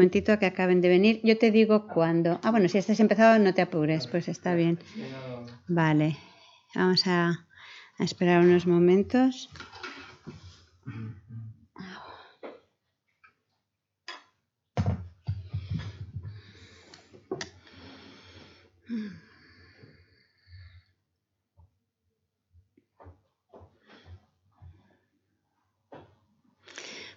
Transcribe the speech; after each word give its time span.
momentito 0.00 0.38
que 0.38 0.46
acaben 0.46 0.80
de 0.80 0.88
venir. 0.88 1.20
Yo 1.22 1.36
te 1.36 1.50
digo 1.50 1.86
cuándo. 1.86 2.40
Ah, 2.42 2.50
bueno, 2.50 2.70
si 2.70 2.78
estás 2.78 3.00
empezado, 3.00 3.38
no 3.38 3.52
te 3.52 3.60
apures, 3.60 4.06
pues 4.06 4.28
está 4.28 4.54
bien. 4.54 4.78
Vale, 5.68 6.16
vamos 6.74 7.06
a, 7.06 7.46
a 7.98 8.04
esperar 8.08 8.40
unos 8.40 8.66
momentos. 8.66 9.50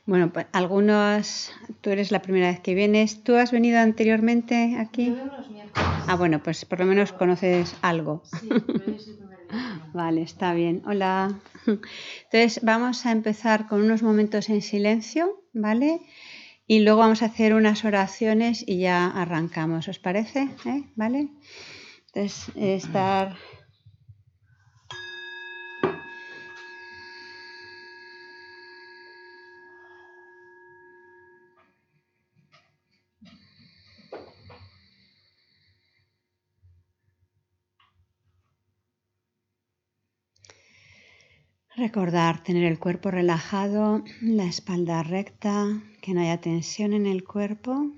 Bueno, 0.06 0.34
pues 0.34 0.48
algunos, 0.52 1.54
tú 1.80 1.90
eres 1.90 2.12
la 2.12 2.22
primera 2.22 2.50
vez 2.50 2.60
que 2.60 2.76
vienes. 2.76 3.24
¿Tú 3.24 3.36
has 3.36 3.52
venido 3.52 3.80
anteriormente 3.80 4.76
aquí? 4.78 5.08
Yo 5.08 5.16
vengo 5.16 5.38
los 5.38 5.50
miércoles. 5.50 5.90
Ah, 6.08 6.16
bueno, 6.18 6.44
pues 6.44 6.66
por 6.66 6.80
lo 6.80 6.86
menos 6.86 7.14
conoces 7.14 7.74
algo. 7.82 8.22
Sí, 8.26 8.50
pero 8.50 8.98
es 8.98 9.08
el 9.08 9.16
primer 9.16 9.48
día. 9.48 9.80
Vale, 9.94 10.22
está 10.24 10.54
bien. 10.54 10.82
Hola. 10.86 11.40
Entonces 11.66 12.60
vamos 12.64 13.06
a 13.06 13.12
empezar 13.12 13.68
con 13.68 13.82
unos 13.82 14.04
momentos 14.04 14.50
en 14.50 14.62
silencio, 14.62 15.42
¿vale? 15.54 16.02
Y 16.68 16.82
luego 16.82 17.00
vamos 17.00 17.22
a 17.22 17.28
hacer 17.28 17.54
unas 17.54 17.86
oraciones 17.86 18.64
y 18.68 18.80
ya 18.80 19.08
arrancamos, 19.08 19.88
¿os 19.88 20.00
parece? 20.00 20.50
¿Eh? 20.66 20.84
¿Vale? 20.96 21.30
Entonces, 22.08 22.52
estar... 22.58 23.38
Recordar 41.84 42.42
tener 42.44 42.64
el 42.64 42.80
cuerpo 42.80 43.12
relajado, 43.12 44.06
la 44.22 44.46
espalda 44.46 45.04
recta, 45.04 45.84
que 46.02 46.14
no 46.14 46.22
haya 46.22 46.40
tensión 46.40 46.94
en 46.94 47.06
el 47.06 47.26
cuerpo. 47.26 47.92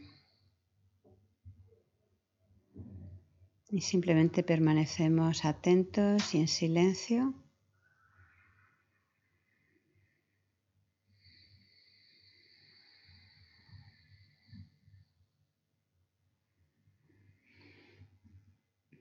Y 3.69 3.81
simplemente 3.81 4.41
permanecemos 4.41 5.45
atentos 5.45 6.33
y 6.33 6.39
en 6.39 6.47
silencio. 6.47 7.35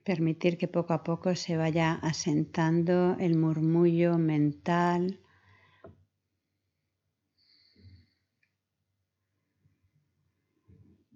Permitir 0.05 0.59
que 0.59 0.67
poco 0.67 0.93
a 0.93 1.01
poco 1.03 1.35
se 1.35 1.57
vaya 1.57 1.93
asentando 1.95 3.17
el 3.19 3.35
murmullo 3.35 4.19
mental. 4.19 5.19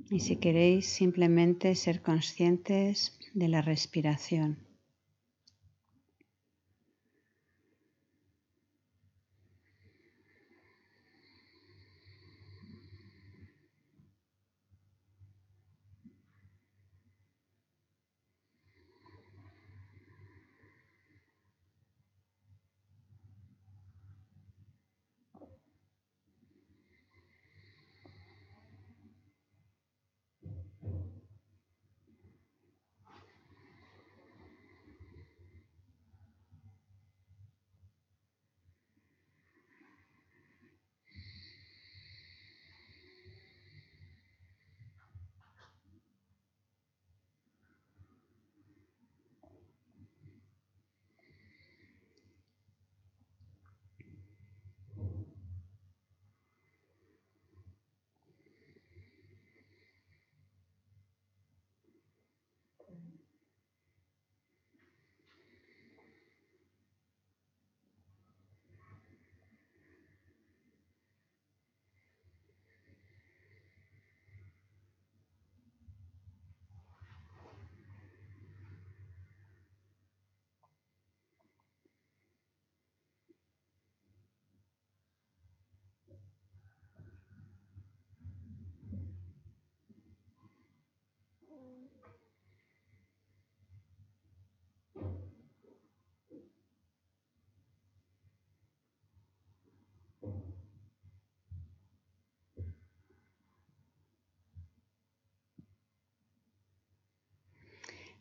Y 0.09 0.21
si 0.21 0.37
queréis 0.37 0.87
simplemente 0.87 1.75
ser 1.75 2.01
conscientes 2.01 3.19
de 3.35 3.47
la 3.47 3.61
respiración. 3.61 4.68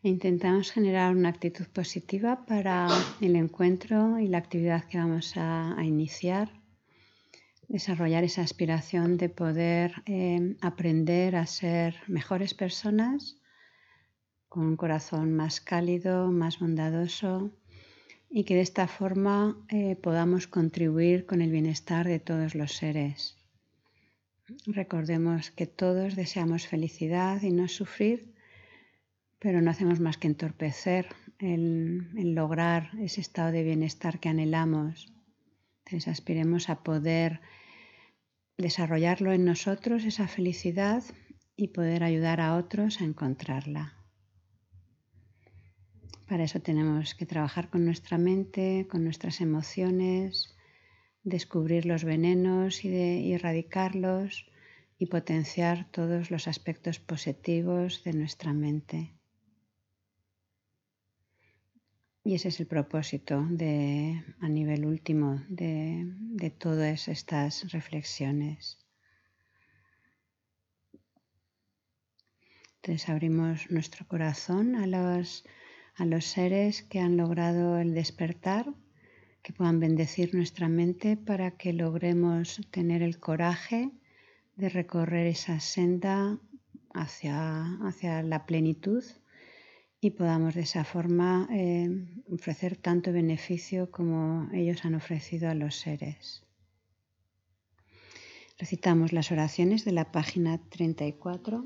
Intentamos 0.03 0.71
generar 0.71 1.17
una 1.17 1.29
actitud 1.29 1.67
positiva 1.67 2.47
para 2.47 2.87
el 3.21 3.35
encuentro 3.35 4.21
y 4.21 4.29
la 4.29 4.39
actividad 4.39 4.85
que 4.85 4.99
vamos 4.99 5.33
a, 5.35 5.77
iniciar. 5.83 6.53
Desarrollar 7.67 8.23
esa 8.23 8.43
aspiración 8.43 9.17
de 9.17 9.29
poder 9.29 9.93
eh, 10.07 10.57
aprender 10.61 11.35
a 11.35 11.47
ser 11.47 11.97
mejores 12.07 12.55
personas 12.55 13.39
con 14.49 14.65
un 14.65 14.77
corazón 14.77 15.35
más 15.35 15.61
cálido, 15.61 16.31
más 16.31 16.61
bondadoso 16.61 17.51
y 18.31 18.45
que 18.45 18.55
de 18.55 18.63
esta 18.63 18.87
forma 18.87 19.57
eh, 19.69 19.97
podamos 19.97 20.47
contribuir 20.47 21.27
con 21.27 21.43
el 21.43 21.51
bienestar 21.51 22.07
de 22.07 22.21
todos 22.21 22.55
los 22.55 22.73
seres. 22.73 23.37
Recordemos 24.67 25.51
que 25.51 25.67
todos 25.67 26.15
deseamos 26.15 26.69
felicidad 26.69 27.43
y 27.43 27.51
no 27.51 27.67
sufrir 27.67 28.38
pero 29.39 29.63
no 29.63 29.71
hacemos 29.71 30.01
más 30.01 30.19
que 30.19 30.27
entorpecer 30.27 31.07
el, 31.39 32.35
lograr 32.35 32.91
ese 32.99 33.21
estado 33.21 33.53
de 33.53 33.63
bienestar 33.63 34.19
que 34.19 34.29
anhelamos. 34.29 35.13
Entonces 35.85 36.09
aspiremos 36.09 36.69
a 36.69 36.83
poder 36.83 37.41
desarrollarlo 38.57 39.33
en 39.33 39.45
nosotros, 39.45 40.05
esa 40.05 40.27
felicidad, 40.27 41.05
y 41.57 41.69
poder 41.69 42.05
ayudar 42.05 42.41
a 42.41 42.57
otros 42.57 43.01
a 43.01 43.05
encontrarla. 43.05 43.95
Para 46.29 46.45
eso 46.45 46.61
tenemos 46.61 47.15
que 47.15 47.27
trabajar 47.27 47.71
con 47.71 47.85
nuestra 47.85 48.19
mente, 48.19 48.87
con 48.89 49.03
nuestras 49.03 49.41
emociones, 49.41 50.55
descubrir 51.25 51.87
los 51.87 52.05
venenos 52.05 52.85
y 52.85 53.33
erradicarlos 53.33 54.47
y 54.99 55.07
potenciar 55.07 55.91
todos 55.91 56.31
los 56.31 56.49
aspectos 56.49 56.99
positivos 56.99 58.05
de 58.05 58.13
nuestra 58.13 58.53
mente. 58.53 59.18
Y 62.29 62.35
ese 62.35 62.49
es 62.49 62.61
el 62.61 62.67
propósito 62.67 63.47
de, 63.49 64.23
a 64.41 64.51
nivel 64.51 64.85
último 64.85 65.43
de, 65.49 66.05
de 66.05 66.51
todas 66.51 67.09
estas 67.09 67.73
reflexiones. 67.73 68.77
Entonces 72.77 73.09
abrimos 73.09 73.71
nuestro 73.71 74.07
corazón 74.07 74.77
a 74.77 74.87
los, 74.87 75.47
a 75.95 76.05
los 76.05 76.27
seres 76.27 76.83
que 76.83 77.01
han 77.01 77.17
logrado 77.17 77.79
el 77.79 77.95
despertar, 77.95 78.75
que 79.41 79.55
puedan 79.55 79.81
bendecir 79.81 80.35
nuestra 80.35 80.69
mente 80.69 81.17
para 81.17 81.53
que 81.53 81.73
logremos 81.73 82.61
tener 82.71 83.01
el 83.01 83.19
coraje 83.21 83.91
de 84.55 84.69
recorrer 84.69 85.29
esa 85.29 85.61
senda 85.61 86.39
hacia, 86.93 87.79
hacia 87.87 88.23
la 88.23 88.45
plenitud 88.45 89.03
y 90.01 90.11
podamos 90.11 90.55
de 90.55 90.63
esa 90.63 90.85
forma 90.85 91.49
eh, 91.51 91.91
ofrecer 92.33 92.77
tanto 92.77 93.13
beneficio 93.13 93.91
como 93.91 94.49
ellos 94.53 94.85
han 94.85 94.95
ofrecido 94.95 95.51
a 95.51 95.55
los 95.55 95.75
seres. 95.77 96.45
Recitamos 98.59 99.13
las 99.13 99.31
oraciones 99.33 99.85
de 99.85 99.93
la 99.93 100.11
página 100.11 100.59
34. 100.71 101.65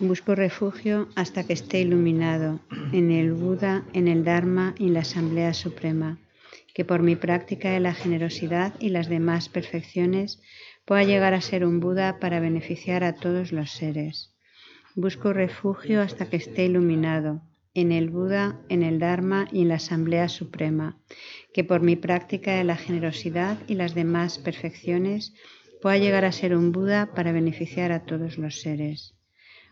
Busco 0.00 0.34
refugio 0.34 1.08
hasta 1.14 1.44
que 1.44 1.52
esté 1.52 1.80
iluminado 1.80 2.60
en 2.92 3.10
el 3.10 3.32
Buda, 3.32 3.84
en 3.92 4.08
el 4.08 4.24
Dharma 4.24 4.74
y 4.78 4.86
en 4.86 4.94
la 4.94 5.00
Asamblea 5.00 5.54
Suprema, 5.54 6.18
que 6.74 6.84
por 6.84 7.02
mi 7.02 7.16
práctica 7.16 7.70
de 7.70 7.80
la 7.80 7.94
generosidad 7.94 8.74
y 8.80 8.88
las 8.88 9.08
demás 9.08 9.48
perfecciones 9.48 10.40
pueda 10.84 11.04
llegar 11.04 11.34
a 11.34 11.40
ser 11.40 11.64
un 11.64 11.80
Buda 11.80 12.18
para 12.18 12.40
beneficiar 12.40 13.04
a 13.04 13.14
todos 13.14 13.52
los 13.52 13.72
seres. 13.72 14.34
Busco 14.96 15.32
refugio 15.32 16.02
hasta 16.02 16.28
que 16.28 16.36
esté 16.36 16.64
iluminado 16.64 17.42
en 17.74 17.92
el 17.92 18.10
Buda, 18.10 18.60
en 18.68 18.82
el 18.82 18.98
Dharma 18.98 19.46
y 19.52 19.62
en 19.62 19.68
la 19.68 19.76
Asamblea 19.76 20.28
Suprema, 20.28 20.98
que 21.54 21.62
por 21.62 21.80
mi 21.80 21.94
práctica 21.94 22.56
de 22.56 22.64
la 22.64 22.74
generosidad 22.74 23.58
y 23.68 23.74
las 23.74 23.94
demás 23.94 24.38
perfecciones 24.38 25.32
pueda 25.80 25.96
llegar 25.98 26.24
a 26.24 26.32
ser 26.32 26.56
un 26.56 26.72
Buda 26.72 27.14
para 27.14 27.30
beneficiar 27.30 27.92
a 27.92 28.04
todos 28.04 28.36
los 28.36 28.62
seres. 28.62 29.14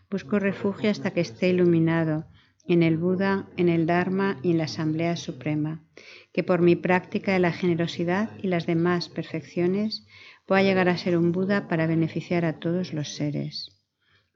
Busco 0.09 0.39
refugio 0.39 0.89
hasta 0.89 1.11
que 1.11 1.19
esté 1.19 1.49
iluminado 1.49 2.25
en 2.65 2.81
el 2.81 2.97
Buda, 2.97 3.49
en 3.57 3.67
el 3.67 3.87
Dharma 3.87 4.39
y 4.41 4.51
en 4.51 4.59
la 4.59 4.65
Asamblea 4.65 5.17
Suprema, 5.17 5.83
que 6.31 6.45
por 6.45 6.61
mi 6.61 6.77
práctica 6.77 7.33
de 7.33 7.39
la 7.39 7.51
generosidad 7.51 8.29
y 8.41 8.47
las 8.47 8.65
demás 8.65 9.09
perfecciones 9.09 10.07
pueda 10.45 10.63
llegar 10.63 10.87
a 10.87 10.97
ser 10.97 11.17
un 11.17 11.33
Buda 11.33 11.67
para 11.67 11.87
beneficiar 11.87 12.45
a 12.45 12.59
todos 12.59 12.93
los 12.93 13.09
seres 13.15 13.78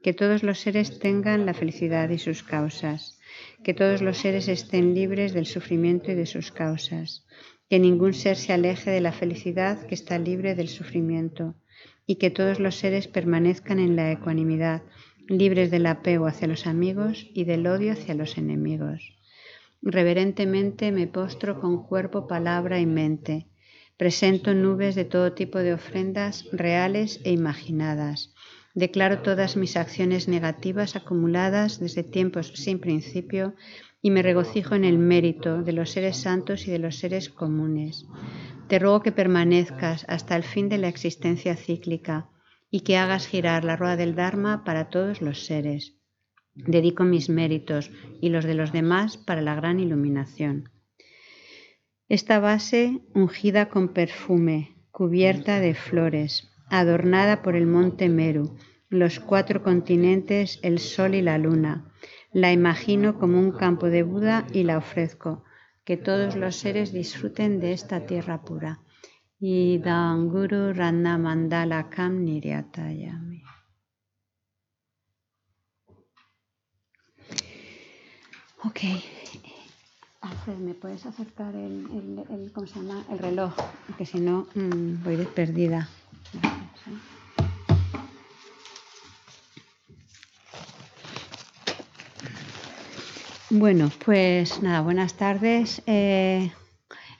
que 0.04 0.12
todos 0.12 0.42
los 0.42 0.58
seres 0.58 0.98
tengan 0.98 1.46
la 1.46 1.54
felicidad 1.54 2.10
y 2.10 2.18
sus 2.18 2.42
causas, 2.42 3.18
que 3.62 3.72
todos 3.72 4.02
los 4.02 4.18
seres 4.18 4.48
estén 4.48 4.94
libres 4.94 5.32
del 5.32 5.46
sufrimiento 5.46 6.12
y 6.12 6.14
de 6.14 6.26
sus 6.26 6.52
causas, 6.52 7.24
que 7.70 7.78
ningún 7.78 8.12
ser 8.12 8.36
se 8.36 8.52
aleje 8.52 8.90
de 8.90 9.00
la 9.00 9.12
felicidad 9.12 9.86
que 9.86 9.94
está 9.94 10.18
libre 10.18 10.54
del 10.54 10.68
sufrimiento, 10.68 11.54
y 12.06 12.16
que 12.16 12.28
todos 12.28 12.60
los 12.60 12.74
seres 12.74 13.08
permanezcan 13.08 13.78
en 13.78 13.96
la 13.96 14.12
ecuanimidad, 14.12 14.82
libres 15.26 15.70
del 15.70 15.86
apego 15.86 16.26
hacia 16.26 16.48
los 16.48 16.66
amigos 16.66 17.26
y 17.32 17.44
del 17.44 17.66
odio 17.66 17.92
hacia 17.92 18.14
los 18.14 18.36
enemigos. 18.36 19.16
Reverentemente 19.80 20.92
me 20.92 21.06
postro 21.06 21.58
con 21.62 21.82
cuerpo, 21.82 22.26
palabra 22.26 22.78
y 22.78 22.84
mente. 22.84 23.46
Presento 23.96 24.52
nubes 24.52 24.96
de 24.96 25.06
todo 25.06 25.32
tipo 25.32 25.60
de 25.60 25.72
ofrendas 25.72 26.44
reales 26.52 27.22
e 27.24 27.32
imaginadas 27.32 28.33
Declaro 28.74 29.20
todas 29.20 29.56
mis 29.56 29.76
acciones 29.76 30.26
negativas 30.26 30.96
acumuladas 30.96 31.78
desde 31.78 32.02
tiempos 32.02 32.52
sin 32.56 32.80
principio 32.80 33.54
y 34.02 34.10
me 34.10 34.20
regocijo 34.20 34.74
en 34.74 34.84
el 34.84 34.98
mérito 34.98 35.62
de 35.62 35.72
los 35.72 35.90
seres 35.90 36.16
santos 36.16 36.66
y 36.66 36.72
de 36.72 36.80
los 36.80 36.96
seres 36.96 37.28
comunes. 37.28 38.04
Te 38.68 38.80
ruego 38.80 39.00
que 39.00 39.12
permanezcas 39.12 40.04
hasta 40.08 40.34
el 40.34 40.42
fin 40.42 40.68
de 40.68 40.78
la 40.78 40.88
existencia 40.88 41.54
cíclica 41.54 42.28
y 42.68 42.80
que 42.80 42.96
hagas 42.96 43.28
girar 43.28 43.64
la 43.64 43.76
rueda 43.76 43.96
del 43.96 44.16
Dharma 44.16 44.64
para 44.64 44.88
todos 44.88 45.22
los 45.22 45.46
seres. 45.46 45.94
Dedico 46.54 47.04
mis 47.04 47.28
méritos 47.28 47.92
y 48.20 48.30
los 48.30 48.44
de 48.44 48.54
los 48.54 48.72
demás 48.72 49.16
para 49.16 49.40
la 49.40 49.54
gran 49.54 49.78
iluminación. 49.78 50.70
Esta 52.08 52.40
base 52.40 53.00
ungida 53.14 53.68
con 53.68 53.92
perfume, 53.92 54.76
cubierta 54.90 55.60
de 55.60 55.74
flores, 55.74 56.53
adornada 56.68 57.42
por 57.42 57.56
el 57.56 57.66
monte 57.66 58.08
Meru, 58.08 58.56
los 58.88 59.20
cuatro 59.20 59.62
continentes, 59.62 60.58
el 60.62 60.78
sol 60.78 61.14
y 61.14 61.22
la 61.22 61.38
luna. 61.38 61.90
La 62.32 62.52
imagino 62.52 63.18
como 63.18 63.38
un 63.38 63.52
campo 63.52 63.86
de 63.86 64.02
Buda 64.02 64.46
y 64.52 64.64
la 64.64 64.78
ofrezco. 64.78 65.44
Que 65.84 65.96
todos 65.96 66.34
los 66.36 66.56
seres 66.56 66.92
disfruten 66.92 67.60
de 67.60 67.72
esta 67.72 68.06
tierra 68.06 68.42
pura. 68.42 68.80
Y 69.38 69.78
Guru 69.78 70.72
Ranna 70.72 71.18
Mandala 71.18 71.90
Kam 71.90 72.24
Niryatayami. 72.24 73.42
Ok. 78.64 78.80
¿me 80.58 80.74
puedes 80.74 81.04
acercar 81.06 81.54
el, 81.54 82.24
el, 82.30 82.52
¿cómo 82.52 82.66
se 82.66 82.80
llama? 82.80 83.04
el 83.10 83.18
reloj? 83.18 83.54
Porque 83.86 84.06
si 84.06 84.20
no, 84.20 84.46
mm, 84.54 85.02
voy 85.04 85.16
perdida. 85.34 85.88
Bueno, 93.56 93.92
pues 94.04 94.62
nada, 94.62 94.80
buenas 94.80 95.14
tardes. 95.14 95.80
Eh, 95.86 96.50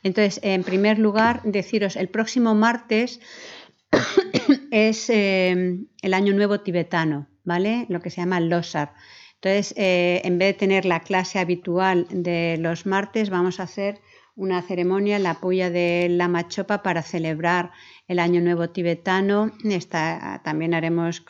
entonces, 0.03 0.41
en 0.43 0.65
primer 0.65 0.99
lugar, 0.99 1.41
deciros, 1.45 1.95
el 1.95 2.09
próximo 2.09 2.57
martes 2.57 3.21
es 4.73 5.09
eh, 5.11 5.79
el 6.03 6.15
Año 6.15 6.35
Nuevo 6.35 6.61
tibetano, 6.61 7.29
¿vale? 7.45 7.87
Lo 7.89 8.01
que 8.01 8.11
se 8.11 8.21
llama 8.21 8.41
Losar. 8.41 8.95
Entonces, 9.37 9.75
eh, 9.77 10.23
en 10.25 10.39
vez 10.39 10.55
de 10.55 10.59
tener 10.59 10.85
la 10.87 11.01
clase 11.01 11.39
habitual 11.39 12.07
de 12.11 12.57
los 12.59 12.85
martes, 12.85 13.31
vamos 13.31 13.61
a 13.61 13.65
hacer 13.65 14.01
una 14.37 14.63
ceremonia 14.63 15.17
en 15.17 15.23
la 15.23 15.35
puya 15.35 15.71
de 15.71 16.09
la 16.11 16.29
Machopa 16.29 16.83
para 16.83 17.03
celebrar 17.03 17.71
el 18.09 18.19
Año 18.19 18.41
Nuevo 18.41 18.71
tibetano. 18.71 19.53
también 20.43 20.75
haremos 20.75 21.25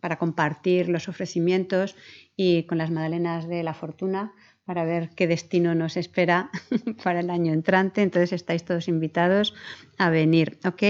para 0.00 0.18
compartir 0.18 0.88
los 0.88 1.08
ofrecimientos 1.08 1.96
y 2.36 2.64
con 2.64 2.78
las 2.78 2.90
Madalenas 2.90 3.48
de 3.48 3.62
la 3.62 3.74
Fortuna 3.74 4.32
para 4.64 4.84
ver 4.84 5.10
qué 5.16 5.26
destino 5.26 5.74
nos 5.74 5.96
espera 5.96 6.50
para 7.04 7.20
el 7.20 7.30
año 7.30 7.52
entrante. 7.52 8.02
Entonces 8.02 8.32
estáis 8.32 8.64
todos 8.64 8.88
invitados 8.88 9.54
a 9.96 10.10
venir, 10.10 10.58
¿ok? 10.66 10.82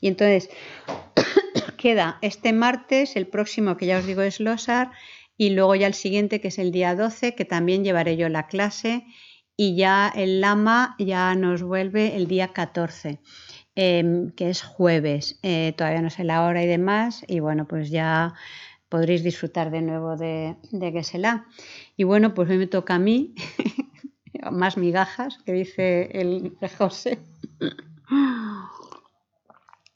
Y 0.00 0.08
entonces 0.08 0.50
queda 1.76 2.18
este 2.22 2.52
martes, 2.52 3.16
el 3.16 3.26
próximo 3.26 3.76
que 3.76 3.86
ya 3.86 3.98
os 3.98 4.06
digo 4.06 4.22
es 4.22 4.40
Losar, 4.40 4.92
y 5.36 5.50
luego 5.50 5.74
ya 5.74 5.88
el 5.88 5.94
siguiente 5.94 6.40
que 6.40 6.48
es 6.48 6.58
el 6.60 6.70
día 6.70 6.94
12, 6.94 7.34
que 7.34 7.44
también 7.44 7.82
llevaré 7.82 8.16
yo 8.16 8.28
la 8.28 8.46
clase 8.46 9.04
y 9.56 9.76
ya 9.76 10.12
el 10.14 10.40
Lama 10.40 10.96
ya 10.98 11.34
nos 11.34 11.62
vuelve 11.62 12.16
el 12.16 12.26
día 12.26 12.52
14, 12.52 13.20
em, 13.74 14.30
que 14.30 14.50
es 14.50 14.62
jueves. 14.62 15.38
Eh, 15.42 15.74
todavía 15.76 16.02
no 16.02 16.10
sé 16.10 16.24
la 16.24 16.44
hora 16.44 16.62
y 16.62 16.66
demás, 16.66 17.24
y 17.28 17.40
bueno, 17.40 17.66
pues 17.66 17.90
ya 17.90 18.34
podréis 18.88 19.22
disfrutar 19.22 19.70
de 19.70 19.82
nuevo 19.82 20.16
de, 20.16 20.56
de 20.70 20.92
Gesela. 20.92 21.46
Y 21.96 22.04
bueno, 22.04 22.34
pues 22.34 22.48
hoy 22.50 22.58
me 22.58 22.66
toca 22.66 22.96
a 22.96 22.98
mí, 22.98 23.34
más 24.50 24.76
migajas, 24.76 25.38
que 25.44 25.52
dice 25.52 26.10
el 26.12 26.56
José. 26.78 27.18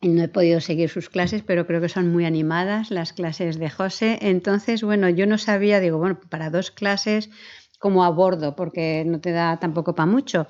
No 0.00 0.22
he 0.22 0.28
podido 0.28 0.60
seguir 0.60 0.88
sus 0.90 1.08
clases, 1.08 1.42
pero 1.42 1.66
creo 1.66 1.80
que 1.80 1.88
son 1.88 2.12
muy 2.12 2.24
animadas 2.24 2.92
las 2.92 3.12
clases 3.12 3.58
de 3.58 3.68
José. 3.68 4.18
Entonces, 4.22 4.84
bueno, 4.84 5.08
yo 5.08 5.26
no 5.26 5.38
sabía, 5.38 5.80
digo, 5.80 5.98
bueno, 5.98 6.20
para 6.28 6.50
dos 6.50 6.70
clases 6.70 7.30
como 7.78 8.04
a 8.04 8.10
bordo, 8.10 8.56
porque 8.56 9.04
no 9.06 9.20
te 9.20 9.32
da 9.32 9.58
tampoco 9.58 9.94
para 9.94 10.06
mucho. 10.06 10.46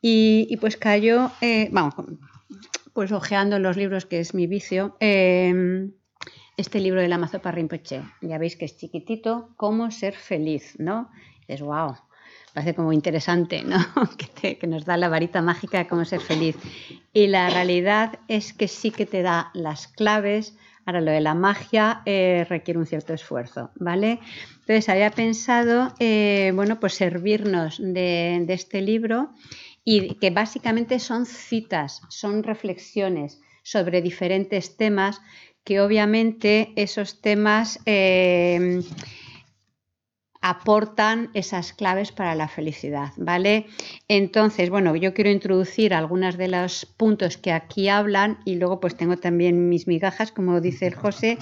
Y, 0.00 0.56
pues 0.58 0.76
cayó, 0.76 1.30
eh, 1.40 1.68
vamos, 1.72 1.94
pues 2.92 3.10
ojeando 3.12 3.58
los 3.58 3.76
libros, 3.76 4.06
que 4.06 4.20
es 4.20 4.32
mi 4.32 4.46
vicio, 4.46 4.96
em, 5.00 5.92
este 6.56 6.80
libro 6.80 7.00
de 7.00 7.08
la 7.08 7.18
Mazopa 7.18 7.50
Rinpoche. 7.50 8.02
Ya 8.20 8.38
veis 8.38 8.56
que 8.56 8.64
es 8.64 8.76
chiquitito, 8.76 9.50
Cómo 9.56 9.90
ser 9.90 10.14
feliz, 10.14 10.76
¿no? 10.78 11.10
Es 11.48 11.60
wow, 11.60 11.96
parece 12.54 12.74
como 12.74 12.92
interesante, 12.92 13.62
¿no? 13.62 13.78
que, 14.40 14.58
que, 14.58 14.66
nos 14.66 14.84
da 14.84 14.96
la 14.96 15.08
varita 15.08 15.42
mágica 15.42 15.78
de 15.78 15.88
cómo 15.88 16.04
ser 16.04 16.20
feliz. 16.20 16.56
Y 17.12 17.26
la 17.26 17.50
realidad 17.50 18.20
es 18.28 18.52
que 18.52 18.68
sí 18.68 18.90
que 18.90 19.06
te 19.06 19.22
da 19.22 19.50
las 19.54 19.88
claves 19.88 20.56
Ahora, 20.88 21.02
lo 21.02 21.10
de 21.10 21.20
la 21.20 21.34
magia 21.34 22.00
eh, 22.06 22.46
requiere 22.48 22.80
un 22.80 22.86
cierto 22.86 23.12
esfuerzo, 23.12 23.70
¿vale? 23.74 24.20
Entonces, 24.60 24.88
había 24.88 25.10
pensado, 25.10 25.92
eh, 25.98 26.50
bueno, 26.54 26.80
pues 26.80 26.94
servirnos 26.94 27.76
de, 27.78 28.46
este 28.48 28.80
libro 28.80 29.34
y 29.84 30.14
que 30.14 30.30
básicamente 30.30 30.98
son 30.98 31.26
citas, 31.26 32.00
son 32.08 32.42
reflexiones 32.42 33.38
sobre 33.62 34.00
diferentes 34.00 34.78
temas 34.78 35.20
que 35.62 35.82
obviamente 35.82 36.72
esos 36.74 37.20
temas 37.20 37.80
eh, 37.84 38.80
aportan 40.40 41.30
esas 41.34 41.72
claves 41.72 42.12
para 42.12 42.34
la 42.34 42.48
felicidad, 42.48 43.12
¿vale? 43.16 43.66
Entonces, 44.06 44.70
bueno, 44.70 44.94
yo 44.94 45.12
quiero 45.14 45.30
introducir 45.30 45.92
algunos 45.94 46.36
de 46.36 46.48
los 46.48 46.86
puntos 46.86 47.36
que 47.36 47.52
aquí 47.52 47.88
hablan 47.88 48.38
y 48.44 48.54
luego 48.54 48.80
pues 48.80 48.96
tengo 48.96 49.16
también 49.16 49.68
mis 49.68 49.86
migajas, 49.86 50.30
como 50.30 50.60
dice 50.60 50.90
José, 50.92 51.38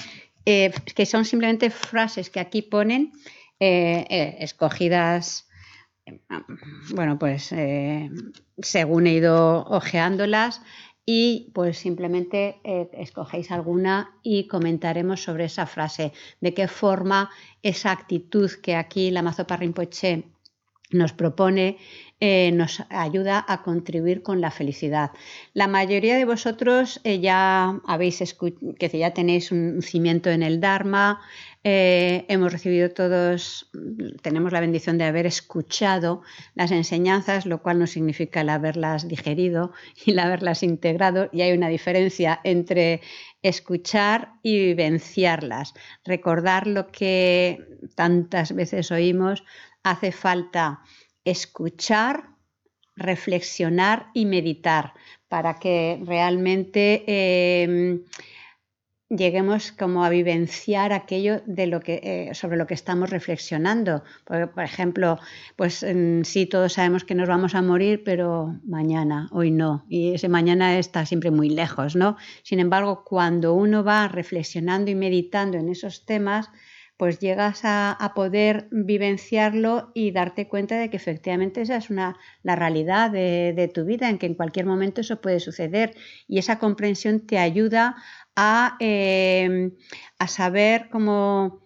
eh, 0.46 0.72
que 0.94 1.06
son 1.06 1.24
simplemente 1.24 1.70
frases 1.70 2.30
que 2.30 2.40
aquí 2.40 2.62
ponen 2.62 3.12
eh, 3.60 4.06
eh, 4.08 4.36
escogidas, 4.40 5.48
bueno, 6.94 7.18
pues 7.18 7.52
según 8.62 9.06
he 9.08 9.12
ido 9.14 9.64
ojeándolas 9.64 10.62
y 11.06 11.52
pues 11.54 11.78
simplemente 11.78 12.60
eh, 12.64 12.90
escogéis 12.92 13.52
alguna 13.52 14.18
y 14.24 14.48
comentaremos 14.48 15.22
sobre 15.22 15.44
esa 15.44 15.64
frase, 15.64 16.12
de 16.40 16.52
qué 16.52 16.66
forma 16.66 17.30
esa 17.62 17.92
actitud 17.92 18.50
que 18.60 18.74
aquí 18.74 19.12
la 19.12 19.22
Mazopa 19.22 19.56
Rinpoche 19.56 20.24
nos 20.90 21.12
propone 21.12 21.78
eh, 22.20 22.50
nos 22.52 22.82
ayuda 22.88 23.44
a 23.46 23.62
contribuir 23.62 24.22
con 24.22 24.40
la 24.40 24.50
felicidad. 24.50 25.10
La 25.52 25.68
mayoría 25.68 26.16
de 26.16 26.24
vosotros 26.24 27.00
eh, 27.04 27.20
ya 27.20 27.80
habéis 27.86 28.36
que 28.78 28.98
ya 28.98 29.12
tenéis 29.12 29.52
un 29.52 29.82
cimiento 29.82 30.30
en 30.30 30.42
el 30.42 30.60
Dharma, 30.60 31.20
eh, 31.68 32.24
hemos 32.28 32.52
recibido 32.52 32.90
todos, 32.90 33.68
tenemos 34.22 34.52
la 34.52 34.60
bendición 34.60 34.98
de 34.98 35.04
haber 35.04 35.26
escuchado 35.26 36.22
las 36.54 36.70
enseñanzas, 36.70 37.44
lo 37.44 37.60
cual 37.60 37.80
no 37.80 37.88
significa 37.88 38.42
el 38.42 38.50
haberlas 38.50 39.08
digerido 39.08 39.72
y 40.04 40.12
el 40.12 40.20
haberlas 40.20 40.62
integrado, 40.62 41.28
y 41.32 41.42
hay 41.42 41.52
una 41.52 41.68
diferencia 41.68 42.40
entre 42.44 43.00
escuchar 43.42 44.34
y 44.44 44.58
vivenciarlas. 44.58 45.74
Recordar 46.04 46.68
lo 46.68 46.86
que 46.92 47.66
tantas 47.96 48.54
veces 48.54 48.92
oímos, 48.92 49.42
hace 49.82 50.12
falta 50.12 50.82
escuchar, 51.26 52.30
reflexionar 52.96 54.06
y 54.14 54.24
meditar 54.24 54.94
para 55.28 55.54
que 55.54 56.00
realmente 56.04 57.04
em, 57.06 58.04
lleguemos 59.08 59.72
como 59.72 60.04
a 60.04 60.08
vivenciar 60.08 60.92
aquello 60.92 61.42
de 61.46 61.66
lo 61.66 61.80
que, 61.80 62.00
eh, 62.02 62.34
sobre 62.34 62.56
lo 62.56 62.66
que 62.66 62.74
estamos 62.74 63.10
reflexionando. 63.10 64.02
Por, 64.24 64.64
ejemplo, 64.64 65.18
pues 65.56 65.84
sí, 66.22 66.46
todos 66.46 66.72
sabemos 66.72 67.04
que 67.04 67.14
nos 67.14 67.28
vamos 67.28 67.54
a 67.54 67.62
morir, 67.62 68.02
pero 68.04 68.58
mañana, 68.64 69.28
hoy 69.32 69.50
no. 69.50 69.84
Y 69.88 70.14
ese 70.14 70.28
mañana 70.28 70.78
está 70.78 71.06
siempre 71.06 71.30
muy 71.30 71.50
lejos, 71.50 71.96
¿no? 71.96 72.16
Sin 72.42 72.60
embargo, 72.60 73.04
cuando 73.04 73.54
uno 73.54 73.84
va 73.84 74.08
reflexionando 74.08 74.90
y 74.90 74.94
meditando 74.94 75.58
en 75.58 75.68
esos 75.68 76.04
temas, 76.04 76.50
pues 76.96 77.18
llegas 77.18 77.60
a, 77.64 78.12
poder 78.14 78.68
vivenciarlo 78.70 79.90
y 79.94 80.12
darte 80.12 80.48
cuenta 80.48 80.78
de 80.78 80.88
que 80.88 80.96
efectivamente 80.96 81.60
esa 81.60 81.76
es 81.76 81.90
una, 81.90 82.16
la 82.42 82.56
realidad 82.56 83.10
de, 83.10 83.70
tu 83.74 83.84
vida, 83.84 84.08
en 84.08 84.18
que 84.18 84.26
en 84.26 84.34
cualquier 84.34 84.66
momento 84.66 85.02
eso 85.02 85.20
puede 85.20 85.40
suceder. 85.40 85.94
Y 86.26 86.38
esa 86.38 86.58
comprensión 86.58 87.26
te 87.26 87.38
ayuda 87.38 87.96
a, 88.34 88.76
em, 88.80 89.72
saber 90.26 90.88
cómo 90.90 91.62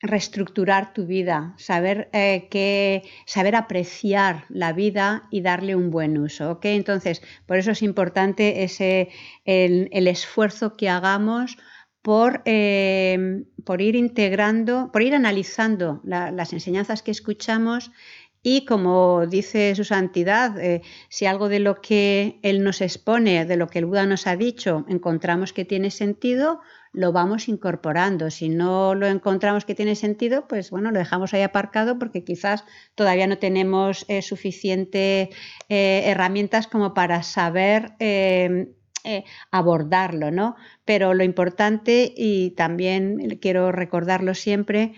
reestructurar 0.00 0.92
tu 0.92 1.06
vida, 1.06 1.54
saber 1.58 2.08
eh, 2.12 3.02
saber 3.26 3.56
apreciar 3.56 4.44
la 4.48 4.72
vida 4.72 5.24
y 5.30 5.40
darle 5.40 5.74
un 5.74 5.90
buen 5.90 6.18
uso. 6.18 6.58
Entonces, 6.62 7.22
por 7.46 7.58
eso 7.58 7.72
es 7.72 7.82
importante 7.82 8.62
ese, 8.62 9.08
el 9.44 10.08
esfuerzo 10.08 10.76
que 10.76 10.88
hagamos 10.88 11.56
eh, 12.44 13.44
por, 13.64 13.82
ir 13.82 13.96
integrando, 13.96 14.90
por 14.92 15.02
ir 15.02 15.14
analizando 15.14 16.00
las 16.04 16.52
enseñanzas 16.52 17.02
que 17.02 17.10
escuchamos 17.10 17.90
y 18.42 18.64
como 18.64 19.26
dice 19.26 19.74
su 19.74 19.82
santidad, 19.82 20.56
eh, 20.60 20.82
si 21.08 21.26
algo 21.26 21.48
de 21.48 21.58
lo 21.58 21.80
que 21.80 22.38
él 22.42 22.62
nos 22.62 22.80
expone, 22.80 23.44
de 23.44 23.56
lo 23.56 23.66
que 23.66 23.80
el 23.80 23.86
Buda 23.86 24.06
nos 24.06 24.28
ha 24.28 24.36
dicho, 24.36 24.84
encontramos 24.88 25.52
que 25.52 25.64
tiene 25.64 25.90
sentido, 25.90 26.60
lo 26.92 27.10
vamos 27.10 27.48
incorporando. 27.48 28.30
Si 28.30 28.48
no 28.48 28.94
lo 28.94 29.08
encontramos 29.08 29.64
que 29.64 29.74
tiene 29.74 29.96
sentido, 29.96 30.46
pues 30.46 30.70
bueno, 30.70 30.92
lo 30.92 31.00
dejamos 31.00 31.34
ahí 31.34 31.42
aparcado 31.42 31.98
porque 31.98 32.22
quizás 32.22 32.64
todavía 32.94 33.26
no 33.26 33.38
tenemos 33.38 34.04
eh, 34.06 34.22
suficientes 34.22 35.30
herramientas 35.68 36.68
como 36.68 36.94
para 36.94 37.24
saber 37.24 37.96
eh, 39.06 39.24
abordarlo, 39.50 40.30
¿no? 40.30 40.56
Pero 40.84 41.14
lo 41.14 41.24
importante, 41.24 42.12
y 42.16 42.50
también 42.50 43.38
quiero 43.40 43.72
recordarlo 43.72 44.34
siempre, 44.34 44.94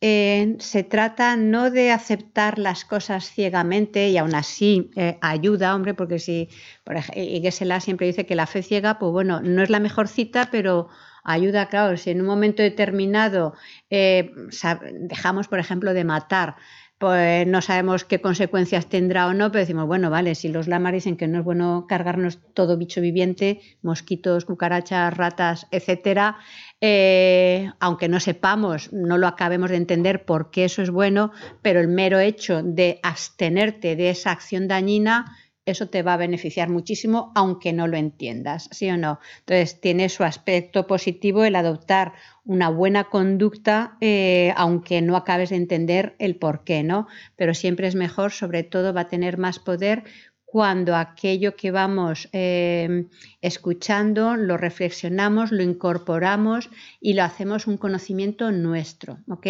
eh, 0.00 0.56
se 0.60 0.82
trata 0.82 1.36
no 1.36 1.70
de 1.70 1.90
aceptar 1.90 2.58
las 2.58 2.86
cosas 2.86 3.30
ciegamente 3.30 4.08
y 4.08 4.16
aún 4.16 4.34
así 4.34 4.90
eh, 4.96 5.18
ayuda, 5.20 5.74
hombre, 5.74 5.92
porque 5.92 6.18
si, 6.18 6.48
por 6.84 6.96
ejemplo, 6.96 7.22
Gesela 7.42 7.80
siempre 7.80 8.06
dice 8.06 8.24
que 8.24 8.34
la 8.34 8.46
fe 8.46 8.62
ciega, 8.62 8.98
pues 8.98 9.12
bueno, 9.12 9.40
no 9.42 9.62
es 9.62 9.68
la 9.68 9.78
mejor 9.78 10.08
cita, 10.08 10.48
pero 10.50 10.88
ayuda, 11.22 11.68
claro, 11.68 11.98
si 11.98 12.10
en 12.10 12.22
un 12.22 12.26
momento 12.26 12.62
determinado 12.62 13.52
dejamos, 13.90 15.48
por 15.48 15.58
ejemplo, 15.58 15.92
de 15.92 16.04
matar 16.04 16.56
pues 17.00 17.46
no 17.46 17.62
sabemos 17.62 18.04
qué 18.04 18.20
consecuencias 18.20 18.86
tendrá 18.86 19.26
o 19.26 19.32
no, 19.32 19.50
pero 19.50 19.60
decimos, 19.60 19.86
bueno, 19.86 20.10
vale, 20.10 20.34
si 20.34 20.50
los 20.50 20.68
lamas 20.68 20.92
dicen 20.92 21.16
que 21.16 21.28
no 21.28 21.38
es 21.38 21.44
bueno 21.46 21.86
cargarnos 21.88 22.40
todo 22.52 22.76
bicho 22.76 23.00
viviente, 23.00 23.62
mosquitos, 23.80 24.44
cucarachas, 24.44 25.16
ratas, 25.16 25.66
etcétera, 25.70 26.36
eh, 26.82 27.70
aunque 27.80 28.10
no 28.10 28.20
sepamos, 28.20 28.92
no 28.92 29.16
lo 29.16 29.28
acabemos 29.28 29.70
de 29.70 29.76
entender 29.76 30.26
por 30.26 30.50
qué 30.50 30.66
eso 30.66 30.82
es 30.82 30.90
bueno, 30.90 31.32
pero 31.62 31.80
el 31.80 31.88
mero 31.88 32.18
hecho 32.18 32.62
de 32.62 33.00
abstenerte 33.02 33.96
de 33.96 34.10
esa 34.10 34.32
acción 34.32 34.68
dañina 34.68 35.38
eso 35.70 35.88
te 35.88 36.02
va 36.02 36.14
a 36.14 36.18
beneficiar 36.18 36.68
muchísimo, 36.68 37.32
aunque 37.34 37.72
no 37.72 37.86
lo 37.86 37.96
entiendas, 37.96 38.68
¿sí 38.72 38.90
o 38.90 38.96
no? 38.96 39.20
Entonces, 39.40 39.80
tiene 39.80 40.08
su 40.08 40.24
aspecto 40.24 40.86
positivo 40.86 41.44
el 41.44 41.56
adoptar 41.56 42.12
una 42.44 42.68
buena 42.68 43.04
conducta, 43.04 43.96
eh, 44.00 44.52
aunque 44.56 45.02
no 45.02 45.16
acabes 45.16 45.50
de 45.50 45.56
entender 45.56 46.16
el 46.18 46.36
por 46.36 46.64
qué, 46.64 46.82
¿no? 46.82 47.06
Pero 47.36 47.54
siempre 47.54 47.86
es 47.86 47.94
mejor, 47.94 48.32
sobre 48.32 48.62
todo 48.62 48.92
va 48.92 49.02
a 49.02 49.08
tener 49.08 49.38
más 49.38 49.58
poder 49.58 50.04
cuando 50.50 50.96
aquello 50.96 51.54
que 51.54 51.70
vamos 51.70 52.28
em, 52.32 53.08
escuchando 53.40 54.34
lo 54.34 54.56
reflexionamos, 54.56 55.52
lo 55.52 55.62
incorporamos 55.62 56.70
y 57.00 57.14
lo 57.14 57.22
hacemos 57.22 57.68
un 57.68 57.76
conocimiento 57.76 58.50
nuestro, 58.50 59.18
¿ok? 59.28 59.46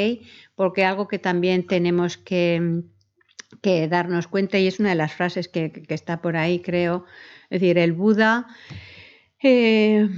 Porque 0.54 0.84
algo 0.84 1.08
que 1.08 1.18
también 1.18 1.66
tenemos 1.66 2.18
que 2.18 2.82
que 3.62 3.88
darnos 3.88 4.26
cuenta, 4.26 4.58
y 4.58 4.66
es 4.66 4.80
una 4.80 4.90
de 4.90 4.94
las 4.94 5.12
frases 5.12 5.48
que, 5.48 5.82
está 5.88 6.22
por 6.22 6.36
ahí, 6.36 6.60
creo, 6.60 7.04
es 7.50 7.60
decir, 7.60 7.78
el 7.78 7.92
Buda 7.92 8.46
eh, 9.42 10.08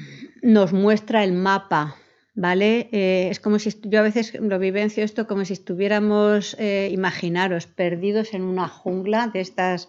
nos 0.42 0.72
muestra 0.72 1.24
el 1.24 1.32
mapa, 1.32 1.96
¿vale? 2.34 2.88
Eh, 2.92 3.28
es 3.30 3.40
como 3.40 3.58
si 3.58 3.70
yo 3.84 4.00
a 4.00 4.02
veces 4.02 4.34
lo 4.34 4.58
vivencio 4.58 5.04
esto 5.04 5.26
como 5.26 5.44
si 5.44 5.52
estuviéramos, 5.52 6.56
eh, 6.58 6.90
imaginaros, 6.92 7.66
perdidos 7.66 8.34
en 8.34 8.42
una 8.42 8.68
jungla 8.68 9.28
de 9.28 9.40
estas 9.40 9.88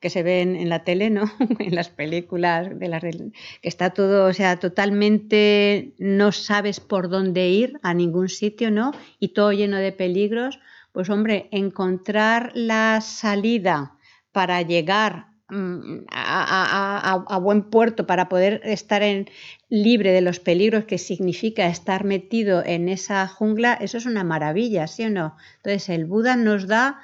que 0.00 0.10
se 0.10 0.22
ven 0.22 0.54
en 0.54 0.68
la 0.68 0.84
tele, 0.84 1.08
¿no? 1.08 1.24
en 1.58 1.74
las 1.74 1.88
películas, 1.88 2.78
de 2.78 2.88
las 2.88 3.02
que 3.02 3.32
está 3.62 3.90
todo, 3.90 4.26
o 4.26 4.32
sea, 4.34 4.58
totalmente 4.58 5.94
no 5.98 6.30
sabes 6.30 6.78
por 6.78 7.08
dónde 7.08 7.48
ir 7.48 7.78
a 7.82 7.94
ningún 7.94 8.28
sitio, 8.28 8.70
¿no? 8.70 8.92
Y 9.18 9.28
todo 9.28 9.52
lleno 9.52 9.78
de 9.78 9.92
peligros 9.92 10.60
pues 10.94 11.10
hombre, 11.10 11.48
encontrar 11.50 12.52
la 12.54 13.00
salida 13.00 13.98
para 14.30 14.62
llegar 14.62 15.26
mm, 15.48 16.04
a, 16.08 17.38
buen 17.42 17.64
puerto, 17.68 18.06
para 18.06 18.28
poder 18.28 18.60
estar 18.62 19.02
en, 19.02 19.26
libre 19.68 20.12
de 20.12 20.20
los 20.20 20.38
peligros 20.38 20.84
que 20.84 20.98
significa 20.98 21.66
estar 21.66 22.04
metido 22.04 22.62
en 22.64 22.88
esa 22.88 23.26
jungla, 23.26 23.74
eso 23.74 23.98
es 23.98 24.06
una 24.06 24.22
maravilla, 24.22 24.86
¿sí 24.86 25.02
o 25.02 25.10
no? 25.10 25.36
Entonces 25.56 25.88
el 25.88 26.04
Buda 26.04 26.36
nos 26.36 26.68
da, 26.68 27.00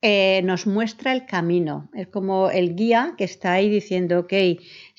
eh, 0.00 0.40
nos 0.44 0.68
muestra 0.68 1.10
el 1.12 1.26
camino, 1.26 1.90
es 1.92 2.06
como 2.06 2.50
el 2.50 2.76
guía 2.76 3.14
que 3.18 3.24
está 3.24 3.54
ahí 3.54 3.68
diciendo, 3.68 4.20
ok, 4.20 4.32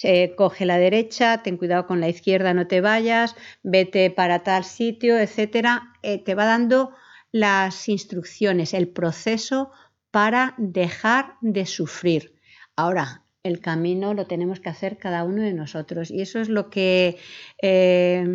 eh, 0.04 0.34
coge 0.36 0.65
la 0.65 0.77
derecha, 0.77 1.42
ten 1.42 1.56
cuidado 1.56 1.88
con 1.88 2.01
la 2.01 2.10
izquierda, 2.10 2.54
no 2.54 2.68
te 2.68 2.82
vayas, 2.82 3.34
vete 3.63 4.12
para 4.12 4.44
tal 4.44 4.65
sitio, 4.65 5.18
etcétera, 5.18 5.94
eh, 6.04 6.18
te 6.18 6.36
va 6.36 6.44
dando 6.44 6.92
las 7.36 7.89
instrucciones, 7.89 8.74
el 8.74 8.88
proceso 8.88 9.70
para 10.10 10.54
dejar 10.58 11.34
de 11.42 11.65
sufrir. 11.65 12.39
Ahora, 12.77 13.25
el 13.44 13.60
camino 13.60 14.13
lo 14.13 14.25
tenemos 14.25 14.62
que 14.62 14.70
hacer 14.70 14.98
cada 14.98 15.25
uno 15.25 15.42
de 15.42 15.51
nosotros 15.51 16.12
y 16.12 16.22
eso 16.22 16.39
es 16.39 16.48
lo 16.48 16.70
que, 16.70 17.18
eh, 17.62 18.25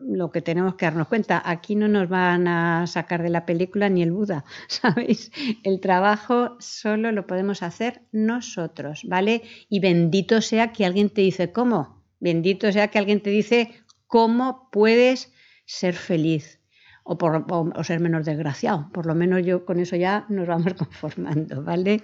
lo 0.00 0.30
que 0.30 0.40
tenemos 0.40 0.76
que 0.76 0.86
darnos 0.86 1.08
cuenta. 1.08 1.42
Aquí 1.44 1.76
no 1.76 1.86
nos 1.86 2.08
van 2.08 2.48
a 2.48 2.86
sacar 2.86 3.22
de 3.22 3.28
la 3.28 3.44
película 3.44 3.90
ni 3.90 4.02
el 4.02 4.12
Buda, 4.12 4.46
¿sabéis? 4.68 5.30
El 5.62 5.80
trabajo 5.80 6.56
solo 6.60 7.12
lo 7.12 7.26
podemos 7.26 7.62
hacer 7.62 8.00
nosotros, 8.10 9.02
¿vale? 9.04 9.42
Y 9.68 9.80
bendito 9.80 10.40
sea 10.40 10.72
que 10.72 10.86
alguien 10.86 11.10
te 11.10 11.20
dice 11.20 11.52
cómo. 11.52 12.02
Bendito 12.20 12.72
sea 12.72 12.88
que 12.88 12.98
alguien 12.98 13.20
te 13.20 13.28
dice 13.28 13.70
cómo 14.06 14.70
puedes 14.72 15.30
ser 15.66 15.92
feliz 15.92 16.61
o, 17.04 17.18
por, 17.18 17.44
ser 17.84 18.00
menos 18.00 18.24
desgraciado. 18.24 18.88
Por 18.92 19.06
lo 19.06 19.14
menos 19.14 19.44
yo 19.44 19.64
con 19.64 19.80
eso 19.80 19.96
ya 19.96 20.24
nos 20.28 20.46
vamos 20.46 20.74
conformando, 20.78 21.62
¿vale? 21.62 22.00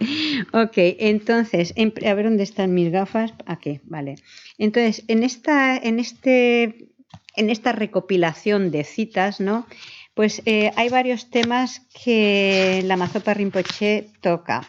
Ok, 0.53 0.77
entonces, 0.77 1.75
a 1.77 2.15
ver 2.15 2.25
dónde 2.25 2.43
están 2.43 2.75
mis 2.75 2.91
gafas. 2.91 3.33
Aquí, 3.47 3.81
vale. 3.85 4.17
Entonces, 4.59 5.05
en 5.09 5.23
esta, 5.23 5.77
en 5.77 6.01
este, 6.01 6.89
en 7.37 7.51
esta 7.51 7.73
recopilación 7.73 8.71
de 8.71 8.85
citas, 8.85 9.41
¿no? 9.41 9.67
Pues 10.15 10.43
eh, 10.47 10.73
hay 10.75 10.89
varios 10.89 11.31
temas 11.31 11.83
que 12.05 12.83
la 12.85 12.97
Mazopa 12.97 13.35
Rinpoche 13.35 14.09
toca. 14.21 14.69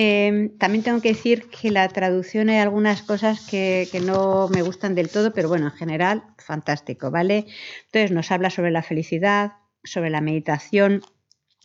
Em, 0.00 0.56
también 0.58 0.84
tengo 0.84 1.00
que 1.02 1.08
decir 1.08 1.50
que 1.50 1.72
la 1.72 1.88
traducción 1.88 2.50
hay 2.50 2.58
algunas 2.58 3.02
cosas 3.02 3.44
que, 3.44 3.88
no 4.04 4.48
me 4.48 4.62
gustan 4.62 4.94
del 4.94 5.10
todo, 5.10 5.32
pero 5.34 5.48
bueno, 5.48 5.66
en 5.66 5.72
general, 5.72 6.22
fantástico, 6.38 7.10
¿vale? 7.10 7.46
Entonces 7.86 8.12
nos 8.12 8.30
habla 8.30 8.48
sobre 8.50 8.70
la 8.70 8.82
felicidad, 8.82 9.54
sobre 9.82 10.10
la 10.10 10.20
meditación, 10.20 11.02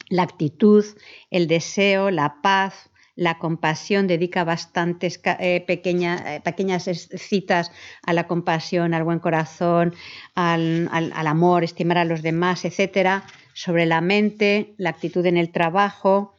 la 0.10 0.24
actitud, 0.24 0.84
el 1.30 1.48
deseo, 1.48 2.10
la 2.10 2.42
paz, 2.42 2.90
la 3.16 3.38
compasión, 3.38 4.08
dedica 4.08 4.44
bastantes 4.44 5.22
eh, 5.24 5.64
eh, 5.68 6.42
pequeñas 6.44 6.90
citas 7.16 7.72
a 8.02 8.14
la 8.14 8.26
compasión, 8.26 8.96
al 8.96 9.04
buen 9.04 9.20
corazón, 9.20 9.94
al, 10.34 10.90
amor, 11.14 11.64
estimar 11.64 12.00
a 12.00 12.06
los 12.06 12.24
demás, 12.24 12.66
etcétera, 12.66 13.26
sobre 13.54 13.86
la 13.86 14.02
mente, 14.02 14.74
la 14.78 14.90
actitud 14.90 15.24
en 15.28 15.38
el 15.38 15.52
trabajo, 15.52 16.34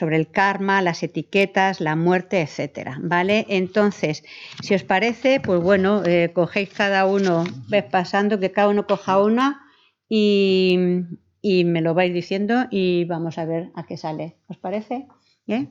sobre 0.00 0.16
el 0.16 0.30
karma, 0.30 0.80
las 0.80 1.02
etiquetas, 1.02 1.80
la 1.80 1.94
muerte, 1.94 2.40
etcétera. 2.40 2.98
¿Vale? 3.02 3.44
Entonces, 3.50 4.24
si 4.62 4.74
os 4.74 4.82
parece, 4.82 5.40
pues 5.40 5.60
bueno, 5.60 6.02
eh, 6.06 6.30
cogéis 6.32 6.70
cada 6.70 7.04
uno, 7.04 7.44
ves 7.68 7.84
pasando, 7.84 8.40
que 8.40 8.50
cada 8.50 8.68
uno 8.68 8.86
coja 8.86 9.22
una 9.22 9.60
y, 10.08 10.78
y 11.42 11.64
me 11.64 11.82
lo 11.82 11.92
vais 11.92 12.14
diciendo 12.14 12.64
y 12.70 13.04
vamos 13.04 13.36
a 13.36 13.44
ver 13.44 13.70
a 13.74 13.84
qué 13.84 13.98
sale. 13.98 14.36
¿Os 14.48 14.56
parece? 14.56 15.06
¿Eh? 15.46 15.68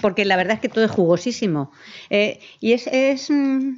Porque 0.00 0.24
la 0.24 0.36
verdad 0.36 0.54
es 0.54 0.60
que 0.60 0.68
todo 0.68 0.84
es 0.84 0.90
jugosísimo. 0.90 1.70
Eh, 2.08 2.40
y 2.58 2.72
es, 2.72 2.88
es, 2.88 3.30
mm, 3.30 3.74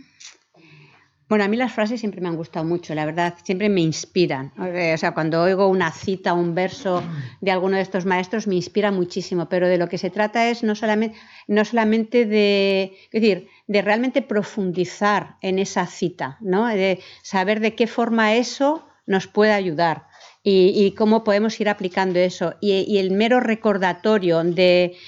Bueno, 1.33 1.47
a 1.47 1.49
mí 1.49 1.57
las 1.57 1.73
frases 1.73 1.99
siempre 1.99 2.21
me 2.21 2.29
han 2.29 2.37
gustado 2.37 2.63
mucho, 2.63 2.95
la 2.95 3.07
verdad, 3.07 3.33
siempre 3.43 3.71
me 3.71 3.81
inspiran. 3.81 4.53
O 4.59 4.99
sea, 4.99 5.15
cuando 5.15 5.41
oigo 5.41 5.67
una 5.67 5.91
cita, 5.91 6.35
un 6.35 6.55
verso 6.55 7.03
de 7.41 7.51
alguno 7.51 7.77
de 7.77 7.83
estos 7.83 8.05
maestros, 8.05 8.47
me 8.47 8.55
inspira 8.55 8.93
muchísimo. 8.93 9.49
Pero 9.49 9.67
de 9.67 9.79
lo 9.79 9.89
que 9.89 9.97
se 9.97 10.11
trata 10.11 10.51
es 10.51 10.63
no 10.63 10.75
solamente, 10.75 12.27
de. 12.27 12.99
Es 13.11 13.23
decir, 13.23 13.49
de 13.67 13.81
realmente 13.81 14.21
profundizar 14.21 15.37
en 15.41 15.59
esa 15.59 15.87
cita, 15.87 16.37
¿no? 16.43 16.67
De 16.67 17.01
saber 17.23 17.61
de 17.61 17.75
qué 17.75 17.87
forma 17.87 18.35
eso 18.35 18.87
nos 19.07 19.27
puede 19.27 19.53
ayudar 19.53 20.09
y, 20.43 20.93
cómo 20.99 21.25
podemos 21.25 21.59
ir 21.61 21.71
aplicando 21.71 22.19
eso. 22.19 22.57
Y, 22.61 22.99
el 22.99 23.11
mero 23.11 23.41
recordatorio 23.41 24.45
de, 24.45 24.99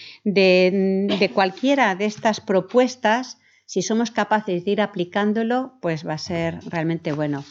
cualquiera 1.35 1.95
de 1.95 2.07
estas 2.07 2.41
propuestas, 2.41 3.37
si 3.67 3.83
somos 3.83 4.11
capaces 4.11 4.65
de 4.65 4.71
ir 4.71 4.81
aplicándolo, 4.81 5.79
pues 5.81 6.07
va 6.07 6.15
a 6.15 6.19
ser 6.19 6.61
realmente 6.67 7.13
bueno. 7.13 7.45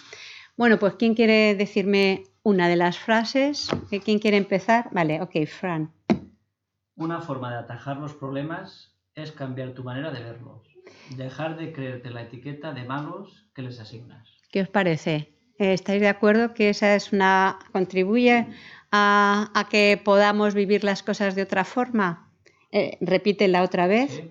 Bueno, 0.55 0.77
pues 0.77 0.96
¿quién 0.96 1.15
quiere 1.15 1.55
decirme 1.55 2.24
una 2.43 2.67
de 2.67 2.75
las 2.75 2.98
frases? 3.00 3.70
¿Quién 4.03 4.20
quiere 4.20 4.38
empezar? 4.38 4.89
Vale, 4.91 5.22
ok, 5.22 5.46
Fran. 5.48 5.91
Una 6.96 7.22
forma 7.22 7.51
de 7.51 7.58
atajar 7.58 7.98
los 7.98 8.13
problemas 8.13 8.93
es 9.15 9.32
cambiar 9.32 9.74
tu 9.74 9.84
manera 9.84 10.12
de 10.12 10.24
verlos. 10.24 10.67
Dejar 11.17 11.58
de 11.58 11.74
creerte 11.74 12.12
la 12.12 12.24
etiqueta 12.24 12.74
de 12.74 12.84
malos 12.84 13.50
que 13.55 13.63
les 13.63 13.79
asignas. 13.79 14.29
¿Qué 14.51 14.62
os 14.62 14.70
parece? 14.70 15.34
¿Estáis 15.58 16.01
de 16.01 16.08
acuerdo 16.08 16.53
que 16.53 16.70
esa 16.70 16.96
es 16.96 17.13
una 17.13 17.58
contribuye 17.72 18.48
a, 18.91 19.67
que 19.70 20.00
podamos 20.03 20.53
vivir 20.53 20.84
las 20.84 21.01
cosas 21.01 21.36
de 21.36 21.43
otra 21.43 21.63
forma? 21.63 22.32
Eh, 22.72 22.98
repítela 23.01 23.63
otra 23.63 23.88
vez. 23.88 24.22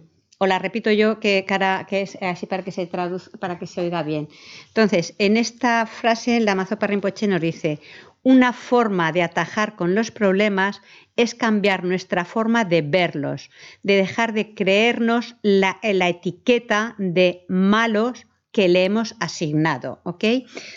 O 0.42 0.46
la 0.46 0.58
repito 0.58 0.90
yo 0.90 1.20
que, 1.20 1.46
que 1.88 2.02
es 2.02 2.18
así 2.20 2.46
para 2.46 2.64
que 2.64 2.72
se 2.72 2.86
traduzca, 2.86 3.38
para 3.38 3.60
que 3.60 3.68
se 3.68 3.80
oiga 3.80 4.02
bien. 4.02 4.28
Entonces, 4.66 5.14
en 5.18 5.36
esta 5.36 5.86
frase, 5.86 6.40
la 6.40 6.56
Mazopa 6.56 6.88
Rinpoche 6.88 7.28
nos 7.28 7.40
dice: 7.40 7.78
una 8.24 8.52
forma 8.52 9.12
de 9.12 9.22
atajar 9.22 9.76
con 9.76 9.94
los 9.94 10.10
problemas 10.10 10.82
es 11.14 11.36
cambiar 11.36 11.84
nuestra 11.84 12.24
forma 12.24 12.64
de 12.64 12.82
verlos, 12.82 13.50
de 13.84 13.94
dejar 13.94 14.32
de 14.32 14.52
creernos 14.52 15.36
la, 15.42 15.78
la 15.80 16.08
etiqueta 16.08 16.96
de 16.98 17.44
malos 17.48 18.26
que 18.50 18.68
le 18.68 18.84
hemos 18.84 19.14
asignado. 19.20 20.00
¿ok? 20.02 20.24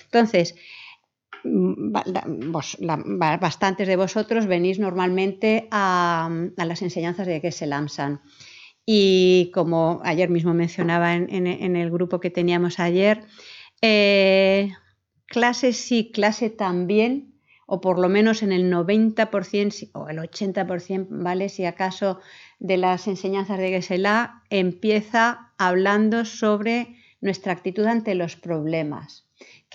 Entonces, 0.04 0.54
mm, 1.44 1.92
bastantes 3.40 3.88
de 3.88 3.96
vosotros 3.96 4.46
venís 4.46 4.78
normalmente 4.78 5.68
a, 5.72 6.30
las 6.56 6.84
enseñanzas 6.84 7.26
de 7.26 7.42
Geshe 7.42 7.66
Lamsan. 7.66 8.22
Y 8.86 9.52
como 9.54 10.00
ayer 10.04 10.30
mismo 10.30 10.54
mencionaba 10.54 11.16
en, 11.16 11.48
el 11.48 11.92
grupo 11.92 12.20
que 12.20 12.30
teníamos 12.30 12.80
ayer, 12.80 13.24
eh, 13.82 14.72
clase 15.26 15.74
sí, 15.74 16.12
clase 16.12 16.50
también, 16.50 17.34
o 17.66 17.82
por 17.82 17.98
lo 17.98 18.10
menos 18.10 18.44
en 18.44 18.52
el 18.52 18.72
90% 18.72 19.90
o 19.94 20.10
el 20.10 20.20
80%, 20.20 21.08
¿vale? 21.10 21.50
Si 21.50 21.66
acaso 21.66 22.20
de 22.60 22.78
las 22.78 23.08
enseñanzas 23.08 23.58
de 23.58 23.70
Geshe-La 23.70 24.44
empieza 24.52 25.54
hablando 25.58 26.26
sobre 26.26 26.96
nuestra 27.22 27.54
actitud 27.54 27.86
ante 27.86 28.14
los 28.14 28.36
problemas, 28.36 29.25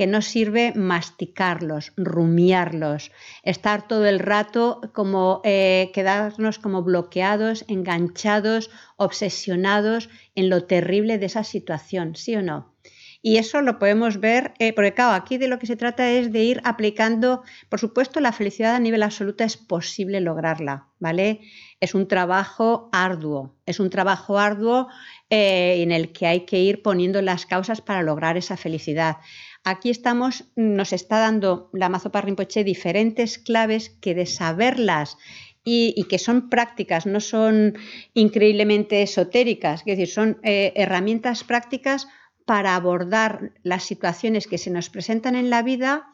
que 0.00 0.06
no 0.06 0.22
sirve 0.22 0.72
masticarlos, 0.74 1.92
rumiarlos, 1.94 3.12
estar 3.42 3.86
todo 3.86 4.06
el 4.06 4.18
rato 4.18 4.80
como 4.94 5.42
eh, 5.44 5.90
quedarnos 5.92 6.58
como 6.58 6.82
bloqueados, 6.82 7.66
enganchados, 7.68 8.70
obsesionados 8.96 10.08
en 10.34 10.48
lo 10.48 10.64
terrible 10.64 11.18
de 11.18 11.26
esa 11.26 11.44
situación, 11.44 12.16
¿sí 12.16 12.34
o 12.34 12.40
no? 12.40 12.74
Y 13.22 13.36
eso 13.36 13.60
lo 13.60 13.78
podemos 13.78 14.18
ver, 14.20 14.54
eh, 14.58 14.72
porque 14.72 14.94
claro, 14.94 15.12
aquí 15.12 15.36
de 15.36 15.48
lo 15.48 15.58
que 15.58 15.66
se 15.66 15.76
trata 15.76 16.10
es 16.10 16.32
de 16.32 16.42
ir 16.42 16.62
aplicando, 16.64 17.42
por 17.68 17.78
supuesto, 17.78 18.20
la 18.20 18.32
felicidad 18.32 18.74
a 18.74 18.80
nivel 18.80 19.02
absoluto 19.02 19.44
es 19.44 19.58
posible 19.58 20.22
lograrla, 20.22 20.88
¿vale? 20.98 21.40
Es 21.80 21.94
un 21.94 22.08
trabajo 22.08 22.88
arduo, 22.92 23.54
es 23.66 23.78
un 23.78 23.90
trabajo 23.90 24.38
arduo 24.38 24.88
eh, 25.28 25.82
en 25.82 25.92
el 25.92 26.12
que 26.12 26.26
hay 26.26 26.46
que 26.46 26.60
ir 26.60 26.80
poniendo 26.80 27.20
las 27.20 27.44
causas 27.44 27.82
para 27.82 28.02
lograr 28.02 28.38
esa 28.38 28.56
felicidad. 28.56 29.18
Aquí 29.62 29.90
estamos, 29.90 30.44
nos 30.56 30.92
está 30.92 31.18
dando 31.18 31.68
la 31.72 31.88
Mazopa 31.88 32.22
Rinpoche 32.22 32.64
diferentes 32.64 33.38
claves 33.38 33.90
que 33.90 34.14
de 34.14 34.26
saberlas 34.26 35.18
y, 35.62 36.04
que 36.08 36.18
son 36.18 36.48
prácticas, 36.48 37.04
no 37.04 37.20
son 37.20 37.76
increíblemente 38.14 39.02
esotéricas, 39.02 39.80
es 39.80 39.86
decir, 39.86 40.08
son 40.08 40.38
eh, 40.42 40.72
herramientas 40.76 41.44
prácticas 41.44 42.08
para 42.46 42.74
abordar 42.74 43.52
las 43.62 43.84
situaciones 43.84 44.46
que 44.46 44.58
se 44.58 44.70
nos 44.70 44.88
presentan 44.88 45.34
en 45.34 45.50
la 45.50 45.62
vida 45.62 46.08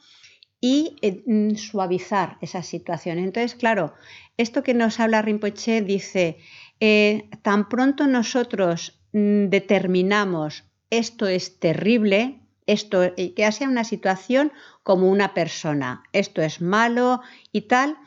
y 0.61 0.97
eh, 1.01 1.23
mm, 1.25 1.55
suavizar 1.55 2.39
esas 2.41 2.67
situaciones. 2.67 3.25
Entonces, 3.25 3.55
claro, 3.55 3.95
esto 4.37 4.65
que 4.65 4.75
nos 4.75 4.99
habla 4.99 5.23
Rinpoche 5.23 5.83
dice, 5.83 6.39
eh, 6.81 7.31
tan 7.43 7.69
pronto 7.69 8.09
nosotros 8.09 9.01
mm, 9.13 9.47
determinamos 9.47 10.65
esto 10.91 11.27
es 11.27 11.59
terrible, 11.59 12.41
esto 12.67 13.03
que 13.17 13.53
sea 13.53 13.69
una 13.69 13.85
situación 13.85 14.53
como 14.83 15.11
una 15.11 15.35
persona, 15.35 16.03
esto 16.13 16.43
es 16.43 16.61
malo 16.61 17.21
y 17.53 17.63
tal, 17.63 17.99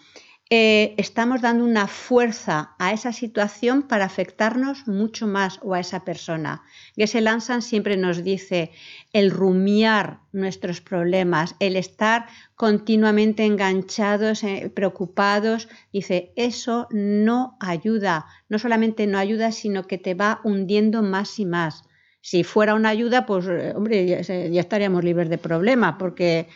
eh, 0.52 0.96
estamos 0.98 1.42
dando 1.42 1.64
una 1.64 1.86
fuerza 1.86 2.74
a 2.80 2.92
esa 2.92 3.14
situación 3.14 3.84
para 3.84 4.06
afectarnos 4.06 4.88
mucho 4.88 5.28
más 5.28 5.60
o 5.62 5.76
a 5.76 5.80
esa 5.80 6.04
persona. 6.04 6.64
Geshe 6.96 7.22
Lansan 7.22 7.62
siempre 7.62 7.98
nos 7.98 8.24
dice 8.24 8.72
el 9.14 9.30
rumiar 9.30 10.22
nuestros 10.32 10.82
problemas, 10.82 11.56
el 11.60 11.76
estar 11.76 12.26
continuamente 12.56 13.46
enganchados, 13.46 14.44
eh, 14.44 14.72
preocupados, 14.74 15.70
dice, 15.94 16.34
eso 16.36 16.88
no 16.90 17.56
ayuda, 17.60 18.26
no 18.50 18.58
solamente 18.58 19.06
no 19.06 19.20
ayuda, 19.20 19.52
sino 19.52 19.86
que 19.86 20.00
te 20.00 20.16
va 20.16 20.42
hundiendo 20.44 21.04
más 21.04 21.38
y 21.38 21.46
más. 21.46 21.84
Si 22.22 22.44
fuera 22.44 22.76
una 22.76 22.90
ayuda, 22.90 23.26
pues 23.26 23.48
eh, 23.48 23.74
hombre, 23.76 24.06
ya, 24.06 24.60
estaríamos 24.60 25.04
libres 25.04 25.30
de 25.30 25.38
problemas, 25.38 25.96
porque 25.98 26.48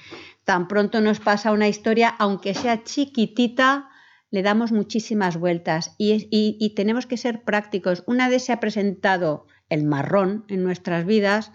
tan 0.43 0.67
pronto 0.67 1.02
nos 1.02 1.19
pasa 1.19 1.52
una 1.52 1.67
historia, 1.67 2.10
aunque 2.19 2.54
sea 2.54 2.84
chiquitita, 2.84 3.89
le 4.30 4.41
damos 4.41 4.71
muchísimas 4.71 5.38
vueltas 5.38 5.95
y, 5.97 6.73
tenemos 6.76 7.06
que 7.06 7.17
ser 7.17 7.43
prácticos. 7.43 8.04
Una 8.08 8.30
vez 8.30 8.43
se 8.43 8.52
ha 8.52 8.60
presentado 8.60 9.45
el 9.69 9.84
marrón 9.84 10.43
en 10.49 10.63
nuestras 10.63 11.06
vidas, 11.06 11.52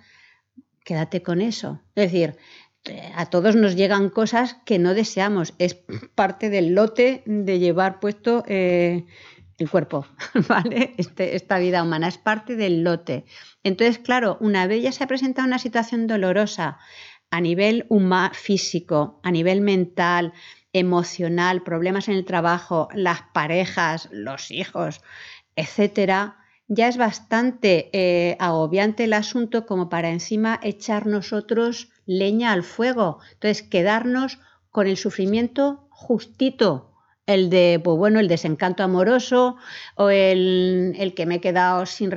quédate 0.85 1.23
con 1.23 1.41
eso. 1.41 1.83
Es 1.97 2.11
decir, 2.13 2.37
a 3.17 3.27
todos 3.27 3.57
nos 3.57 3.75
llegan 3.75 4.11
cosas 4.11 4.55
que 4.65 4.79
no 4.79 4.95
deseamos. 4.95 5.55
Es 5.59 5.77
parte 6.15 6.51
del 6.51 6.75
lote 6.75 7.25
de 7.27 7.59
llevar 7.59 7.99
puesto 8.01 8.45
eh, 8.47 9.07
el 9.59 9.69
cuerpo, 9.69 10.07
¿vale? 10.49 10.95
Este, 10.97 11.35
esta 11.35 11.59
vida 11.59 11.83
humana 11.83 12.09
es 12.09 12.17
parte 12.17 12.55
del 12.57 12.85
lote. 12.85 13.25
Entonces, 13.69 13.99
claro, 13.99 14.39
una 14.41 14.67
vez 14.67 14.83
ya 14.83 14.93
se 14.93 15.05
ha 15.05 15.07
presentado 15.07 15.47
una 15.47 15.59
situación 15.59 16.07
dolorosa, 16.07 16.79
a 17.31 17.41
nivel 17.41 17.85
humano, 17.89 18.35
físico, 18.35 19.21
a 19.23 19.31
nivel 19.31 19.61
mental, 19.61 20.33
emocional, 20.73 21.63
problemas 21.63 22.09
en 22.09 22.15
el 22.15 22.25
trabajo, 22.25 22.89
las 22.95 23.23
parejas, 23.35 24.09
los 24.11 24.51
hijos, 24.51 25.03
etcétera, 25.57 26.39
ya 26.69 26.89
es 26.89 26.97
bastante 26.97 27.91
eh, 27.93 28.37
agobiante 28.39 29.05
el 29.05 29.15
asunto 29.15 29.67
como 29.67 29.89
para 29.89 30.11
encima 30.11 30.61
echar 30.63 31.07
nosotros 31.07 31.91
leña 32.07 32.53
al 32.53 32.63
fuego. 32.63 33.19
Entonces, 33.33 33.63
quedarnos 33.63 34.39
con 34.71 34.87
el 34.87 34.97
sufrimiento 34.97 35.89
justito 35.91 36.88
el 37.29 37.51
de, 37.51 37.79
pues 37.85 37.99
bueno, 37.99 38.21
el 38.21 38.27
desencanto 38.27 38.83
amoroso 38.83 39.57
o 39.97 40.09
el, 40.09 40.95
el 40.99 41.15
que 41.15 41.27
me 41.27 41.37
he 41.37 41.41
quedado 41.41 41.85
sin 41.85 42.11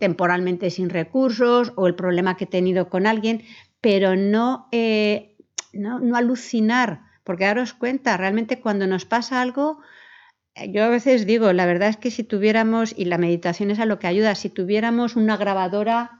temporalmente 0.00 0.70
sin 0.70 0.90
recursos 0.90 1.72
o 1.76 1.86
el 1.86 1.94
problema 1.94 2.36
que 2.36 2.44
he 2.44 2.48
tenido 2.48 2.90
con 2.90 3.06
alguien, 3.06 3.44
pero 3.80 4.16
no, 4.16 4.66
eh, 4.72 5.36
no, 5.72 6.00
no 6.00 6.16
alucinar, 6.16 7.02
porque 7.22 7.44
daros 7.44 7.74
cuenta, 7.74 8.16
realmente 8.16 8.60
cuando 8.60 8.88
nos 8.88 9.04
pasa 9.04 9.40
algo, 9.40 9.78
eh, 10.56 10.72
yo 10.72 10.82
a 10.82 10.88
veces 10.88 11.26
digo, 11.26 11.52
la 11.52 11.64
verdad 11.64 11.88
es 11.88 11.96
que 11.96 12.10
si 12.10 12.24
tuviéramos, 12.24 12.92
y 12.96 13.04
la 13.04 13.18
meditación 13.18 13.70
es 13.70 13.78
a 13.78 13.86
lo 13.86 14.00
que 14.00 14.08
ayuda, 14.08 14.34
si 14.34 14.50
tuviéramos 14.50 15.14
una 15.14 15.36
grabadora 15.36 16.19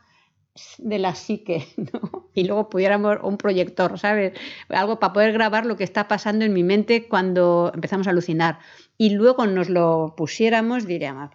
de 0.79 0.99
la 0.99 1.15
psique, 1.15 1.67
¿no? 1.77 2.31
Y 2.35 2.45
luego 2.45 2.69
pudiéramos 2.71 3.19
un 3.23 3.37
proyector, 3.37 3.99
¿sabes? 3.99 4.33
Algo 4.69 4.99
para 4.99 5.13
poder 5.13 5.33
grabar 5.33 5.67
lo 5.67 5.77
que 5.77 5.85
está 5.85 6.09
pasando 6.09 6.45
en 6.45 6.53
mi 6.53 6.63
mente 6.63 7.09
cuando 7.09 7.71
empezamos 7.75 8.07
a 8.07 8.11
alucinar. 8.11 8.59
Y 8.97 9.11
luego 9.11 9.47
nos 9.47 9.69
lo 9.69 10.15
pusiéramos, 10.17 10.87
diríamos, 10.87 11.31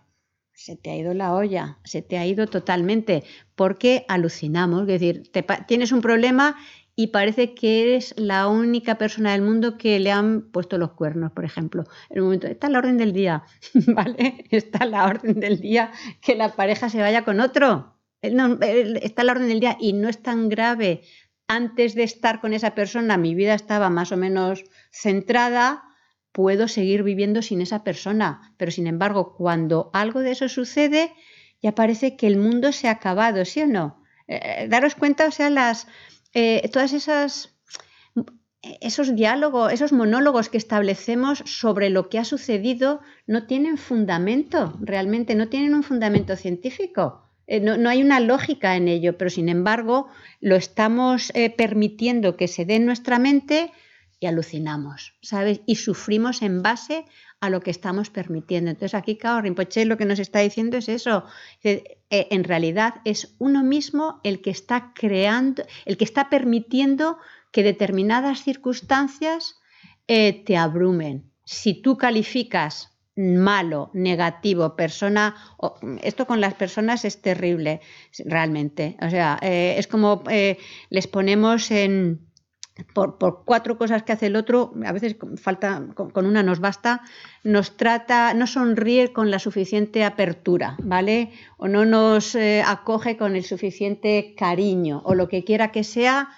se 0.53 0.75
te 0.75 0.89
ha 0.89 0.95
ido 0.95 1.13
la 1.13 1.33
olla, 1.33 1.79
se 1.83 2.01
te 2.01 2.17
ha 2.17 2.25
ido 2.25 2.47
totalmente, 2.47 3.23
porque 3.55 4.05
alucinamos. 4.07 4.81
Es 4.81 4.87
decir, 4.87 5.31
tienes 5.67 5.91
un 5.91 6.01
problema 6.01 6.55
y 6.95 7.07
parece 7.07 7.53
que 7.53 7.83
eres 7.83 8.13
la 8.17 8.47
única 8.47 8.97
persona 8.97 9.33
del 9.33 9.41
mundo 9.41 9.77
que 9.77 9.99
le 9.99 10.11
han 10.11 10.49
puesto 10.51 10.77
los 10.77 10.91
cuernos, 10.91 11.33
por 11.33 11.43
ejemplo. 11.43 11.83
En 12.09 12.23
momento, 12.23 12.47
está 12.47 12.69
la 12.69 12.79
orden 12.79 12.97
del 12.97 13.11
día, 13.11 13.43
¿vale? 13.87 14.45
Está 14.49 14.85
la 14.85 15.05
orden 15.05 15.39
del 15.41 15.59
día 15.59 15.91
que 16.21 16.35
la 16.35 16.55
pareja 16.55 16.89
se 16.89 17.01
vaya 17.01 17.25
con 17.25 17.41
otro 17.41 17.94
está 18.27 19.21
en 19.21 19.25
la 19.27 19.31
orden 19.33 19.47
del 19.47 19.59
día 19.59 19.77
y 19.79 19.93
no 19.93 20.09
es 20.09 20.21
tan 20.21 20.49
grave. 20.49 21.01
Antes 21.47 21.95
de 21.95 22.03
estar 22.03 22.41
con 22.41 22.53
esa 22.53 22.73
persona, 22.73 23.17
mi 23.17 23.35
vida 23.35 23.53
estaba 23.53 23.89
más 23.89 24.11
o 24.11 24.17
menos 24.17 24.63
centrada, 24.91 25.83
puedo 26.31 26.67
seguir 26.67 27.03
viviendo 27.03 27.41
sin 27.41 27.61
esa 27.61 27.83
persona. 27.83 28.53
Pero 28.57 28.71
sin 28.71 28.87
embargo, 28.87 29.35
cuando 29.35 29.89
algo 29.93 30.21
de 30.21 30.31
eso 30.31 30.49
sucede, 30.49 31.13
ya 31.61 31.73
parece 31.73 32.15
que 32.15 32.27
el 32.27 32.37
mundo 32.37 32.71
se 32.71 32.87
ha 32.87 32.91
acabado, 32.91 33.45
¿sí 33.45 33.61
o 33.61 33.67
no? 33.67 34.03
Eh, 34.27 34.39
eh, 34.43 34.67
daros 34.67 34.95
cuenta, 34.95 35.27
o 35.27 35.31
sea, 35.31 35.49
las, 35.49 35.87
eh, 36.33 36.67
todas 36.71 36.93
esas 36.93 37.55
esos 38.81 39.15
diálogos, 39.15 39.71
esos 39.71 39.93
monólogos 39.93 40.49
que 40.49 40.57
establecemos 40.57 41.43
sobre 41.45 41.89
lo 41.89 42.09
que 42.09 42.19
ha 42.19 42.25
sucedido 42.25 43.01
no 43.27 43.45
tienen 43.45 43.77
fundamento, 43.77 44.77
realmente 44.81 45.35
no 45.35 45.49
tienen 45.49 45.75
un 45.75 45.83
fundamento 45.83 46.35
científico. 46.35 47.24
Eh, 47.47 47.59
no, 47.59 47.89
hay 47.89 48.01
una 48.01 48.19
lógica 48.19 48.75
en 48.75 48.87
ello, 48.87 49.17
pero 49.17 49.29
sin 49.29 49.49
embargo 49.49 50.07
lo 50.41 50.55
estamos 50.55 51.31
eh, 51.35 51.49
permitiendo 51.49 52.37
que 52.37 52.47
se 52.47 52.65
dé 52.65 52.75
en 52.75 52.85
nuestra 52.85 53.19
mente 53.19 53.71
y 54.19 54.27
alucinamos, 54.27 55.13
¿sabes? 55.21 55.61
Y 55.65 55.75
sufrimos 55.75 56.41
en 56.41 56.61
base 56.61 57.05
a 57.41 57.49
lo 57.49 57.61
que 57.61 57.69
estamos 57.69 58.09
permitiendo. 58.09 58.71
Entonces 58.71 58.95
aquí, 58.95 59.17
Cao 59.17 59.41
Rinpoche 59.41 59.85
lo 59.85 59.97
que 59.97 60.05
nos 60.05 60.19
está 60.19 60.39
diciendo 60.39 60.77
es 60.77 60.89
eso. 60.89 61.25
Eh, 61.63 61.97
en 62.09 62.43
realidad 62.43 62.95
es 63.03 63.35
uno 63.39 63.63
mismo 63.63 64.21
el 64.23 64.41
que 64.41 64.51
está 64.51 64.93
creando, 64.95 65.63
el 65.85 65.97
que 65.97 66.05
está 66.05 66.29
permitiendo 66.29 67.17
que 67.51 67.63
determinadas 67.63 68.43
circunstancias 68.43 69.59
te 70.07 70.57
abrumen. 70.57 71.31
Si 71.45 71.81
tú 71.81 71.97
calificas 71.97 72.94
malo, 73.15 73.89
negativo, 73.93 74.75
persona, 74.75 75.35
esto 76.01 76.27
con 76.27 76.41
las 76.41 76.53
personas 76.53 77.05
es 77.05 77.21
terrible, 77.21 77.81
realmente. 78.25 78.97
O 79.01 79.09
sea, 79.09 79.39
eh, 79.41 79.75
es 79.77 79.87
como 79.87 80.23
eh, 80.29 80.57
les 80.89 81.07
ponemos 81.07 81.71
en... 81.71 82.21
Por, 82.93 83.17
cuatro 83.45 83.77
cosas 83.77 84.03
que 84.03 84.11
hace 84.11 84.25
el 84.25 84.35
otro, 84.35 84.73
a 84.85 84.91
veces 84.91 85.15
falta, 85.37 85.81
con, 85.95 86.25
una 86.25 86.43
nos 86.43 86.59
basta, 86.59 87.03
nos 87.41 87.77
trata, 87.77 88.33
no 88.33 88.47
sonríe 88.47 89.13
con 89.13 89.31
la 89.31 89.39
suficiente 89.39 90.03
apertura, 90.03 90.75
¿vale? 90.83 91.31
O 91.55 91.69
no 91.69 91.85
nos 91.85 92.35
eh, 92.35 92.61
acoge 92.67 93.15
con 93.15 93.37
el 93.37 93.45
suficiente 93.45 94.35
cariño, 94.37 95.01
o 95.05 95.15
lo 95.15 95.29
que 95.29 95.45
quiera 95.45 95.71
que 95.71 95.85
sea, 95.85 96.31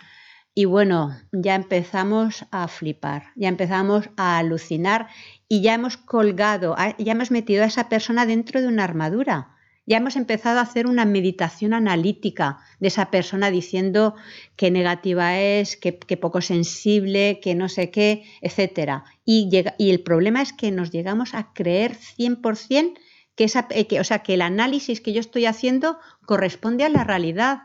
y 0.60 0.66
bueno, 0.66 1.16
ya 1.32 1.54
empezamos 1.54 2.46
a 2.50 2.68
flipar, 2.68 3.26
ya 3.36 3.48
empezamos 3.48 4.10
a 4.18 4.40
alucinar 4.40 5.08
y 5.49 5.62
ya 5.62 5.73
hemos 5.73 5.97
colgado, 5.97 6.75
ya 6.97 7.12
hemos 7.12 7.31
metido 7.31 7.63
a 7.63 7.67
esa 7.67 7.89
persona 7.89 8.25
dentro 8.25 8.62
de 8.62 8.67
una 8.67 8.83
armadura. 8.83 9.53
Ya 9.86 9.97
hemos 9.97 10.17
empezado 10.17 10.60
a 10.60 10.63
hacer 10.63 10.86
una 10.86 11.05
meditación 11.05 11.73
analítica 11.73 12.60
de 12.81 12.89
esa 12.89 13.10
persona 13.10 13.49
diciendo 13.49 14.15
qué 14.57 14.69
negativa 14.69 15.39
es, 15.39 15.77
qué, 15.77 15.93
poco 15.93 16.41
sensible, 16.41 17.39
que 17.41 17.55
no 17.55 17.69
sé 17.69 17.89
qué, 17.89 18.25
etc. 18.41 19.03
Y, 19.23 19.49
y, 19.77 19.89
el 19.89 20.01
problema 20.01 20.41
es 20.41 20.51
que 20.51 20.71
nos 20.71 20.91
llegamos 20.91 21.33
a 21.33 21.53
creer 21.53 21.95
100% 21.95 22.99
que, 23.36 23.45
esa, 23.45 23.67
eh, 23.69 23.88
que, 23.88 24.01
o 24.01 24.03
sea, 24.03 24.19
que 24.19 24.33
el 24.33 24.41
análisis 24.41 24.99
que 24.99 25.13
yo 25.13 25.21
estoy 25.21 25.45
haciendo 25.45 25.97
corresponde 26.25 26.83
a 26.83 26.89
la 26.89 27.05
realidad 27.05 27.60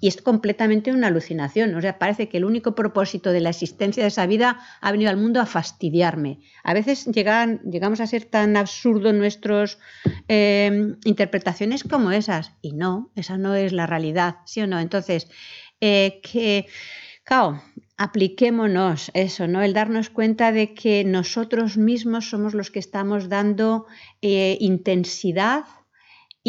y 0.00 0.08
es 0.08 0.20
completamente 0.22 0.92
una 0.92 1.08
alucinación. 1.08 1.74
O 1.74 1.80
sea, 1.80 1.98
parece 1.98 2.28
que 2.28 2.38
el 2.38 2.44
único 2.44 2.74
propósito 2.74 3.32
de 3.32 3.40
la 3.40 3.50
existencia 3.50 4.02
de 4.02 4.08
esa 4.08 4.26
vida 4.26 4.60
ha 4.80 4.92
venido 4.92 5.10
al 5.10 5.16
mundo 5.16 5.40
a 5.40 5.46
fastidiarme. 5.46 6.40
A 6.62 6.74
veces 6.74 7.06
llegan, 7.06 7.60
llegamos 7.62 8.00
a 8.00 8.06
ser 8.06 8.24
tan 8.24 8.56
absurdos 8.56 9.14
nuestras 9.14 9.78
eh, 10.28 10.94
interpretaciones 11.04 11.84
como 11.84 12.12
esas. 12.12 12.52
Y 12.62 12.72
no, 12.72 13.10
esa 13.16 13.38
no 13.38 13.54
es 13.54 13.72
la 13.72 13.86
realidad, 13.86 14.36
¿sí 14.44 14.60
o 14.60 14.66
no? 14.66 14.78
Entonces, 14.78 15.28
eh, 15.80 16.20
que, 16.22 16.66
apliquémonos 17.96 19.10
eso, 19.12 19.46
¿no? 19.46 19.62
El 19.62 19.74
darnos 19.74 20.08
cuenta 20.08 20.52
de 20.52 20.72
que 20.72 21.04
nosotros 21.04 21.76
mismos 21.76 22.30
somos 22.30 22.54
los 22.54 22.70
que 22.70 22.78
estamos 22.78 23.28
dando 23.28 23.86
eh, 24.22 24.56
intensidad 24.60 25.64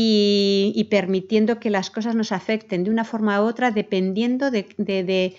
y, 0.01 0.87
permitiendo 0.89 1.59
que 1.59 1.69
las 1.69 1.89
cosas 1.89 2.15
nos 2.15 2.31
afecten 2.31 2.85
de 2.85 2.89
una 2.89 3.03
forma 3.03 3.41
u 3.41 3.43
otra 3.43 3.71
dependiendo 3.71 4.49
de, 4.49 5.35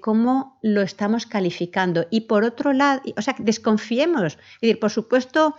cómo 0.00 0.58
lo 0.62 0.82
estamos 0.82 1.26
calificando. 1.26 2.06
Y 2.10 2.22
por 2.22 2.44
otro 2.44 2.72
lado, 2.72 3.02
o 3.16 3.22
sea, 3.22 3.34
desconfiemos. 3.40 4.34
Es 4.34 4.60
decir, 4.60 4.78
por 4.78 4.90
supuesto, 4.90 5.56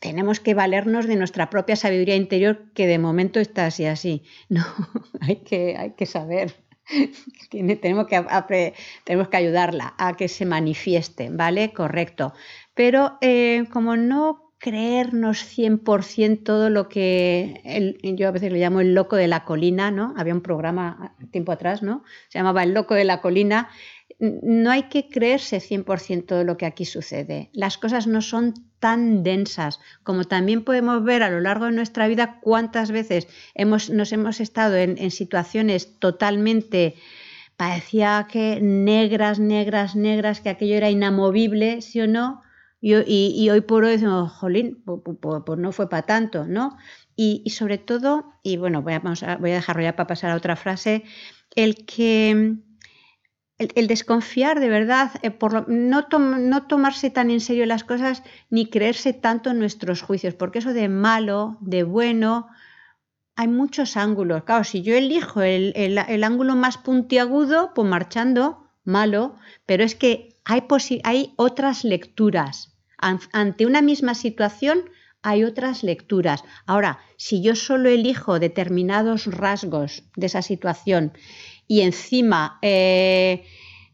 tenemos 0.00 0.40
que 0.40 0.54
valernos 0.54 1.06
de 1.06 1.14
nuestra 1.14 1.50
propia 1.50 1.76
sabiduría 1.76 2.16
interior, 2.16 2.72
que 2.74 2.88
de 2.88 2.98
momento 2.98 3.38
está 3.38 3.66
así, 3.66 3.86
así. 3.86 4.24
No, 4.48 4.64
hay 5.20 5.36
que, 5.36 5.76
hay 5.76 5.92
que 5.92 6.06
saber. 6.06 6.56
tenemos, 7.50 8.08
que, 8.08 8.74
tenemos 9.04 9.28
que 9.28 9.36
ayudarla 9.36 9.94
a 9.98 10.16
que 10.16 10.26
se 10.26 10.46
manifieste, 10.46 11.30
¿vale? 11.30 11.72
Correcto. 11.72 12.32
Pero 12.74 13.18
eh, 13.20 13.66
como 13.72 13.96
no 13.96 14.43
creernos 14.64 15.44
100% 15.44 16.42
todo 16.42 16.70
lo 16.70 16.88
que 16.88 17.60
yo 18.02 18.28
a 18.28 18.30
veces 18.30 18.50
le 18.50 18.58
llamo 18.58 18.80
el 18.80 18.94
loco 18.94 19.14
de 19.14 19.28
la 19.28 19.44
colina, 19.44 19.90
¿no? 19.90 20.14
Había 20.16 20.32
un 20.32 20.40
programa 20.40 21.14
tiempo 21.30 21.52
atrás, 21.52 21.82
¿no? 21.82 22.02
Se 22.28 22.38
llamaba 22.38 22.62
El 22.62 22.72
loco 22.72 22.94
de 22.94 23.04
la 23.04 23.20
colina. 23.20 23.68
No 24.18 24.70
hay 24.70 24.84
que 24.84 25.10
creerse 25.10 25.58
100% 25.58 26.24
todo 26.24 26.44
lo 26.44 26.56
que 26.56 26.64
aquí 26.64 26.86
sucede. 26.86 27.50
Las 27.52 27.76
cosas 27.76 28.06
no 28.06 28.22
son 28.22 28.54
tan 28.78 29.22
densas 29.22 29.80
como 30.02 30.24
también 30.24 30.64
podemos 30.64 31.04
ver 31.04 31.22
a 31.22 31.28
lo 31.28 31.40
largo 31.40 31.66
de 31.66 31.72
nuestra 31.72 32.08
vida 32.08 32.40
cuántas 32.40 32.90
veces 32.90 33.28
hemos, 33.54 33.90
nos 33.90 34.12
hemos 34.12 34.40
estado 34.40 34.76
en, 34.76 34.96
en 34.96 35.10
situaciones 35.10 35.98
totalmente 35.98 36.94
parecía 37.58 38.26
que 38.30 38.60
negras, 38.62 39.38
negras, 39.38 39.94
negras, 39.94 40.40
que 40.40 40.48
aquello 40.48 40.76
era 40.76 40.88
inamovible, 40.88 41.82
sí 41.82 42.00
o 42.00 42.06
no, 42.06 42.40
y, 42.86 43.48
hoy 43.50 43.62
por 43.62 43.84
hoy 43.84 43.92
decimos, 43.92 44.30
jolín, 44.32 44.82
pues, 44.84 45.58
no 45.58 45.72
fue 45.72 45.88
para 45.88 46.02
tanto, 46.02 46.46
¿no? 46.46 46.76
Y, 47.16 47.48
sobre 47.50 47.78
todo, 47.78 48.34
y 48.42 48.58
bueno, 48.58 48.82
voy 48.82 48.92
a, 48.92 49.00
voy 49.38 49.52
a 49.52 49.62
para 49.96 50.06
pasar 50.06 50.32
a 50.32 50.36
otra 50.36 50.54
frase, 50.54 51.04
el 51.56 51.86
que 51.86 52.56
el, 53.56 53.86
desconfiar 53.86 54.60
de 54.60 54.68
verdad, 54.68 55.12
eh, 55.22 55.30
por 55.30 55.66
no, 55.68 56.06
tomarse 56.66 57.08
tan 57.08 57.30
en 57.30 57.40
serio 57.40 57.64
las 57.64 57.84
cosas 57.84 58.22
ni 58.50 58.66
creerse 58.66 59.14
tanto 59.14 59.50
en 59.50 59.60
nuestros 59.60 60.02
juicios, 60.02 60.34
porque 60.34 60.58
eso 60.58 60.74
de 60.74 60.88
malo, 60.90 61.56
de 61.60 61.84
bueno, 61.84 62.48
hay 63.34 63.48
muchos 63.48 63.96
ángulos. 63.96 64.44
Claro, 64.44 64.64
si 64.64 64.82
yo 64.82 64.94
elijo 64.94 65.40
el, 65.40 65.72
el 65.74 66.24
ángulo 66.24 66.54
más 66.54 66.76
puntiagudo, 66.76 67.72
pues 67.74 67.88
marchando, 67.88 68.68
malo, 68.84 69.36
pero 69.64 69.84
es 69.84 69.94
que 69.94 70.36
hay, 70.44 70.64
hay 71.02 71.32
otras 71.36 71.84
lecturas 71.84 72.73
ante 73.32 73.66
una 73.66 73.82
misma 73.82 74.14
situación 74.14 74.90
hay 75.22 75.44
otras 75.44 75.82
lecturas. 75.82 76.44
Ahora, 76.66 76.98
si 77.16 77.42
yo 77.42 77.56
solo 77.56 77.88
elijo 77.88 78.38
determinados 78.38 79.26
rasgos 79.26 80.04
de 80.16 80.26
esa 80.26 80.42
situación 80.42 81.12
y 81.66 81.80
encima 81.80 82.58
eh, 82.60 83.44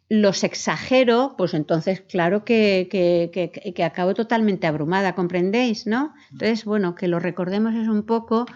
los 0.08 0.42
exagero, 0.42 1.34
pues 1.38 1.54
entonces 1.54 2.00
claro 2.00 2.44
que, 2.44 2.88
que, 2.90 3.84
acabo 3.84 4.14
totalmente 4.14 4.66
abrumada, 4.66 5.14
¿comprendéis? 5.14 5.86
¿no? 5.86 6.12
Entonces, 6.32 6.64
bueno, 6.64 6.96
que 6.96 7.06
lo 7.06 7.20
recordemos 7.20 7.74
es 7.74 7.86
un 7.86 8.02
poco 8.02 8.46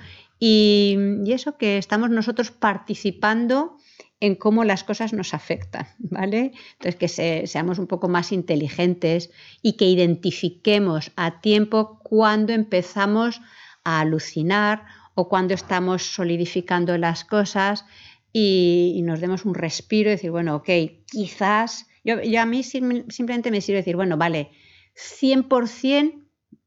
y, 0.40 0.96
y 1.24 1.32
eso 1.32 1.56
que 1.56 1.78
estamos 1.78 2.10
nosotros 2.10 2.50
participando 2.50 3.76
en 4.20 4.36
cómo 4.36 4.64
las 4.64 4.84
cosas 4.84 5.12
nos 5.12 5.34
afectan, 5.34 5.86
¿vale? 5.98 6.52
Entonces, 6.74 6.96
que 6.96 7.46
seamos 7.46 7.78
un 7.78 7.86
poco 7.86 8.08
más 8.08 8.32
inteligentes 8.32 9.30
y 9.62 9.76
que 9.76 9.86
identifiquemos 9.86 11.12
a 11.16 11.40
tiempo 11.40 11.98
cuando 12.02 12.52
empezamos 12.52 13.40
a 13.84 14.00
alucinar 14.00 14.84
o 15.14 15.28
cuando 15.28 15.54
estamos 15.54 16.02
solidificando 16.02 16.96
las 16.98 17.24
cosas 17.24 17.84
y, 18.32 19.00
nos 19.04 19.20
demos 19.20 19.44
un 19.44 19.54
respiro 19.54 20.10
y 20.10 20.14
decir, 20.14 20.30
bueno, 20.30 20.56
ok, 20.56 20.68
quizás, 21.06 21.86
yo, 22.02 22.16
a 22.40 22.46
mí 22.46 22.62
simplemente 22.62 23.50
me 23.50 23.60
sirve 23.60 23.78
decir, 23.78 23.96
bueno, 23.96 24.16
vale, 24.16 24.50
100% 24.96 26.24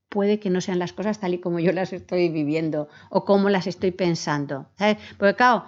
puede 0.10 0.39
que 0.39 0.49
no 0.49 0.62
sean 0.62 0.79
las 0.79 0.93
cosas 0.93 1.19
tal 1.19 1.33
y 1.33 1.39
como 1.39 1.60
yo 1.60 1.73
las 1.73 1.91
estoy 1.91 2.29
viviendo 2.29 2.88
o 3.10 3.25
como 3.25 3.49
las 3.49 3.67
estoy 3.67 3.91
pensando. 3.91 4.69
¿sabes? 4.77 4.97
Porque 5.17 5.36
claro, 5.36 5.65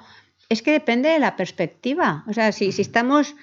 es 0.50 0.62
que 0.62 0.72
depende 0.72 1.10
de 1.10 1.20
la 1.20 1.36
perspectiva. 1.36 2.24
O 2.28 2.34
sea, 2.34 2.52
si, 2.52 2.72
si 2.72 2.82
estamos... 2.82 3.36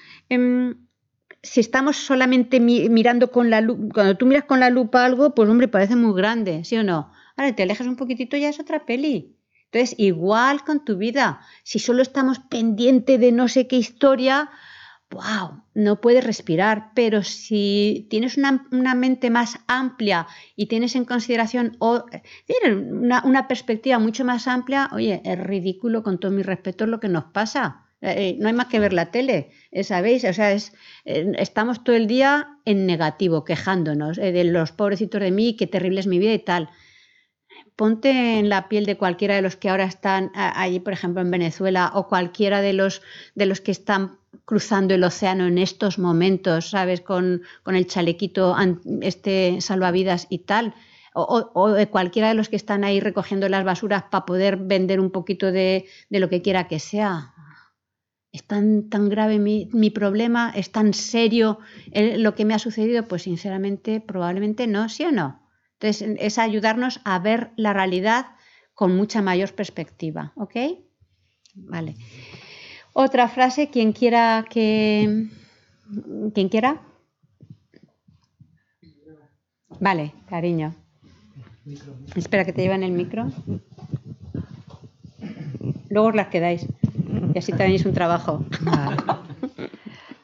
si 1.42 1.60
estamos 1.60 1.96
solamente 1.96 2.58
mirando 2.60 3.30
con 3.30 3.50
la 3.50 3.60
lupa, 3.60 3.94
cuando 3.94 4.16
tú 4.16 4.26
miras 4.26 4.44
con 4.44 4.58
la 4.58 4.70
lupa 4.70 5.04
algo, 5.04 5.34
pues 5.34 5.48
hombre, 5.48 5.68
parece 5.68 5.94
muy 5.94 6.14
grande, 6.14 6.64
¿sí 6.64 6.76
o 6.76 6.82
no? 6.82 7.12
Ahora 7.36 7.54
te 7.54 7.62
alejas 7.62 7.86
un 7.86 7.96
poquitito 7.96 8.36
ya 8.36 8.48
es 8.48 8.58
otra 8.58 8.84
peli. 8.84 9.36
Entonces, 9.70 9.94
igual 9.98 10.64
con 10.64 10.84
tu 10.84 10.96
vida, 10.96 11.40
si 11.62 11.78
solo 11.78 12.02
estamos 12.02 12.38
pendientes 12.38 13.20
de 13.20 13.30
no 13.30 13.46
sé 13.46 13.66
qué 13.68 13.76
historia, 13.76 14.50
wow, 15.10 15.62
no 15.74 16.00
puedes 16.00 16.24
respirar, 16.24 16.90
pero 16.94 17.22
si 17.22 18.06
tienes 18.10 18.36
una, 18.36 18.94
mente 18.94 19.30
más 19.30 19.58
amplia 19.66 20.26
y 20.56 20.66
tienes 20.66 20.96
en 20.96 21.04
consideración 21.04 21.76
o, 21.78 22.04
una, 22.90 23.22
una, 23.24 23.48
perspectiva 23.48 23.98
mucho 23.98 24.24
más 24.24 24.48
amplia, 24.48 24.90
oye, 24.92 25.22
es 25.24 25.38
ridículo 25.38 26.02
con 26.02 26.18
todo 26.18 26.32
mi 26.32 26.42
respeto 26.42 26.86
lo 26.86 27.00
que 27.00 27.08
nos 27.08 27.24
pasa. 27.24 27.86
Eh, 28.02 28.14
eh, 28.30 28.36
no 28.38 28.48
hay 28.48 28.54
más 28.54 28.66
que 28.66 28.78
ver 28.78 28.92
la 28.92 29.10
tele, 29.10 29.50
eh, 29.70 29.82
¿sabéis? 29.82 30.24
O 30.24 30.32
sea, 30.32 30.52
es, 30.52 30.72
estamos 31.04 31.82
todo 31.82 31.96
el 31.96 32.06
día 32.06 32.58
en 32.64 32.86
negativo, 32.86 33.44
quejándonos 33.44 34.16
de 34.16 34.44
los 34.44 34.72
pobrecitos 34.72 35.20
de 35.20 35.30
mí, 35.30 35.56
qué 35.56 35.66
terrible 35.66 36.00
es 36.00 36.06
mi 36.06 36.18
vida 36.18 36.34
y 36.34 36.38
tal. 36.38 36.68
Ponte 37.74 38.38
en 38.38 38.48
la 38.48 38.68
piel 38.68 38.86
de 38.86 38.96
cualquiera 38.96 39.34
de 39.34 39.42
los 39.42 39.56
que 39.56 39.68
ahora 39.68 39.84
están 39.84 40.30
allí, 40.34 40.80
por 40.80 40.92
ejemplo, 40.92 41.20
en 41.20 41.30
Venezuela, 41.30 41.90
o 41.94 42.08
cualquiera 42.08 42.62
de 42.62 42.72
los, 42.72 43.02
de 43.34 43.46
los 43.46 43.60
que 43.60 43.70
están 43.70 44.18
cruzando 44.46 44.94
el 44.94 45.04
océano 45.04 45.46
en 45.46 45.58
estos 45.58 45.98
momentos, 45.98 46.70
¿sabes? 46.70 47.02
Con, 47.02 47.42
el 47.66 47.86
chalequito 47.86 48.56
este 49.02 49.60
salvavidas 49.60 50.28
y 50.30 50.38
tal. 50.38 50.74
O, 51.18 51.70
de 51.70 51.88
cualquiera 51.88 52.28
de 52.28 52.34
los 52.34 52.50
que 52.50 52.56
están 52.56 52.84
ahí 52.84 53.00
recogiendo 53.00 53.48
las 53.48 53.64
basuras 53.64 54.04
para 54.10 54.26
poder 54.26 54.58
vender 54.58 55.00
un 55.00 55.10
poquito 55.10 55.50
de, 55.50 55.86
lo 56.10 56.28
que 56.28 56.42
quiera 56.42 56.68
que 56.68 56.78
sea. 56.78 57.32
¿Es 58.32 58.46
tan, 58.46 58.90
tan 58.90 59.08
grave 59.08 59.38
mi, 59.38 59.90
problema? 59.90 60.52
¿Es 60.54 60.70
tan 60.72 60.92
serio 60.92 61.58
lo 61.94 62.34
que 62.34 62.44
me 62.44 62.52
ha 62.52 62.58
sucedido? 62.58 63.08
Pues 63.08 63.22
sinceramente, 63.22 64.00
probablemente 64.00 64.66
no, 64.66 64.90
¿sí 64.90 65.04
o 65.04 65.10
no? 65.10 65.40
Entonces, 65.80 66.16
es 66.20 66.38
ayudarnos 66.38 67.00
a 67.04 67.18
ver 67.18 67.50
la 67.56 67.72
realidad 67.72 68.26
con 68.74 68.94
mucha 68.94 69.22
mayor 69.22 69.54
perspectiva, 69.54 70.34
¿ok? 70.36 70.56
Vale. 71.54 71.96
Otra 72.98 73.28
frase, 73.28 73.68
quien 73.68 73.92
quiera 73.92 74.46
que... 74.48 75.26
¿Quién 76.32 76.48
quiera? 76.48 76.80
Vale, 79.78 80.14
cariño. 80.30 80.74
Espera 82.14 82.46
que 82.46 82.54
te 82.54 82.62
lleven 82.62 82.82
el 82.82 82.92
micro. 82.92 83.30
Luego 85.90 86.08
os 86.08 86.14
las 86.14 86.28
quedáis. 86.28 86.66
Y 87.34 87.38
así 87.38 87.52
tenéis 87.52 87.84
un 87.84 87.92
trabajo. 87.92 88.46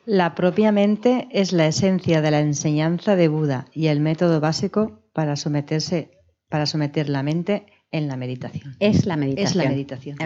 La 0.06 0.34
propia 0.34 0.72
mente 0.72 1.28
es 1.30 1.52
la 1.52 1.66
esencia 1.66 2.22
de 2.22 2.30
la 2.30 2.40
enseñanza 2.40 3.16
de 3.16 3.28
Buda 3.28 3.66
y 3.74 3.88
el 3.88 4.00
método 4.00 4.40
básico 4.40 5.02
para 5.12 5.36
someterse, 5.36 6.22
para 6.48 6.64
someter 6.64 7.10
la 7.10 7.22
mente 7.22 7.66
en 7.92 8.08
la 8.08 8.16
meditación. 8.16 8.74
Es 8.80 9.06
la 9.06 9.16
meditación. 9.16 9.48
Es 9.48 9.54
la 9.54 9.68
meditación. 9.68 10.16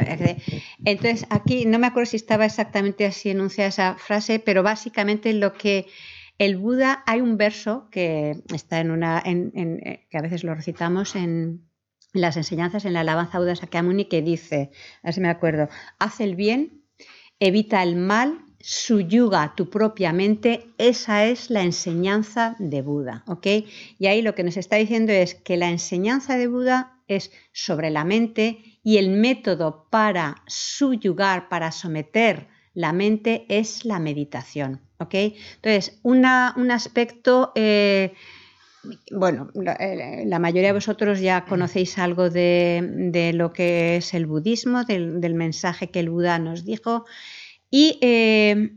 Entonces, 0.85 1.26
aquí 1.31 1.66
no 1.66 1.79
me 1.79 1.88
acuerdo 1.88 2.11
si 2.11 2.16
estaba 2.16 2.46
exactamente 2.46 3.05
así 3.05 3.31
enunciada 3.31 3.68
esa 3.68 3.96
frase, 3.96 4.38
pero 4.38 4.62
básicamente 4.62 5.33
lo 5.33 5.52
que 5.52 5.87
el 6.38 6.57
Buda, 6.57 7.02
hay 7.07 7.20
un 7.20 7.37
verso 7.37 7.88
que 7.90 8.37
está 8.55 8.81
en 8.81 8.90
una, 8.90 9.20
en, 9.24 9.52
eh, 9.55 10.07
que 10.11 10.18
a 10.18 10.22
veces 10.22 10.44
lo 10.44 10.55
recitamos 10.55 11.16
en, 11.16 11.66
las 12.12 12.37
enseñanzas, 12.37 12.85
en 12.85 12.94
la 12.94 13.00
alabanza 13.00 13.38
Buda 13.38 13.57
Sakyamuni, 13.57 14.07
que 14.07 14.22
dice, 14.22 14.70
a 15.02 15.09
ver 15.09 15.14
si 15.14 15.20
me 15.20 15.29
acuerdo, 15.29 15.68
haz 15.98 16.20
el 16.20 16.35
bien, 16.35 16.83
evita 17.40 17.83
el 17.83 17.96
mal, 17.96 18.38
suyuga 18.61 19.55
tu 19.55 19.68
propia 19.68 20.12
mente, 20.12 20.66
esa 20.79 21.26
es 21.26 21.50
la 21.50 21.62
enseñanza 21.62 22.57
de 22.59 22.81
Buda, 22.81 23.22
¿ok? 23.26 23.46
Y 23.98 24.07
ahí 24.07 24.22
lo 24.22 24.35
que 24.35 24.44
nos 24.44 24.57
está 24.57 24.76
diciendo 24.76 25.12
es 25.12 25.35
que 25.35 25.57
la 25.57 25.68
enseñanza 25.68 26.38
de 26.38 26.48
Buda 26.48 26.96
es 27.09 27.33
sobre 27.53 27.90
la 27.90 28.05
mente 28.05 28.79
y 28.83 28.99
el 28.99 29.11
método 29.11 29.87
para 29.90 30.42
subyugar, 30.47 31.49
para 31.49 31.73
someter 31.73 32.49
la 32.75 32.92
mente 32.92 33.47
es 33.49 33.85
la 33.85 33.99
meditación. 33.99 34.81
¿ok? 34.99 35.14
Entonces, 35.14 35.99
un 36.03 36.25
aspecto, 36.25 37.53
eh, 37.55 38.12
bueno, 39.11 39.51
eh, 39.81 40.25
la, 40.27 40.38
mayoría 40.38 40.69
de 40.69 40.75
vosotros 40.75 41.21
ya 41.21 41.45
conocéis 41.45 41.99
algo 41.99 42.31
de, 42.31 43.33
lo 43.35 43.53
que 43.53 43.97
es 43.97 44.14
el 44.14 44.27
budismo, 44.27 44.85
del, 44.85 45.35
mensaje 45.35 45.90
que 45.90 46.01
el 46.01 46.11
Buda 46.11 46.38
nos 46.38 46.64
dijo. 46.64 47.07
Y 47.71 47.99
eh, 48.01 48.73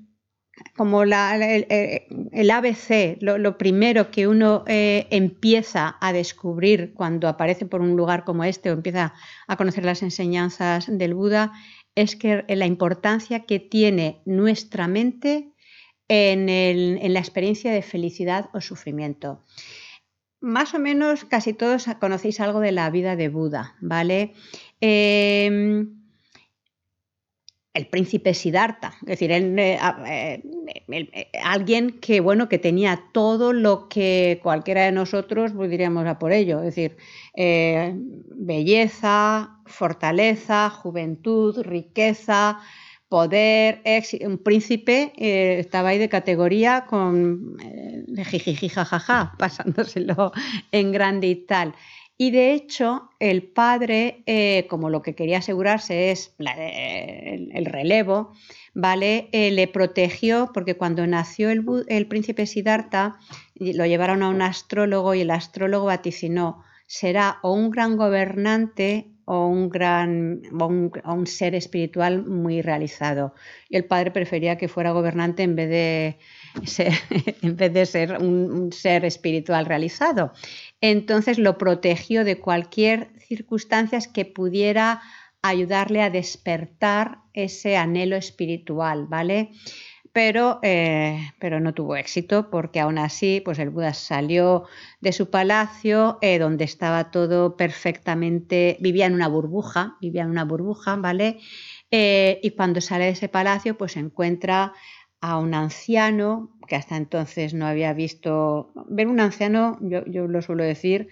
como 0.75 1.03
el, 1.03 1.13
ABC, 1.13 3.17
lo, 3.21 3.57
primero 3.57 4.11
que 4.11 4.27
uno 4.27 4.63
eh, 4.67 5.07
empieza 5.09 5.97
a 5.99 6.13
descubrir 6.13 6.93
cuando 6.93 7.27
aparece 7.27 7.65
por 7.65 7.81
un 7.81 7.95
lugar 7.95 8.23
como 8.23 8.43
este 8.43 8.69
o 8.69 8.73
empieza 8.73 9.13
a 9.47 9.57
conocer 9.57 9.85
las 9.85 10.03
enseñanzas 10.03 10.85
del 10.89 11.13
Buda, 11.13 11.53
es 11.95 12.15
que 12.15 12.45
la 12.47 12.65
importancia 12.65 13.41
que 13.41 13.59
tiene 13.59 14.21
nuestra 14.25 14.87
mente 14.87 15.51
en, 16.07 17.13
la 17.13 17.19
experiencia 17.19 17.71
de 17.71 17.81
felicidad 17.81 18.49
o 18.53 18.61
sufrimiento. 18.61 19.43
Más 20.41 20.73
o 20.73 20.79
menos 20.79 21.25
casi 21.25 21.53
todos 21.53 21.87
conocéis 21.99 22.39
algo 22.39 22.61
de 22.61 22.71
la 22.71 22.89
vida 22.89 23.15
de 23.15 23.29
Buda, 23.29 23.75
¿vale? 23.81 24.33
Eh, 24.79 25.85
el 27.73 27.87
príncipe 27.87 28.33
Siddhartha, 28.33 28.93
es 29.01 29.07
decir, 29.07 29.31
eh, 29.31 29.79
eh, 30.07 30.43
eh, 30.87 31.31
alguien 31.43 31.99
que 31.99 32.19
bueno 32.19 32.49
que 32.49 32.57
tenía 32.57 33.03
todo 33.13 33.53
lo 33.53 33.87
que 33.89 34.39
cualquiera 34.41 34.85
de 34.85 34.91
nosotros 34.91 35.51
pues, 35.55 35.69
diríamos 35.69 36.07
a 36.07 36.17
por 36.17 36.31
ello, 36.31 36.59
es 36.59 36.75
decir, 36.75 36.97
belleza, 38.35 39.61
fortaleza, 39.67 40.69
juventud, 40.71 41.61
riqueza, 41.61 42.59
poder, 43.07 43.81
un 44.25 44.39
príncipe 44.39 45.13
estaba 45.59 45.89
ahí 45.89 45.99
de 45.99 46.09
categoría 46.09 46.85
con 46.87 47.55
jijiji 48.25 48.71
pasándoselo 49.37 50.31
en 50.71 50.91
grande 50.91 51.27
y 51.27 51.35
tal. 51.45 51.75
Y 52.21 52.31
de 52.31 52.51
hecho, 52.51 53.09
el 53.19 53.43
padre, 53.43 54.23
eh, 54.25 54.67
como 54.69 54.89
lo 54.89 55.01
que 55.01 55.15
quería 55.15 55.37
asegurarse 55.37 56.11
es 56.11 56.35
el, 56.37 57.65
relevo, 57.65 58.33
¿vale? 58.73 59.29
Eh, 59.31 59.51
le 59.51 59.69
protegió 59.69 60.51
porque 60.53 60.75
cuando 60.75 61.07
nació 61.07 61.49
el, 61.49 62.07
príncipe 62.07 62.45
Siddhartha, 62.45 63.17
lo 63.55 63.85
llevaron 63.85 64.21
a 64.21 64.27
un 64.27 64.41
astrólogo 64.41 65.13
y 65.13 65.21
el 65.21 65.31
astrólogo 65.31 65.85
vaticinó, 65.85 66.61
será 66.87 67.39
o 67.41 67.53
un 67.53 67.69
gran 67.69 67.95
gobernante 67.95 69.07
o 69.23 69.47
un 69.47 69.69
gran 69.69 70.41
un, 70.51 71.27
ser 71.27 71.55
espiritual 71.55 72.25
muy 72.25 72.61
realizado. 72.61 73.33
Y 73.69 73.77
el 73.77 73.85
padre 73.85 74.11
prefería 74.11 74.57
que 74.57 74.67
fuera 74.67 74.91
gobernante 74.91 75.43
en 75.43 75.55
vez 75.55 75.69
de 75.69 76.17
ser, 76.65 76.91
en 77.43 77.55
vez 77.55 77.71
de 77.71 77.85
ser 77.85 78.17
un 78.21 78.73
ser 78.73 79.05
espiritual 79.05 79.67
realizado 79.67 80.33
entonces 80.81 81.37
lo 81.37 81.57
protegió 81.57 82.23
de 82.23 82.39
cualquier 82.39 83.11
circunstancia 83.19 83.99
que 84.13 84.25
pudiera 84.25 85.01
ayudarle 85.41 86.01
a 86.01 86.09
despertar 86.09 87.19
ese 87.33 87.77
anhelo 87.77 88.15
espiritual, 88.15 89.07
¿vale? 89.07 89.51
Pero, 90.11 90.59
eh, 90.63 91.31
pero, 91.39 91.59
no 91.59 91.73
tuvo 91.73 91.95
éxito 91.95 92.49
porque 92.49 92.79
aún 92.79 92.97
así 92.97 93.41
pues 93.45 93.59
el 93.59 93.69
Buda 93.69 93.93
salió 93.93 94.65
de 95.01 95.11
su 95.11 95.29
palacio 95.29 96.17
eh, 96.21 96.39
donde 96.39 96.63
estaba 96.63 97.11
todo 97.11 97.55
perfectamente, 97.55 98.77
vivía 98.79 99.05
en 99.05 99.13
una 99.13 99.27
burbuja, 99.27 99.97
vivía 100.01 100.23
en 100.23 100.31
una 100.31 100.45
burbuja, 100.45 100.95
¿vale? 100.95 101.39
Eh, 101.91 102.39
y 102.41 102.51
cuando 102.51 102.81
sale 102.81 103.05
de 103.05 103.11
ese 103.11 103.29
palacio 103.29 103.77
pues 103.77 103.97
encuentra 103.97 104.73
a 105.21 105.37
un 105.37 105.53
anciano 105.53 106.57
que 106.67 106.75
hasta 106.75 106.97
entonces 106.97 107.53
no 107.53 107.65
había 107.65 107.93
visto. 107.93 108.71
Ver 108.87 109.07
un 109.07 109.19
anciano, 109.19 109.77
yo, 109.81 110.01
lo 110.27 110.41
suelo 110.41 110.63
decir, 110.63 111.09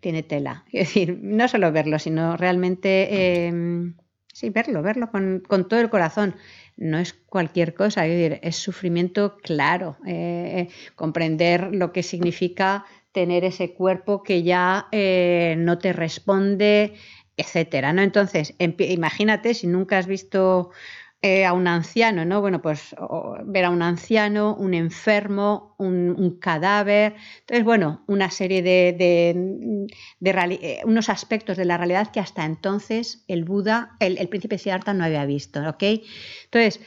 tiene 0.00 0.22
tela. 0.22 0.64
Es 0.72 0.88
decir, 0.88 1.18
no 1.22 1.48
solo 1.48 1.72
verlo, 1.72 1.98
sino 1.98 2.36
realmente 2.36 3.46
em, 3.46 3.94
Sí, 4.32 4.50
verlo, 4.50 4.82
verlo 4.82 5.10
con, 5.10 5.42
con 5.46 5.68
todo 5.68 5.80
el 5.80 5.90
corazón. 5.90 6.36
No 6.76 6.98
es 6.98 7.12
cualquier 7.12 7.74
cosa, 7.74 8.06
es, 8.06 8.12
decir, 8.16 8.40
es 8.42 8.56
sufrimiento 8.56 9.36
claro. 9.38 9.98
eh, 10.06 10.68
comprender 10.94 11.74
lo 11.74 11.92
que 11.92 12.02
significa 12.02 12.84
tener 13.12 13.44
ese 13.44 13.74
cuerpo 13.74 14.22
que 14.22 14.42
ya 14.42 14.86
eh, 14.92 15.56
no 15.58 15.78
te 15.78 15.92
responde, 15.92 16.94
etcétera, 17.36 17.92
¿no? 17.92 18.02
Entonces, 18.02 18.54
imagínate 18.58 19.54
si 19.54 19.66
nunca 19.66 19.98
has 19.98 20.06
visto 20.06 20.70
eh, 21.22 21.44
a 21.44 21.52
un 21.52 21.66
anciano, 21.66 22.24
¿no? 22.24 22.40
Bueno, 22.40 22.62
pues 22.62 22.94
ver 23.44 23.64
a 23.66 23.70
un 23.70 23.82
anciano, 23.82 24.56
un 24.56 24.72
enfermo, 24.74 25.74
un, 25.78 26.38
cadáver. 26.40 27.14
Entonces, 27.40 27.64
bueno, 27.64 28.02
una 28.06 28.30
serie 28.30 28.62
de, 28.62 28.94
de- 28.98 29.86
eh, 30.62 30.80
unos 30.84 31.08
aspectos 31.08 31.56
de 31.56 31.64
la 31.64 31.76
realidad 31.76 32.10
que 32.12 32.20
hasta 32.20 32.44
entonces 32.44 33.24
el 33.28 33.44
Buda, 33.44 33.96
el, 34.00 34.18
el 34.18 34.28
príncipe 34.28 34.58
Siddhartha 34.58 34.94
no 34.94 35.04
había 35.04 35.26
visto, 35.26 35.60
¿ok? 35.68 35.82
Entonces, 36.44 36.80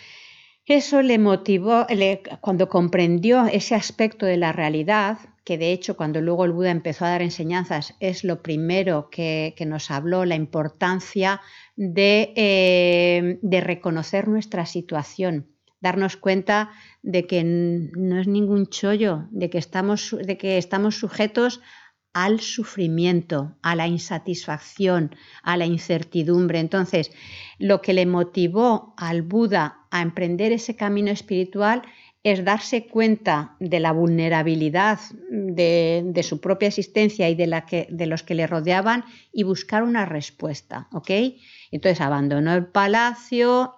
eso 0.65 1.01
le 1.01 1.19
motivó, 1.19 1.85
le- 1.89 2.23
cuando 2.41 2.69
comprendió 2.69 3.45
ese 3.47 3.75
aspecto 3.75 4.25
de 4.25 4.37
la 4.37 4.51
realidad, 4.53 5.17
que 5.43 5.57
de 5.57 5.71
hecho 5.71 5.97
cuando 5.97 6.21
luego 6.21 6.45
el 6.45 6.51
Buda 6.51 6.71
empezó 6.71 7.05
a 7.05 7.09
dar 7.09 7.21
enseñanzas 7.21 7.95
es 7.99 8.23
lo 8.23 8.41
primero 8.41 9.09
que, 9.09 9.55
nos 9.67 9.91
habló, 9.91 10.25
la 10.25 10.35
importancia 10.35 11.41
de, 11.75 12.33
eh, 12.35 13.39
de 13.41 13.61
reconocer 13.61 14.27
nuestra 14.27 14.65
situación, 14.65 15.47
darnos 15.81 16.15
cuenta 16.15 16.71
de 17.01 17.27
que 17.27 17.43
no 17.43 18.19
es 18.19 18.27
ningún 18.27 18.67
chollo, 18.67 19.27
de 19.31 19.49
que 19.49 19.57
estamos, 19.57 20.15
de 20.17 20.37
que 20.37 20.57
estamos 20.57 20.97
sujetos 20.97 21.61
al 22.13 22.39
sufrimiento, 22.39 23.57
a 23.63 23.75
la 23.75 23.87
insatisfacción, 23.87 25.15
a 25.41 25.57
la 25.57 25.65
incertidumbre. 25.65 26.59
Entonces, 26.59 27.11
lo 27.57 27.81
que 27.81 27.93
le 27.93 28.05
motivó 28.05 28.93
al 28.97 29.23
Buda 29.23 29.87
a 29.89 30.01
emprender 30.01 30.51
ese 30.51 30.75
camino 30.75 31.09
espiritual 31.11 31.81
es 32.23 32.45
darse 32.45 32.87
cuenta 32.87 33.55
de 33.59 33.79
la 33.79 33.91
vulnerabilidad 33.91 34.99
de, 35.29 36.03
de 36.05 36.23
su 36.23 36.39
propia 36.39 36.69
existencia 36.69 37.29
y 37.29 37.35
de, 37.35 37.47
la 37.47 37.65
de 37.89 38.05
los 38.05 38.23
que 38.23 38.33
le 38.33 38.47
rodeaban 38.47 39.03
y 39.33 39.43
buscar 39.43 39.83
una 39.83 40.05
respuesta, 40.05 40.87
¿ok? 40.93 41.11
Entonces 41.71 41.99
abandonó 41.99 42.53
el 42.53 42.67
palacio 42.67 43.75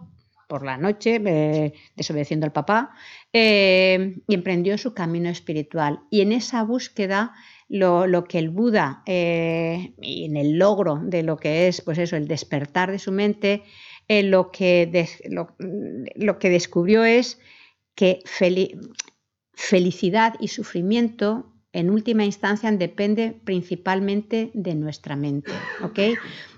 por 0.47 0.63
la 0.63 0.77
noche, 0.77 1.21
eh, 1.25 1.73
desobedeciendo 1.95 2.45
al 2.45 2.51
papá, 2.51 2.91
eh, 3.33 4.15
y 4.27 4.35
emprendió 4.35 4.77
su 4.77 4.93
camino 4.93 5.29
espiritual. 5.29 6.01
Y 6.09 6.21
en 6.21 6.31
esa 6.31 6.63
búsqueda, 6.63 7.33
lo, 7.67 8.25
que 8.25 8.39
el 8.39 8.49
Buda, 8.49 9.01
eh, 9.05 9.93
y 10.01 10.25
en 10.25 10.37
el 10.37 10.57
logro 10.57 10.99
de 11.01 11.23
lo 11.23 11.37
que 11.37 11.67
es, 11.67 11.81
pues 11.81 11.97
eso, 11.97 12.15
el 12.15 12.27
despertar 12.27 12.91
de 12.91 12.99
su 12.99 13.11
mente, 13.11 13.63
lo, 14.07 14.51
que 14.51 15.07
lo 16.15 16.37
que 16.37 16.49
descubrió 16.51 17.03
es 17.03 17.39
que 17.95 18.19
feli- 18.25 18.77
felicidad 19.53 20.35
y 20.39 20.49
sufrimiento 20.49 21.51
en 21.71 21.89
última 21.89 22.23
instancia 22.23 22.71
depende 22.71 23.35
principalmente 23.43 24.51
de 24.53 24.75
nuestra 24.75 25.15
mente, 25.15 25.51
¿ok? 25.83 25.99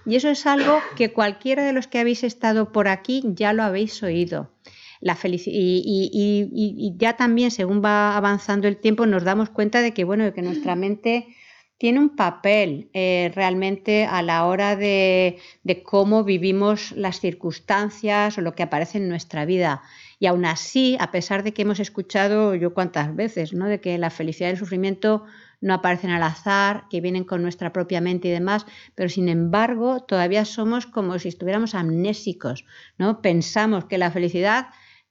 Y 0.06 0.16
eso 0.16 0.30
es 0.30 0.46
algo 0.46 0.80
que 0.96 1.12
cualquiera 1.12 1.66
de 1.66 1.74
los 1.74 1.88
que 1.88 2.00
habéis 2.00 2.24
estado 2.24 2.72
por 2.72 2.88
aquí 2.88 3.24
ya 3.26 3.52
lo 3.54 3.64
habéis 3.64 4.02
oído. 4.04 4.52
La 5.00 5.16
felici- 5.16 5.52
y, 5.52 5.82
y- 5.86 6.10
y- 6.12 6.50
y- 6.54 6.88
y 6.88 6.94
ya 6.98 7.16
también, 7.18 7.52
según 7.52 7.84
va 7.84 8.18
avanzando 8.18 8.68
el 8.68 8.78
tiempo, 8.78 9.06
nos 9.06 9.24
damos 9.24 9.50
cuenta 9.50 9.82
de 9.82 9.94
que, 9.94 10.04
bueno, 10.04 10.24
de 10.24 10.34
que 10.34 10.42
nuestra 10.42 10.76
mente 10.76 11.28
tiene 11.78 12.00
un 12.00 12.16
papel 12.16 12.90
eh, 12.94 13.32
realmente 13.36 14.06
a 14.06 14.22
la 14.22 14.46
hora 14.46 14.76
de, 14.76 15.40
cómo 15.84 16.24
vivimos 16.24 16.92
las 16.94 17.20
circunstancias 17.20 18.38
o 18.38 18.42
lo 18.42 18.56
que 18.56 18.64
aparece 18.64 18.98
en 18.98 19.10
nuestra 19.10 19.46
vida. 19.46 19.84
Y 20.20 20.26
aún 20.26 20.46
así, 20.46 20.98
a 21.00 21.12
pesar 21.12 21.44
de 21.44 21.54
que 21.54 21.62
hemos 21.62 21.80
escuchado 21.80 22.56
yo 22.56 22.74
cuántas 22.74 23.16
veces, 23.16 23.54
¿no? 23.54 23.68
De 23.68 23.80
que 23.80 23.98
la 24.00 24.10
felicidad 24.10 24.50
y 24.50 24.54
el 24.54 24.58
sufrimiento 24.58 25.26
no 25.62 25.76
aparecen 25.76 26.10
al 26.10 26.24
azar, 26.24 26.86
que 26.90 27.02
vienen 27.02 27.24
con 27.24 27.42
nuestra 27.44 27.74
propia 27.74 28.02
mente 28.02 28.28
y 28.28 28.32
demás, 28.32 28.66
pero 28.96 29.10
sin 29.10 29.30
embargo 29.30 30.02
todavía 30.02 30.46
somos 30.46 30.88
como 30.88 31.20
si 31.20 31.30
estuviéramos 31.30 31.76
amnésicos, 31.76 32.66
¿no? 32.98 33.22
Pensamos 33.22 33.86
que 33.86 34.00
la 34.00 34.12
felicidad 34.12 34.68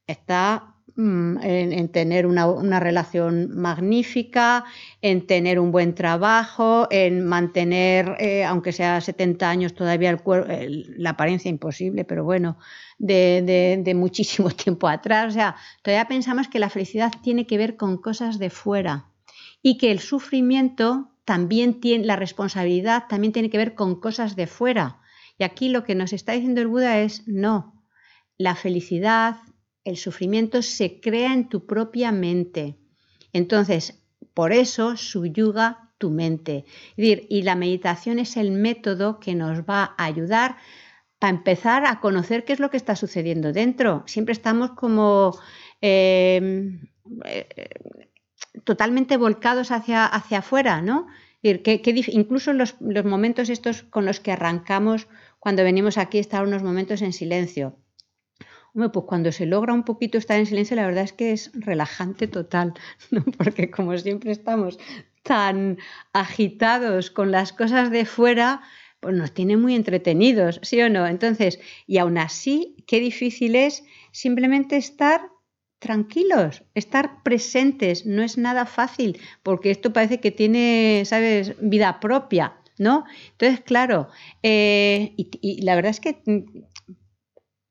está 0.06 0.75
en, 0.98 1.72
en 1.72 1.88
tener 1.90 2.26
una, 2.26 2.46
una 2.46 2.80
relación 2.80 3.50
magnífica, 3.56 4.64
en 5.02 5.26
tener 5.26 5.58
un 5.58 5.70
buen 5.72 5.94
trabajo, 5.94 6.88
en 6.90 7.24
mantener, 7.26 8.16
eh, 8.18 8.44
aunque 8.44 8.72
sea 8.72 9.00
70 9.00 9.50
años 9.50 9.74
todavía 9.74 10.10
el 10.10 10.18
cuer- 10.22 10.48
el- 10.50 10.94
la 10.96 11.10
apariencia 11.10 11.48
imposible, 11.50 12.04
pero 12.04 12.24
bueno, 12.24 12.58
de, 12.98 13.42
de- 13.44 13.80
de 13.82 13.94
muchísimo 13.94 14.50
tiempo 14.64 14.88
atrás. 14.88 15.28
O 15.28 15.30
sea, 15.32 15.56
todavía 15.82 16.08
pensamos 16.08 16.48
que 16.48 16.58
la 16.58 16.70
felicidad 16.70 17.12
tiene 17.22 17.46
que 17.46 17.58
ver 17.58 17.76
con 17.76 17.98
cosas 17.98 18.38
de 18.38 18.50
fuera 18.50 19.10
y 19.62 19.78
que 19.78 19.90
el 19.90 20.00
sufrimiento 20.00 21.10
también 21.24 21.80
tiene, 21.80 22.04
la 22.04 22.16
responsabilidad 22.16 23.04
también 23.08 23.32
tiene 23.32 23.50
que 23.50 23.58
ver 23.58 23.74
con 23.74 24.00
cosas 24.00 24.36
de 24.36 24.46
fuera. 24.46 25.00
Y 25.38 25.44
aquí 25.44 25.68
lo 25.68 25.84
que 25.84 25.94
nos 25.94 26.12
está 26.12 26.32
diciendo 26.32 26.60
el 26.60 26.68
Buda 26.68 27.00
es 27.00 27.26
no, 27.26 27.82
la 28.38 28.54
felicidad, 28.54 29.36
el 29.86 29.96
sufrimiento 29.96 30.60
se 30.62 31.00
crea 31.00 31.32
en 31.32 31.48
tu 31.48 31.64
propia 31.66 32.12
mente. 32.12 32.76
Entonces, 33.32 34.02
por 34.34 34.52
eso 34.52 34.96
subyuga 34.96 35.90
tu 35.98 36.10
mente. 36.10 36.64
Y 36.96 37.42
la 37.42 37.54
meditación 37.54 38.18
es 38.18 38.36
el 38.36 38.50
método 38.52 39.18
que 39.20 39.34
nos 39.34 39.62
va 39.62 39.94
a 39.96 40.04
ayudar 40.04 40.56
para 41.18 41.34
empezar 41.36 41.86
a 41.86 42.00
conocer 42.00 42.44
qué 42.44 42.52
es 42.52 42.60
lo 42.60 42.70
que 42.70 42.76
está 42.76 42.96
sucediendo 42.96 43.52
dentro. 43.52 44.02
Siempre 44.06 44.32
estamos 44.32 44.72
como 44.72 45.38
eh, 45.80 46.78
eh, 47.24 47.68
totalmente 48.64 49.16
volcados 49.16 49.70
hacia, 49.70 50.04
hacia 50.06 50.38
afuera, 50.38 50.82
¿no? 50.82 51.06
Que- 51.42 51.80
incluso 52.08 52.52
los, 52.52 52.74
los 52.80 53.04
momentos 53.04 53.48
estos 53.50 53.84
con 53.84 54.04
los 54.04 54.18
que 54.20 54.32
arrancamos 54.32 55.06
cuando 55.38 55.62
venimos 55.62 55.96
aquí, 55.96 56.18
estar 56.18 56.42
unos 56.44 56.62
momentos 56.62 57.02
en 57.02 57.12
silencio. 57.12 57.78
Pues 58.76 59.06
cuando 59.06 59.32
se 59.32 59.46
logra 59.46 59.72
un 59.72 59.84
poquito 59.84 60.18
estar 60.18 60.38
en 60.38 60.44
silencio, 60.44 60.76
la 60.76 60.86
verdad 60.86 61.04
es 61.04 61.14
que 61.14 61.32
es 61.32 61.50
relajante 61.54 62.28
total, 62.28 62.74
¿no? 63.10 63.24
Porque 63.24 63.70
como 63.70 63.96
siempre 63.96 64.32
estamos 64.32 64.78
tan 65.22 65.78
agitados 66.12 67.10
con 67.10 67.30
las 67.30 67.54
cosas 67.54 67.90
de 67.90 68.04
fuera, 68.04 68.60
pues 69.00 69.14
nos 69.14 69.32
tiene 69.32 69.56
muy 69.56 69.74
entretenidos, 69.74 70.60
¿sí 70.62 70.80
o 70.82 70.90
no? 70.90 71.06
Entonces, 71.06 71.58
y 71.86 71.96
aún 71.96 72.18
así, 72.18 72.76
qué 72.86 73.00
difícil 73.00 73.56
es 73.56 73.82
simplemente 74.12 74.76
estar 74.76 75.22
tranquilos, 75.78 76.62
estar 76.74 77.22
presentes, 77.22 78.04
no 78.04 78.22
es 78.22 78.36
nada 78.36 78.66
fácil, 78.66 79.18
porque 79.42 79.70
esto 79.70 79.92
parece 79.92 80.20
que 80.20 80.30
tiene, 80.32 81.02
¿sabes?, 81.06 81.54
vida 81.60 81.98
propia, 81.98 82.56
¿no? 82.78 83.04
Entonces, 83.32 83.60
claro, 83.60 84.08
eh, 84.42 85.14
y, 85.16 85.62
la 85.62 85.74
verdad 85.76 85.90
es 85.90 86.00
que 86.00 86.22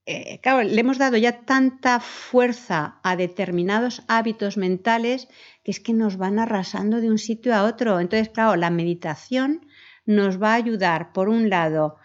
eh, 0.05 0.39
claro, 0.41 0.61
le 0.61 0.79
hemos 0.79 0.97
dado 0.97 1.17
ya 1.17 1.45
tanta 1.45 1.99
fuerza 1.99 2.99
a 3.03 3.15
determinados 3.15 4.03
hábitos 4.07 4.55
mentales 4.57 5.27
que 5.63 5.71
es 5.71 5.79
que 5.79 5.93
nos 5.93 6.17
van 6.17 6.37
arrasando 6.37 7.01
de 7.01 7.09
un 7.09 7.17
sitio 7.17 7.55
a 7.55 7.63
otro. 7.63 7.99
Entonces, 7.99 8.29
claro, 8.29 8.55
la 8.55 8.69
meditación 8.69 9.65
nos 10.05 10.41
va 10.41 10.51
a 10.51 10.55
ayudar, 10.55 11.11
por 11.11 11.27
un 11.27 11.49
lado, 11.49 11.97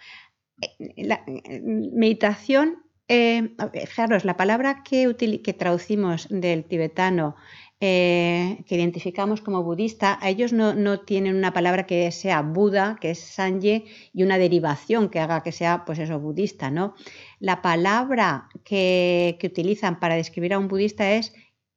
eh, 0.63 1.05
la 1.05 1.23
eh, 1.27 1.61
meditación, 1.63 2.83
eh, 3.09 3.55
fijaros, 3.87 4.25
la 4.25 4.37
palabra 4.37 4.83
que 4.83 5.55
traducimos 5.59 6.27
del 6.31 6.65
tibetano, 6.65 7.37
eh, 7.83 8.63
que 8.67 8.75
identificamos 8.75 9.41
como 9.41 9.63
budista, 9.63 10.19
a 10.21 10.29
ellos 10.29 10.53
no, 10.53 10.75
no 10.75 11.01
tienen 11.01 11.35
una 11.35 11.55
palabra 11.55 11.87
que 11.87 12.13
sea 12.13 12.43
Buda, 12.43 12.99
que 13.01 13.13
es 13.13 13.21
Sanje, 13.21 13.87
y 14.13 14.23
una 14.23 14.37
derivación 14.37 15.09
que 15.09 15.19
haga 15.19 15.43
que 15.43 15.51
sea, 15.51 15.87
pues 15.87 15.99
eso, 15.99 16.21
budista, 16.21 16.71
¿no? 16.71 16.95
La 17.39 17.63
palabra 17.63 18.51
que, 18.65 19.39
que 19.41 19.47
utilizan 19.47 19.99
para 19.99 20.15
describir 20.17 20.53
a 20.53 20.59
un 20.59 20.69
budista 20.69 21.11
es 21.13 21.33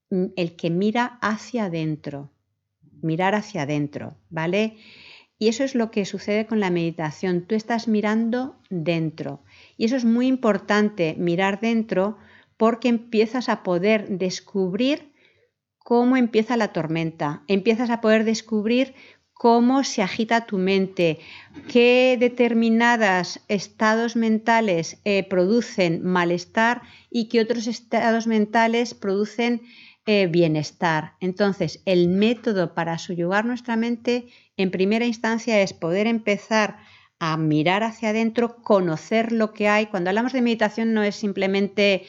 mm, 0.10 0.26
el 0.36 0.58
que 0.58 0.70
mira 0.70 1.20
hacia 1.22 1.66
adentro, 1.66 2.32
mirar 3.02 3.34
hacia 3.34 3.62
adentro, 3.62 4.18
¿vale? 4.30 4.76
Y 5.39 5.48
eso 5.48 5.63
es 5.63 5.74
lo 5.74 5.89
que 5.89 6.04
sucede 6.04 6.46
con 6.48 6.60
la 6.60 6.70
meditación. 6.70 7.46
Tú 7.48 7.56
estás 7.56 7.88
mirando 7.88 8.58
dentro. 8.70 9.41
Y 9.78 9.86
eso 9.86 9.95
es 9.95 10.04
muy 10.04 10.28
importante, 10.28 11.16
mirar 11.18 11.62
dentro, 11.62 12.18
porque 12.58 12.89
empiezas 12.89 13.47
a 13.47 13.64
poder 13.64 14.10
descubrir 14.10 15.12
cómo 15.84 16.18
empieza 16.18 16.58
la 16.58 16.70
tormenta. 16.70 17.44
Empiezas 17.48 17.90
a 17.90 18.02
poder 18.02 18.24
descubrir 18.24 18.96
cómo 19.34 19.84
se 19.84 20.02
agita 20.02 20.46
tu 20.46 20.58
mente, 20.58 21.20
qué 21.68 22.16
determinados 22.20 23.42
estados 23.50 24.16
mentales 24.16 25.02
eh, 25.04 25.28
producen 25.30 26.02
malestar 26.04 26.82
y 27.10 27.28
qué 27.28 27.42
otros 27.42 27.68
estados 27.68 28.26
mentales 28.26 28.94
producen 28.94 29.62
eh, 30.06 30.28
bienestar. 30.28 31.14
Entonces, 31.20 31.82
el 31.86 32.08
método 32.08 32.74
para 32.74 32.98
subyugar 32.98 33.46
nuestra 33.46 33.76
mente, 33.76 34.28
en 34.56 34.72
primera 34.72 35.06
instancia, 35.06 35.62
es 35.62 35.74
poder 35.74 36.08
empezar 36.08 36.78
a 37.20 37.38
mirar 37.38 37.84
hacia 37.84 38.10
adentro, 38.10 38.58
conocer 38.58 39.32
lo 39.32 39.54
que 39.54 39.70
hay. 39.70 39.86
Cuando 39.86 40.10
hablamos 40.10 40.34
de 40.34 40.42
meditación 40.42 40.94
no 40.94 41.04
es 41.04 41.16
simplemente 41.16 42.06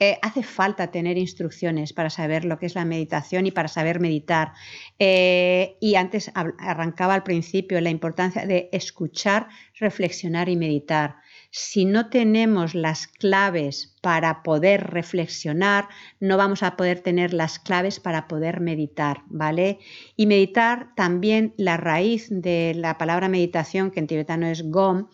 eh, 0.00 0.18
hace 0.22 0.44
falta 0.44 0.92
tener 0.92 1.18
instrucciones 1.18 1.92
para 1.92 2.08
saber 2.08 2.44
lo 2.44 2.58
que 2.58 2.66
es 2.66 2.76
la 2.76 2.84
meditación 2.84 3.46
y 3.46 3.50
para 3.50 3.66
saber 3.66 3.98
meditar. 3.98 4.52
Eh, 4.98 5.76
y 5.80 5.96
antes 5.96 6.30
arrancaba 6.34 7.14
al 7.14 7.24
principio 7.24 7.80
la 7.80 7.90
importancia 7.90 8.46
de 8.46 8.68
escuchar, 8.72 9.48
reflexionar 9.74 10.48
y 10.48 10.56
meditar. 10.56 11.16
Si 11.50 11.84
no 11.84 12.10
tenemos 12.10 12.74
las 12.74 13.06
claves 13.06 13.96
para 14.02 14.42
poder 14.42 14.88
reflexionar, 14.90 15.88
no 16.20 16.36
vamos 16.36 16.62
a 16.62 16.76
poder 16.76 17.00
tener 17.00 17.32
las 17.32 17.58
claves 17.58 17.98
para 17.98 18.28
poder 18.28 18.60
meditar, 18.60 19.22
¿vale? 19.26 19.78
Y 20.14 20.26
meditar 20.26 20.94
también 20.94 21.54
la 21.56 21.76
raíz 21.76 22.28
de 22.30 22.74
la 22.76 22.98
palabra 22.98 23.28
meditación, 23.28 23.90
que 23.90 24.00
en 24.00 24.06
tibetano 24.06 24.46
es 24.46 24.62
gom, 24.70 25.08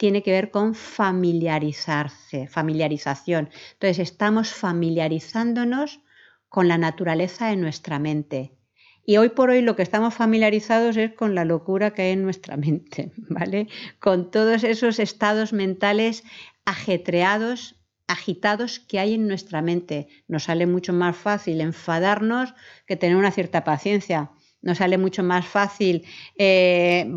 tiene 0.00 0.22
que 0.22 0.32
ver 0.32 0.50
con 0.50 0.74
familiarizarse, 0.74 2.48
familiarización. 2.48 3.50
Entonces 3.74 3.98
estamos 3.98 4.48
familiarizándonos 4.54 6.00
con 6.48 6.68
la 6.68 6.78
naturaleza 6.78 7.48
de 7.48 7.56
nuestra 7.56 7.98
mente. 7.98 8.56
Y 9.04 9.18
hoy 9.18 9.28
por 9.28 9.50
hoy 9.50 9.60
lo 9.60 9.76
que 9.76 9.82
estamos 9.82 10.14
familiarizados 10.14 10.96
es 10.96 11.12
con 11.12 11.34
la 11.34 11.44
locura 11.44 11.92
que 11.92 12.00
hay 12.00 12.12
en 12.12 12.22
nuestra 12.22 12.56
mente, 12.56 13.12
¿vale? 13.28 13.68
Con 13.98 14.30
todos 14.30 14.64
esos 14.64 14.98
estados 14.98 15.52
mentales 15.52 16.24
ajetreados, 16.64 17.76
agitados 18.06 18.80
que 18.80 19.00
hay 19.00 19.12
en 19.12 19.28
nuestra 19.28 19.60
mente. 19.60 20.08
Nos 20.28 20.44
sale 20.44 20.66
mucho 20.66 20.94
más 20.94 21.14
fácil 21.14 21.60
enfadarnos 21.60 22.54
que 22.86 22.96
tener 22.96 23.16
una 23.16 23.32
cierta 23.32 23.64
paciencia 23.64 24.30
nos 24.62 24.78
sale 24.78 24.98
mucho 24.98 25.22
más 25.22 25.46
fácil, 25.46 26.04
eh, 26.36 27.10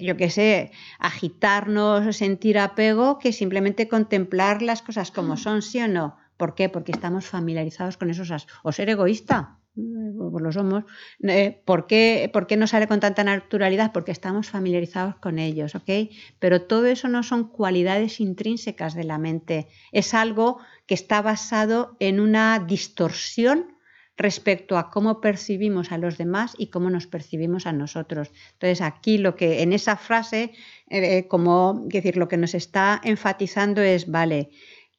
yo 0.00 0.16
qué 0.16 0.30
sé, 0.30 0.70
agitarnos, 0.98 2.16
sentir 2.16 2.58
apego, 2.58 3.18
que 3.18 3.32
simplemente 3.32 3.88
contemplar 3.88 4.62
las 4.62 4.82
cosas 4.82 5.10
como 5.10 5.34
mm. 5.34 5.38
son, 5.38 5.62
¿sí 5.62 5.80
o 5.80 5.88
no? 5.88 6.16
¿Por 6.36 6.54
qué? 6.54 6.68
Porque 6.68 6.92
estamos 6.92 7.26
familiarizados 7.26 7.96
con 7.96 8.10
esos 8.10 8.46
o 8.62 8.72
ser 8.72 8.90
egoísta, 8.90 9.58
mm, 9.74 10.30
pues 10.30 10.42
lo 10.42 10.52
somos. 10.52 10.84
Eh, 11.22 11.62
¿por, 11.64 11.86
qué, 11.86 12.30
¿Por 12.32 12.46
qué 12.46 12.56
no 12.56 12.66
sale 12.66 12.86
con 12.86 13.00
tanta 13.00 13.24
naturalidad? 13.24 13.92
Porque 13.92 14.12
estamos 14.12 14.48
familiarizados 14.48 15.16
con 15.16 15.38
ellos, 15.38 15.74
¿ok? 15.74 15.90
Pero 16.38 16.62
todo 16.62 16.86
eso 16.86 17.08
no 17.08 17.22
son 17.22 17.48
cualidades 17.48 18.20
intrínsecas 18.20 18.94
de 18.94 19.04
la 19.04 19.18
mente, 19.18 19.68
es 19.92 20.14
algo 20.14 20.58
que 20.86 20.94
está 20.94 21.20
basado 21.20 21.96
en 22.00 22.20
una 22.20 22.58
distorsión 22.58 23.75
respecto 24.16 24.78
a 24.78 24.90
cómo 24.90 25.20
percibimos 25.20 25.92
a 25.92 25.98
los 25.98 26.16
demás 26.16 26.54
y 26.58 26.68
cómo 26.68 26.90
nos 26.90 27.06
percibimos 27.06 27.66
a 27.66 27.72
nosotros. 27.72 28.30
Entonces, 28.54 28.80
aquí 28.80 29.18
lo 29.18 29.36
que 29.36 29.62
en 29.62 29.72
esa 29.72 29.96
frase, 29.96 30.52
eh, 30.88 31.28
como 31.28 31.84
decir, 31.86 32.16
lo 32.16 32.28
que 32.28 32.38
nos 32.38 32.54
está 32.54 33.00
enfatizando 33.04 33.82
es, 33.82 34.10
vale, 34.10 34.50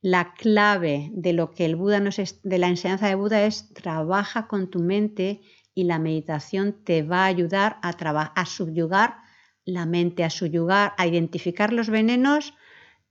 la 0.01 0.34
clave 0.36 1.09
de 1.13 1.34
lo 1.34 1.51
que 1.51 1.65
el 1.65 1.76
Buda 1.76 1.99
nos 1.99 2.18
de 2.18 2.57
la 2.57 2.68
enseñanza 2.68 3.07
de 3.07 3.15
Buda 3.15 3.43
es 3.45 3.74
trabaja 3.74 4.47
con 4.47 4.70
tu 4.70 4.80
mente 4.80 5.41
y 5.74 5.86
la 5.86 5.99
meditación 5.99 6.84
te 6.84 7.01
va 7.01 7.24
a 7.24 7.28
ayudar 7.28 7.78
a, 7.82 7.89
a 7.89 8.45
subyugar 8.45 9.18
la 9.65 9.86
mente, 9.86 10.24
a 10.24 10.30
subyugar, 10.30 10.93
a 10.97 11.07
identificar 11.07 11.74
los 11.74 11.89
venenos 11.89 12.53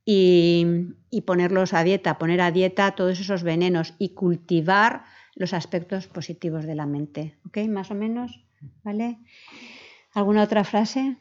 y, 0.04 0.66
y 1.10 1.20
ponerlos 1.22 1.74
a 1.74 1.84
dieta, 1.84 2.18
poner 2.18 2.40
a 2.40 2.50
dieta 2.50 2.92
todos 2.92 3.20
esos 3.20 3.42
venenos 3.42 3.94
y 3.98 4.10
cultivar 4.14 5.04
los 5.36 5.52
aspectos 5.52 6.08
positivos 6.08 6.64
de 6.64 6.74
la 6.74 6.86
mente. 6.86 7.38
¿Ok? 7.46 7.58
Más 7.68 7.90
o 7.90 7.94
menos. 7.94 8.42
¿Vale? 8.82 9.18
¿Alguna 10.14 10.42
otra 10.42 10.64
frase? 10.64 11.16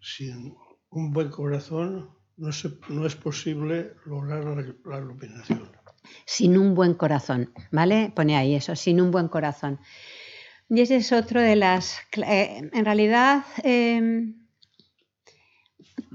Sin 0.00 0.54
un 0.90 1.12
buen 1.12 1.30
corazón 1.30 2.10
no, 2.36 2.50
no 2.88 3.06
es 3.06 3.16
posible 3.16 3.94
lograr 4.04 4.44
la, 4.84 4.98
iluminación. 4.98 5.70
Sin 6.26 6.58
un 6.58 6.74
buen 6.74 6.94
corazón, 6.94 7.52
¿vale? 7.70 8.12
Pone 8.14 8.36
ahí 8.36 8.56
eso, 8.56 8.74
sin 8.74 9.00
un 9.00 9.12
buen 9.12 9.28
corazón. 9.28 9.78
Y 10.68 10.80
ese 10.80 10.96
es 10.96 11.12
otro 11.12 11.40
de 11.40 11.54
las... 11.54 11.98
Eh, 12.16 12.68
en 12.72 12.84
realidad, 12.84 13.44
eh, 13.62 14.34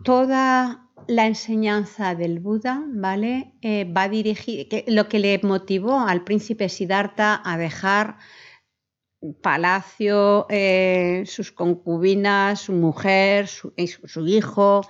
toda 0.04 0.87
la 1.08 1.28
enseñanza 1.28 2.16
del 2.16 2.40
Buda, 2.40 2.84
¿vale? 2.88 3.54
Eh, 3.62 3.86
va 3.86 4.10
dirigir, 4.10 4.68
lo 4.88 5.08
que 5.08 5.20
le 5.20 5.40
motivó 5.44 6.00
al 6.00 6.24
príncipe 6.24 6.70
Siddhartha 6.70 7.42
a 7.44 7.58
dejar 7.58 8.18
palacio, 9.42 10.46
eh, 10.50 11.24
sus 11.26 11.52
concubinas, 11.52 12.62
su 12.62 12.74
mujer, 12.74 13.48
su, 13.48 13.74
hijo, 14.28 14.88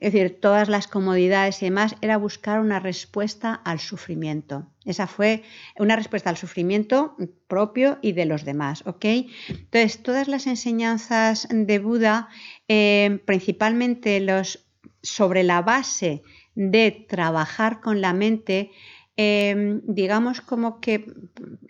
es 0.00 0.12
decir, 0.12 0.38
todas 0.40 0.68
las 0.68 0.86
comodidades 0.86 1.62
y 1.62 1.66
demás, 1.66 1.96
era 2.00 2.16
buscar 2.16 2.60
una 2.60 2.78
respuesta 2.78 3.54
al 3.54 3.80
sufrimiento. 3.80 4.66
Esa 4.84 5.06
fue 5.06 5.42
una 5.78 5.96
respuesta 5.96 6.30
al 6.30 6.36
sufrimiento 6.36 7.16
propio 7.48 7.98
y 8.02 8.12
de 8.12 8.26
los 8.26 8.44
demás, 8.44 8.82
¿ok? 8.86 9.04
Entonces, 9.48 10.02
todas 10.02 10.28
las 10.28 10.46
enseñanzas 10.46 11.48
de 11.50 11.78
Buda, 11.78 12.28
eh, 12.68 13.22
principalmente 13.24 14.20
los 14.20 14.63
sobre 15.04 15.44
la 15.44 15.62
base 15.62 16.22
de 16.54 17.06
trabajar 17.08 17.80
con 17.80 18.00
la 18.00 18.12
mente, 18.12 18.70
em, 19.16 19.82
digamos 19.84 20.40
como 20.40 20.80
que, 20.80 21.06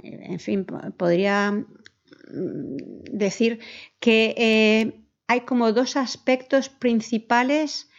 en 0.02 0.40
fin, 0.40 0.64
podría 0.96 1.52
mm, 1.52 1.66
decir 3.10 3.58
que 4.00 4.34
eh, 4.38 5.04
hay 5.26 5.40
como 5.40 5.72
dos 5.72 5.96
aspectos 5.96 6.68
principales 6.68 7.90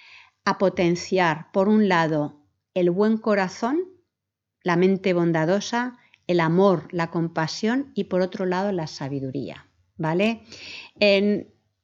a 0.46 0.58
potenciar. 0.58 1.52
Por 1.52 1.68
un 1.68 1.88
lado, 1.90 2.42
el 2.74 2.90
buen 2.92 3.18
corazón, 3.18 3.80
la 4.64 4.76
mente 4.78 5.14
bondadosa, 5.14 5.98
el 6.28 6.40
amor, 6.40 6.88
la 6.92 7.12
compasión 7.12 7.92
y 7.94 8.06
por 8.06 8.22
otro 8.22 8.46
lado 8.46 8.72
la 8.72 8.88
sabiduría. 8.88 9.68
¿Vale? 9.98 10.42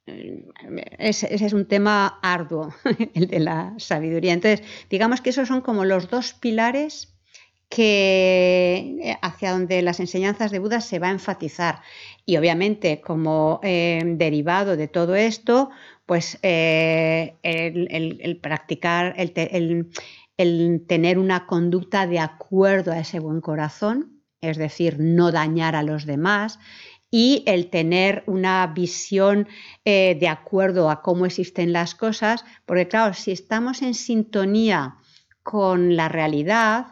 Ese, 0.06 1.34
es 1.34 1.52
un 1.52 1.66
tema 1.66 2.18
arduo, 2.22 2.74
el 3.14 3.28
de 3.28 3.40
la 3.40 3.74
sabiduría. 3.78 4.32
Entonces, 4.32 4.66
digamos 4.90 5.20
que 5.20 5.30
esos 5.30 5.48
son 5.48 5.60
como 5.60 5.84
los 5.84 6.10
dos 6.10 6.32
pilares 6.34 7.12
que 7.68 8.98
eh, 9.02 9.16
hacia 9.22 9.52
donde 9.52 9.80
las 9.80 9.98
enseñanzas 9.98 10.50
de 10.50 10.58
Buda 10.58 10.80
se 10.80 10.98
va 10.98 11.08
a 11.08 11.12
enfatizar. 11.12 11.80
Y 12.26 12.36
obviamente, 12.36 13.00
como 13.00 13.60
eh, 13.62 14.02
derivado 14.04 14.76
de 14.76 14.88
todo 14.88 15.14
esto, 15.14 15.70
pues 16.04 16.38
eh, 16.42 17.36
el, 17.42 18.38
practicar, 18.42 19.14
el, 19.16 19.90
el 20.36 20.84
tener 20.86 21.18
una 21.18 21.46
conducta 21.46 22.06
de 22.06 22.18
acuerdo 22.18 22.92
a 22.92 22.98
ese 22.98 23.20
buen 23.20 23.40
corazón, 23.40 24.22
es 24.42 24.58
decir, 24.58 24.96
no 24.98 25.32
dañar 25.32 25.74
a 25.74 25.82
los 25.82 26.04
demás 26.04 26.58
y 27.14 27.44
el 27.46 27.68
tener 27.68 28.24
una 28.26 28.66
visión 28.68 29.46
eh, 29.84 30.16
de 30.18 30.28
acuerdo 30.28 30.90
a 30.90 31.02
cómo 31.02 31.26
existen 31.26 31.70
las 31.70 31.94
cosas, 31.94 32.42
porque 32.64 32.88
claro, 32.88 33.12
si 33.12 33.32
estamos 33.32 33.82
en 33.82 33.92
sintonía 33.92 34.96
con 35.42 35.94
la 35.94 36.08
realidad, 36.08 36.86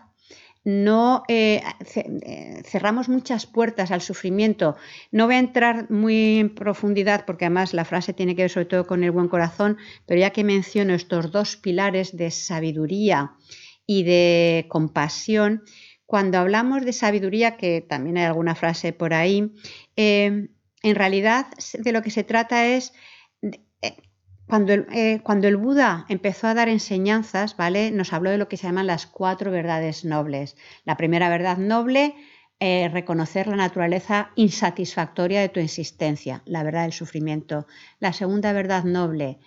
no 0.63 1.23
eh, 1.29 1.63
eh, 1.97 2.63
cerramos 2.67 3.09
muchas 3.09 3.47
puertas 3.47 3.91
al 3.91 4.03
sufrimiento. 4.03 4.77
No 5.11 5.25
voy 5.25 5.37
a 5.37 5.39
entrar 5.39 5.91
muy 5.91 6.39
en 6.41 6.55
profundidad 6.55 7.25
porque 7.25 7.47
además 7.47 7.73
la 7.73 7.87
frase 7.87 8.13
tiene 8.13 8.37
que 8.37 8.43
ver 8.43 8.51
sobre 8.51 8.67
todo 8.67 8.87
con 8.87 9.03
el 9.03 9.13
buen 9.13 9.29
corazón, 9.29 9.79
pero 10.05 10.21
ya 10.21 10.31
que 10.31 10.45
menciono 10.45 10.93
estos 10.93 11.33
dos 11.33 11.57
pilares 11.57 12.15
de 12.15 12.31
sabiduría 12.31 13.33
y 13.87 14.03
de 14.03 14.67
compasión, 14.69 15.63
cuando 16.11 16.39
hablamos 16.39 16.85
de 16.85 16.93
sabiduría, 16.93 17.57
que 17.57 17.83
también 17.83 18.19
hay 18.19 18.25
alguna 18.25 18.57
frase 18.57 18.93
por 18.93 19.15
ahí, 19.15 19.55
eh, 19.95 20.49
en 20.83 20.95
realidad 20.97 21.47
de 21.79 21.93
lo 21.93 22.03
que 22.03 22.11
se 22.11 22.25
trata 22.25 22.67
es, 22.67 22.93
eh, 23.43 23.95
cuando, 24.49 24.73
el, 24.73 24.89
eh, 24.93 25.21
cuando 25.23 25.47
el 25.47 25.57
Buda 25.57 26.07
empezó 26.09 26.49
a 26.49 26.55
dar 26.55 26.69
enseñanzas, 26.69 27.57
¿vale? 27.57 27.93
Nos 27.93 28.13
habló 28.13 28.31
de 28.31 28.39
lo 28.39 28.49
que 28.49 28.57
se 28.57 28.67
llaman 28.67 28.89
las 28.89 29.07
cuatro 29.07 29.53
verdades 29.53 30.05
nobles. 30.05 30.57
La 30.85 30.97
primera 30.97 31.29
verdad 31.29 31.59
noble, 31.59 32.17
reconocer 32.59 33.47
la 33.47 33.55
naturaleza 33.55 34.33
insatisfactoria 34.35 35.41
de 35.41 35.49
tu 35.49 35.61
existencia, 35.61 36.43
la 36.45 36.65
verdad 36.65 36.83
del 36.83 36.93
sufrimiento. 36.93 37.69
La 38.01 38.13
segunda 38.13 38.53
verdad 38.53 38.83
noble, 38.83 39.39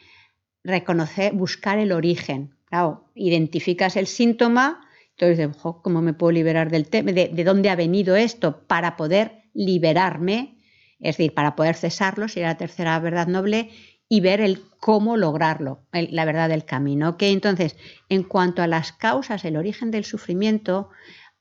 reconocer, 0.63 1.33
buscar 1.33 1.77
el 1.77 1.91
origen. 1.91 2.55
Claro, 2.69 3.09
identificas 3.15 3.97
el 3.97 4.07
síntoma, 4.07 4.87
entonces, 5.17 5.61
¿cómo 5.83 6.01
me 6.01 6.13
puedo 6.13 6.31
liberar 6.31 6.71
del 6.71 6.87
tema? 6.87 7.11
De, 7.11 7.43
dónde 7.43 7.69
ha 7.69 7.75
venido 7.75 8.15
esto? 8.15 8.65
Para 8.67 8.97
poder 8.97 9.43
liberarme, 9.53 10.57
es 10.99 11.17
decir, 11.17 11.33
para 11.33 11.55
poder 11.55 11.75
cesarlo, 11.75 12.27
sería 12.27 12.49
la 12.49 12.57
tercera 12.57 12.99
verdad 12.99 13.27
noble, 13.27 13.69
y 14.09 14.21
ver 14.21 14.41
el 14.41 14.61
cómo 14.79 15.17
lograrlo, 15.17 15.85
la 15.91 16.25
verdad 16.25 16.49
del 16.49 16.65
camino. 16.65 17.15
Entonces, 17.19 17.77
en 18.09 18.23
cuanto 18.23 18.61
a 18.61 18.67
las 18.67 18.91
causas, 18.91 19.45
el 19.45 19.57
origen 19.57 19.91
del 19.91 20.05
sufrimiento, 20.05 20.89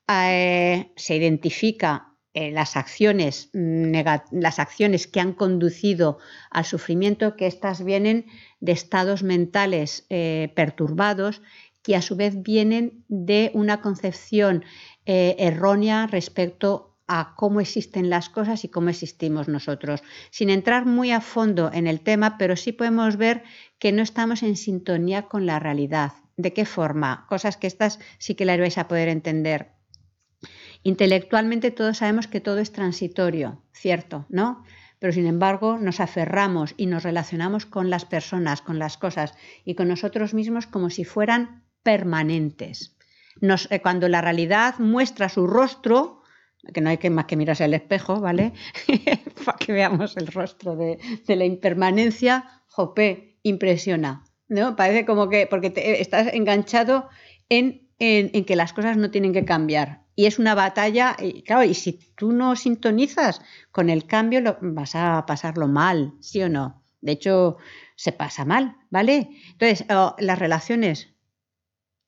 eh, 0.08 0.92
se 0.96 1.16
identifica 1.16 2.12
eh, 2.34 2.50
las, 2.50 2.76
acciones 2.76 3.50
las 3.52 4.58
acciones 4.58 5.06
que 5.06 5.20
han 5.20 5.34
conducido 5.34 6.18
al 6.50 6.64
sufrimiento, 6.64 7.36
que 7.36 7.46
éstas 7.46 7.84
vienen 7.84 8.26
de 8.60 8.72
estados 8.72 9.22
mentales 9.22 10.06
eh, 10.08 10.50
perturbados 10.54 11.42
que 11.82 11.96
a 11.96 12.02
su 12.02 12.16
vez 12.16 12.42
vienen 12.42 13.04
de 13.08 13.50
una 13.54 13.80
concepción 13.80 14.64
eh, 15.04 15.36
errónea 15.38 16.06
respecto 16.06 16.96
a 17.08 17.34
cómo 17.36 17.60
existen 17.60 18.08
las 18.08 18.28
cosas 18.28 18.64
y 18.64 18.68
cómo 18.68 18.88
existimos 18.88 19.48
nosotros. 19.48 20.02
Sin 20.30 20.48
entrar 20.48 20.86
muy 20.86 21.10
a 21.10 21.20
fondo 21.20 21.70
en 21.72 21.86
el 21.86 22.00
tema, 22.00 22.38
pero 22.38 22.56
sí 22.56 22.72
podemos 22.72 23.16
ver 23.16 23.42
que 23.78 23.92
no 23.92 24.02
estamos 24.02 24.42
en 24.42 24.56
sintonía 24.56 25.22
con 25.22 25.44
la 25.44 25.58
realidad. 25.58 26.12
¿De 26.36 26.52
qué 26.52 26.64
forma? 26.64 27.26
Cosas 27.28 27.56
que 27.56 27.66
estas 27.66 27.98
sí 28.18 28.34
que 28.34 28.44
las 28.44 28.58
vais 28.58 28.78
a 28.78 28.88
poder 28.88 29.08
entender. 29.08 29.72
Intelectualmente 30.82 31.70
todos 31.70 31.98
sabemos 31.98 32.26
que 32.26 32.40
todo 32.40 32.58
es 32.58 32.72
transitorio, 32.72 33.62
¿cierto? 33.72 34.26
¿No? 34.28 34.64
Pero 34.98 35.12
sin 35.12 35.26
embargo 35.26 35.78
nos 35.78 36.00
aferramos 36.00 36.74
y 36.76 36.86
nos 36.86 37.02
relacionamos 37.02 37.66
con 37.66 37.90
las 37.90 38.04
personas, 38.04 38.62
con 38.62 38.78
las 38.78 38.96
cosas 38.96 39.34
y 39.64 39.74
con 39.74 39.88
nosotros 39.88 40.32
mismos 40.32 40.66
como 40.66 40.90
si 40.90 41.04
fueran 41.04 41.64
permanentes. 41.82 42.96
Eh, 43.40 43.80
cuando 43.80 44.08
la 44.08 44.20
realidad 44.20 44.78
muestra 44.78 45.28
su 45.28 45.46
rostro, 45.46 46.22
que 46.72 46.80
no 46.80 46.90
hay 46.90 46.98
que 46.98 47.10
más 47.10 47.24
que 47.24 47.36
mirarse 47.36 47.64
al 47.64 47.74
espejo, 47.74 48.20
¿vale? 48.20 48.52
Para 49.44 49.58
que 49.58 49.72
veamos 49.72 50.16
el 50.16 50.28
rostro 50.28 50.76
de, 50.76 50.98
la 51.26 51.44
impermanencia, 51.44 52.62
jope, 52.68 53.38
impresiona. 53.42 54.24
¿no? 54.48 54.76
Parece 54.76 55.04
como 55.04 55.28
que, 55.28 55.46
porque 55.48 55.72
estás 55.98 56.32
enganchado 56.32 57.08
en, 57.48 57.88
en, 57.98 58.44
que 58.44 58.54
las 58.54 58.72
cosas 58.72 58.96
no 58.96 59.10
tienen 59.10 59.32
que 59.32 59.44
cambiar. 59.44 60.02
Y 60.14 60.26
es 60.26 60.38
una 60.38 60.54
batalla, 60.54 61.16
y 61.18 61.42
claro, 61.42 61.64
y 61.64 61.74
si 61.74 61.94
tú 62.14 62.32
no 62.32 62.54
sintonizas 62.54 63.40
con 63.72 63.88
el 63.88 64.06
cambio, 64.06 64.58
vas 64.60 64.94
a 64.94 65.24
pasarlo 65.26 65.68
mal, 65.68 66.12
¿sí 66.20 66.42
o 66.42 66.48
no? 66.48 66.84
De 67.00 67.12
hecho, 67.12 67.56
se 67.96 68.12
pasa 68.12 68.44
mal, 68.44 68.76
¿vale? 68.90 69.30
Entonces, 69.52 69.86
las 69.88 70.38
relaciones 70.38 71.12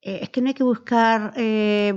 eh, 0.05 0.20
es 0.22 0.28
que 0.28 0.42
no 0.42 0.48
hay 0.48 0.55
que 0.55 0.62
buscar 0.62 1.32
eh, 1.36 1.94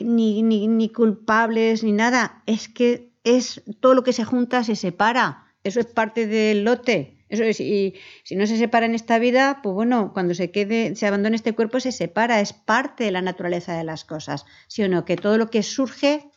ni, 0.00 0.92
culpables 0.94 1.84
ni 1.84 1.92
nada, 1.92 2.42
es 2.46 2.68
que 2.68 3.12
es 3.24 3.62
todo 3.80 3.94
lo 3.94 4.02
que 4.02 4.14
se 4.14 4.24
junta 4.24 4.64
se 4.64 4.74
separa, 4.74 5.52
eso 5.64 5.80
es 5.80 5.86
parte 5.86 6.26
del 6.26 6.64
lote. 6.64 7.14
Eso 7.28 7.44
es, 7.44 7.60
y 7.60 7.94
si 8.24 8.36
no 8.36 8.46
se 8.46 8.56
separa 8.56 8.86
en 8.86 8.94
esta 8.94 9.18
vida, 9.18 9.60
pues 9.62 9.74
bueno, 9.74 10.14
cuando 10.14 10.32
se 10.32 10.50
quede, 10.50 10.96
se 10.96 11.06
abandone 11.06 11.36
este 11.36 11.54
cuerpo, 11.54 11.78
se 11.78 11.92
separa, 11.92 12.40
es 12.40 12.54
parte 12.54 13.04
de 13.04 13.10
la 13.10 13.20
naturaleza 13.20 13.76
de 13.76 13.84
las 13.84 14.06
cosas. 14.06 14.46
¿Sí? 14.66 14.82
Que 15.04 15.16
todo 15.16 15.36
lo 15.36 15.50
que 15.50 15.62
surge 15.62 16.30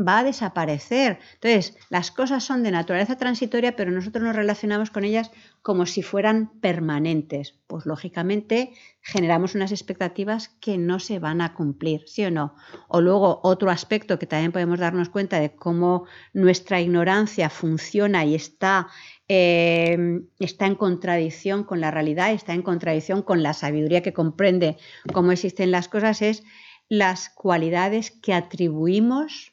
va 0.00 0.20
a 0.20 0.24
desaparecer. 0.24 1.18
Entonces, 1.34 1.76
las 1.90 2.10
cosas 2.10 2.44
son 2.44 2.62
de 2.62 2.70
naturaleza 2.70 3.16
transitoria, 3.16 3.74
pero 3.74 3.90
nosotros 3.90 4.22
nos 4.22 4.36
relacionamos 4.36 4.90
con 4.90 5.04
ellas 5.04 5.30
como 5.62 5.86
si 5.86 6.02
fueran 6.02 6.50
permanentes. 6.60 7.54
Pues 7.66 7.84
lógicamente 7.84 8.72
generamos 9.02 9.54
unas 9.54 9.72
expectativas 9.72 10.48
que 10.60 10.78
no 10.78 11.00
se 11.00 11.18
van 11.18 11.40
a 11.40 11.54
cumplir, 11.54 12.04
¿sí 12.06 12.24
o 12.24 12.30
no? 12.30 12.54
O 12.88 13.00
luego 13.00 13.40
otro 13.42 13.70
aspecto 13.70 14.18
que 14.18 14.26
también 14.26 14.52
podemos 14.52 14.78
darnos 14.78 15.08
cuenta 15.08 15.40
de 15.40 15.54
cómo 15.54 16.06
nuestra 16.32 16.80
ignorancia 16.80 17.50
funciona 17.50 18.24
y 18.24 18.34
está, 18.34 18.88
eh, 19.28 20.20
está 20.38 20.66
en 20.66 20.76
contradicción 20.76 21.64
con 21.64 21.80
la 21.80 21.90
realidad, 21.90 22.32
está 22.32 22.54
en 22.54 22.62
contradicción 22.62 23.22
con 23.22 23.42
la 23.42 23.52
sabiduría 23.52 24.02
que 24.02 24.12
comprende 24.12 24.76
cómo 25.12 25.32
existen 25.32 25.70
las 25.70 25.88
cosas, 25.88 26.22
es 26.22 26.44
las 26.88 27.28
cualidades 27.28 28.10
que 28.10 28.32
atribuimos 28.32 29.52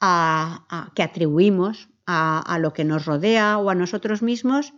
que 0.00 1.02
atribuimos 1.02 1.88
a, 2.06 2.58
lo 2.60 2.72
que 2.72 2.84
nos 2.84 3.06
rodea 3.06 3.58
o 3.58 3.70
a 3.70 3.74
nosotros 3.74 4.22
mismos 4.22 4.74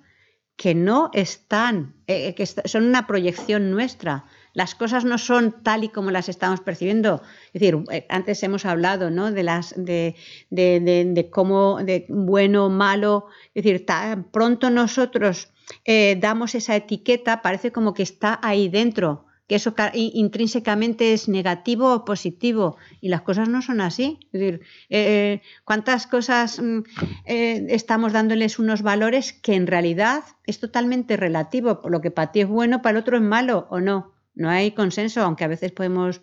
que 0.57 0.75
no 0.75 1.11
están, 1.12 1.97
eh, 2.07 2.35
que 2.35 2.47
son 2.47 2.85
una 2.87 3.07
proyección 3.07 3.71
nuestra. 3.71 4.25
Las 4.55 4.75
cosas 4.75 5.05
no 5.05 5.19
son 5.19 5.62
tal 5.62 5.85
y 5.85 5.91
como 5.91 6.11
las 6.11 6.31
estamos 6.31 6.61
percibiendo. 6.61 7.21
Es 7.53 7.61
decir, 7.61 7.77
eh, 7.91 8.07
antes 8.09 8.43
hemos 8.43 8.64
hablado 8.64 9.11
¿no? 9.11 9.31
de, 9.33 9.43
las, 9.43 9.75
de, 9.77 10.14
de, 10.49 11.29
cómo, 11.31 11.79
de 11.83 12.07
bueno, 12.09 12.71
malo. 12.71 13.27
Es 13.55 13.64
decir, 13.64 13.85
tan 13.85 14.31
pronto 14.31 14.71
nosotros 14.71 15.53
eh, 15.85 16.17
damos 16.19 16.55
esa 16.55 16.75
etiqueta, 16.75 17.43
parece 17.43 17.71
como 17.71 17.93
que 17.93 18.03
está 18.03 18.41
ahí 18.43 18.71
dentro 18.71 19.26
que 19.47 19.55
eso 19.55 19.75
intrínsecamente 19.95 21.13
es 21.13 21.29
negativo 21.29 21.93
o 21.93 22.05
positivo 22.05 22.77
y 23.01 23.09
las 23.09 23.23
cosas 23.23 23.49
no 23.49 23.63
son 23.63 23.81
así. 23.81 24.19
Es 24.33 24.41
decir, 24.41 24.61
eh, 24.91 25.43
¿cuántas 25.65 26.07
cosas 26.07 26.61
mm, 26.61 26.81
eh, 27.27 27.67
estamos 27.71 28.13
dándoles 28.13 28.59
unos 28.59 28.83
valores 28.83 29.33
que 29.33 29.55
en 29.55 29.67
realidad 29.67 30.25
es 30.47 30.59
totalmente 30.59 31.17
relativo? 31.17 31.81
Lo 31.89 32.01
que 32.01 32.11
para 32.11 32.33
ti 32.33 32.41
es 32.41 32.49
bueno, 32.49 32.83
para 32.83 32.99
el 32.99 33.03
otro 33.03 33.17
es 33.17 33.23
malo 33.23 33.69
o 33.71 33.81
no. 33.81 34.15
No 34.35 34.51
hay 34.51 34.73
consenso, 34.73 35.23
aunque 35.23 35.45
a 35.45 35.49
veces 35.49 35.73
podemos 35.73 36.21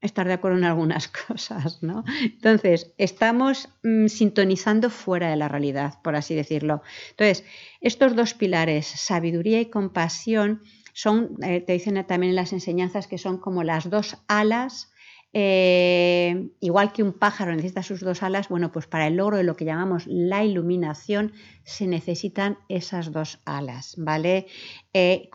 estar 0.00 0.26
de 0.26 0.32
acuerdo 0.34 0.58
en 0.58 0.64
algunas 0.64 1.08
cosas, 1.28 1.82
¿no? 1.82 2.04
Entonces, 2.22 2.92
estamos 2.98 3.68
mm, 3.82 4.06
sintonizando 4.06 4.90
fuera 4.90 5.30
de 5.30 5.36
la 5.36 5.48
realidad, 5.48 5.94
por 6.02 6.16
así 6.16 6.34
decirlo. 6.34 6.82
Entonces, 7.10 7.44
estos 7.80 8.16
dos 8.16 8.34
pilares, 8.34 8.86
sabiduría 8.86 9.60
y 9.60 9.66
compasión, 9.66 10.62
son, 11.00 11.36
eh, 11.42 11.62
te 11.62 11.72
dicen 11.72 11.94
también 12.06 12.30
en 12.30 12.36
las 12.36 12.52
enseñanzas 12.52 13.06
que 13.06 13.16
son 13.16 13.38
como 13.38 13.64
las 13.64 13.88
dos 13.88 14.18
alas, 14.28 14.92
eh, 15.32 16.50
igual 16.60 16.92
que 16.92 17.02
un 17.02 17.14
pájaro 17.14 17.54
necesita 17.54 17.82
sus 17.82 18.00
dos 18.00 18.22
alas, 18.22 18.50
bueno, 18.50 18.70
pues 18.70 18.86
para 18.86 19.06
el 19.06 19.16
logro 19.16 19.38
de 19.38 19.44
lo 19.44 19.56
que 19.56 19.64
llamamos 19.64 20.06
la 20.06 20.44
iluminación 20.44 21.32
se 21.64 21.86
necesitan 21.86 22.58
esas 22.68 23.12
dos 23.12 23.40
alas, 23.46 23.94
¿vale? 23.96 24.46
Eh, 24.92 25.30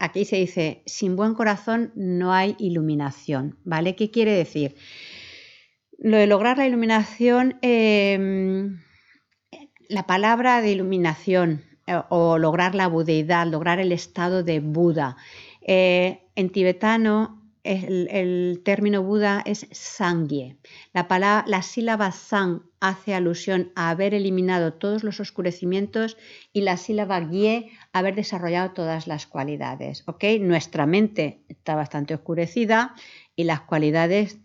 aquí 0.00 0.24
se 0.24 0.36
dice, 0.36 0.82
sin 0.86 1.14
buen 1.14 1.34
corazón 1.34 1.92
no 1.94 2.32
hay 2.32 2.56
iluminación, 2.58 3.60
¿vale? 3.62 3.94
¿Qué 3.94 4.10
quiere 4.10 4.32
decir? 4.32 4.74
Lo 5.98 6.16
de 6.16 6.26
lograr 6.26 6.58
la 6.58 6.66
iluminación, 6.66 7.58
em, 7.62 8.80
la 9.88 10.06
palabra 10.08 10.62
de 10.62 10.72
iluminación, 10.72 11.69
o 12.08 12.38
lograr 12.38 12.74
la 12.74 12.86
budeidad, 12.86 13.46
lograr 13.46 13.78
el 13.80 13.92
estado 13.92 14.42
de 14.42 14.60
Buda. 14.60 15.16
Eh, 15.62 16.22
en 16.34 16.50
tibetano 16.50 17.40
el, 17.62 18.62
término 18.64 19.02
Buda 19.02 19.42
es 19.44 19.66
Sangye. 19.70 20.56
La, 20.92 21.08
palabra, 21.08 21.44
la 21.46 21.62
sílaba 21.62 22.12
Sang 22.12 22.62
hace 22.80 23.14
alusión 23.14 23.70
a 23.74 23.90
haber 23.90 24.14
eliminado 24.14 24.72
todos 24.72 25.04
los 25.04 25.20
oscurecimientos 25.20 26.16
y 26.52 26.62
la 26.62 26.76
sílaba 26.76 27.20
Gye 27.20 27.70
haber 27.92 28.14
desarrollado 28.14 28.72
todas 28.72 29.06
las 29.06 29.26
cualidades. 29.26 30.04
Nuestra 30.40 30.86
mente 30.86 31.42
está 31.48 31.74
bastante 31.74 32.14
oscurecida 32.14 32.94
y 33.36 33.44
las 33.44 33.60
cualidades 33.60 34.38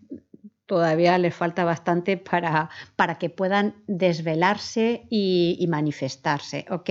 todavía 0.66 1.16
les 1.18 1.34
falta 1.34 1.64
bastante 1.64 2.16
para, 2.16 2.70
para 2.96 3.18
que 3.18 3.30
puedan 3.30 3.76
desvelarse 3.86 5.06
y, 5.10 5.64
manifestarse. 5.68 6.66
¿ok? 6.70 6.90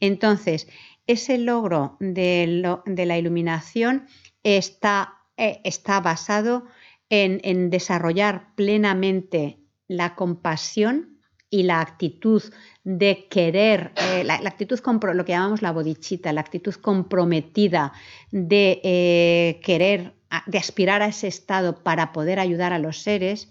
Entonces, 0.00 0.68
ese 1.06 1.38
logro 1.38 1.96
de, 2.00 2.62
la 2.86 3.18
iluminación 3.18 4.06
está, 4.42 5.14
eh, 5.36 5.60
está 5.64 6.00
basado 6.00 6.64
en, 7.10 7.70
desarrollar 7.70 8.54
plenamente 8.54 9.58
la 9.88 10.14
compasión 10.14 11.18
y 11.50 11.62
la 11.62 11.80
actitud 11.80 12.42
de 12.84 13.26
querer, 13.30 13.92
eh, 13.96 14.22
la, 14.22 14.34
actitud, 14.34 14.78
lo 15.14 15.24
que 15.24 15.32
llamamos 15.32 15.62
la 15.62 15.72
bodichita, 15.72 16.32
la 16.32 16.42
actitud 16.42 16.74
comprometida 16.74 17.92
de 18.30 18.80
eh, 18.84 19.60
querer 19.62 20.17
de 20.46 20.58
aspirar 20.58 21.02
a 21.02 21.06
ese 21.06 21.26
estado 21.26 21.82
para 21.82 22.12
poder 22.12 22.38
ayudar 22.38 22.72
a 22.72 22.78
los 22.78 22.98
seres 22.98 23.48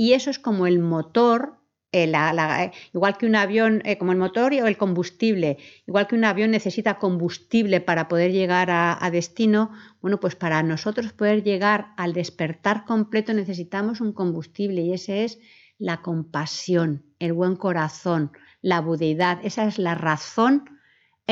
y 0.00 0.14
eso 0.14 0.30
es 0.30 0.38
como 0.38 0.66
el 0.66 0.78
motor, 0.78 1.58
eh, 1.92 2.10
eh, 2.10 2.70
igual 2.94 3.18
que 3.18 3.26
un 3.26 3.34
avión, 3.36 3.82
eh, 3.84 3.98
como 3.98 4.12
el 4.12 4.18
motor 4.18 4.52
o 4.54 4.66
el 4.66 4.78
combustible, 4.78 5.58
igual 5.86 6.06
que 6.06 6.14
un 6.14 6.24
avión 6.24 6.52
necesita 6.52 6.98
combustible 6.98 7.82
para 7.82 8.08
poder 8.08 8.32
llegar 8.32 8.70
a, 8.70 9.10
destino, 9.12 9.72
bueno, 10.00 10.18
pues 10.18 10.36
para 10.36 10.62
nosotros 10.62 11.12
poder 11.12 11.42
llegar 11.42 11.92
al 11.98 12.14
despertar 12.14 12.86
completo 12.86 13.34
necesitamos 13.34 14.00
un 14.00 14.14
combustible 14.14 14.80
y 14.80 14.94
ese 14.94 15.24
es 15.24 15.38
la 15.76 16.00
compasión, 16.00 17.04
el 17.18 17.34
buen 17.34 17.56
corazón, 17.56 18.32
la 18.62 18.80
budeidad, 18.80 19.38
esa 19.44 19.66
es 19.66 19.78
la 19.78 19.94
razón 19.94 20.79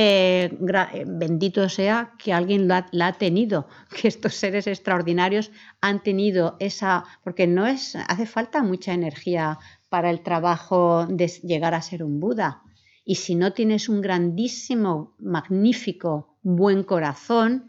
eh, 0.00 0.56
eh, 0.94 1.04
bendito 1.08 1.68
sea 1.68 2.12
que 2.18 2.32
alguien 2.32 2.68
la, 2.68 2.86
ha 3.00 3.12
tenido, 3.14 3.66
que 4.00 4.06
estos 4.06 4.34
seres 4.34 4.68
extraordinarios 4.68 5.50
han 5.80 6.04
tenido 6.04 6.56
esa, 6.60 7.04
porque 7.24 7.48
no 7.48 7.66
es, 7.66 7.96
hace 7.96 8.24
falta 8.24 8.62
mucha 8.62 8.92
energía 8.94 9.58
para 9.88 10.10
el 10.10 10.20
trabajo 10.20 11.04
de 11.08 11.26
llegar 11.42 11.74
a 11.74 11.82
ser 11.82 12.04
un 12.04 12.20
Buda. 12.20 12.62
Y 13.04 13.16
si 13.16 13.34
no 13.34 13.52
tienes 13.54 13.88
un 13.88 14.00
grandísimo, 14.00 15.16
magnífico, 15.18 16.38
buen 16.42 16.84
corazón, 16.84 17.68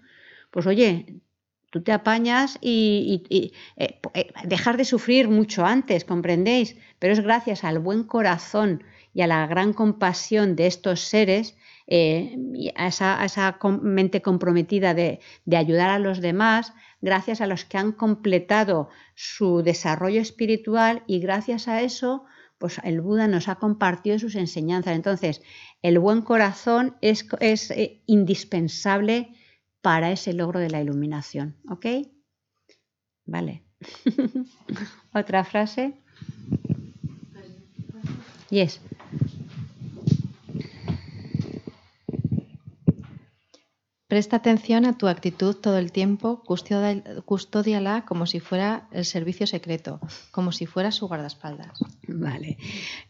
pues 0.51 0.67
oye, 0.67 1.21
tú 1.71 1.81
te 1.81 1.91
apañas 1.93 2.59
y, 2.61 3.23
eh, 3.77 3.99
dejar 4.43 4.77
de 4.77 4.85
sufrir 4.85 5.29
mucho 5.29 5.65
antes, 5.65 6.05
¿comprendéis? 6.05 6.75
Pero 6.99 7.13
es 7.13 7.21
gracias 7.21 7.63
al 7.63 7.79
buen 7.79 8.03
corazón 8.03 8.83
y 9.15 9.21
a 9.21 9.27
la 9.27 9.47
gran 9.47 9.73
compasión 9.73 10.55
de 10.55 10.67
estos 10.67 10.99
seres, 10.99 11.55
eh, 11.91 12.37
a 12.75 12.87
esa, 12.87 13.57
mente 13.81 14.21
comprometida 14.21 14.93
de, 14.93 15.19
ayudar 15.51 15.89
a 15.89 15.97
los 15.97 16.21
demás, 16.21 16.73
gracias 17.01 17.41
a 17.41 17.47
los 17.47 17.65
que 17.65 17.79
han 17.79 17.93
completado 17.93 18.89
su 19.15 19.63
desarrollo 19.63 20.21
espiritual 20.21 21.03
y 21.07 21.19
gracias 21.19 21.67
a 21.67 21.81
eso, 21.81 22.25
pues 22.59 22.79
el 22.83 23.01
Buda 23.01 23.27
nos 23.27 23.47
ha 23.47 23.55
compartido 23.55 24.19
sus 24.19 24.35
enseñanzas. 24.35 24.95
Entonces, 24.95 25.41
el 25.81 25.97
buen 25.97 26.21
corazón 26.21 26.95
es, 27.01 27.25
es, 27.39 27.71
eh, 27.71 28.03
indispensable 28.05 29.33
para 29.81 30.11
ese 30.11 30.33
logro 30.33 30.59
de 30.59 30.69
la 30.69 30.81
iluminación. 30.81 31.55
¿Ok? 31.69 31.87
Vale. 33.25 33.63
Otra 35.13 35.43
frase. 35.43 35.93
Yes. 38.51 38.79
Presta 44.09 44.37
atención 44.37 44.85
a 44.87 44.97
tu 44.97 45.07
actitud 45.07 45.55
todo 45.55 45.77
el 45.77 45.91
tiempo, 45.91 46.41
custodia- 46.43 47.03
custódiala 47.25 48.05
como 48.09 48.25
si 48.25 48.39
fuera 48.39 48.87
el 48.91 49.05
servicio 49.05 49.45
secreto, 49.45 49.99
como 50.31 50.51
si 50.51 50.65
fuera 50.65 50.91
su 50.91 51.07
guardaespaldas. 51.07 51.73
Vale, 52.07 52.57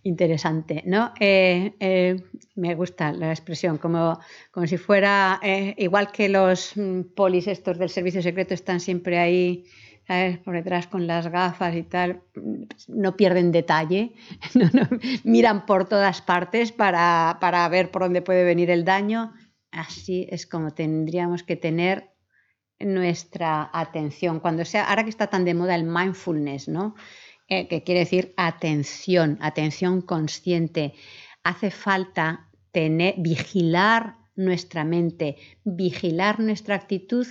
interesante, 0.04 0.84
¿no? 0.86 1.14
Eh, 1.20 1.74
eh, 1.80 2.18
me 2.56 2.76
gusta 2.76 3.14
la 3.14 3.30
expresión, 3.32 3.78
como, 3.78 4.20
como 4.52 4.68
si 4.68 4.76
fuera, 4.78 5.40
eh, 5.42 5.74
igual 5.78 6.12
que 6.12 6.28
los 6.28 6.74
mm, 6.76 7.14
polis 7.16 7.48
estos 7.48 7.78
del 7.80 7.90
servicio 7.90 8.22
secreto 8.22 8.54
están 8.54 8.82
siempre 8.82 9.20
ahí. 9.20 9.64
Por 10.44 10.56
detrás 10.56 10.88
con 10.88 11.06
las 11.06 11.28
gafas 11.28 11.76
y 11.76 11.84
tal, 11.84 12.24
mm, 12.36 12.64
no 12.88 13.16
pierden 13.16 13.52
detalle, 13.52 14.14
no, 14.56 14.66
no, 14.74 14.90
miran 15.24 15.68
por 15.68 15.88
todas 15.88 16.22
partes 16.24 16.72
para, 16.72 17.38
para 17.40 17.70
ver 17.70 17.92
por 17.92 18.02
dónde 18.02 18.24
puede 18.24 18.44
venir 18.44 18.72
el 18.72 18.84
daño. 18.84 19.34
Así 19.72 20.28
es 20.30 20.46
como 20.46 20.72
tendríamos 20.72 21.44
que 21.44 21.56
tener 21.56 22.10
nuestra 22.80 23.70
atención. 23.74 24.40
Cuando 24.40 24.66
sea, 24.66 24.90
ahora 24.90 25.04
que 25.04 25.10
está 25.10 25.28
tan 25.28 25.46
de 25.46 25.54
moda 25.54 25.76
el 25.76 25.84
mindfulness, 25.84 26.68
¿no? 26.68 26.96
Eh, 27.48 27.68
que 27.68 27.84
quiere 27.84 28.02
decir 28.02 28.34
atención, 28.38 29.38
atención 29.42 30.02
consciente. 30.02 30.94
Hace 31.44 31.72
falta 31.72 32.50
tener, 32.72 33.16
vigilar 33.18 34.18
nuestra 34.36 34.84
mente, 34.84 35.38
vigilar 35.64 36.40
nuestra 36.40 36.76
actitud 36.76 37.28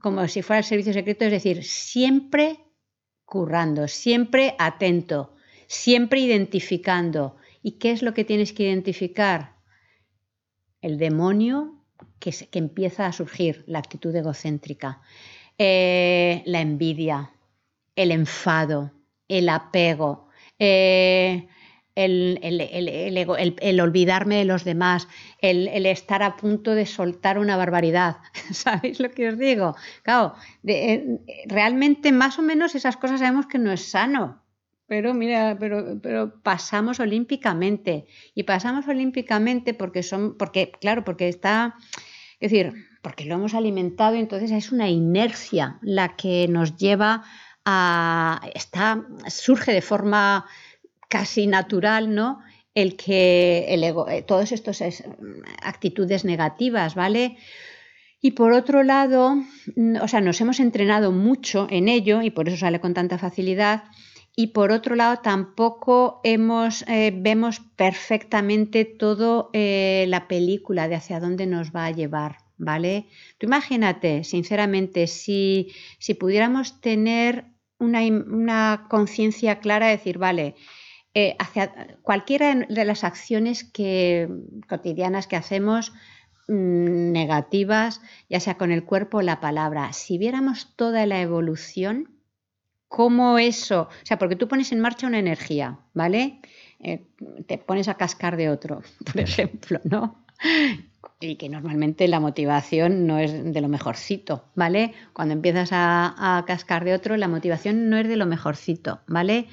como 0.00 0.28
si 0.28 0.42
fuera 0.42 0.58
el 0.58 0.64
servicio 0.64 0.92
secreto, 0.92 1.24
es 1.24 1.30
decir, 1.30 1.64
siempre 1.64 2.58
currando, 3.24 3.88
siempre 3.88 4.54
atento, 4.58 5.34
siempre 5.66 6.20
identificando. 6.20 7.36
¿Y 7.62 7.78
qué 7.78 7.92
es 7.92 8.02
lo 8.02 8.14
que 8.14 8.24
tienes 8.24 8.52
que 8.52 8.64
identificar? 8.64 9.57
El 10.80 10.98
demonio 10.98 11.74
que, 12.18 12.32
empieza 12.52 13.06
a 13.06 13.12
surgir, 13.12 13.64
la 13.66 13.78
actitud 13.78 14.14
egocéntrica, 14.14 15.00
eh, 15.58 16.42
la 16.46 16.60
envidia, 16.60 17.30
el 17.96 18.12
enfado, 18.12 18.92
el 19.28 19.48
apego, 19.48 20.28
eh, 20.58 21.48
el, 21.94 23.80
olvidarme 23.80 24.36
de 24.36 24.44
los 24.44 24.64
demás, 24.64 25.08
el, 25.40 25.86
estar 25.86 26.22
a 26.22 26.36
punto 26.36 26.74
de 26.74 26.86
soltar 26.86 27.38
una 27.38 27.56
barbaridad. 27.56 28.18
¿Sabéis 28.52 29.00
lo 29.00 29.10
que 29.10 29.30
os 29.30 29.38
digo? 29.38 29.74
Claro, 30.02 30.34
eh, 30.64 31.18
realmente 31.46 32.12
más 32.12 32.38
o 32.38 32.42
menos 32.42 32.74
esas 32.74 32.96
cosas 32.96 33.20
sabemos 33.20 33.46
que 33.46 33.58
no 33.58 33.72
es 33.72 33.90
sano. 33.90 34.42
Pero 34.88 35.12
mira, 35.12 35.56
pero, 35.60 36.00
pero 36.02 36.42
pasamos 36.42 36.98
olímpicamente. 36.98 38.06
Y 38.34 38.44
pasamos 38.44 38.88
olímpicamente 38.88 39.74
porque 39.74 40.02
son, 40.02 40.36
porque, 40.38 40.72
claro, 40.80 41.04
porque 41.04 41.28
está, 41.28 41.76
es 42.40 42.50
decir, 42.50 42.72
porque 43.02 43.26
lo 43.26 43.34
hemos 43.34 43.54
alimentado 43.54 44.16
y 44.16 44.20
entonces 44.20 44.50
es 44.50 44.72
una 44.72 44.88
inercia 44.88 45.78
la 45.82 46.16
que 46.16 46.48
nos 46.48 46.76
lleva 46.76 47.22
a. 47.66 48.40
Está, 48.54 49.06
surge 49.28 49.72
de 49.72 49.82
forma 49.82 50.46
casi 51.08 51.46
natural, 51.46 52.14
¿no? 52.14 52.40
El 52.74 52.96
que 52.96 53.66
el 53.68 53.84
ego, 53.84 54.08
eh, 54.08 54.22
todas 54.22 54.52
estas 54.52 54.82
actitudes 55.62 56.24
negativas, 56.24 56.94
¿vale? 56.94 57.36
Y 58.20 58.32
por 58.32 58.52
otro 58.52 58.82
lado, 58.82 59.36
mm, 59.76 59.96
o 60.00 60.08
sea, 60.08 60.20
nos 60.20 60.40
hemos 60.40 60.60
entrenado 60.60 61.12
mucho 61.12 61.66
en 61.70 61.88
ello 61.88 62.22
y 62.22 62.30
por 62.30 62.48
eso 62.48 62.56
sale 62.56 62.80
con 62.80 62.94
tanta 62.94 63.18
facilidad. 63.18 63.84
Y 64.40 64.52
por 64.52 64.70
otro 64.70 64.94
lado, 64.94 65.16
tampoco 65.16 66.20
hemos, 66.22 66.84
eh, 66.86 67.12
vemos 67.12 67.58
perfectamente 67.58 68.84
todo 68.84 69.50
eh, 69.52 70.04
la 70.06 70.28
película 70.28 70.86
de 70.86 70.94
hacia 70.94 71.18
dónde 71.18 71.48
nos 71.48 71.72
va 71.72 71.86
a 71.86 71.90
llevar, 71.90 72.36
¿vale? 72.56 73.08
Tú 73.38 73.46
imagínate, 73.46 74.22
sinceramente, 74.22 75.08
si, 75.08 75.72
si 75.98 76.14
pudiéramos 76.14 76.80
tener 76.80 77.46
una, 77.80 78.02
una 78.02 78.86
conciencia 78.88 79.58
clara 79.58 79.86
de 79.86 79.96
decir, 79.96 80.18
vale, 80.18 80.54
eh, 81.14 81.34
hacia 81.40 81.98
cualquiera 82.02 82.54
de 82.54 82.84
las 82.84 83.02
acciones 83.02 83.64
que, 83.64 84.28
cotidianas 84.68 85.26
que 85.26 85.34
hacemos, 85.34 85.92
mm, 86.46 87.10
negativas, 87.10 88.02
ya 88.28 88.38
sea 88.38 88.56
con 88.56 88.70
el 88.70 88.84
cuerpo 88.84 89.18
o 89.18 89.22
la 89.22 89.40
palabra, 89.40 89.92
si 89.94 90.16
viéramos 90.16 90.76
toda 90.76 91.06
la 91.06 91.20
evolución, 91.22 92.17
cómo 92.88 93.38
eso, 93.38 93.82
o 93.82 94.06
sea, 94.06 94.18
porque 94.18 94.36
tú 94.36 94.48
pones 94.48 94.72
en 94.72 94.80
marcha 94.80 95.06
una 95.06 95.18
energía, 95.18 95.78
¿vale? 95.94 96.40
Eh, 96.80 97.06
te 97.46 97.58
pones 97.58 97.88
a 97.88 97.94
cascar 97.94 98.36
de 98.36 98.48
otro, 98.50 98.82
por 99.04 99.20
ejemplo, 99.20 99.80
¿no? 99.84 100.24
Y 101.20 101.36
que 101.36 101.48
normalmente 101.48 102.06
la 102.08 102.20
motivación 102.20 103.06
no 103.06 103.18
es 103.18 103.52
de 103.52 103.60
lo 103.60 103.68
mejorcito, 103.68 104.44
¿vale? 104.54 104.94
Cuando 105.12 105.34
empiezas 105.34 105.70
a, 105.72 106.36
a 106.38 106.44
cascar 106.44 106.84
de 106.84 106.94
otro, 106.94 107.16
la 107.16 107.28
motivación 107.28 107.88
no 107.90 107.98
es 107.98 108.06
de 108.08 108.16
lo 108.16 108.26
mejorcito, 108.26 109.00
¿vale? 109.06 109.46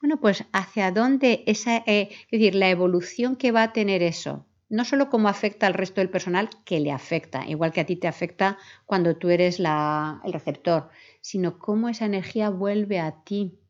Bueno, 0.00 0.18
pues 0.20 0.44
hacia 0.52 0.92
dónde 0.92 1.42
esa, 1.46 1.78
eh, 1.86 2.08
es 2.10 2.30
decir, 2.30 2.54
la 2.54 2.70
evolución 2.70 3.34
que 3.34 3.50
va 3.50 3.64
a 3.64 3.72
tener 3.72 4.02
eso, 4.02 4.46
no 4.68 4.84
solo 4.84 5.08
cómo 5.10 5.28
afecta 5.28 5.66
al 5.66 5.74
resto 5.74 6.00
del 6.00 6.10
personal, 6.10 6.50
que 6.64 6.78
le 6.78 6.92
afecta, 6.92 7.44
igual 7.48 7.72
que 7.72 7.80
a 7.80 7.86
ti 7.86 7.96
te 7.96 8.06
afecta 8.06 8.58
cuando 8.86 9.16
tú 9.16 9.28
eres 9.30 9.58
la- 9.58 10.20
el 10.24 10.32
receptor, 10.32 10.88
sino 11.28 11.58
cómo 11.58 11.90
esa 11.90 12.06
energía 12.06 12.48
vuelve 12.48 13.00
a 13.00 13.22
ti. 13.22 13.60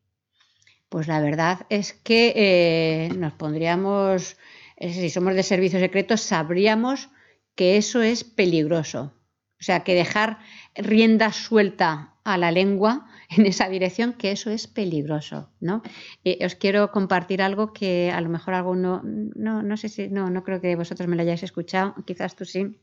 Pues 0.87 1.09
la 1.09 1.19
verdad 1.19 1.65
es 1.67 1.91
que 1.91 2.31
eh, 2.33 3.09
nos 3.17 3.33
pondríamos, 3.33 4.37
si 4.79 5.09
somos 5.09 5.35
de 5.35 5.43
servicio 5.43 5.77
secreto, 5.77 6.15
sabríamos 6.15 7.09
que 7.55 7.75
eso 7.75 8.01
es 8.01 8.23
peligroso. 8.23 9.11
O 9.59 9.63
sea, 9.63 9.83
que 9.83 9.93
dejar 9.93 10.39
rienda 10.73 11.33
suelta 11.33 12.15
a 12.23 12.37
la 12.37 12.53
lengua 12.53 13.07
en 13.37 13.45
esa 13.45 13.67
dirección, 13.67 14.13
que 14.13 14.31
eso 14.31 14.51
es 14.51 14.67
peligroso, 14.67 15.51
¿no? 15.59 15.81
Eh, 16.23 16.39
os 16.45 16.55
quiero 16.55 16.91
compartir 16.91 17.41
algo 17.41 17.73
que 17.73 18.09
a 18.09 18.21
lo 18.21 18.29
mejor 18.29 18.53
alguno, 18.53 19.01
no, 19.03 19.63
no 19.63 19.75
sé 19.75 19.89
si, 19.89 20.07
no, 20.07 20.29
no 20.29 20.45
creo 20.45 20.61
que 20.61 20.77
vosotros 20.77 21.09
me 21.09 21.17
lo 21.17 21.23
hayáis 21.23 21.43
escuchado, 21.43 21.93
quizás 22.05 22.37
tú 22.37 22.45
sí, 22.45 22.79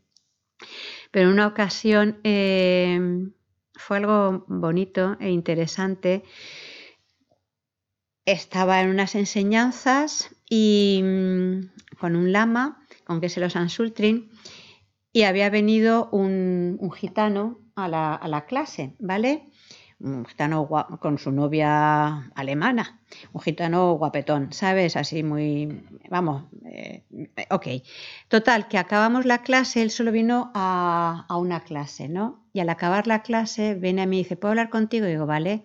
pero 1.11 1.29
en 1.29 1.33
una 1.33 1.47
ocasión 1.47 2.21
eh, 2.25 3.31
fue 3.77 3.99
algo 3.99 4.45
bonito 4.49 5.17
e 5.21 5.31
interesante. 5.31 6.25
Estaba 8.25 8.81
en 8.81 8.91
unas 8.91 9.15
enseñanzas 9.15 10.35
y 10.49 11.01
mm, 11.03 11.61
con 11.99 12.17
un 12.17 12.33
lama, 12.33 12.85
con 13.05 13.21
que 13.21 13.29
se 13.29 13.41
los 13.41 13.57
Ansultrin, 13.57 14.31
y 15.13 15.23
había 15.23 15.49
venido 15.51 16.09
un, 16.11 16.79
gitano 16.95 17.61
a 17.75 17.89
la 17.89 18.47
clase, 18.47 18.97
¿vale? 18.99 19.51
Un 19.99 20.27
gitano 20.27 20.69
con 21.01 21.19
su 21.19 21.33
novia 21.33 22.29
alemana, 22.35 23.01
un 23.33 23.41
gitano 23.41 23.95
guapetón, 23.95 24.53
¿sabes? 24.53 24.95
Así 24.95 25.23
muy, 25.23 25.85
vamos, 26.11 26.45
eh, 26.67 27.05
ok. 27.51 27.67
Total, 28.29 28.69
que 28.69 28.77
acabamos 28.77 29.25
la 29.25 29.43
clase, 29.43 29.81
él 29.81 29.91
solo 29.91 30.13
vino 30.13 30.51
a, 30.55 31.25
a 31.29 31.37
una 31.39 31.61
clase, 31.65 32.09
¿no? 32.09 32.47
Y 32.53 32.61
al 32.61 32.69
acabar 32.69 33.07
la 33.07 33.23
clase, 33.23 33.75
viene 33.75 34.03
a 34.03 34.07
mí 34.07 34.19
y 34.19 34.23
dice, 34.25 34.37
¿puedo 34.37 34.51
hablar 34.51 34.69
contigo? 34.69 35.07
Y 35.07 35.11
digo, 35.11 35.25
vale. 35.25 35.65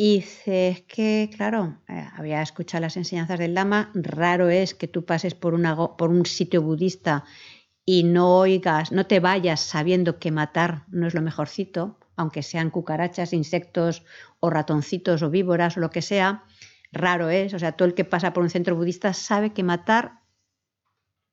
Y 0.00 0.16
dice, 0.16 0.68
es 0.68 0.82
que, 0.82 1.28
claro, 1.34 1.80
eh, 1.88 2.06
había 2.16 2.40
escuchado 2.40 2.82
las 2.82 2.96
enseñanzas 2.96 3.38
del 3.38 3.54
Lama, 3.54 3.90
raro 3.94 4.48
es 4.48 4.74
que 4.74 4.86
tú 4.86 5.04
pases 5.04 5.34
por, 5.34 5.54
una 5.54 5.76
por 5.96 6.10
un 6.10 6.24
sitio 6.24 6.62
budista 6.62 7.24
y 7.84 8.04
no 8.04 8.36
oigas, 8.38 8.92
no 8.92 9.06
te 9.06 9.18
vayas 9.18 9.60
sabiendo 9.60 10.18
que 10.20 10.30
matar 10.30 10.84
no 10.88 11.08
es 11.08 11.14
lo 11.14 11.22
mejorcito, 11.22 11.98
aunque 12.18 12.42
sean 12.42 12.70
cucarachas, 12.70 13.32
insectos 13.32 14.04
o 14.40 14.50
ratoncitos 14.50 15.22
o 15.22 15.30
víboras 15.30 15.76
o 15.76 15.80
lo 15.80 15.90
que 15.90 16.02
sea, 16.02 16.44
raro 16.92 17.30
es, 17.30 17.54
o 17.54 17.58
sea, 17.58 17.72
todo 17.72 17.88
el 17.88 17.94
que 17.94 18.04
pasa 18.04 18.32
por 18.32 18.42
un 18.42 18.50
centro 18.50 18.76
budista 18.76 19.14
sabe 19.14 19.52
que 19.54 19.62
matar 19.62 20.20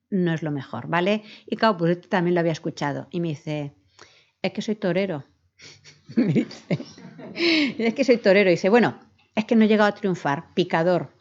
no 0.09 0.33
es 0.33 0.43
lo 0.43 0.51
mejor, 0.51 0.87
¿vale? 0.87 1.23
Y 1.47 1.57
claro, 1.57 1.77
pues 1.77 1.91
esto 1.91 2.07
también 2.07 2.35
lo 2.35 2.39
había 2.39 2.51
escuchado 2.51 3.07
y 3.11 3.19
me 3.19 3.29
dice, 3.29 3.73
es 4.41 4.53
que 4.53 4.61
soy 4.61 4.75
torero. 4.75 5.25
Me 6.15 6.25
dice. 6.25 6.77
Es 7.79 7.93
que 7.95 8.03
soy 8.03 8.17
torero. 8.17 8.49
Dice, 8.49 8.69
bueno, 8.69 8.99
es 9.33 9.45
que 9.45 9.55
no 9.55 9.65
he 9.65 9.67
llegado 9.67 9.89
a 9.89 9.95
triunfar. 9.95 10.53
Picador. 10.53 11.11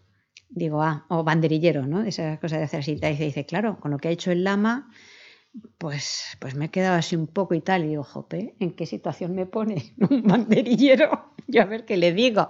Digo, 0.50 0.82
ah, 0.82 1.06
o 1.08 1.24
banderillero, 1.24 1.86
¿no? 1.86 2.02
Esa 2.02 2.38
cosa 2.38 2.58
de 2.58 2.64
hacer 2.64 2.80
así. 2.80 2.94
Dice, 2.94 3.24
dice, 3.24 3.46
claro, 3.46 3.80
con 3.80 3.90
lo 3.90 3.98
que 3.98 4.08
ha 4.08 4.10
hecho 4.10 4.30
el 4.30 4.44
lama, 4.44 4.90
pues, 5.78 6.36
pues 6.40 6.54
me 6.54 6.66
he 6.66 6.70
quedado 6.70 6.96
así 6.96 7.16
un 7.16 7.26
poco 7.26 7.54
y 7.54 7.60
tal. 7.60 7.84
Y 7.84 7.88
digo, 7.88 8.04
jope, 8.04 8.54
¿en 8.60 8.72
qué 8.72 8.86
situación 8.86 9.34
me 9.34 9.46
pone 9.46 9.94
un 10.10 10.22
banderillero? 10.22 11.32
Yo 11.46 11.62
a 11.62 11.66
ver 11.66 11.84
qué 11.84 11.96
le 11.96 12.12
digo. 12.12 12.48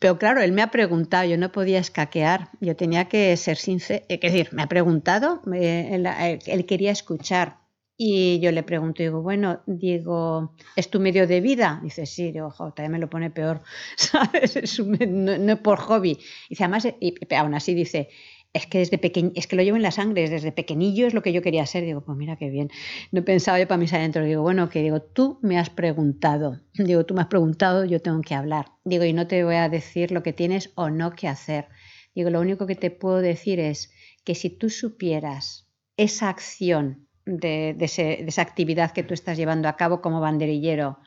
Pero 0.00 0.18
claro, 0.18 0.40
él 0.40 0.52
me 0.52 0.62
ha 0.62 0.70
preguntado, 0.70 1.28
yo 1.28 1.36
no 1.36 1.52
podía 1.52 1.78
escaquear, 1.78 2.48
yo 2.62 2.74
tenía 2.74 3.04
que 3.06 3.36
ser 3.36 3.58
sincero, 3.58 4.02
es 4.08 4.18
decir, 4.18 4.48
me 4.52 4.62
ha 4.62 4.66
preguntado, 4.66 5.42
eh, 5.54 6.02
él, 6.46 6.66
quería 6.66 6.90
escuchar. 6.90 7.58
Y 7.98 8.40
yo 8.40 8.50
le 8.50 8.62
pregunto, 8.62 9.02
digo, 9.02 9.20
bueno, 9.20 9.60
digo, 9.66 10.54
¿es 10.74 10.88
tu 10.88 11.00
medio 11.00 11.26
de 11.26 11.42
vida? 11.42 11.80
Dice, 11.82 12.06
sí, 12.06 12.32
digo, 12.32 12.50
jo, 12.50 12.72
también 12.72 12.92
me 12.92 12.98
lo 12.98 13.10
pone 13.10 13.28
peor, 13.28 13.60
¿sabes? 13.96 14.80
No, 15.06 15.36
no, 15.36 15.62
por 15.62 15.78
hobby. 15.78 16.18
Dice, 16.48 16.64
además, 16.64 16.88
y, 16.98 17.14
aún 17.34 17.54
así 17.54 17.74
dice, 17.74 18.08
es 18.52 18.66
que 18.66 18.78
desde 18.78 18.98
pequeño, 18.98 19.30
es 19.34 19.46
que 19.46 19.56
lo 19.56 19.62
llevo 19.62 19.76
en 19.76 19.82
la 19.82 19.92
sangre, 19.92 20.28
desde 20.28 20.50
pequeñillo 20.50 21.06
es 21.06 21.14
lo 21.14 21.22
que 21.22 21.32
yo 21.32 21.40
quería 21.42 21.64
ser. 21.66 21.84
Digo, 21.84 22.00
pues 22.00 22.18
mira 22.18 22.36
qué 22.36 22.50
bien. 22.50 22.70
No 23.12 23.24
pensaba 23.24 23.60
yo 23.60 23.68
para 23.68 23.78
mis 23.78 23.92
adentro. 23.92 24.24
Digo, 24.24 24.42
bueno, 24.42 24.68
que 24.68 24.82
digo, 24.82 25.00
tú 25.00 25.38
me 25.42 25.58
has 25.58 25.70
preguntado. 25.70 26.60
Digo, 26.74 27.04
tú 27.06 27.14
me 27.14 27.20
has 27.20 27.28
preguntado, 27.28 27.84
yo 27.84 28.00
tengo 28.00 28.20
que 28.22 28.34
hablar. 28.34 28.66
Digo, 28.84 29.04
y 29.04 29.12
no 29.12 29.26
te 29.26 29.44
voy 29.44 29.54
a 29.54 29.68
decir 29.68 30.10
lo 30.10 30.22
que 30.22 30.32
tienes 30.32 30.72
o 30.74 30.90
no 30.90 31.12
que 31.12 31.28
hacer. 31.28 31.68
Digo, 32.14 32.30
lo 32.30 32.40
único 32.40 32.66
que 32.66 32.74
te 32.74 32.90
puedo 32.90 33.20
decir 33.20 33.60
es 33.60 33.92
que 34.24 34.34
si 34.34 34.50
tú 34.50 34.68
supieras 34.68 35.68
esa 35.96 36.28
acción 36.28 37.06
de, 37.24 37.74
de, 37.76 37.84
esa 38.26 38.42
actividad 38.42 38.90
que 38.90 39.04
tú 39.04 39.14
estás 39.14 39.36
llevando 39.36 39.68
a 39.68 39.76
cabo 39.76 40.00
como 40.00 40.20
banderillero, 40.20 40.98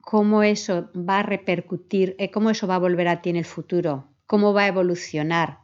cómo 0.00 0.42
eso 0.42 0.90
va 0.94 1.20
a 1.20 1.22
repercutir, 1.22 2.14
eh, 2.18 2.30
cómo 2.30 2.50
eso 2.50 2.66
va 2.68 2.76
a 2.76 2.78
volver 2.78 3.08
a 3.08 3.20
ti 3.20 3.30
en 3.30 3.36
el 3.36 3.44
futuro, 3.44 4.12
cómo 4.26 4.52
va 4.52 4.62
a 4.62 4.68
evolucionar, 4.68 5.61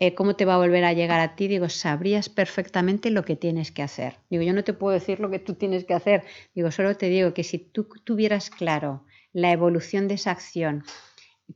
eh, 0.00 0.14
cómo 0.14 0.34
te 0.34 0.46
va 0.46 0.54
a 0.54 0.58
volver 0.58 0.84
a 0.84 0.94
llegar 0.94 1.20
a 1.20 1.36
ti, 1.36 1.46
digo, 1.46 1.68
sabrías 1.68 2.30
perfectamente 2.30 3.10
lo 3.10 3.22
que 3.22 3.36
tienes 3.36 3.70
que 3.70 3.82
hacer. 3.82 4.16
Digo, 4.30 4.42
yo 4.42 4.54
no 4.54 4.64
te 4.64 4.72
puedo 4.72 4.94
decir 4.94 5.20
lo 5.20 5.30
que 5.30 5.38
tú 5.38 5.54
tienes 5.54 5.84
que 5.84 5.92
hacer, 5.92 6.24
digo, 6.54 6.70
solo 6.70 6.96
te 6.96 7.10
digo 7.10 7.34
que 7.34 7.44
si 7.44 7.58
tú 7.58 7.86
tuvieras 8.02 8.48
claro 8.48 9.04
la 9.32 9.52
evolución 9.52 10.08
de 10.08 10.14
esa 10.14 10.30
acción, 10.30 10.84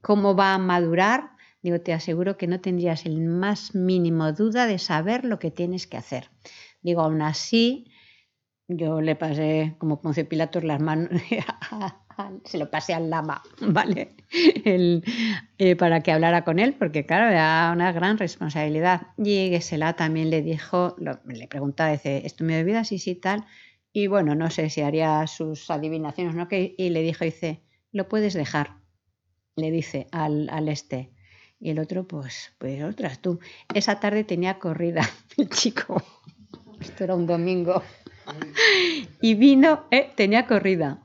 cómo 0.02 0.36
va 0.36 0.52
a 0.52 0.58
madurar, 0.58 1.30
digo, 1.62 1.80
te 1.80 1.94
aseguro 1.94 2.36
que 2.36 2.46
no 2.46 2.60
tendrías 2.60 3.06
el 3.06 3.18
más 3.20 3.74
mínimo 3.74 4.30
duda 4.32 4.66
de 4.66 4.78
saber 4.78 5.24
lo 5.24 5.38
que 5.38 5.50
tienes 5.50 5.86
que 5.86 5.96
hacer. 5.96 6.30
Digo, 6.82 7.00
aún 7.00 7.22
así, 7.22 7.90
yo 8.68 9.00
le 9.00 9.16
pasé 9.16 9.74
como 9.78 10.02
Ponce 10.02 10.26
Pilatos 10.26 10.64
las 10.64 10.80
manos 10.80 11.08
se 12.44 12.58
lo 12.58 12.70
pasé 12.70 12.94
al 12.94 13.10
lama, 13.10 13.42
¿vale? 13.60 14.14
El, 14.64 15.04
eh, 15.58 15.76
para 15.76 16.00
que 16.00 16.12
hablara 16.12 16.44
con 16.44 16.58
él, 16.58 16.74
porque 16.74 17.06
claro, 17.06 17.30
era 17.30 17.70
una 17.72 17.92
gran 17.92 18.18
responsabilidad. 18.18 19.08
Y 19.18 19.48
Gesela 19.50 19.94
también 19.94 20.30
le 20.30 20.42
dijo, 20.42 20.94
lo, 20.98 21.20
le 21.26 21.48
preguntaba, 21.48 21.92
dice, 21.92 22.22
¿esto 22.24 22.44
me 22.44 22.64
vida? 22.64 22.84
Sí, 22.84 22.98
sí, 22.98 23.14
tal. 23.14 23.44
Y 23.92 24.08
bueno, 24.08 24.34
no 24.34 24.50
sé 24.50 24.70
si 24.70 24.80
haría 24.80 25.26
sus 25.26 25.70
adivinaciones, 25.70 26.34
¿no? 26.34 26.48
Que, 26.48 26.74
y 26.76 26.90
le 26.90 27.02
dijo, 27.02 27.24
dice, 27.24 27.62
lo 27.92 28.08
puedes 28.08 28.34
dejar, 28.34 28.78
le 29.56 29.70
dice 29.70 30.08
al, 30.10 30.48
al 30.50 30.68
este. 30.68 31.12
Y 31.60 31.70
el 31.70 31.78
otro, 31.78 32.06
pues, 32.06 32.52
pues, 32.58 32.82
otras 32.82 33.20
tú. 33.20 33.38
Esa 33.72 34.00
tarde 34.00 34.24
tenía 34.24 34.58
corrida 34.58 35.08
el 35.36 35.48
chico. 35.48 36.02
Esto 36.80 37.04
era 37.04 37.14
un 37.14 37.26
domingo. 37.26 37.82
Y 39.20 39.34
vino, 39.34 39.84
eh, 39.90 40.10
tenía 40.14 40.46
corrida. 40.46 41.03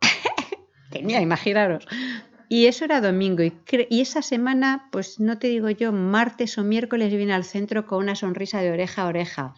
Tenía, 0.90 1.20
imaginaros. 1.20 1.86
Y 2.48 2.66
eso 2.66 2.84
era 2.84 3.00
domingo. 3.00 3.42
Y, 3.42 4.00
esa 4.00 4.20
semana, 4.20 4.88
pues 4.92 5.20
no 5.20 5.38
te 5.38 5.48
digo 5.48 5.70
yo, 5.70 5.92
martes 5.92 6.58
o 6.58 6.64
miércoles 6.64 7.12
vine 7.12 7.32
al 7.32 7.44
centro 7.44 7.86
con 7.86 8.02
una 8.02 8.14
sonrisa 8.14 8.60
de 8.60 8.72
oreja 8.72 9.02
a 9.02 9.06
oreja. 9.06 9.54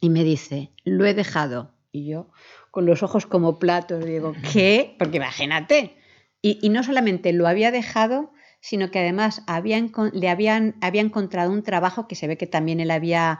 Y 0.00 0.10
me 0.10 0.22
dice, 0.22 0.70
lo 0.84 1.06
he 1.06 1.14
dejado. 1.14 1.74
Y 1.90 2.06
yo, 2.06 2.30
con 2.70 2.86
los 2.86 3.02
ojos 3.02 3.26
como 3.26 3.58
platos, 3.58 4.04
digo, 4.04 4.32
¿qué? 4.52 4.94
Porque 4.98 5.16
imagínate. 5.16 5.96
Y, 6.40 6.58
y 6.62 6.68
no 6.68 6.82
solamente 6.82 7.32
lo 7.32 7.48
había 7.48 7.70
dejado, 7.70 8.32
sino 8.64 8.90
que 8.90 8.98
además 8.98 9.42
le 10.14 10.28
habían, 10.30 10.74
había 10.80 11.02
encontrado 11.02 11.52
un 11.52 11.62
trabajo 11.62 12.08
que 12.08 12.14
se 12.14 12.26
ve 12.26 12.38
que 12.38 12.46
también 12.46 12.80
él 12.80 12.90
había 12.90 13.38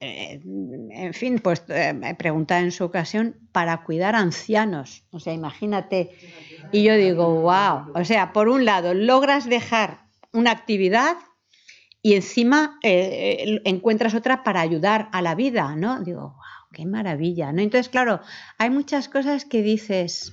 eh, 0.00 0.40
en 0.44 1.14
fin, 1.14 1.40
pues 1.40 1.64
eh, 1.68 1.92
me 1.92 2.14
preguntaba 2.14 2.60
en 2.60 2.70
su 2.70 2.84
ocasión 2.84 3.36
para 3.52 3.82
cuidar 3.82 4.14
ancianos. 4.14 5.04
O 5.10 5.18
sea, 5.18 5.32
imagínate. 5.32 6.10
Y 6.72 6.84
yo 6.84 6.94
digo, 6.96 7.42
wow. 7.42 7.92
O 7.94 8.04
sea, 8.04 8.32
por 8.32 8.48
un 8.48 8.64
lado, 8.64 8.94
logras 8.94 9.48
dejar 9.48 10.06
una 10.32 10.52
actividad 10.52 11.16
y 12.00 12.14
encima 12.14 12.78
eh, 12.82 13.60
encuentras 13.64 14.14
otra 14.14 14.44
para 14.44 14.60
ayudar 14.60 15.08
a 15.12 15.20
la 15.20 15.34
vida, 15.34 15.74
¿no? 15.74 16.00
Digo, 16.00 16.20
wow, 16.20 16.68
qué 16.72 16.86
maravilla, 16.86 17.52
¿no? 17.52 17.60
Entonces, 17.60 17.88
claro, 17.88 18.20
hay 18.56 18.70
muchas 18.70 19.08
cosas 19.08 19.44
que 19.44 19.62
dices 19.62 20.32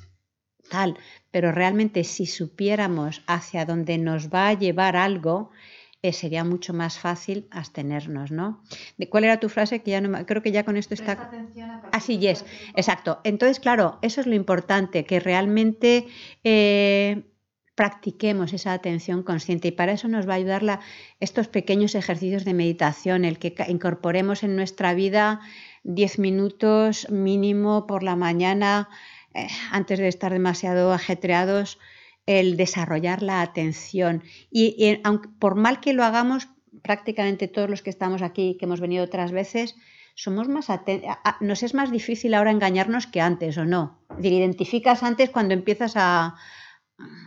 tal, 0.69 0.97
pero 1.31 1.51
realmente 1.51 2.03
si 2.03 2.27
supiéramos 2.27 3.23
hacia 3.27 3.65
dónde 3.65 3.97
nos 3.97 4.29
va 4.29 4.49
a 4.49 4.53
llevar 4.53 4.95
algo, 4.95 5.51
eh, 6.05 6.13
sería 6.13 6.43
mucho 6.43 6.71
más 6.71 6.99
fácil 6.99 7.47
abstenernos, 7.49 8.29
¿no? 8.29 8.61
¿De 8.99 9.09
cuál 9.09 9.23
era 9.23 9.39
tu 9.39 9.49
frase? 9.49 9.81
Que 9.81 9.89
ya 9.89 10.01
no 10.01 10.23
creo 10.27 10.43
que 10.43 10.51
ya 10.51 10.63
con 10.63 10.77
esto 10.77 10.93
está. 10.93 11.31
Así 11.91 12.27
ah, 12.27 12.31
es, 12.31 12.45
exacto. 12.75 13.21
Entonces, 13.23 13.59
claro, 13.59 13.97
eso 14.03 14.21
es 14.21 14.27
lo 14.27 14.35
importante, 14.35 15.03
que 15.05 15.19
realmente 15.19 16.05
eh, 16.43 17.23
practiquemos 17.73 18.53
esa 18.53 18.73
atención 18.73 19.23
consciente 19.23 19.69
y 19.69 19.71
para 19.71 19.93
eso 19.93 20.07
nos 20.07 20.29
va 20.29 20.33
a 20.33 20.35
ayudar 20.35 20.61
la, 20.61 20.79
estos 21.19 21.47
pequeños 21.47 21.95
ejercicios 21.95 22.45
de 22.45 22.53
meditación, 22.53 23.25
el 23.25 23.39
que 23.39 23.55
incorporemos 23.67 24.43
en 24.43 24.55
nuestra 24.55 24.93
vida 24.93 25.39
10 25.85 26.19
minutos 26.19 27.09
mínimo 27.09 27.87
por 27.87 28.03
la 28.03 28.15
mañana 28.15 28.89
eh, 29.33 29.47
antes 29.71 29.97
de 29.97 30.07
estar 30.07 30.31
demasiado 30.31 30.93
ajetreados 30.93 31.79
el 32.25 32.57
desarrollar 32.57 33.21
la 33.21 33.41
atención. 33.41 34.23
Y, 34.51 34.99
aunque, 35.03 35.29
por 35.39 35.55
mal 35.55 35.79
que 35.79 35.93
lo 35.93 36.03
hagamos, 36.03 36.49
prácticamente 36.81 37.47
todos 37.47 37.69
los 37.69 37.81
que 37.81 37.89
estamos 37.89 38.21
aquí, 38.21 38.57
que 38.59 38.65
hemos 38.65 38.81
venido 38.81 39.03
otras 39.03 39.31
veces, 39.31 39.75
somos 40.15 40.47
más 40.47 40.67
nos 41.41 41.63
es 41.63 41.73
más 41.73 41.91
difícil 41.91 42.33
ahora 42.33 42.51
engañarnos 42.51 43.05
que 43.07 43.21
antes, 43.21 43.57
¿o 43.57 43.65
no? 43.65 44.05
Es 44.11 44.17
decir, 44.17 44.33
identificas 44.33 45.03
antes 45.03 45.29
cuando 45.29 45.53
empiezas 45.53 45.93
a, 45.95 46.35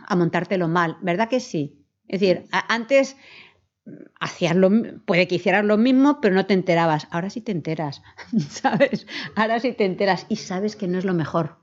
a 0.07 0.15
montártelo 0.15 0.67
mal, 0.67 0.97
¿verdad 1.01 1.29
que 1.29 1.39
sí? 1.39 1.85
Es 2.07 2.19
decir, 2.19 2.45
antes 2.51 3.15
hacías 4.19 4.55
lo, 4.55 4.69
puede 5.05 5.27
que 5.27 5.35
hicieras 5.35 5.65
lo 5.65 5.77
mismo, 5.77 6.19
pero 6.21 6.35
no 6.35 6.45
te 6.45 6.53
enterabas. 6.53 7.07
Ahora 7.11 7.29
sí 7.29 7.41
te 7.41 7.51
enteras, 7.51 8.01
¿sabes? 8.49 9.07
Ahora 9.35 9.59
sí 9.59 9.73
te 9.73 9.85
enteras 9.85 10.25
y 10.29 10.37
sabes 10.37 10.75
que 10.75 10.87
no 10.87 10.97
es 10.97 11.05
lo 11.05 11.13
mejor. 11.13 11.59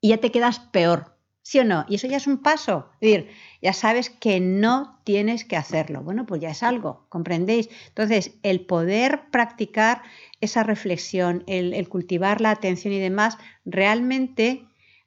Y 0.00 0.08
ya 0.10 0.18
te 0.18 0.30
quedas 0.30 0.58
peor, 0.58 1.15
¿Sí 1.48 1.60
o 1.60 1.64
no? 1.64 1.84
Y 1.88 1.94
eso 1.94 2.08
ya 2.08 2.16
es 2.16 2.26
un 2.26 2.38
paso. 2.38 2.90
Es 2.94 3.08
decir, 3.08 3.28
ya 3.62 3.72
sabes 3.72 4.10
que 4.10 4.40
no 4.40 5.00
tienes 5.04 5.44
que 5.44 5.54
hacerlo. 5.54 6.02
Bueno, 6.02 6.26
pues 6.26 6.40
ya 6.40 6.50
es 6.50 6.64
algo, 6.64 7.06
¿comprendéis? 7.08 7.68
Entonces, 7.86 8.32
el 8.42 8.66
poder 8.66 9.30
practicar 9.30 10.02
esa 10.40 10.64
reflexión, 10.64 11.44
el, 11.46 11.88
cultivar 11.88 12.40
la 12.40 12.50
atención 12.50 12.92
y 12.94 12.98
demás, 12.98 13.38
realmente 13.64 14.64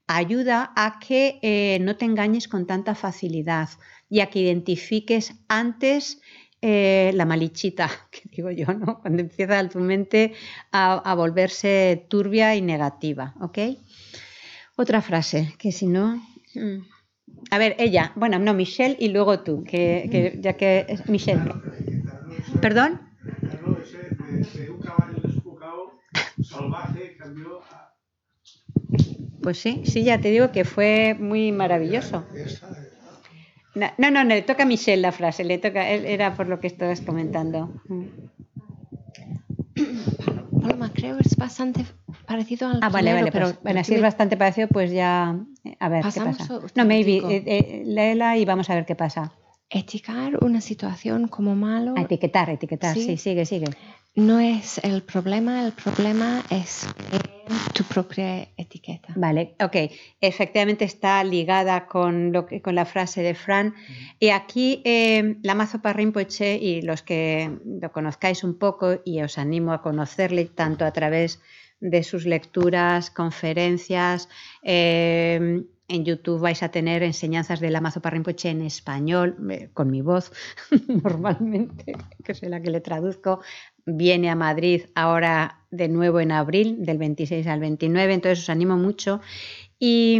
ayuda 0.08 0.72
a 0.78 1.00
que 1.06 1.40
eh, 1.42 1.78
no 1.82 1.98
te 1.98 2.06
engañes 2.06 2.48
con 2.48 2.66
tanta 2.66 2.96
facilidad 2.96 3.68
y 4.10 4.22
a 4.22 4.28
que 4.28 4.40
identifiques 4.40 5.34
antes 5.50 6.22
eh, 6.62 7.12
la 7.16 7.26
malichita, 7.26 7.90
que 8.12 8.22
digo 8.32 8.50
yo, 8.50 8.68
¿no? 8.74 9.02
Cuando 9.02 9.22
empieza 9.24 9.68
tu 9.68 9.80
mente 9.80 10.36
a, 10.72 10.94
a 10.94 11.16
volverse 11.16 12.06
turbia 12.08 12.56
y 12.56 12.62
negativa, 12.62 13.36
¿ok? 13.42 13.58
Otra 14.80 15.02
frase, 15.02 15.54
que 15.58 15.74
si 15.74 15.88
no... 15.88 16.24
Mm. 16.56 16.88
A 17.52 17.58
ver, 17.58 17.76
ella, 17.80 18.14
bueno, 18.16 18.40
no, 18.40 18.54
Michelle 18.54 18.96
y 18.98 19.10
luego 19.10 19.42
tú, 19.42 19.66
que, 19.66 20.08
que 20.10 20.40
ya 20.40 20.54
que 20.54 20.86
es 20.88 21.10
Michelle. 21.10 21.52
¿Perdón? 22.62 23.02
Pues 29.44 29.58
sí, 29.58 29.82
sí, 29.84 30.06
ya 30.06 30.22
te 30.22 30.32
digo 30.32 30.54
que 30.54 30.64
fue 30.64 31.14
muy 31.20 31.52
maravilloso. 31.52 32.26
No, 33.76 33.88
no, 33.98 34.12
no, 34.12 34.24
le 34.24 34.44
toca 34.44 34.64
a 34.64 34.66
Michelle 34.66 35.02
la 35.02 35.12
frase, 35.12 35.44
le 35.44 35.58
toca, 35.58 35.90
era 35.90 36.36
por 36.36 36.48
lo 36.48 36.62
que 36.62 36.68
estabas 36.68 37.02
comentando. 37.02 37.82
Mm. 37.90 38.06
Paloma, 40.62 40.92
creo 40.94 41.18
que 41.18 41.28
es 41.28 41.36
bastante 41.36 41.84
parecido 42.30 42.68
al 42.68 42.80
Ah, 42.82 42.90
vale, 42.90 43.12
vale, 43.14 43.32
pero 43.32 43.54
bueno, 43.64 43.84
si 43.84 43.96
es 43.96 44.02
bastante 44.02 44.38
parecido, 44.38 44.68
pues 44.68 44.92
ya. 44.92 45.36
A 45.80 45.90
ver, 45.90 46.06
¿qué 46.14 46.22
pasa? 46.22 46.60
No, 46.76 46.86
maybe. 46.86 47.18
Eh, 47.18 47.44
eh, 47.46 47.84
léela 47.86 48.38
y 48.38 48.46
vamos 48.46 48.70
a 48.70 48.76
ver 48.76 48.86
qué 48.86 48.96
pasa. 48.96 49.34
Etiquetar 49.70 50.44
una 50.44 50.62
situación 50.62 51.28
como 51.28 51.56
malo. 51.56 51.96
etiquetar, 51.98 52.50
etiquetar, 52.50 52.96
sí, 52.96 53.18
sigue, 53.18 53.46
sigue. 53.46 53.68
No 54.16 54.40
es 54.40 54.80
el 54.84 55.04
problema, 55.04 55.66
el 55.66 55.72
problema 55.72 56.44
es 56.50 56.88
tu 57.74 57.84
propia 57.84 58.48
etiqueta. 58.58 59.14
Vale, 59.16 59.56
ok. 59.60 59.92
Efectivamente 60.20 60.86
está 60.86 61.24
ligada 61.24 61.86
con, 61.88 62.32
lo 62.32 62.46
que, 62.46 62.62
con 62.62 62.76
la 62.76 62.86
frase 62.86 63.22
de 63.22 63.34
Fran. 63.34 63.76
Y 64.20 64.30
aquí 64.30 64.82
eh, 64.86 65.38
la 65.44 65.56
Mazopa 65.56 65.94
Rinpoche, 65.94 66.58
y 66.58 66.82
los 66.82 67.02
que 67.02 67.60
lo 67.66 67.92
conozcáis 67.92 68.44
un 68.44 68.58
poco, 68.58 69.00
y 69.06 69.22
os 69.22 69.38
animo 69.38 69.72
a 69.72 69.82
conocerle 69.82 70.46
tanto 70.46 70.86
a 70.86 70.92
través 70.92 71.40
de 71.80 72.04
sus 72.04 72.26
lecturas, 72.26 73.10
conferencias, 73.10 74.30
eh, 74.64 75.64
en 75.90 76.06
YouTube 76.06 76.40
vais 76.40 76.62
a 76.62 76.70
tener 76.70 77.02
enseñanzas 77.04 77.60
de 77.60 77.72
la 77.72 77.82
Mazopa 77.82 78.12
Rinpoche 78.12 78.50
en 78.50 78.62
español, 78.62 79.36
con 79.74 79.90
mi 79.90 80.02
voz, 80.02 80.32
normalmente, 80.88 81.96
que 82.24 82.32
es 82.32 82.44
la 82.44 82.62
que 82.62 82.70
le 82.70 82.80
traduzco. 82.80 83.42
Viene 83.86 84.30
a 84.30 84.36
Madrid 84.36 84.84
ahora 84.94 85.66
de 85.72 85.90
nuevo 85.90 86.20
en 86.20 86.32
abril, 86.32 86.86
del 86.86 87.00
26 87.00 87.48
al 87.48 87.60
29, 87.60 88.14
entonces 88.14 88.44
os 88.44 88.50
animo 88.50 88.78
mucho. 88.78 89.20
Y, 89.80 90.20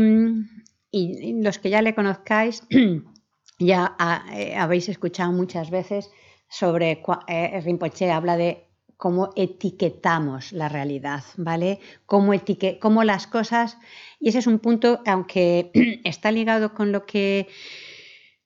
y 0.92 1.42
los 1.42 1.60
que 1.60 1.70
ya 1.70 1.84
le 1.84 1.94
conozcáis, 1.94 2.64
ya 3.60 3.96
eh, 4.34 4.56
habéis 4.56 4.90
escuchado 4.90 5.32
muchas 5.32 5.70
veces 5.70 6.10
sobre, 6.50 7.04
eh, 7.28 7.62
Rinpoche 7.62 8.10
habla 8.10 8.38
de 8.38 8.69
cómo 9.00 9.30
etiquetamos 9.38 10.52
la 10.52 10.68
realidad, 10.68 11.24
¿vale? 11.38 11.80
Cómo, 12.06 12.34
etique 12.34 12.80
cómo 12.80 13.06
las 13.06 13.28
cosas, 13.28 13.78
y 14.20 14.28
ese 14.28 14.40
es 14.40 14.48
un 14.48 14.60
punto, 14.60 15.00
aunque 15.06 15.72
está 16.04 16.32
ligado 16.34 16.74
con 16.74 16.92
lo 16.92 17.06
que 17.06 17.48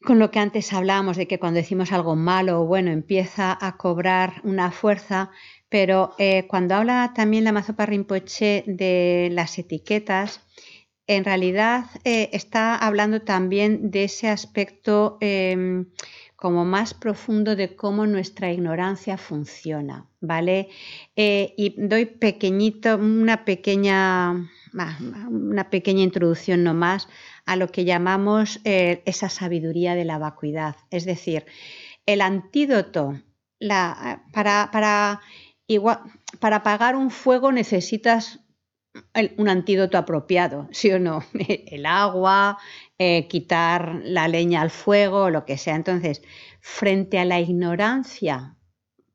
con 0.05 0.19
lo 0.19 0.29
que 0.29 0.39
antes 0.39 0.71
hablábamos 0.73 1.17
de 1.17 1.27
que 1.27 1.39
cuando 1.39 1.57
decimos 1.57 1.91
algo 1.91 2.15
malo 2.15 2.61
o 2.61 2.65
bueno 2.67 2.91
empieza 2.91 3.57
a 3.59 3.77
cobrar 3.77 4.41
una 4.43 4.69
fuerza, 4.69 5.31
pero 5.69 6.13
eh, 6.19 6.45
cuando 6.47 6.75
habla 6.75 7.13
también 7.15 7.45
la 7.45 7.51
Mazopa 7.51 7.87
Rinpoche 7.87 8.63
de 8.67 9.29
las 9.31 9.57
etiquetas, 9.57 10.41
en 11.07 11.25
realidad 11.25 11.85
eh, 12.03 12.29
está 12.31 12.75
hablando 12.75 13.23
también 13.23 13.89
de 13.89 14.03
ese 14.03 14.29
aspecto 14.29 15.17
eh, 15.19 15.85
como 16.43 16.65
más 16.65 16.93
profundo 16.93 17.55
de 17.55 17.73
cómo 17.73 18.05
nuestra 18.05 18.51
ignorancia 18.51 19.17
funciona, 19.17 20.09
¿vale? 20.19 20.67
Eh, 21.15 21.53
y 21.55 21.73
doy 21.77 22.05
pequeñito, 22.05 22.97
una 22.97 23.45
pequeña, 23.45 24.51
una 25.29 25.69
pequeña 25.69 26.03
introducción 26.03 26.65
nomás 26.65 27.07
a 27.45 27.55
lo 27.55 27.69
que 27.69 27.85
llamamos 27.85 28.59
eh, 28.65 29.03
esa 29.05 29.29
sabiduría 29.29 29.95
de 29.95 30.03
la 30.03 30.17
vacuidad. 30.17 30.75
Es 30.91 31.05
decir, 31.05 31.45
el 32.05 32.19
antídoto, 32.19 33.21
para, 34.33 34.69
para, 34.69 35.21
para 36.41 36.55
apagar 36.57 36.97
un 36.97 37.09
fuego 37.09 37.53
necesitas 37.53 38.42
un 39.37 39.49
antídoto 39.49 39.97
apropiado, 39.97 40.67
¿sí 40.71 40.91
o 40.91 40.99
no? 40.99 41.23
El 41.33 41.85
agua, 41.85 42.57
eh, 42.97 43.27
quitar 43.27 44.01
la 44.03 44.27
leña 44.27 44.61
al 44.61 44.69
fuego, 44.69 45.29
lo 45.29 45.45
que 45.45 45.57
sea. 45.57 45.75
Entonces, 45.75 46.21
frente 46.61 47.19
a 47.19 47.25
la 47.25 47.39
ignorancia 47.39 48.55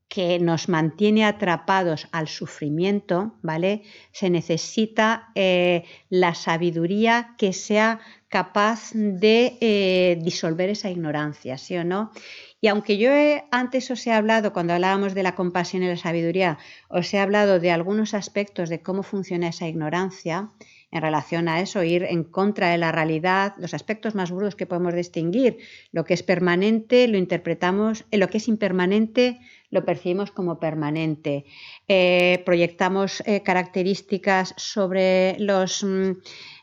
que 0.08 0.38
nos 0.38 0.70
mantiene 0.70 1.26
atrapados 1.26 2.08
al 2.12 2.28
sufrimiento, 2.28 3.38
¿vale? 3.42 3.82
Se 4.10 4.30
necesita 4.30 5.28
eh, 5.34 5.84
la 6.08 6.34
sabiduría 6.34 7.34
que 7.36 7.52
sea 7.52 8.00
capaz 8.28 8.90
de 8.92 9.56
eh, 9.60 10.18
disolver 10.22 10.68
esa 10.68 10.90
ignorancia, 10.90 11.56
¿sí 11.58 11.76
o 11.76 11.84
no? 11.84 12.12
Y 12.60 12.66
aunque 12.68 12.98
yo 12.98 13.10
antes 13.50 13.90
os 13.90 14.06
he 14.06 14.12
hablado, 14.12 14.52
cuando 14.52 14.74
hablábamos 14.74 15.14
de 15.14 15.22
la 15.22 15.34
compasión 15.34 15.82
y 15.82 15.86
la 15.86 15.96
sabiduría, 15.96 16.58
os 16.88 17.12
he 17.14 17.18
hablado 17.18 17.60
de 17.60 17.70
algunos 17.70 18.14
aspectos 18.14 18.68
de 18.68 18.82
cómo 18.82 19.02
funciona 19.02 19.48
esa 19.48 19.68
ignorancia, 19.68 20.50
en 20.90 21.02
relación 21.02 21.48
a 21.48 21.60
eso, 21.60 21.84
ir 21.84 22.02
en 22.04 22.24
contra 22.24 22.70
de 22.70 22.78
la 22.78 22.90
realidad, 22.90 23.54
los 23.58 23.74
aspectos 23.74 24.14
más 24.14 24.30
burdos 24.30 24.56
que 24.56 24.66
podemos 24.66 24.94
distinguir. 24.94 25.58
Lo 25.92 26.04
que 26.04 26.14
es 26.14 26.22
permanente 26.22 27.06
lo 27.08 27.18
interpretamos, 27.18 28.06
eh, 28.10 28.18
lo 28.18 28.28
que 28.28 28.38
es 28.38 28.48
impermanente 28.48 29.38
lo 29.70 29.84
percibimos 29.84 30.30
como 30.30 30.58
permanente. 30.58 31.44
Eh, 31.88 32.42
proyectamos 32.44 33.22
características 33.44 34.54
sobre 34.56 35.36
los... 35.38 35.84
Mm, 35.84 36.12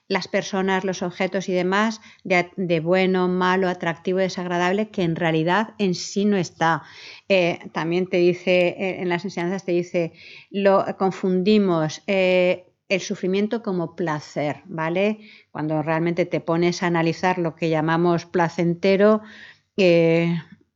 las 0.07 0.27
personas, 0.27 0.83
los 0.83 1.01
objetos 1.01 1.49
y 1.49 1.53
demás 1.53 2.01
de, 2.23 2.79
bueno, 2.79 3.27
malo, 3.27 3.67
atractivo, 3.67 4.19
desagradable, 4.19 4.89
que 4.89 5.03
en 5.03 5.15
realidad 5.15 5.73
en 5.79 5.95
sí 5.95 6.25
no 6.25 6.37
está. 6.37 6.83
Eh, 7.27 7.59
también 7.73 8.07
te 8.07 8.17
dice, 8.17 8.67
eh, 8.67 9.01
en 9.01 9.09
las 9.09 9.25
enseñanzas 9.25 9.65
te 9.65 9.71
dice, 9.71 10.13
lo 10.51 10.85
confundimos. 10.97 12.03
Eh, 12.07 12.65
el 12.87 13.01
sufrimiento 13.01 13.63
como 13.63 13.95
placer, 13.95 14.61
¿vale? 14.65 15.21
Cuando 15.49 15.81
realmente 15.81 16.27
te 16.27 16.39
pones 16.39 16.83
a 16.83 16.87
analizar 16.87 17.39
lo 17.39 17.55
que 17.55 17.69
llamamos 17.69 18.27
placentero, 18.27 19.21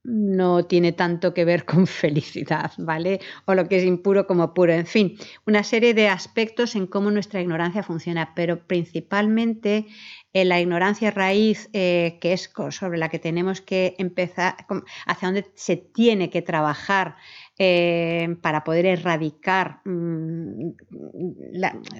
no 0.03 0.65
tiene 0.65 0.91
tanto 0.91 1.33
que 1.33 1.45
ver 1.45 1.65
con 1.65 1.87
felicidad, 1.87 2.71
¿vale? 2.77 3.19
O 3.45 3.53
lo 3.53 3.67
que 3.67 3.77
es 3.77 3.83
impuro 3.83 4.27
como 4.27 4.53
puro. 4.53 4.73
En 4.73 4.85
fin, 4.85 5.17
una 5.45 5.63
serie 5.63 5.93
de 5.93 6.07
aspectos 6.07 6.75
en 6.75 6.87
cómo 6.87 7.11
nuestra 7.11 7.41
ignorancia 7.41 7.83
funciona, 7.83 8.33
pero 8.35 8.65
principalmente 8.65 9.87
en 10.33 10.49
la 10.49 10.59
ignorancia 10.59 11.11
raíz, 11.11 11.69
eh, 11.73 12.17
que 12.21 12.33
es 12.33 12.51
sobre 12.71 12.99
la 12.99 13.09
que 13.09 13.19
tenemos 13.19 13.61
que 13.61 13.95
empezar, 13.97 14.55
hacia 15.05 15.27
donde 15.27 15.51
se 15.55 15.75
tiene 15.75 16.29
que 16.29 16.41
trabajar 16.41 17.15
eh, 17.61 18.37
para 18.41 18.63
poder 18.63 18.85
erradicar, 18.85 19.81
mm, 19.83 20.71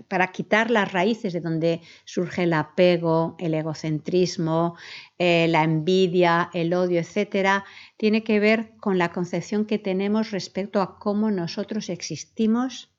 para 0.07 0.32
quitar 0.32 0.72
las 0.72 0.89
raíces 0.93 1.34
de 1.34 1.41
donde 1.41 1.82
surge 2.05 2.43
el 2.43 2.53
apego, 2.53 3.36
el 3.39 3.53
egocentrismo, 3.53 4.78
eh, 5.18 5.49
la 5.49 5.64
envidia, 5.64 6.49
el 6.53 6.74
odio, 6.74 7.01
etcétera, 7.01 7.66
tiene 7.97 8.24
que 8.24 8.39
ver 8.39 8.72
con 8.78 8.97
la 8.97 9.12
concepción 9.12 9.66
que 9.66 9.80
tenemos 9.80 10.32
respecto 10.32 10.82
a 10.82 10.97
cómo 10.97 11.30
nosotros 11.30 11.89
existimos 11.89 12.95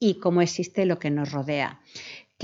y 0.00 0.18
cómo 0.18 0.42
existe 0.42 0.86
lo 0.86 0.98
que 0.98 1.10
nos 1.12 1.30
rodea 1.30 1.80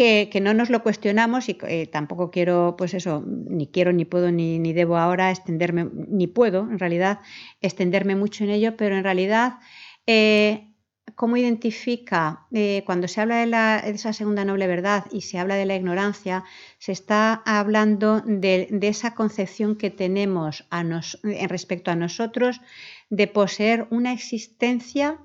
que, 0.00 0.40
no 0.40 0.54
nos 0.54 0.70
lo 0.70 0.82
cuestionamos 0.82 1.50
y 1.50 1.58
eh, 1.68 1.86
tampoco 1.86 2.30
quiero, 2.30 2.74
pues 2.78 2.94
eso, 2.94 3.22
ni 3.26 3.66
quiero, 3.66 3.92
ni 3.92 4.06
puedo, 4.06 4.32
ni, 4.32 4.58
ni, 4.58 4.72
debo 4.72 4.96
ahora 4.96 5.30
extenderme, 5.30 5.90
ni 5.92 6.26
puedo 6.26 6.60
en 6.70 6.78
realidad 6.78 7.20
extenderme 7.60 8.16
mucho 8.16 8.44
en 8.44 8.50
ello, 8.50 8.78
pero 8.78 8.96
en 8.96 9.04
realidad, 9.04 9.58
eh, 10.06 10.72
¿cómo 11.16 11.36
identifica 11.36 12.46
eh, 12.50 12.82
cuando 12.86 13.08
se 13.08 13.20
habla 13.20 13.40
de, 13.40 13.46
la, 13.46 13.78
esa 13.80 14.14
segunda 14.14 14.46
noble 14.46 14.66
verdad 14.66 15.04
y 15.10 15.20
se 15.20 15.38
habla 15.38 15.56
de 15.56 15.66
la 15.66 15.76
ignorancia? 15.76 16.44
Se 16.78 16.92
está 16.92 17.42
hablando 17.44 18.22
de, 18.24 18.70
esa 18.80 19.14
concepción 19.14 19.76
que 19.76 19.90
tenemos 19.90 20.66
a 20.70 20.82
nos, 20.82 21.20
respecto 21.22 21.90
a 21.90 21.96
nosotros 21.96 22.62
de 23.10 23.26
poseer 23.26 23.86
una 23.90 24.14
existencia 24.14 25.18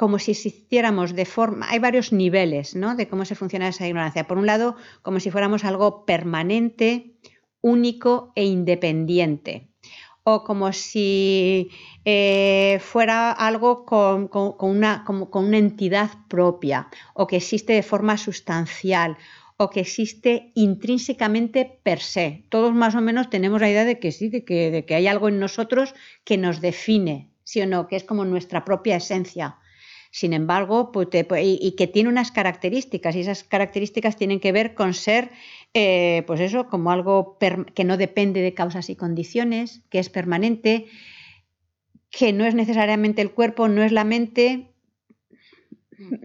como 0.00 0.18
si 0.18 0.30
existiéramos 0.30 1.14
de 1.14 1.26
forma, 1.26 1.68
hay 1.68 1.78
varios 1.78 2.10
niveles 2.10 2.72
de 2.72 3.06
cómo 3.06 3.26
se 3.26 3.34
funciona 3.34 3.68
esa 3.68 3.86
ignorancia. 3.86 4.26
Por 4.26 4.38
un 4.38 4.46
lado, 4.46 4.74
como 5.02 5.20
si 5.20 5.30
fuéramos 5.30 5.62
algo 5.62 6.06
permanente, 6.06 7.18
único 7.60 8.32
e 8.34 8.46
independiente. 8.46 9.68
O 10.24 10.42
como 10.42 10.72
si 10.72 11.68
eh, 12.06 12.78
fuera 12.80 13.30
algo 13.30 13.84
con, 13.84 14.30
una, 14.60 15.04
con 15.04 15.44
una 15.44 15.58
entidad 15.58 16.08
propia, 16.28 16.88
o 17.12 17.26
que 17.26 17.36
existe 17.36 17.74
de 17.74 17.82
forma 17.82 18.16
sustancial, 18.16 19.18
o 19.58 19.68
que 19.68 19.80
existe 19.80 20.50
intrínsecamente 20.54 21.78
per 21.82 22.00
se. 22.00 22.46
Todos 22.48 22.72
más 22.72 22.94
o 22.94 23.02
menos 23.02 23.28
tenemos 23.28 23.60
la 23.60 23.68
idea 23.68 23.84
de 23.84 23.98
que 23.98 24.12
sí, 24.12 24.30
de 24.30 24.46
que, 24.46 24.70
de 24.70 24.86
que 24.86 24.94
hay 24.94 25.06
algo 25.08 25.28
en 25.28 25.38
nosotros 25.38 25.94
que 26.24 26.38
nos 26.38 26.62
define, 26.62 27.28
sí 27.44 27.60
o 27.60 27.66
no, 27.66 27.86
que 27.86 27.96
es 27.96 28.04
como 28.04 28.24
nuestra 28.24 28.64
propia 28.64 28.96
esencia. 28.96 29.59
Sin 30.10 30.32
embargo, 30.32 30.90
pues 30.92 31.08
y, 31.42 31.72
que 31.76 31.86
tiene 31.86 32.08
unas 32.08 32.32
características, 32.32 33.14
y 33.14 33.20
esas 33.20 33.44
características 33.44 34.16
tienen 34.16 34.40
que 34.40 34.52
ver 34.52 34.74
con 34.74 34.92
ser, 34.92 35.30
eh, 35.72 36.24
pues 36.26 36.40
eso, 36.40 36.66
como 36.66 36.90
algo 36.90 37.38
que 37.38 37.84
no 37.84 37.96
depende 37.96 38.40
de 38.40 38.54
causas 38.54 38.90
y 38.90 38.96
condiciones, 38.96 39.82
que 39.88 40.00
es 40.00 40.08
permanente, 40.10 40.86
que 42.10 42.32
no 42.32 42.44
es 42.44 42.54
necesariamente 42.54 43.22
el 43.22 43.30
cuerpo, 43.30 43.68
no 43.68 43.84
es 43.84 43.92
la 43.92 44.04
mente, 44.04 44.70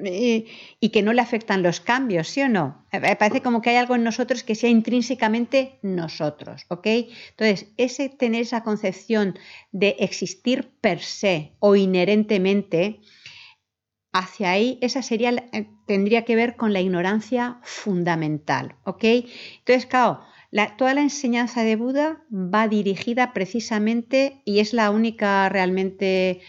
y, 0.04 0.90
que 0.90 1.02
no 1.02 1.14
le 1.14 1.22
afectan 1.22 1.64
los 1.64 1.80
cambios, 1.80 2.30
¿sí 2.30 2.42
o 2.42 2.50
no? 2.50 2.86
Parece 2.92 3.42
como 3.42 3.62
que 3.62 3.72
hay 3.72 3.76
algo 3.76 3.96
en 3.96 4.04
nosotros 4.04 4.44
que 4.44 4.56
sea 4.56 4.70
intrínsecamente 4.70 5.80
nosotros, 5.82 6.66
¿ok? 6.70 6.88
Entonces, 7.32 7.68
ese 7.78 8.10
tener 8.10 8.42
esa 8.42 8.64
concepción 8.64 9.38
de 9.72 9.96
existir 10.00 10.72
per 10.82 11.02
se 11.02 11.54
o 11.60 11.76
inherentemente, 11.76 13.00
hacia 14.16 14.52
ahí, 14.52 14.80
esa 14.82 15.02
sería, 15.02 15.32
eh, 15.52 15.68
tendría 15.86 16.24
que 16.24 16.38
ver 16.38 16.56
con 16.56 16.72
la 16.72 16.80
ignorancia 16.80 17.60
fundamental, 17.64 18.76
¿ok? 18.86 19.04
Entonces, 19.04 19.86
claro, 19.88 20.22
toda 20.78 20.94
la 20.94 21.02
enseñanza 21.02 21.64
de 21.64 21.76
Buda 21.76 22.24
va 22.32 22.70
dirigida 22.70 23.34
precisamente, 23.34 24.42
y 24.46 24.60
es 24.60 24.74
la 24.74 24.90
única 24.90 25.50
realmente 25.50 26.40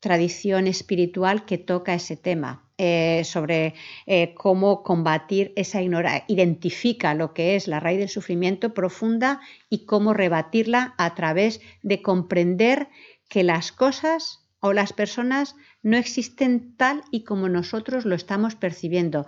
tradición 0.00 0.66
espiritual 0.66 1.46
que 1.46 1.56
toca 1.56 1.94
ese 1.94 2.18
tema, 2.18 2.68
eh, 2.76 3.22
sobre 3.24 3.72
eh, 4.04 4.34
cómo 4.34 4.82
combatir 4.82 5.54
esa 5.56 5.80
ignorancia, 5.80 6.24
identifica 6.28 7.14
lo 7.14 7.32
que 7.32 7.56
es 7.56 7.68
la 7.68 7.80
raíz 7.80 8.00
del 8.00 8.10
sufrimiento 8.10 8.74
profunda 8.74 9.40
y 9.70 9.86
cómo 9.86 10.12
rebatirla 10.12 10.94
a 10.98 11.14
través 11.14 11.62
de 11.82 12.02
comprender 12.02 12.88
que 13.30 13.44
las 13.44 13.72
cosas 13.72 14.43
o 14.66 14.72
las 14.72 14.94
personas 14.94 15.56
no 15.82 15.98
existen 15.98 16.74
tal 16.78 17.02
y 17.10 17.24
como 17.24 17.50
nosotros 17.50 18.06
lo 18.06 18.14
estamos 18.14 18.54
percibiendo. 18.54 19.26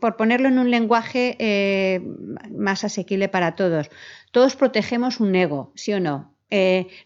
Por 0.00 0.16
ponerlo 0.16 0.48
en 0.48 0.58
un 0.58 0.72
lenguaje 0.72 1.36
eh, 1.38 2.00
más 2.50 2.82
asequible 2.82 3.28
para 3.28 3.54
todos, 3.54 3.90
todos 4.32 4.56
protegemos 4.56 5.20
un 5.20 5.36
ego, 5.36 5.72
¿sí 5.76 5.92
o 5.92 6.00
no? 6.00 6.34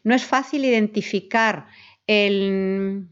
no 0.05 0.15
es 0.15 0.25
fácil 0.25 0.65
identificar 0.65 1.67
el, 2.07 3.09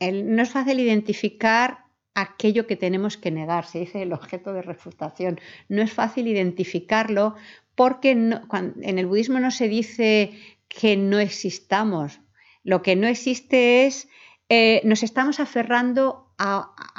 no 0.00 0.42
es 0.42 0.50
fácil 0.50 0.80
identificar 0.80 1.84
aquello 2.14 2.66
que 2.66 2.76
tenemos 2.76 3.16
que 3.18 3.30
negar, 3.30 3.66
se 3.66 3.80
dice 3.80 4.02
el 4.02 4.14
objeto 4.14 4.54
de 4.54 4.62
refutación. 4.62 5.40
No 5.68 5.82
es 5.82 5.92
fácil 5.92 6.26
identificarlo 6.26 7.34
porque 7.74 8.12
en 8.12 8.98
el 8.98 9.06
budismo 9.06 9.40
no 9.40 9.50
se 9.50 9.68
dice 9.68 10.32
que 10.68 10.96
no 10.96 11.18
existamos. 11.18 12.20
Lo 12.64 12.82
que 12.82 12.96
no 12.96 13.06
existe 13.06 13.86
es, 13.86 14.08
eh, 14.48 14.80
nos 14.84 15.02
estamos 15.02 15.38
aferrando 15.38 16.34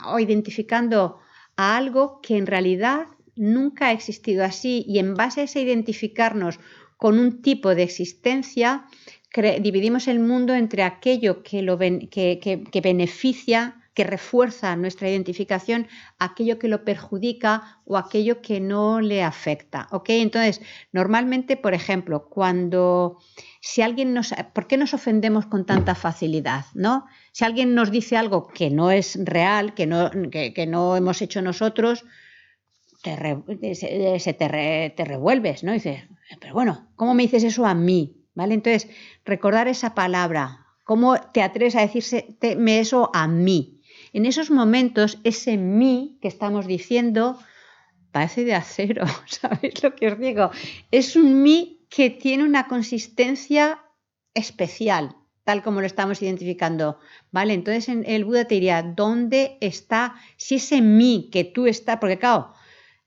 o 0.05 0.19
identificando 0.19 1.19
a 1.57 1.75
algo 1.75 2.21
que 2.21 2.37
en 2.37 2.45
realidad 2.45 3.07
nunca 3.35 3.87
ha 3.87 3.91
existido 3.91 4.45
así. 4.45 4.85
Y 4.87 4.99
en 4.99 5.15
base 5.15 5.41
a 5.41 5.43
ese 5.43 5.61
identificarnos 5.61 6.59
con 6.97 7.19
un 7.19 7.41
tipo 7.41 7.75
de 7.75 7.83
existencia, 7.83 8.85
dividimos 9.61 10.07
el 10.07 10.19
mundo 10.19 10.53
entre 10.53 10.83
aquello 10.83 11.43
que, 11.43 12.81
beneficia 12.81 13.81
que 13.95 14.03
refuerza 14.03 14.75
nuestra 14.75 15.09
identificación, 15.09 15.87
aquello 16.19 16.59
que 16.59 16.67
lo 16.67 16.83
perjudica 16.83 17.79
o 17.85 17.97
aquello 17.97 18.41
que 18.41 18.59
no 18.59 18.99
le 18.99 19.23
afecta. 19.23 19.87
¿ok? 19.89 20.09
Entonces, 20.09 20.61
normalmente, 20.91 21.55
por 21.55 21.73
ejemplo, 21.73 22.27
cuando 22.29 23.17
si 23.61 23.81
alguien 23.81 24.13
nos... 24.13 24.33
¿Por 24.53 24.67
qué 24.67 24.77
nos 24.77 24.93
ofendemos 24.93 25.45
con 25.45 25.65
tanta 25.65 25.95
facilidad? 25.95 26.65
¿no? 26.73 27.05
Si 27.31 27.45
alguien 27.45 27.73
nos 27.73 27.89
dice 27.89 28.17
algo 28.17 28.47
que 28.47 28.69
no 28.69 28.91
es 28.91 29.17
real, 29.23 29.73
que 29.73 29.87
no, 29.87 30.11
que, 30.29 30.67
no 30.67 30.97
hemos 30.97 31.21
hecho 31.21 31.41
nosotros, 31.41 32.03
te, 33.01 33.75
se, 33.75 34.33
te, 34.33 35.05
revuelves, 35.05 35.63
¿no? 35.63 35.71
dices, 35.71 36.03
pero 36.41 36.53
bueno, 36.53 36.89
¿cómo 36.97 37.13
me 37.13 37.23
dices 37.23 37.45
eso 37.45 37.65
a 37.65 37.73
mí? 37.73 38.21
¿Vale? 38.33 38.55
Entonces, 38.55 38.89
recordar 39.23 39.69
esa 39.69 39.95
palabra, 39.95 40.65
¿cómo 40.83 41.17
te 41.31 41.41
atreves 41.41 41.77
a 41.77 41.81
decirse 41.81 42.35
eso 42.41 43.09
a 43.13 43.29
mí? 43.29 43.74
En 44.15 44.25
esos 44.25 44.49
momentos, 44.49 45.19
ese 45.25 45.57
mí 45.57 46.19
que 46.21 46.29
estamos 46.29 46.67
diciendo 46.67 47.37
parece 48.13 48.45
de 48.45 48.55
acero, 48.55 49.03
¿sabéis 49.25 49.83
lo 49.83 49.93
que 49.93 50.07
os 50.07 50.17
digo? 50.17 50.51
Es 50.89 51.17
un 51.17 51.43
mí 51.43 51.85
que 51.89 52.09
tiene 52.11 52.45
una 52.45 52.69
consistencia 52.69 53.83
especial, 54.33 55.17
tal 55.43 55.61
como 55.63 55.81
lo 55.81 55.85
estamos 55.85 56.21
identificando, 56.21 56.97
¿vale? 57.33 57.53
Entonces 57.53 57.89
el 57.89 58.23
Buda 58.23 58.45
te 58.45 58.55
diría, 58.55 58.83
¿dónde 58.83 59.57
está, 59.59 60.15
si 60.37 60.55
ese 60.55 60.79
mí 60.81 61.29
que 61.29 61.43
tú 61.43 61.67
estás, 61.67 61.97
porque 61.99 62.17
claro, 62.17 62.53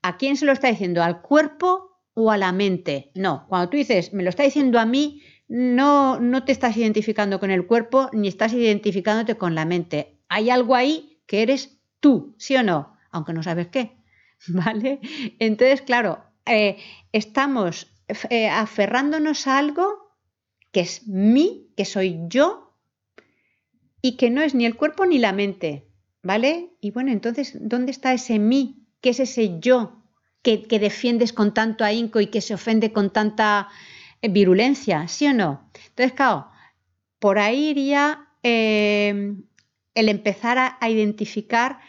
¿a 0.03 0.15
quién 0.17 0.37
se 0.37 0.45
lo 0.45 0.51
está 0.51 0.67
diciendo? 0.67 1.01
¿Al 1.01 1.23
cuerpo 1.23 2.03
o 2.13 2.29
a 2.29 2.37
la 2.37 2.51
mente? 2.51 3.11
No, 3.15 3.47
cuando 3.49 3.71
tú 3.71 3.77
dices, 3.77 4.13
me 4.13 4.21
lo 4.21 4.29
está 4.29 4.43
diciendo 4.43 4.79
a 4.79 4.85
mí, 4.85 5.23
no, 5.47 6.19
no 6.19 6.43
te 6.43 6.51
estás 6.51 6.77
identificando 6.77 7.39
con 7.39 7.49
el 7.49 7.65
cuerpo 7.65 8.11
ni 8.13 8.27
estás 8.27 8.53
identificándote 8.53 9.37
con 9.37 9.55
la 9.55 9.65
mente 9.65 10.18
hay 10.29 10.49
algo 10.49 10.75
ahí 10.75 11.21
que 11.25 11.41
eres 11.41 11.79
tú, 11.99 12.35
¿sí 12.37 12.55
o 12.55 12.63
no? 12.63 12.95
Aunque 13.11 13.33
no 13.33 13.43
sabes 13.43 13.67
qué, 13.67 13.97
¿vale? 14.47 14.99
Entonces, 15.39 15.81
claro, 15.81 16.23
eh, 16.45 16.77
estamos 17.11 17.91
eh, 18.29 18.47
aferrándonos 18.47 19.47
a 19.47 19.57
algo 19.57 20.15
que 20.71 20.81
es 20.81 21.07
mí, 21.07 21.73
que 21.75 21.85
soy 21.85 22.19
yo, 22.27 22.77
y 24.01 24.17
que 24.17 24.29
no 24.29 24.41
es 24.41 24.55
ni 24.55 24.65
el 24.65 24.75
cuerpo 24.75 25.05
ni 25.05 25.17
la 25.17 25.33
mente, 25.33 25.87
¿vale? 26.23 26.71
Y 26.79 26.91
bueno, 26.91 27.11
entonces, 27.11 27.57
¿dónde 27.59 27.91
está 27.91 28.13
ese 28.13 28.39
mí? 28.39 28.87
¿Qué 29.01 29.09
es 29.09 29.19
ese 29.19 29.59
yo 29.59 30.03
que, 30.41 30.57
defiendes 30.79 31.33
con 31.33 31.53
tanto 31.53 31.83
ahínco 31.83 32.19
y 32.19 32.27
que 32.27 32.41
se 32.41 32.53
ofende 32.53 32.93
con 32.93 33.11
tanta 33.11 33.67
eh, 34.21 34.29
virulencia, 34.29 35.07
¿sí 35.07 35.27
o 35.27 35.33
no? 35.33 35.69
Entonces, 35.89 36.13
claro, 36.13 36.47
por 37.19 37.39
ahí 37.39 37.69
iría 37.69 38.27
el 39.95 40.09
empezar 40.09 40.57
a, 40.57 40.89
identificar 40.89 41.79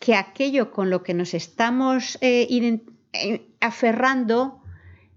que 0.00 0.14
aquello 0.14 0.72
con 0.72 0.90
lo 0.90 1.02
que 1.02 1.14
nos 1.14 1.34
estamos 1.34 2.18
eh, 2.20 2.46
eh, 3.12 3.46
aferrando 3.60 4.62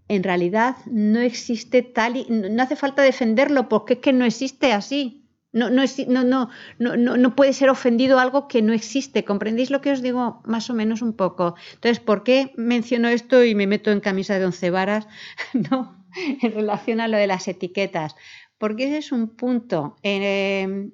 en 0.08 0.24
realidad 0.24 0.78
no 0.88 1.20
existe 1.20 1.84
tal 1.84 2.18
y 2.18 2.26
no 2.30 2.62
hace 2.64 2.76
falta 2.76 3.04
defenderlo 3.04 3.70
porque 3.70 3.94
es 3.94 4.00
que 4.00 4.14
no 4.14 4.26
existe 4.26 4.74
así. 4.74 5.16
No, 5.52 5.72
no, 5.72 5.84
no, 6.08 6.50
no, 6.78 7.18
no, 7.18 7.36
puede 7.36 7.54
ser 7.54 7.70
ofendido 7.72 8.20
algo 8.20 8.48
que 8.48 8.62
no 8.62 8.72
existe. 8.72 9.26
¿Comprendéis 9.26 9.72
lo 9.72 9.82
que 9.82 9.92
os 9.92 10.04
digo 10.04 10.42
más 10.46 10.70
o 10.70 10.76
menos 10.76 11.02
un 11.02 11.14
poco? 11.14 11.56
Entonces, 11.74 12.00
¿por 12.00 12.24
qué 12.24 12.54
menciono 12.56 13.08
esto 13.08 13.44
y 13.44 13.56
me 13.56 13.66
meto 13.66 13.90
en 13.90 14.00
camisa 14.00 14.38
de 14.38 14.46
once 14.46 14.70
varas 14.70 15.08
¿no? 15.72 16.06
en 16.42 16.52
relación 16.52 17.02
a 17.02 17.08
lo 17.08 17.18
de 17.18 17.26
las 17.26 17.48
etiquetas? 17.48 18.16
Porque 18.60 18.86
ese 18.86 18.98
es 18.98 19.12
un 19.12 19.30
punto 19.30 19.96
eh, 20.04 20.90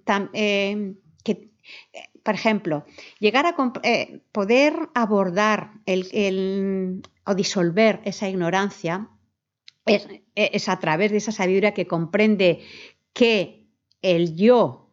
por 2.23 2.35
ejemplo, 2.35 2.85
llegar 3.19 3.45
a 3.45 3.55
eh, 3.83 4.21
poder 4.31 4.73
abordar 4.93 5.73
o 7.25 7.35
disolver 7.35 8.01
esa 8.03 8.29
ignorancia 8.29 9.09
es, 9.85 10.69
a 10.69 10.79
través 10.79 11.11
de 11.11 11.17
esa 11.17 11.31
sabiduría 11.31 11.73
que 11.73 11.87
comprende 11.87 12.61
que 13.13 13.67
el 14.01 14.35
yo 14.35 14.91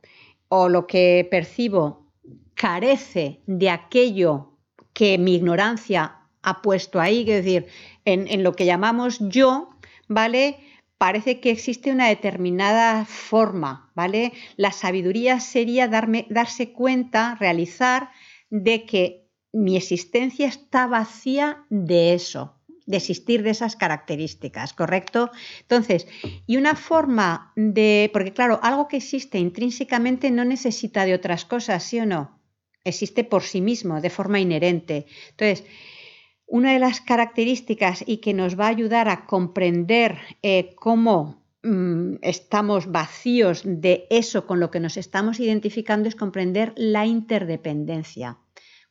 o 0.49 0.69
lo 0.69 0.87
que 0.87 1.27
percibo 1.31 2.13
carece 2.55 3.41
de 3.47 3.71
aquello 3.71 4.59
que 4.93 5.17
mi 5.17 5.35
ignorancia 5.35 6.19
ha 6.43 6.61
puesto 6.61 7.01
ahí, 7.01 7.21
es 7.21 7.45
decir, 7.45 7.67
en, 8.05 8.29
en 8.29 8.43
lo 8.43 8.53
que 8.53 8.67
llamamos 8.67 9.19
yo, 9.21 9.71
¿vale? 10.09 10.59
Parece 11.03 11.41
que 11.41 11.51
existe 11.51 11.91
una 11.91 12.07
determinada 12.07 13.05
forma, 13.07 13.91
¿vale? 13.97 14.33
La 14.57 14.71
sabiduría 14.71 15.41
sería 15.41 15.89
darme, 15.89 16.29
darse 16.31 16.73
cuenta, 16.73 17.35
realizar 17.41 18.11
de 18.51 18.87
que 18.87 19.29
mi 19.53 19.77
existencia 19.77 20.47
está 20.47 20.87
vacía 20.87 21.67
de 21.71 22.15
eso, 22.15 22.55
de 22.87 22.99
existir 22.99 23.43
de 23.43 23.51
esas 23.51 23.75
características, 23.75 24.75
¿correcto? 24.75 25.33
Entonces, 25.63 26.07
y 26.47 26.57
una 26.57 26.77
forma 26.77 27.53
de, 27.57 28.09
porque 28.13 28.33
claro, 28.33 28.61
algo 28.63 28.87
que 28.87 28.99
existe 28.99 29.41
intrínsecamente 29.41 30.31
no 30.31 30.45
necesita 30.45 31.05
de 31.05 31.15
otras 31.15 31.45
cosas, 31.45 31.83
¿sí 31.83 31.99
o 31.99 32.07
no? 32.07 32.41
Existe 32.85 33.25
por 33.25 33.43
sí 33.43 33.61
mismo, 33.61 34.01
de 34.01 34.11
forma 34.11 34.39
inherente. 34.39 35.07
Entonces, 35.31 35.65
una 36.53 36.75
de 36.75 36.79
las 36.79 37.01
características 37.01 38.05
y 38.07 38.19
que 38.19 38.35
nos 38.35 38.61
va 38.61 38.67
a 38.67 38.69
ayudar 38.77 39.09
a 39.09 39.25
comprender 39.25 40.19
eh, 40.43 40.75
cómo 40.77 41.43
mm, 41.63 42.17
estamos 42.21 42.93
vacíos 42.93 43.63
de 43.65 44.07
eso 44.11 44.47
con 44.47 44.61
lo 44.61 44.71
que 44.71 44.79
nos 44.79 44.99
estamos 44.99 45.41
identificando 45.41 46.11
es 46.11 46.15
comprender 46.15 46.75
la 46.77 47.07
interdependencia, 47.07 48.37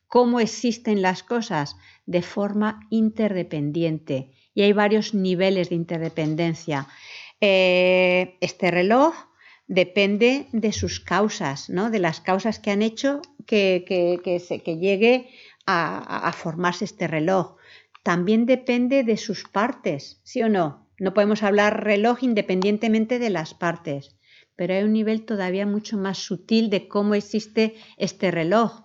cómo 0.08 0.40
existen 0.40 1.02
las 1.02 1.22
cosas 1.22 1.76
de 2.04 2.22
forma 2.22 2.80
interdependiente. 2.90 4.32
Y 4.54 4.62
hay 4.62 4.72
varios 4.72 5.14
niveles 5.14 5.68
de 5.68 5.76
interdependencia. 5.76 6.88
Eh, 7.40 8.38
este 8.40 8.72
reloj 8.72 9.14
depende 9.68 10.48
de 10.50 10.72
sus 10.72 10.98
causas, 10.98 11.70
¿no? 11.70 11.90
de 11.90 12.00
las 12.00 12.20
causas 12.20 12.58
que 12.58 12.72
han 12.72 12.82
hecho 12.82 13.22
que, 13.46 13.84
que 13.86 14.76
llegue 14.78 15.28
a, 15.66 16.32
formarse 16.32 16.84
este 16.84 17.06
reloj. 17.06 17.56
También 18.02 18.46
depende 18.46 19.04
de 19.04 19.16
sus 19.16 19.44
partes, 19.44 20.20
¿sí 20.24 20.42
o 20.42 20.48
no? 20.48 20.88
No 20.98 21.14
podemos 21.14 21.42
hablar 21.42 21.84
reloj 21.84 22.22
independientemente 22.22 23.18
de 23.18 23.30
las 23.30 23.54
partes, 23.54 24.16
pero 24.56 24.74
hay 24.74 24.82
un 24.82 24.92
nivel 24.92 25.24
todavía 25.24 25.66
mucho 25.66 25.96
más 25.96 26.18
sutil 26.18 26.70
de 26.70 26.88
cómo 26.88 27.14
existe 27.14 27.74
este 27.96 28.30
reloj, 28.30 28.84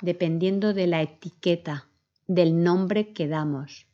dependiendo 0.00 0.74
de 0.74 0.86
la 0.86 1.02
etiqueta, 1.02 1.88
del 2.26 2.62
nombre 2.62 3.12
que 3.12 3.28
damos. 3.28 3.86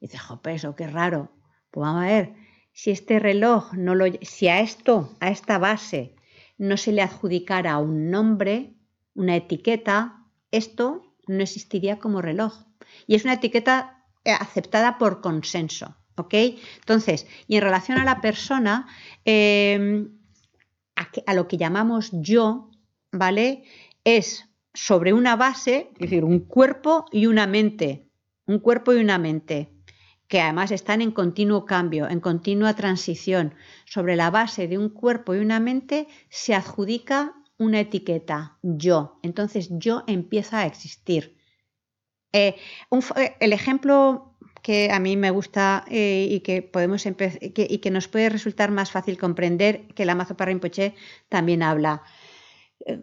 Y 0.00 0.06
dice, 0.06 0.18
jope, 0.18 0.54
eso 0.54 0.76
qué 0.76 0.86
raro. 0.86 1.32
Pues 1.70 1.82
vamos 1.82 2.04
a 2.04 2.06
ver, 2.06 2.34
si 2.72 2.90
este 2.90 3.18
reloj 3.18 3.72
no 3.74 3.94
lo, 3.94 4.06
si 4.22 4.48
a 4.48 4.60
esto, 4.60 5.16
a 5.20 5.30
esta 5.30 5.58
base, 5.58 6.14
no 6.56 6.76
se 6.76 6.92
le 6.92 7.02
adjudicara 7.02 7.78
un 7.78 8.10
nombre, 8.10 8.74
una 9.14 9.36
etiqueta, 9.36 10.24
esto 10.50 11.07
no 11.28 11.42
existiría 11.42 11.98
como 11.98 12.22
reloj. 12.22 12.64
Y 13.06 13.14
es 13.14 13.24
una 13.24 13.34
etiqueta 13.34 14.04
eh, 14.24 14.32
aceptada 14.32 14.98
por 14.98 15.20
consenso. 15.20 15.96
¿Ok? 16.16 16.34
Entonces, 16.80 17.26
y 17.46 17.56
en 17.56 17.62
relación 17.62 17.98
a 17.98 18.04
la 18.04 18.20
persona, 18.20 18.88
em, 19.24 20.10
a, 20.96 21.34
lo 21.34 21.46
que 21.46 21.56
llamamos 21.56 22.10
yo, 22.12 22.70
¿vale? 23.12 23.62
Es 24.02 24.48
sobre 24.74 25.12
una 25.12 25.36
base, 25.36 25.90
es 25.94 26.10
decir, 26.10 26.24
un 26.24 26.40
cuerpo 26.40 27.06
y 27.12 27.26
una 27.26 27.46
mente, 27.46 28.08
un 28.46 28.58
cuerpo 28.58 28.92
y 28.92 28.96
una 28.96 29.18
mente, 29.18 29.70
que 30.26 30.40
además 30.40 30.72
están 30.72 31.00
en 31.00 31.12
continuo 31.12 31.64
cambio, 31.64 32.08
en 32.08 32.20
continua 32.20 32.74
transición. 32.74 33.54
Sobre 33.86 34.16
la 34.16 34.30
base 34.30 34.68
de 34.68 34.76
un 34.76 34.88
cuerpo 34.90 35.34
y 35.34 35.38
una 35.38 35.60
mente 35.60 36.06
se 36.28 36.54
adjudica 36.54 37.34
una 37.58 37.80
etiqueta, 37.80 38.58
yo. 38.62 39.18
Entonces 39.22 39.68
yo 39.70 40.04
empieza 40.06 40.60
a 40.60 40.66
existir. 40.66 41.36
Eh, 42.32 42.56
eh, 43.16 43.36
el 43.40 43.52
ejemplo 43.52 44.36
que 44.62 44.90
a 44.90 44.98
mí 44.98 45.16
me 45.16 45.30
gusta 45.30 45.84
eh, 45.88 46.28
y 46.30 46.40
que 46.40 46.62
podemos 46.62 47.04
y 47.06 47.78
que 47.78 47.90
nos 47.90 48.08
puede 48.08 48.28
resultar 48.28 48.70
más 48.70 48.90
fácil 48.90 49.18
comprender 49.18 49.88
que 49.94 50.04
la 50.04 50.14
Mazo 50.14 50.34
Rinpoche 50.38 50.94
también 51.28 51.62
habla 51.62 52.02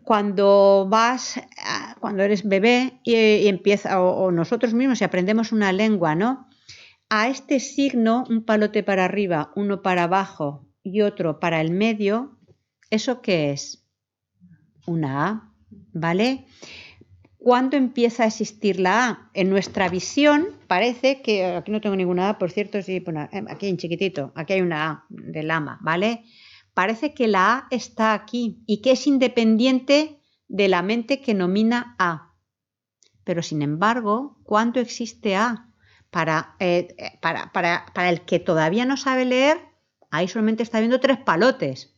cuando 0.04 0.88
vas, 0.90 1.40
cuando 2.00 2.24
eres 2.24 2.48
bebé 2.48 3.00
y, 3.04 3.48
empieza, 3.48 4.02
o, 4.02 4.32
nosotros 4.32 4.74
mismos, 4.74 5.00
si 5.00 5.04
aprendemos 5.04 5.52
una 5.52 5.72
lengua, 5.72 6.16
¿no? 6.16 6.48
A 7.10 7.28
este 7.28 7.60
signo, 7.60 8.24
un 8.30 8.46
palote 8.46 8.84
para 8.84 9.06
arriba, 9.06 9.52
uno 9.56 9.82
para 9.82 10.04
abajo 10.04 10.68
y 10.82 11.02
otro 11.02 11.40
para 11.40 11.62
el 11.62 11.72
medio, 11.72 12.40
¿eso 12.90 13.22
qué 13.22 13.52
es? 13.52 13.85
Una 14.86 15.28
A, 15.28 15.54
¿vale? 15.94 16.46
¿Cuándo 17.38 17.78
empieza 17.78 18.24
a 18.24 18.28
existir 18.28 18.80
la 18.80 19.08
A? 19.08 19.30
En 19.34 19.50
nuestra 19.50 19.90
visión 19.90 20.48
parece 20.68 21.22
que, 21.22 21.46
aquí 21.46 21.72
no 21.72 21.82
tengo 21.82 21.96
ninguna 21.96 22.30
A, 22.30 22.38
por 22.38 22.52
cierto, 22.52 22.82
sí, 22.82 23.00
bueno, 23.00 23.28
aquí 23.50 23.68
en 23.68 23.78
chiquitito, 23.78 24.32
aquí 24.36 24.54
hay 24.54 24.62
una 24.62 24.90
A 24.90 25.06
de 25.10 25.44
lama, 25.44 25.80
¿vale? 25.82 26.24
parece 26.76 27.14
que 27.16 27.28
la 27.28 27.58
A 27.58 27.68
está 27.72 28.14
aquí 28.14 28.62
y 28.68 28.84
que 28.84 28.92
es 28.92 29.08
independiente 29.08 30.22
de 30.48 30.68
la 30.68 30.84
mente 30.84 31.22
que 31.22 31.34
nomina 31.34 31.96
A. 31.98 32.36
Pero 33.24 33.42
sin 33.42 33.64
embargo, 33.64 34.38
¿cuánto 34.44 34.80
existe 34.80 35.36
A? 35.36 35.72
Para, 36.12 36.56
eh, 36.60 36.96
para, 37.22 38.10
el 38.10 38.22
que 38.22 38.40
todavía 38.40 38.86
no 38.86 38.98
sabe 38.98 39.26
leer, 39.26 39.58
ahí 40.12 40.28
solamente 40.28 40.64
está 40.64 40.80
viendo 40.80 41.00
tres 41.00 41.18
palotes. 41.18 41.98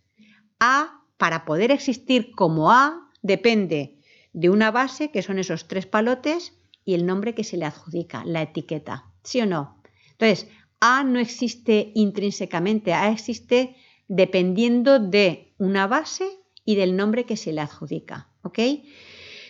A, 0.60 0.97
para 1.18 1.46
poder 1.46 1.72
existir 1.72 2.32
como 2.32 2.72
A, 2.72 3.10
depende 3.22 4.00
de 4.34 4.50
una 4.50 4.72
base, 4.72 5.12
que 5.12 5.22
son 5.22 5.40
esos 5.40 5.68
tres 5.68 5.86
palotes, 5.86 6.54
y 6.86 6.94
el 6.94 7.06
nombre 7.06 7.36
que 7.36 7.44
se 7.44 7.58
le 7.58 7.66
adjudica, 7.66 8.24
la 8.26 8.42
etiqueta. 8.42 9.06
¿Sí 9.24 9.42
o 9.42 9.46
no? 9.46 9.82
Entonces, 10.12 10.48
A 10.80 11.04
no 11.04 11.20
existe 11.20 11.92
intrínsecamente, 11.96 12.94
A 12.94 13.12
existe 13.12 13.76
dependiendo 14.08 15.00
de 15.00 15.54
una 15.58 15.88
base 15.88 16.30
y 16.64 16.76
del 16.76 16.96
nombre 16.96 17.26
que 17.26 17.36
se 17.36 17.52
le 17.52 17.62
adjudica. 17.62 18.30
¿ok? 18.44 18.60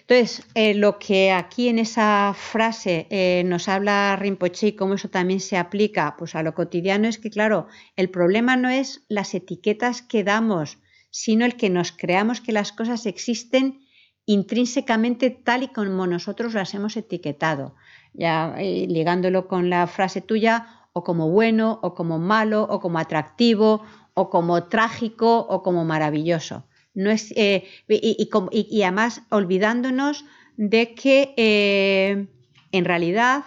Entonces, 0.02 0.48
eh, 0.56 0.74
lo 0.74 1.00
que 1.00 1.32
aquí 1.32 1.68
en 1.68 1.80
esa 1.80 2.34
frase 2.34 3.08
eh, 3.10 3.44
nos 3.46 3.68
habla 3.68 4.16
Rinpoche 4.16 4.68
y 4.68 4.72
cómo 4.74 4.94
eso 4.94 5.10
también 5.10 5.42
se 5.42 5.58
aplica 5.58 6.16
pues, 6.18 6.34
a 6.36 6.44
lo 6.44 6.54
cotidiano 6.54 7.08
es 7.08 7.18
que, 7.18 7.30
claro, 7.30 7.68
el 7.98 8.10
problema 8.10 8.56
no 8.56 8.70
es 8.70 9.04
las 9.10 9.34
etiquetas 9.34 10.02
que 10.02 10.24
damos, 10.24 10.78
sino 11.10 11.46
el 11.46 11.56
que 11.56 11.70
nos 11.70 11.92
creamos 11.92 12.42
que 12.42 12.52
las 12.52 12.72
cosas 12.72 13.06
existen 13.06 13.80
intrínsecamente 14.26 15.30
tal 15.30 15.64
y 15.64 15.68
como 15.70 16.06
nosotros 16.06 16.54
las 16.54 16.74
hemos 16.74 16.98
etiquetado. 16.98 17.76
Ya 18.14 18.56
eh, 18.58 18.86
ligándolo 18.88 19.48
con 19.48 19.70
la 19.70 19.88
frase 19.88 20.22
tuya, 20.22 20.68
o 20.94 21.04
como 21.04 21.30
bueno, 21.30 21.80
o 21.82 21.94
como 21.94 22.20
malo, 22.20 22.64
o 22.70 22.80
como 22.80 23.00
atractivo, 23.00 23.84
o 24.14 24.30
como 24.30 24.64
trágico 24.64 25.40
o 25.40 25.62
como 25.62 25.86
maravilloso. 25.86 26.66
No 26.96 27.12
es, 27.12 27.32
eh, 27.36 27.68
y, 27.88 28.82
además 28.82 29.22
olvidándonos 29.30 30.26
de 30.58 30.96
que 30.96 31.36
eh, 31.38 32.28
en 32.72 32.86
realidad 32.86 33.44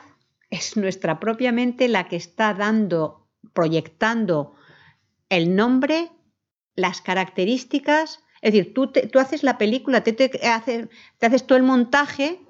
es 0.48 0.76
nuestra 0.76 1.18
propia 1.18 1.50
mente 1.50 1.88
la 1.88 2.06
que 2.06 2.14
está 2.14 2.54
dando, 2.54 3.26
proyectando 3.52 4.54
el 5.28 5.56
nombre, 5.56 6.10
las 6.80 7.00
características. 7.00 8.20
Es 8.42 8.52
decir, 8.52 8.74
tú, 8.74 8.88
tú 8.88 9.18
haces 9.18 9.42
la 9.42 9.58
película, 9.58 10.02
te, 10.02 10.12
te, 10.12 10.46
haces, 10.46 10.88
te 11.18 11.26
haces 11.26 11.46
todo 11.46 11.58
el 11.58 11.64
montaje 11.64 12.40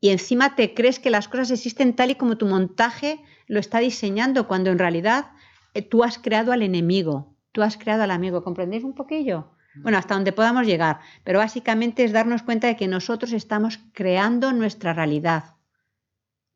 y 0.00 0.10
encima 0.10 0.54
te 0.54 0.74
crees 0.74 0.98
que 0.98 1.10
las 1.10 1.28
cosas 1.28 1.50
existen 1.50 1.94
tal 1.94 2.10
y 2.10 2.14
como 2.14 2.36
tu 2.36 2.46
montaje 2.46 3.20
lo 3.46 3.58
está 3.58 3.78
diseñando, 3.78 4.46
cuando 4.46 4.70
en 4.70 4.78
realidad 4.78 5.32
eh, 5.74 5.82
tú 5.82 6.04
has 6.04 6.18
creado 6.18 6.52
al 6.52 6.62
enemigo, 6.62 7.34
tú 7.52 7.62
has 7.62 7.76
creado 7.76 8.02
al 8.02 8.10
amigo. 8.10 8.44
¿Comprendéis 8.44 8.84
un 8.84 8.94
poquillo? 8.94 9.50
Bueno, 9.82 9.98
hasta 9.98 10.14
donde 10.14 10.32
podamos 10.32 10.66
llegar, 10.66 11.00
pero 11.24 11.38
básicamente 11.38 12.02
es 12.02 12.12
darnos 12.12 12.42
cuenta 12.42 12.66
de 12.66 12.76
que 12.76 12.88
nosotros 12.88 13.32
estamos 13.32 13.78
creando 13.92 14.52
nuestra 14.52 14.92
realidad. 14.92 15.54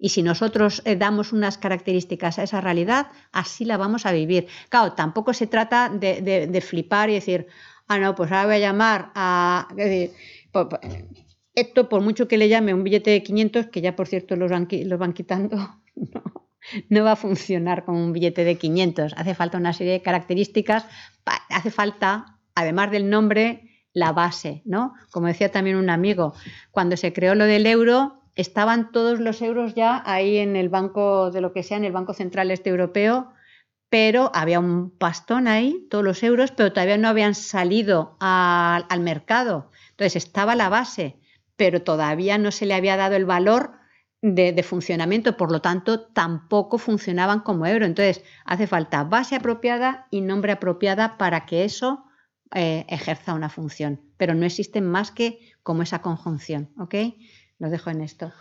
Y 0.02 0.08
si 0.08 0.24
nosotros 0.24 0.82
eh, 0.84 0.96
damos 0.96 1.32
unas 1.32 1.58
características 1.58 2.40
a 2.40 2.42
esa 2.42 2.60
realidad, 2.60 3.06
así 3.30 3.64
la 3.64 3.76
vamos 3.76 4.04
a 4.04 4.10
vivir. 4.10 4.48
Claro, 4.68 4.94
tampoco 4.94 5.32
se 5.32 5.46
trata 5.46 5.90
de, 5.90 6.60
flipar 6.60 7.08
y 7.08 7.14
decir, 7.14 7.46
ah, 7.86 8.00
no, 8.00 8.16
pues 8.16 8.32
ahora 8.32 8.46
voy 8.46 8.54
a 8.56 8.58
llamar 8.58 9.12
a... 9.14 9.68
esto, 11.54 11.88
por 11.88 12.00
mucho 12.00 12.26
que 12.26 12.36
le 12.36 12.48
llame 12.48 12.74
un 12.74 12.82
billete 12.82 13.12
de 13.12 13.22
500, 13.22 13.66
que 13.66 13.80
ya 13.80 13.94
por 13.94 14.08
cierto 14.08 14.34
los 14.34 14.50
van, 14.50 14.66
quitando, 14.66 15.56
no, 15.94 16.22
no 16.88 17.04
va 17.04 17.12
a 17.12 17.16
funcionar 17.16 17.84
con 17.84 17.94
un 17.94 18.12
billete 18.12 18.42
de 18.42 18.58
500. 18.58 19.14
Hace 19.16 19.36
falta 19.36 19.56
una 19.56 19.72
serie 19.72 19.92
de 19.92 20.02
características, 20.02 20.84
hace 21.48 21.70
falta, 21.70 22.40
además 22.56 22.90
del 22.90 23.08
nombre, 23.08 23.70
la 23.92 24.10
base, 24.10 24.62
¿no? 24.64 24.94
Como 25.12 25.28
decía 25.28 25.52
también 25.52 25.76
un 25.76 25.90
amigo, 25.90 26.34
cuando 26.72 26.96
se 26.96 27.12
creó 27.12 27.36
lo 27.36 27.44
del 27.44 27.66
euro, 27.66 28.21
estaban 28.34 28.92
todos 28.92 29.20
los 29.20 29.42
euros 29.42 29.74
ya 29.74 30.02
ahí 30.06 30.38
en 30.38 30.56
el 30.56 30.68
banco 30.68 31.30
de 31.30 31.40
lo 31.40 31.52
que 31.52 31.62
sea, 31.62 31.76
en 31.76 31.84
el 31.84 31.92
Banco 31.92 32.14
Central 32.14 32.50
Este 32.50 32.70
Europeo, 32.70 33.32
pero 33.88 34.30
había 34.34 34.58
un 34.58 34.90
pastón 34.90 35.48
ahí, 35.48 35.86
todos 35.90 36.02
los 36.02 36.22
euros, 36.22 36.50
pero 36.50 36.72
todavía 36.72 36.96
no 36.96 37.08
habían 37.08 37.34
salido 37.34 38.16
al 38.20 39.00
mercado. 39.00 39.70
Entonces 39.90 40.16
estaba 40.16 40.54
la 40.54 40.70
base, 40.70 41.18
pero 41.56 41.82
todavía 41.82 42.38
no 42.38 42.52
se 42.52 42.64
le 42.64 42.72
había 42.72 42.96
dado 42.96 43.16
el 43.16 43.26
valor 43.26 43.72
de, 44.22 44.62
funcionamiento, 44.62 45.36
por 45.36 45.50
lo 45.50 45.60
tanto 45.60 46.00
tampoco 46.00 46.78
funcionaban 46.78 47.40
como 47.40 47.66
euro. 47.66 47.84
Entonces 47.84 48.24
hace 48.44 48.66
falta 48.66 49.04
base 49.04 49.36
apropiada 49.36 50.06
y 50.10 50.22
nombre 50.22 50.52
apropiada 50.52 51.18
para 51.18 51.44
que 51.44 51.64
eso 51.64 52.04
eh, 52.54 52.86
ejerza 52.88 53.34
una 53.34 53.50
función, 53.50 54.00
pero 54.16 54.34
no 54.34 54.46
existen 54.46 54.86
más 54.86 55.10
que 55.10 55.38
como 55.62 55.82
esa 55.82 56.00
conjunción, 56.00 56.70
¿ok? 56.78 56.94
Lo 57.58 57.70
dejo 57.70 57.90
en 57.90 58.00
esto. 58.02 58.32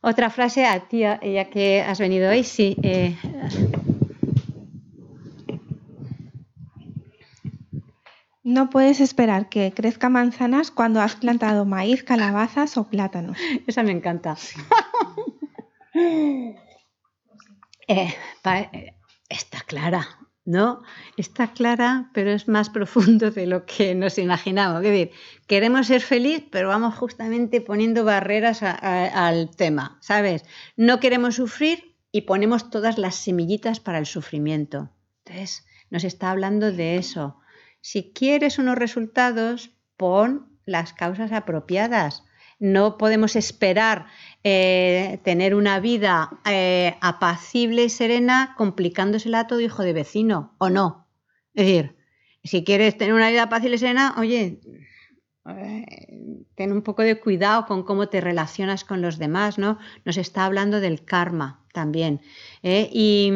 Otra 0.00 0.30
frase 0.30 0.64
a 0.66 0.88
ti, 0.88 1.00
ya 1.00 1.18
que 1.50 1.82
has 1.82 1.98
venido 1.98 2.30
hoy, 2.30 2.44
sí. 2.44 2.76
Eh, 2.82 3.16
No 8.48 8.70
puedes 8.70 9.00
esperar 9.00 9.50
que 9.50 9.74
crezca 9.74 10.08
manzanas 10.08 10.70
cuando 10.70 11.02
has 11.02 11.16
plantado 11.16 11.66
maíz, 11.66 12.02
calabazas 12.02 12.78
o 12.78 12.88
plátanos. 12.88 13.36
Esa 13.66 13.82
me 13.82 13.92
encanta. 13.92 14.36
Eh, 17.90 18.14
eh, 18.44 18.94
está 19.30 19.60
clara, 19.62 20.06
¿no? 20.48 20.82
Está 21.18 21.52
clara, 21.52 22.08
pero 22.14 22.30
es 22.30 22.48
más 22.48 22.70
profundo 22.70 23.30
de 23.30 23.46
lo 23.46 23.66
que 23.66 23.94
nos 23.94 24.16
imaginamos. 24.16 24.82
Es 24.82 24.90
decir, 24.90 25.10
queremos 25.46 25.88
ser 25.88 26.00
feliz, 26.00 26.42
pero 26.50 26.68
vamos 26.68 26.94
justamente 26.94 27.60
poniendo 27.60 28.02
barreras 28.02 28.62
al 28.62 29.50
tema, 29.54 29.98
¿sabes? 30.00 30.46
No 30.74 31.00
queremos 31.00 31.34
sufrir 31.34 31.94
y 32.10 32.22
ponemos 32.22 32.70
todas 32.70 32.96
las 32.96 33.16
semillitas 33.16 33.78
para 33.78 33.98
el 33.98 34.06
sufrimiento. 34.06 34.88
Entonces, 35.26 35.66
nos 35.90 36.04
está 36.04 36.30
hablando 36.30 36.72
de 36.72 36.96
eso. 36.96 37.36
Si 37.82 38.14
quieres 38.14 38.58
unos 38.58 38.78
resultados, 38.78 39.72
pon 39.98 40.58
las 40.64 40.94
causas 40.94 41.30
apropiadas. 41.32 42.24
No 42.58 42.96
podemos 42.96 43.36
esperar 43.36 44.06
eh, 44.44 45.20
tener 45.24 45.54
una 45.54 45.80
vida 45.80 46.30
eh, 46.44 46.96
apacible 47.00 47.84
y 47.84 47.88
serena 47.88 48.54
complicándosela 48.56 49.40
a 49.40 49.46
todo 49.46 49.60
hijo 49.60 49.82
de 49.82 49.92
vecino, 49.92 50.54
¿o 50.58 50.70
no? 50.70 51.08
Es 51.54 51.66
decir, 51.66 51.96
si 52.44 52.64
quieres 52.64 52.96
tener 52.96 53.14
una 53.14 53.30
vida 53.30 53.44
apacible 53.44 53.76
y 53.76 53.78
serena, 53.78 54.14
oye, 54.18 54.60
eh, 55.48 56.44
ten 56.54 56.72
un 56.72 56.82
poco 56.82 57.02
de 57.02 57.18
cuidado 57.18 57.66
con 57.66 57.82
cómo 57.82 58.08
te 58.08 58.20
relacionas 58.20 58.84
con 58.84 59.02
los 59.02 59.18
demás, 59.18 59.58
¿no? 59.58 59.78
Nos 60.04 60.16
está 60.16 60.44
hablando 60.44 60.80
del 60.80 61.04
karma 61.04 61.64
también. 61.72 62.20
Y 62.62 63.32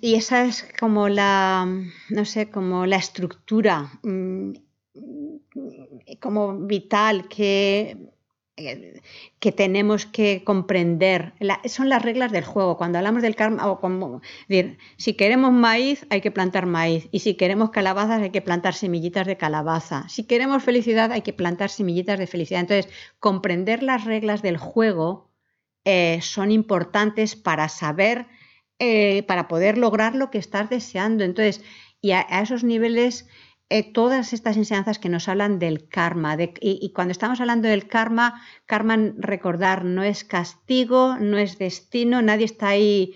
y 0.00 0.14
esa 0.14 0.44
es 0.44 0.66
como 0.78 1.08
la, 1.08 1.66
no 2.10 2.24
sé, 2.24 2.50
como 2.50 2.86
la 2.86 2.96
estructura 2.96 3.90
mm, 4.02 4.52
como 6.20 6.58
vital 6.58 7.28
que 7.28 7.96
que 8.56 9.52
tenemos 9.52 10.06
que 10.06 10.42
comprender. 10.42 11.34
Son 11.66 11.90
las 11.90 12.02
reglas 12.02 12.32
del 12.32 12.44
juego. 12.44 12.78
Cuando 12.78 12.98
hablamos 12.98 13.22
del 13.22 13.36
karma, 13.36 13.70
o 13.70 13.80
como, 13.80 14.22
si 14.96 15.14
queremos 15.14 15.52
maíz, 15.52 16.06
hay 16.08 16.22
que 16.22 16.30
plantar 16.30 16.64
maíz. 16.64 17.08
Y 17.12 17.18
si 17.20 17.34
queremos 17.34 17.70
calabazas, 17.70 18.22
hay 18.22 18.30
que 18.30 18.40
plantar 18.40 18.74
semillitas 18.74 19.26
de 19.26 19.36
calabaza. 19.36 20.08
Si 20.08 20.24
queremos 20.24 20.62
felicidad, 20.62 21.12
hay 21.12 21.20
que 21.20 21.34
plantar 21.34 21.68
semillitas 21.68 22.18
de 22.18 22.26
felicidad. 22.26 22.60
Entonces, 22.60 22.90
comprender 23.20 23.82
las 23.82 24.04
reglas 24.04 24.40
del 24.40 24.56
juego 24.56 25.30
eh, 25.84 26.20
son 26.22 26.50
importantes 26.50 27.36
para 27.36 27.68
saber, 27.68 28.26
eh, 28.78 29.22
para 29.24 29.48
poder 29.48 29.76
lograr 29.76 30.14
lo 30.14 30.30
que 30.30 30.38
estás 30.38 30.70
deseando. 30.70 31.24
Entonces, 31.24 31.62
y 32.00 32.12
a 32.12 32.22
esos 32.22 32.64
niveles 32.64 33.28
eh, 33.68 33.92
todas 33.92 34.32
estas 34.32 34.56
enseñanzas 34.56 34.98
que 34.98 35.08
nos 35.08 35.28
hablan 35.28 35.58
del 35.58 35.88
karma. 35.88 36.36
y, 36.60 36.92
cuando 36.92 37.12
estamos 37.12 37.40
hablando 37.40 37.68
del 37.68 37.88
karma, 37.88 38.40
karma, 38.66 38.96
recordar, 39.18 39.84
no 39.84 40.02
es 40.02 40.24
castigo, 40.24 41.16
no 41.18 41.38
es 41.38 41.58
destino, 41.58 42.22
nadie 42.22 42.44
está 42.44 42.68
ahí 42.68 43.14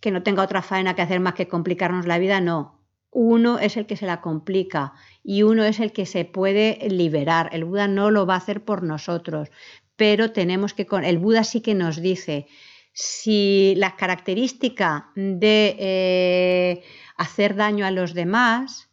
que, 0.00 0.10
no 0.10 0.22
tenga 0.22 0.42
otra 0.42 0.62
faena 0.62 0.94
que 0.94 1.02
hacer 1.02 1.20
más 1.20 1.34
que 1.34 1.48
complicarnos 1.48 2.06
la 2.06 2.18
vida, 2.18 2.40
no. 2.40 2.80
Uno 3.10 3.58
es 3.58 3.76
el 3.76 3.86
que 3.86 3.96
se 3.96 4.06
la 4.06 4.20
complica 4.20 4.92
y 5.22 5.42
uno 5.42 5.64
es 5.64 5.80
el 5.80 5.92
que 5.92 6.06
se 6.06 6.24
puede 6.24 6.78
liberar. 6.90 7.50
El 7.52 7.64
Buda 7.64 7.88
no 7.88 8.10
lo 8.10 8.26
va 8.26 8.34
a 8.34 8.38
hacer 8.38 8.64
por 8.64 8.82
nosotros, 8.82 9.50
pero 9.96 10.32
tenemos 10.32 10.74
que... 10.74 10.86
El 11.02 11.18
Buda 11.18 11.42
sí 11.44 11.60
que 11.60 11.74
nos 11.74 12.00
dice, 12.00 12.46
si 12.92 13.74
la 13.76 13.96
característica 13.96 15.10
de 15.14 15.76
eh, 15.78 16.82
hacer 17.16 17.56
daño 17.56 17.86
a 17.86 17.90
los 17.90 18.14
demás 18.14 18.87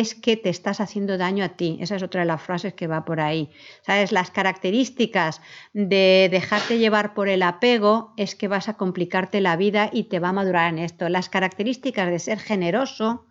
es 0.00 0.14
que 0.14 0.38
te 0.38 0.48
estás 0.48 0.80
haciendo 0.80 1.18
daño 1.18 1.44
a 1.44 1.50
ti. 1.50 1.76
Esa 1.82 1.96
es 1.96 2.02
otra 2.02 2.22
de 2.22 2.26
las 2.26 2.40
frases 2.40 2.72
que 2.72 2.86
va 2.86 3.04
por 3.04 3.20
ahí. 3.20 3.50
¿Sabes? 3.82 4.10
Las 4.10 4.30
características 4.30 5.42
de 5.74 6.28
dejarte 6.30 6.78
llevar 6.78 7.12
por 7.12 7.28
el 7.28 7.42
apego 7.42 8.14
es 8.16 8.34
que 8.34 8.48
vas 8.48 8.70
a 8.70 8.78
complicarte 8.78 9.42
la 9.42 9.54
vida 9.56 9.90
y 9.92 10.04
te 10.04 10.18
va 10.18 10.30
a 10.30 10.32
madurar 10.32 10.72
en 10.72 10.78
esto. 10.78 11.10
Las 11.10 11.28
características 11.28 12.08
de 12.08 12.18
ser 12.20 12.38
generoso 12.38 13.26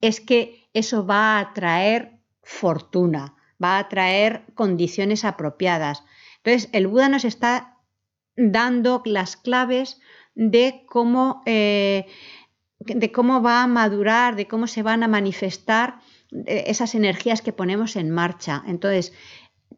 es 0.00 0.22
que 0.22 0.70
eso 0.72 1.04
va 1.04 1.38
a 1.38 1.52
traer 1.52 2.20
fortuna, 2.42 3.36
va 3.62 3.78
a 3.78 3.88
traer 3.90 4.44
condiciones 4.54 5.26
apropiadas. 5.26 6.04
Entonces, 6.38 6.70
el 6.72 6.86
Buda 6.86 7.10
nos 7.10 7.26
está 7.26 7.76
dando 8.34 9.02
las 9.04 9.36
claves 9.36 10.00
de 10.34 10.84
cómo, 10.86 11.42
eh, 11.44 12.06
de 12.80 13.12
cómo 13.12 13.42
va 13.42 13.62
a 13.62 13.66
madurar, 13.66 14.36
de 14.36 14.46
cómo 14.46 14.66
se 14.66 14.82
van 14.82 15.02
a 15.02 15.08
manifestar 15.08 16.00
eh, 16.46 16.64
esas 16.68 16.94
energías 16.94 17.42
que 17.42 17.52
ponemos 17.52 17.96
en 17.96 18.10
marcha. 18.10 18.62
Entonces, 18.66 19.12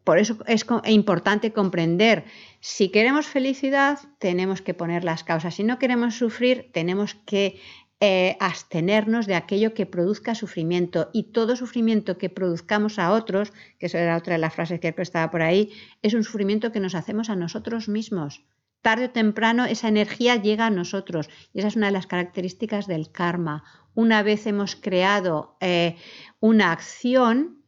por 0.03 0.17
eso 0.19 0.37
es 0.47 0.65
co- 0.65 0.81
importante 0.85 1.51
comprender, 1.53 2.25
si 2.59 2.89
queremos 2.89 3.27
felicidad, 3.27 3.99
tenemos 4.19 4.61
que 4.61 4.73
poner 4.73 5.03
las 5.03 5.23
causas. 5.23 5.55
Si 5.55 5.63
no 5.63 5.79
queremos 5.79 6.15
sufrir, 6.15 6.69
tenemos 6.73 7.15
que 7.15 7.59
eh, 7.99 8.35
abstenernos 8.39 9.27
de 9.27 9.35
aquello 9.35 9.73
que 9.73 9.85
produzca 9.85 10.33
sufrimiento. 10.33 11.09
Y 11.13 11.31
todo 11.31 11.55
sufrimiento 11.55 12.17
que 12.17 12.29
produzcamos 12.29 12.97
a 12.97 13.11
otros, 13.11 13.51
que 13.77 13.85
eso 13.87 13.97
era 13.97 14.17
otra 14.17 14.33
de 14.33 14.39
las 14.39 14.53
frases 14.55 14.79
que 14.79 14.93
estaba 14.97 15.29
por 15.29 15.41
ahí, 15.43 15.71
es 16.01 16.13
un 16.13 16.23
sufrimiento 16.23 16.71
que 16.71 16.79
nos 16.79 16.95
hacemos 16.95 17.29
a 17.29 17.35
nosotros 17.35 17.89
mismos. 17.89 18.43
Tarde 18.81 19.05
o 19.05 19.11
temprano 19.11 19.65
esa 19.65 19.87
energía 19.87 20.35
llega 20.37 20.65
a 20.65 20.71
nosotros 20.71 21.29
y 21.53 21.59
esa 21.59 21.67
es 21.67 21.75
una 21.75 21.87
de 21.87 21.93
las 21.93 22.07
características 22.07 22.87
del 22.87 23.11
karma. 23.11 23.63
Una 23.93 24.23
vez 24.23 24.47
hemos 24.47 24.75
creado 24.75 25.55
eh, 25.59 25.97
una 26.39 26.71
acción, 26.71 27.61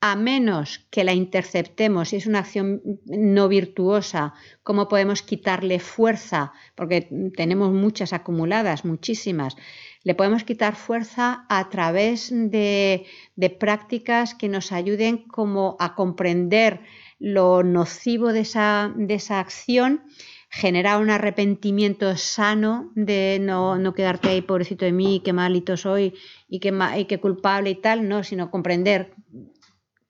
a 0.00 0.16
menos 0.16 0.86
que 0.90 1.04
la 1.04 1.14
interceptemos, 1.14 2.10
si 2.10 2.16
es 2.16 2.26
una 2.26 2.40
acción 2.40 2.82
no 3.06 3.48
virtuosa, 3.48 4.34
¿cómo 4.62 4.88
podemos 4.88 5.22
quitarle 5.22 5.78
fuerza? 5.78 6.52
Porque 6.74 7.08
tenemos 7.34 7.72
muchas 7.72 8.12
acumuladas, 8.12 8.84
muchísimas. 8.84 9.56
Le 10.02 10.14
podemos 10.14 10.44
quitar 10.44 10.76
fuerza 10.76 11.46
a 11.48 11.70
través 11.70 12.30
de, 12.30 13.06
de 13.36 13.50
prácticas 13.50 14.34
que 14.34 14.48
nos 14.48 14.70
ayuden 14.70 15.18
como 15.28 15.76
a 15.80 15.94
comprender 15.94 16.80
lo 17.18 17.62
nocivo 17.62 18.32
de 18.32 18.40
esa, 18.40 18.92
de 18.94 19.14
esa 19.14 19.40
acción 19.40 20.02
generar 20.48 21.00
un 21.00 21.10
arrepentimiento 21.10 22.16
sano 22.16 22.90
de 22.94 23.38
no, 23.40 23.78
no, 23.78 23.94
quedarte 23.94 24.28
ahí, 24.28 24.42
pobrecito 24.42 24.84
de 24.84 24.92
mí, 24.92 25.20
qué 25.24 25.32
malito 25.32 25.76
soy 25.76 26.14
y 26.48 26.60
qué, 26.60 27.18
culpable 27.20 27.70
y 27.70 27.74
tal, 27.74 28.08
no, 28.08 28.22
sino 28.22 28.50
comprender 28.50 29.14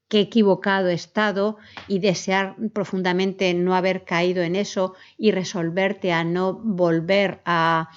qué 0.08 0.20
equivocado 0.20 0.88
he 0.88 0.94
estado 0.94 1.56
y 1.88 1.98
desear 1.98 2.56
profundamente 2.72 3.52
no 3.54 3.74
haber 3.74 4.04
caído 4.04 4.42
en 4.42 4.54
eso 4.54 4.94
y 5.18 5.32
resolverte 5.32 6.12
a 6.12 6.22
no 6.22 6.54
volver 6.54 7.40
a, 7.44 7.88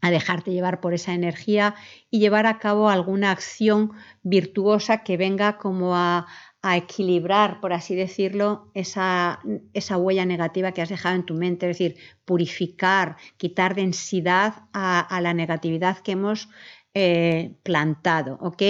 a 0.00 0.10
dejarte 0.10 0.52
llevar 0.52 0.80
por 0.80 0.94
esa 0.94 1.14
energía 1.14 1.74
y 2.10 2.20
llevar 2.20 2.46
a 2.46 2.58
cabo 2.58 2.90
alguna 2.90 3.32
acción 3.32 3.92
virtuosa 4.22 5.02
que 5.02 5.16
venga 5.16 5.58
como 5.58 5.96
a, 5.96 6.26
a 6.62 6.76
equilibrar, 6.76 7.60
por 7.60 7.72
así 7.72 7.96
decirlo, 7.96 8.70
esa, 8.74 9.40
esa, 9.74 9.96
huella 9.98 10.24
negativa 10.24 10.70
que 10.70 10.80
has 10.80 10.88
dejado 10.88 11.16
en 11.16 11.26
tu 11.26 11.34
mente, 11.34 11.68
es 11.68 11.76
decir, 11.76 11.96
purificar, 12.24 13.16
quitar 13.36 13.74
densidad 13.74 14.68
a, 14.72 15.20
la 15.20 15.34
negatividad 15.34 15.98
que 15.98 16.12
hemos 16.12 16.48
eh, 16.94 17.56
plantado, 17.64 18.38
¿ok? 18.40 18.62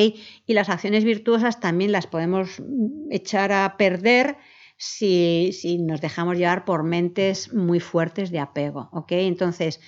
Y 0.47 0.55
las 0.55 0.71
acciones 0.71 1.05
virtuosas 1.05 1.61
también 1.61 1.93
las 1.93 2.07
podemos 2.07 2.63
echar 3.11 3.53
a 3.53 3.77
perder 3.77 4.39
si, 4.79 5.51
si 5.53 5.77
nos 5.79 6.01
dejamos 6.01 6.39
llevar 6.39 6.65
por 6.65 6.85
mentes 6.85 7.53
muy 7.53 7.79
fuertes 7.79 8.31
de 8.31 8.39
apego, 8.39 8.89
¿ok? 8.93 9.13
Entonces, 9.13 9.81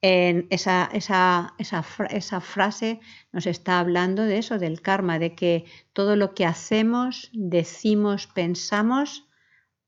en 0.00 0.46
esa, 0.50 0.88
esa, 0.92 1.54
esa, 1.58 1.84
esa, 2.10 2.40
frase 2.40 3.00
nos 3.32 3.46
está 3.46 3.80
hablando 3.80 4.24
de 4.24 4.38
eso, 4.38 4.58
del 4.58 4.80
karma, 4.80 5.18
de 5.18 5.34
que 5.34 5.64
todo 5.92 6.14
lo 6.14 6.34
que 6.34 6.46
hacemos, 6.46 7.30
decimos, 7.32 8.28
pensamos, 8.28 9.28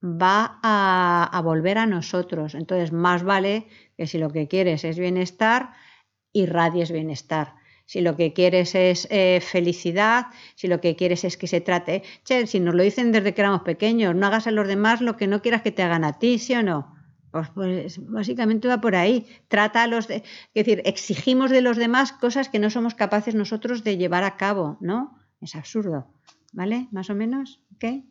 va 0.02 0.58
a, 0.62 1.40
volver 1.44 1.78
a 1.78 1.86
nosotros. 1.86 2.54
Entonces, 2.54 2.92
más 2.92 3.22
vale 3.22 3.68
que 3.96 4.06
si 4.06 4.18
lo 4.18 4.30
que 4.30 4.48
quieres 4.48 4.84
es 4.84 4.98
bienestar, 4.98 5.74
irradies 6.32 6.90
bienestar. 6.90 7.54
Si 7.86 8.00
lo 8.00 8.16
que 8.16 8.32
quieres 8.32 8.74
es 8.74 9.08
eh, 9.10 9.40
felicidad, 9.40 10.26
si 10.54 10.68
lo 10.68 10.80
que 10.80 10.94
quieres 10.96 11.24
es 11.24 11.36
que 11.36 11.48
se 11.48 11.60
trate, 11.60 12.02
che, 12.24 12.46
si 12.46 12.60
nos 12.60 12.74
lo 12.74 12.82
dicen 12.84 13.12
desde 13.12 13.34
que 13.34 13.40
éramos 13.42 13.62
pequeños, 13.62 14.14
no 14.14 14.26
hagas 14.26 14.46
a 14.46 14.52
los 14.52 14.68
demás 14.68 15.00
lo 15.00 15.16
que 15.16 15.26
no 15.26 15.42
quieras 15.42 15.62
que 15.62 15.72
te 15.72 15.82
hagan 15.82 16.04
a 16.04 16.18
ti, 16.18 16.38
¿sí 16.38 16.54
o 16.54 16.62
no? 16.62 16.99
Pues, 17.30 17.48
pues, 17.50 18.10
básicamente 18.10 18.68
va 18.68 18.80
por 18.80 18.96
ahí. 18.96 19.26
Trata 19.48 19.82
a 19.82 19.86
los 19.86 20.08
de, 20.08 20.16
es 20.16 20.66
decir, 20.66 20.82
exigimos 20.84 21.50
de 21.50 21.60
los 21.60 21.76
demás 21.76 22.12
cosas 22.12 22.48
que 22.48 22.58
no 22.58 22.70
somos 22.70 22.94
capaces 22.94 23.34
nosotros 23.34 23.84
de 23.84 23.96
llevar 23.96 24.24
a 24.24 24.36
cabo, 24.36 24.78
¿no? 24.80 25.18
Es 25.40 25.54
absurdo, 25.54 26.12
¿vale? 26.52 26.88
Más 26.90 27.10
o 27.10 27.14
menos, 27.14 27.62
¿ok? 27.74 28.04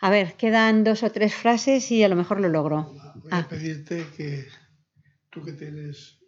A 0.00 0.10
ver, 0.10 0.34
quedan 0.34 0.84
dos 0.84 1.02
o 1.02 1.10
tres 1.10 1.34
frases 1.34 1.90
y 1.90 2.02
a 2.02 2.08
lo 2.08 2.16
mejor 2.16 2.40
lo 2.40 2.48
logro. 2.48 2.92
Voy 3.16 3.30
a 3.30 3.38
ah. 3.38 3.48
pedirte 3.48 4.06
que 4.16 4.46
tú 5.30 5.42
que 5.42 5.52
tienes 5.52 6.18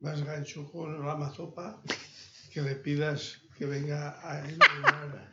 más 0.00 0.22
gancho 0.24 0.70
con 0.70 1.06
la 1.06 1.14
mazopa, 1.14 1.82
que 2.52 2.62
le 2.62 2.74
pidas 2.74 3.40
que 3.56 3.66
venga 3.66 4.18
a 4.24 4.40
iluminar. 4.40 5.32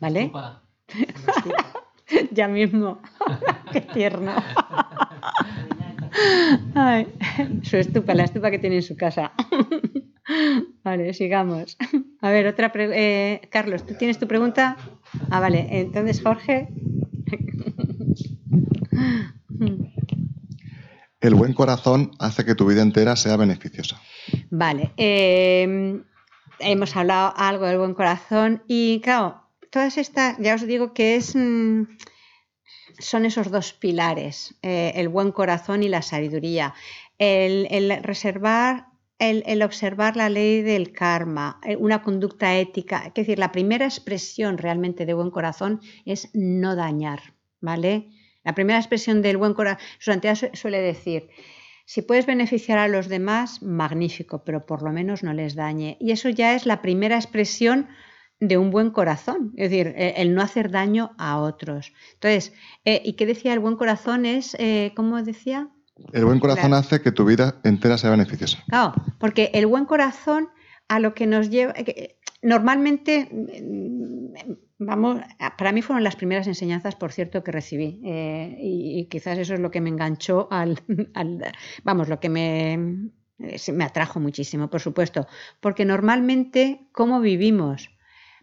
¿Vale? 0.00 0.20
Estupa. 0.22 0.62
Estupa. 0.88 1.72
ya 2.32 2.48
mismo. 2.48 3.00
Qué 3.72 3.80
tierno. 3.80 4.34
Ay, 6.74 7.06
su 7.62 7.76
estupa, 7.76 8.14
la 8.14 8.24
estupa 8.24 8.50
que 8.50 8.58
tiene 8.58 8.76
en 8.76 8.82
su 8.82 8.96
casa. 8.96 9.32
vale, 10.84 11.14
sigamos. 11.14 11.76
A 12.20 12.30
ver, 12.30 12.46
otra 12.46 12.72
pregunta. 12.72 12.98
Eh, 12.98 13.40
Carlos, 13.50 13.84
¿tú 13.86 13.94
tienes 13.94 14.18
tu 14.18 14.26
pregunta? 14.26 14.76
Ah, 15.30 15.40
vale. 15.40 15.66
Entonces, 15.70 16.22
Jorge. 16.22 16.68
El 21.20 21.34
buen 21.34 21.54
corazón 21.54 22.12
hace 22.18 22.44
que 22.44 22.54
tu 22.54 22.66
vida 22.66 22.82
entera 22.82 23.16
sea 23.16 23.36
beneficiosa. 23.36 24.00
Vale. 24.50 24.92
Eh, 24.96 26.00
hemos 26.60 26.96
hablado 26.96 27.34
algo 27.36 27.66
del 27.66 27.78
buen 27.78 27.94
corazón 27.94 28.62
y, 28.68 29.00
claro, 29.00 29.42
todas 29.70 29.98
estas, 29.98 30.38
ya 30.38 30.54
os 30.54 30.66
digo 30.66 30.92
que 30.92 31.16
es. 31.16 31.34
Mmm, 31.34 31.82
son 32.98 33.26
esos 33.26 33.50
dos 33.50 33.72
pilares, 33.72 34.54
eh, 34.62 34.92
el 34.96 35.08
buen 35.08 35.32
corazón 35.32 35.82
y 35.82 35.88
la 35.88 36.02
sabiduría. 36.02 36.74
El, 37.18 37.66
el 37.70 38.02
reservar, 38.02 38.86
el, 39.18 39.42
el, 39.46 39.62
observar 39.62 40.16
la 40.16 40.28
ley 40.28 40.62
del 40.62 40.92
karma, 40.92 41.60
eh, 41.64 41.76
una 41.76 42.02
conducta 42.02 42.56
ética. 42.56 43.04
Es 43.06 43.14
decir, 43.14 43.38
la 43.38 43.52
primera 43.52 43.86
expresión 43.86 44.58
realmente 44.58 45.06
de 45.06 45.14
buen 45.14 45.30
corazón 45.30 45.80
es 46.04 46.30
no 46.34 46.76
dañar, 46.76 47.34
¿vale? 47.60 48.10
La 48.44 48.54
primera 48.54 48.78
expresión 48.78 49.22
del 49.22 49.38
buen 49.38 49.54
corazón, 49.54 49.84
su 49.98 50.10
santidad 50.10 50.38
suele 50.52 50.80
decir, 50.80 51.28
si 51.88 52.02
puedes 52.02 52.26
beneficiar 52.26 52.78
a 52.78 52.88
los 52.88 53.08
demás, 53.08 53.62
magnífico, 53.62 54.42
pero 54.44 54.66
por 54.66 54.82
lo 54.82 54.90
menos 54.90 55.22
no 55.22 55.32
les 55.32 55.54
dañe. 55.54 55.96
Y 56.00 56.10
eso 56.10 56.28
ya 56.28 56.54
es 56.54 56.66
la 56.66 56.82
primera 56.82 57.14
expresión 57.14 57.88
de 58.40 58.58
un 58.58 58.70
buen 58.70 58.90
corazón, 58.90 59.52
es 59.56 59.70
decir, 59.70 59.94
eh, 59.96 60.14
el 60.18 60.34
no 60.34 60.42
hacer 60.42 60.70
daño 60.70 61.12
a 61.18 61.38
otros. 61.38 61.92
Entonces, 62.14 62.52
eh, 62.84 63.00
¿y 63.04 63.14
qué 63.14 63.24
decía 63.26 63.52
el 63.54 63.60
buen 63.60 63.76
corazón? 63.76 64.26
Es, 64.26 64.54
eh, 64.58 64.92
¿cómo 64.94 65.22
decía? 65.22 65.68
El 66.12 66.26
buen 66.26 66.38
corazón 66.40 66.68
Claro. 66.70 66.76
hace 66.76 67.00
que 67.00 67.12
tu 67.12 67.24
vida 67.24 67.58
entera 67.64 67.96
sea 67.96 68.10
beneficiosa. 68.10 68.62
Claro, 68.68 68.92
porque 69.18 69.50
el 69.54 69.66
buen 69.66 69.86
corazón 69.86 70.50
a 70.88 71.00
lo 71.00 71.14
que 71.14 71.26
nos 71.26 71.48
lleva, 71.48 71.72
que- 71.72 72.18
normalmente, 72.42 73.28
mm, 73.32 74.52
vamos, 74.78 75.20
para 75.56 75.72
mí 75.72 75.80
fueron 75.80 76.04
las 76.04 76.16
primeras 76.16 76.46
enseñanzas, 76.46 76.94
por 76.94 77.12
cierto, 77.12 77.42
que 77.42 77.52
recibí 77.52 78.02
eh, 78.04 78.56
y, 78.60 79.00
y 79.00 79.06
quizás 79.08 79.38
eso 79.38 79.54
es 79.54 79.60
lo 79.60 79.70
que 79.70 79.80
me 79.80 79.88
enganchó 79.88 80.48
al, 80.50 80.78
al- 81.14 81.52
vamos, 81.84 82.08
lo 82.10 82.20
que 82.20 82.28
me, 82.28 82.74
eh, 83.38 83.72
me 83.72 83.84
atrajo 83.84 84.20
muchísimo, 84.20 84.68
por 84.68 84.80
supuesto, 84.80 85.26
porque 85.60 85.86
normalmente, 85.86 86.86
¿cómo 86.92 87.20
vivimos? 87.20 87.88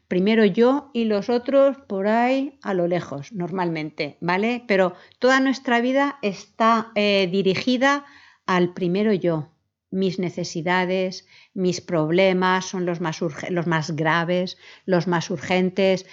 Primero 0.07 0.45
yo 0.45 0.91
y 0.93 1.05
los 1.05 1.30
otros 1.30 1.77
por 1.88 2.07
ahí 2.07 2.59
a 2.61 2.73
lo 2.73 2.88
lejos, 2.88 3.31
normalmente, 3.31 4.17
¿vale? 4.21 4.63
Pero 4.67 4.93
toda 5.19 5.39
nuestra 5.39 5.81
vida 5.81 6.19
está 6.21 6.91
eh, 6.95 7.27
dirigida 7.31 8.05
al 8.45 8.73
primero 8.73 9.13
yo. 9.13 9.49
Mis 9.89 10.19
necesidades, 10.19 11.27
mis 11.53 11.81
problemas 11.81 12.65
son 12.65 12.85
los 12.85 12.99
más, 12.99 13.21
los 13.49 13.67
más 13.67 13.95
graves, 13.95 14.57
los 14.85 15.07
más 15.07 15.30
urgentes. 15.30 16.05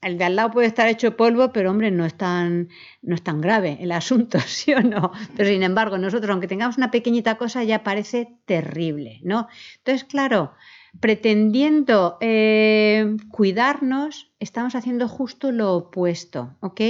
El 0.00 0.18
de 0.18 0.24
al 0.24 0.36
lado 0.36 0.50
puede 0.50 0.66
estar 0.66 0.88
hecho 0.88 1.16
polvo, 1.16 1.52
pero 1.52 1.70
hombre, 1.70 1.90
no 1.90 2.04
es 2.04 2.14
tan, 2.14 2.68
no 3.02 3.14
es 3.14 3.22
tan 3.22 3.40
grave 3.40 3.78
el 3.80 3.92
asunto, 3.92 4.38
¿sí 4.46 4.74
o 4.74 4.80
no? 4.80 5.12
Pero 5.36 5.48
sin 5.48 5.62
embargo, 5.62 5.98
nosotros, 5.98 6.30
aunque 6.30 6.48
tengamos 6.48 6.76
una 6.76 6.90
pequeñita 6.90 7.36
cosa, 7.38 7.64
ya 7.64 7.82
parece 7.82 8.38
terrible, 8.44 9.20
¿no? 9.22 9.48
Entonces, 9.78 10.04
claro, 10.04 10.52
pretendiendo 11.00 12.18
eh, 12.20 13.16
cuidarnos, 13.30 14.32
estamos 14.40 14.74
haciendo 14.74 15.08
justo 15.08 15.52
lo 15.52 15.74
opuesto, 15.74 16.56
¿ok? 16.60 16.80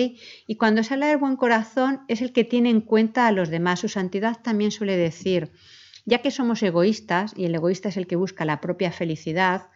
Y 0.47 0.57
cuando 0.57 0.83
se 0.83 0.95
habla 0.95 1.09
del 1.09 1.19
buen 1.19 1.37
corazón 1.37 2.01
es 2.09 2.23
el 2.23 2.33
que 2.33 2.45
tiene 2.45 2.71
en 2.71 2.81
cuenta 2.81 3.27
a 3.27 3.33
los 3.33 3.49
demás. 3.51 3.81
Su 3.81 3.89
santidad 3.89 4.41
también 4.43 4.71
suele 4.71 4.97
decir, 4.97 5.53
ya 6.07 6.19
que 6.23 6.31
somos 6.31 6.63
egoístas, 6.63 7.35
y 7.37 7.45
el 7.45 7.55
egoísta 7.55 7.91
es 7.91 7.97
el 7.97 8.07
que 8.07 8.17
busca 8.17 8.45
la 8.45 8.61
propia 8.61 8.93
felicidad, 8.93 9.69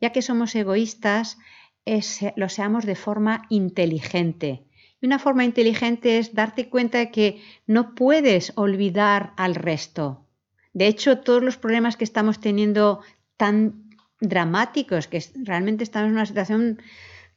ya 0.00 0.10
que 0.10 0.22
somos 0.22 0.54
egoístas, 0.54 1.38
es- 1.84 2.20
lo 2.36 2.48
seamos 2.48 2.86
de 2.86 2.94
forma 2.94 3.46
inteligente. 3.48 4.64
Y 5.00 5.06
una 5.06 5.18
forma 5.18 5.44
inteligente 5.44 6.18
es 6.18 6.34
darte 6.34 6.68
cuenta 6.68 6.98
de 6.98 7.10
que 7.10 7.42
no 7.66 7.94
puedes 7.94 8.52
olvidar 8.56 9.32
al 9.36 9.54
resto. 9.54 10.26
De 10.72 10.86
hecho, 10.86 11.18
todos 11.18 11.42
los 11.42 11.56
problemas 11.56 11.96
que 11.96 12.04
estamos 12.04 12.38
teniendo 12.38 13.00
tan 13.40 13.88
dramáticos, 14.20 15.08
que 15.08 15.24
realmente 15.44 15.82
estamos 15.82 16.08
en 16.08 16.12
una 16.12 16.26
situación 16.26 16.82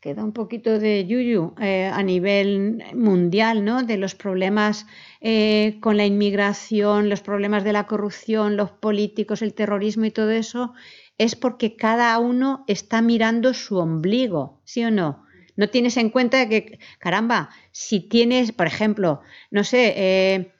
que 0.01 0.13
da 0.13 0.21
un 0.29 0.33
poquito 0.33 0.79
de 0.79 1.07
yuyu 1.07 1.55
eh, 1.61 1.89
a 1.99 2.03
nivel 2.03 2.83
mundial, 2.93 3.63
¿no? 3.63 3.83
De 3.83 3.95
los 3.95 4.15
problemas 4.15 4.85
eh, 5.21 5.77
con 5.79 5.95
la 5.95 6.05
inmigración, 6.05 7.07
los 7.07 7.21
problemas 7.21 7.63
de 7.63 7.71
la 7.71 7.85
corrupción, 7.85 8.57
los 8.57 8.71
políticos, 8.71 9.41
el 9.41 9.53
terrorismo 9.53 10.03
y 10.03 10.11
todo 10.11 10.31
eso, 10.31 10.73
es 11.17 11.37
porque 11.37 11.77
cada 11.77 12.19
uno 12.19 12.65
está 12.67 13.01
mirando 13.01 13.53
su 13.53 13.77
ombligo, 13.77 14.59
¿sí 14.65 14.83
o 14.83 14.91
no? 14.91 15.23
No 15.55 15.69
tienes 15.69 15.95
en 15.95 16.09
cuenta 16.09 16.49
que, 16.49 16.79
caramba, 16.99 17.49
si 17.71 18.01
tienes, 18.01 18.51
por 18.51 18.67
ejemplo, 18.67 19.21
no 19.51 19.63
sé, 19.63 19.93
eh, 19.95 20.51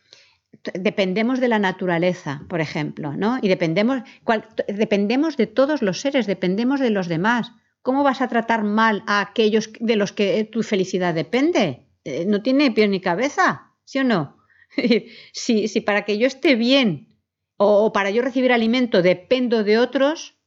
dependemos 0.74 1.40
de 1.40 1.48
la 1.48 1.60
naturaleza, 1.60 2.44
por 2.48 2.62
ejemplo, 2.62 3.16
¿no? 3.16 3.40
Y 3.42 3.48
dependemos, 3.48 4.04
dependemos 4.68 5.38
de 5.38 5.48
todos 5.48 5.82
los 5.82 6.00
seres, 6.00 6.28
dependemos 6.28 6.80
de 6.80 6.90
los 6.90 7.08
demás. 7.08 7.52
¿Cómo 7.82 8.04
vas 8.04 8.22
a 8.22 8.28
tratar 8.28 8.64
mal 8.64 9.04
a 9.08 9.20
aquellos 9.22 9.72
de 9.80 9.96
los 9.96 10.14
que 10.14 10.44
tu 10.46 10.64
felicidad 10.64 11.14
depende? 11.14 11.88
Eh, 12.06 12.26
no 12.26 12.42
tiene 12.42 12.72
pie 12.72 12.88
ni 12.88 13.02
cabeza, 13.02 13.74
¿sí 13.84 14.00
o 14.00 14.04
no? 14.04 14.38
si, 15.34 15.68
si 15.68 15.82
para 15.82 16.06
que 16.06 16.18
yo 16.18 16.28
esté 16.28 16.56
bien 16.56 17.20
o 17.58 17.92
para 17.94 18.10
yo 18.10 18.22
recibir 18.22 18.52
alimento 18.52 19.02
dependo 19.02 19.64
de 19.64 19.78
otros, 19.80 20.38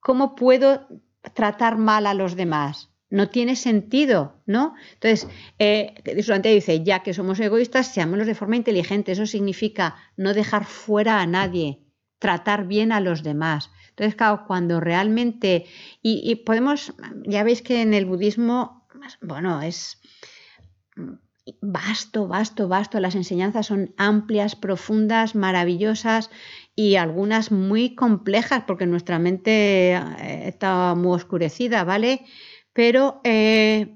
¿cómo 0.00 0.34
puedo 0.34 0.88
tratar 1.34 1.76
mal 1.76 2.06
a 2.06 2.14
los 2.14 2.36
demás? 2.36 2.87
No 3.10 3.28
tiene 3.30 3.56
sentido, 3.56 4.42
¿no? 4.44 4.74
Entonces, 4.94 5.28
eh, 5.58 5.94
Solante 6.22 6.50
dice, 6.50 6.82
ya 6.84 7.02
que 7.02 7.14
somos 7.14 7.40
egoístas, 7.40 7.92
seámoslos 7.92 8.26
de 8.26 8.34
forma 8.34 8.56
inteligente. 8.56 9.12
Eso 9.12 9.26
significa 9.26 9.96
no 10.16 10.34
dejar 10.34 10.64
fuera 10.64 11.20
a 11.20 11.26
nadie, 11.26 11.80
tratar 12.18 12.66
bien 12.66 12.92
a 12.92 13.00
los 13.00 13.22
demás. 13.22 13.70
Entonces, 13.90 14.14
claro, 14.14 14.44
cuando 14.46 14.80
realmente... 14.80 15.64
Y, 16.02 16.20
y 16.22 16.36
podemos, 16.36 16.92
ya 17.24 17.44
veis 17.44 17.62
que 17.62 17.80
en 17.80 17.94
el 17.94 18.04
budismo, 18.04 18.86
bueno, 19.22 19.62
es 19.62 19.98
vasto, 21.60 22.28
vasto, 22.28 22.68
vasto. 22.68 23.00
Las 23.00 23.14
enseñanzas 23.14 23.66
son 23.66 23.94
amplias, 23.96 24.56
profundas, 24.56 25.34
maravillosas 25.34 26.30
y 26.74 26.96
algunas 26.96 27.50
muy 27.50 27.94
complejas 27.94 28.64
porque 28.66 28.86
nuestra 28.86 29.18
mente 29.18 29.92
eh, 29.92 30.48
está 30.48 30.94
muy 30.94 31.14
oscurecida, 31.16 31.84
¿vale? 31.84 32.24
Pero 32.78 33.20
eh, 33.24 33.88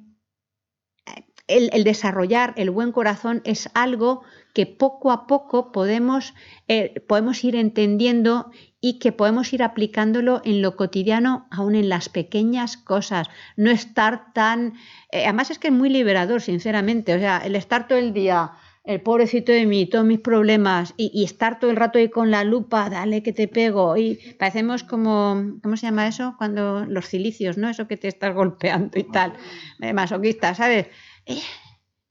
el, 1.46 1.84
desarrollar 1.84 2.52
el 2.56 2.70
buen 2.70 2.90
corazón 2.90 3.40
es 3.44 3.70
algo 3.74 4.22
que 4.54 4.66
poco 4.66 5.12
a 5.12 5.28
poco 5.28 5.70
podemos, 5.70 6.34
eh, 6.66 7.00
podemos 7.06 7.44
ir 7.44 7.54
entendiendo 7.54 8.50
y 8.80 8.98
que 8.98 9.12
podemos 9.12 9.52
ir 9.52 9.62
aplicándolo 9.62 10.42
en 10.44 10.62
lo 10.62 10.74
cotidiano, 10.74 11.46
aún 11.52 11.76
en 11.76 11.88
las 11.88 12.08
pequeñas 12.08 12.76
cosas. 12.76 13.28
No 13.56 13.70
estar 13.70 14.32
tan... 14.32 14.74
eh, 15.12 15.26
además 15.26 15.52
es 15.52 15.60
que 15.60 15.68
es 15.68 15.74
muy 15.74 15.88
liberador, 15.88 16.42
sinceramente. 16.42 17.14
O 17.14 17.20
sea, 17.20 17.38
el 17.38 17.54
estar 17.54 17.86
todo 17.86 18.00
el 18.00 18.12
día, 18.12 18.50
el 18.84 19.00
pobrecito 19.00 19.52
de 19.52 19.66
mí, 19.66 19.86
todos 19.86 20.04
mis 20.04 20.18
problemas, 20.20 20.94
y, 20.96 21.10
y 21.14 21.24
estar 21.24 21.58
todo 21.60 21.70
el 21.70 21.76
rato 21.76 21.98
ahí 21.98 22.08
con 22.10 22.30
la 22.30 22.44
lupa, 22.44 22.90
dale 22.90 23.22
que 23.22 23.32
te 23.32 23.48
pego, 23.48 23.96
y 23.96 24.16
parecemos 24.38 24.82
como, 24.82 25.58
¿cómo 25.62 25.76
se 25.76 25.86
llama 25.86 26.08
eso? 26.08 26.34
Cuando 26.36 26.84
los 26.86 27.08
cilicios, 27.08 27.58
¿no? 27.58 27.68
Eso 27.68 27.86
que 27.86 27.96
te 27.96 28.08
estás 28.08 28.34
golpeando 28.34 28.98
y 28.98 29.04
tal. 29.04 29.34
Eh, 29.80 29.92
masoquista, 29.92 30.54
¿sabes? 30.54 30.86
Eh, 31.26 31.40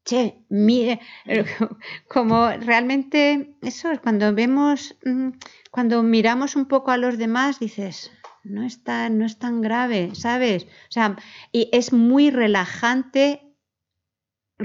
che, 0.05 0.45
mire, 0.49 0.99
eh, 1.25 1.45
como 2.07 2.49
realmente 2.49 3.55
eso 3.61 3.91
es 3.91 3.99
cuando 3.99 4.33
vemos, 4.33 4.95
mm, 5.03 5.29
cuando 5.71 6.03
miramos 6.03 6.55
un 6.55 6.67
poco 6.67 6.91
a 6.91 6.97
los 6.97 7.17
demás, 7.17 7.59
dices, 7.59 8.11
no 8.43 8.63
es 8.63 8.83
tan, 8.83 9.17
no 9.17 9.25
es 9.25 9.37
tan 9.37 9.61
grave, 9.61 10.11
¿sabes? 10.13 10.63
O 10.63 10.91
sea, 10.91 11.17
y 11.51 11.69
es 11.71 11.93
muy 11.93 12.31
relajante 12.31 13.50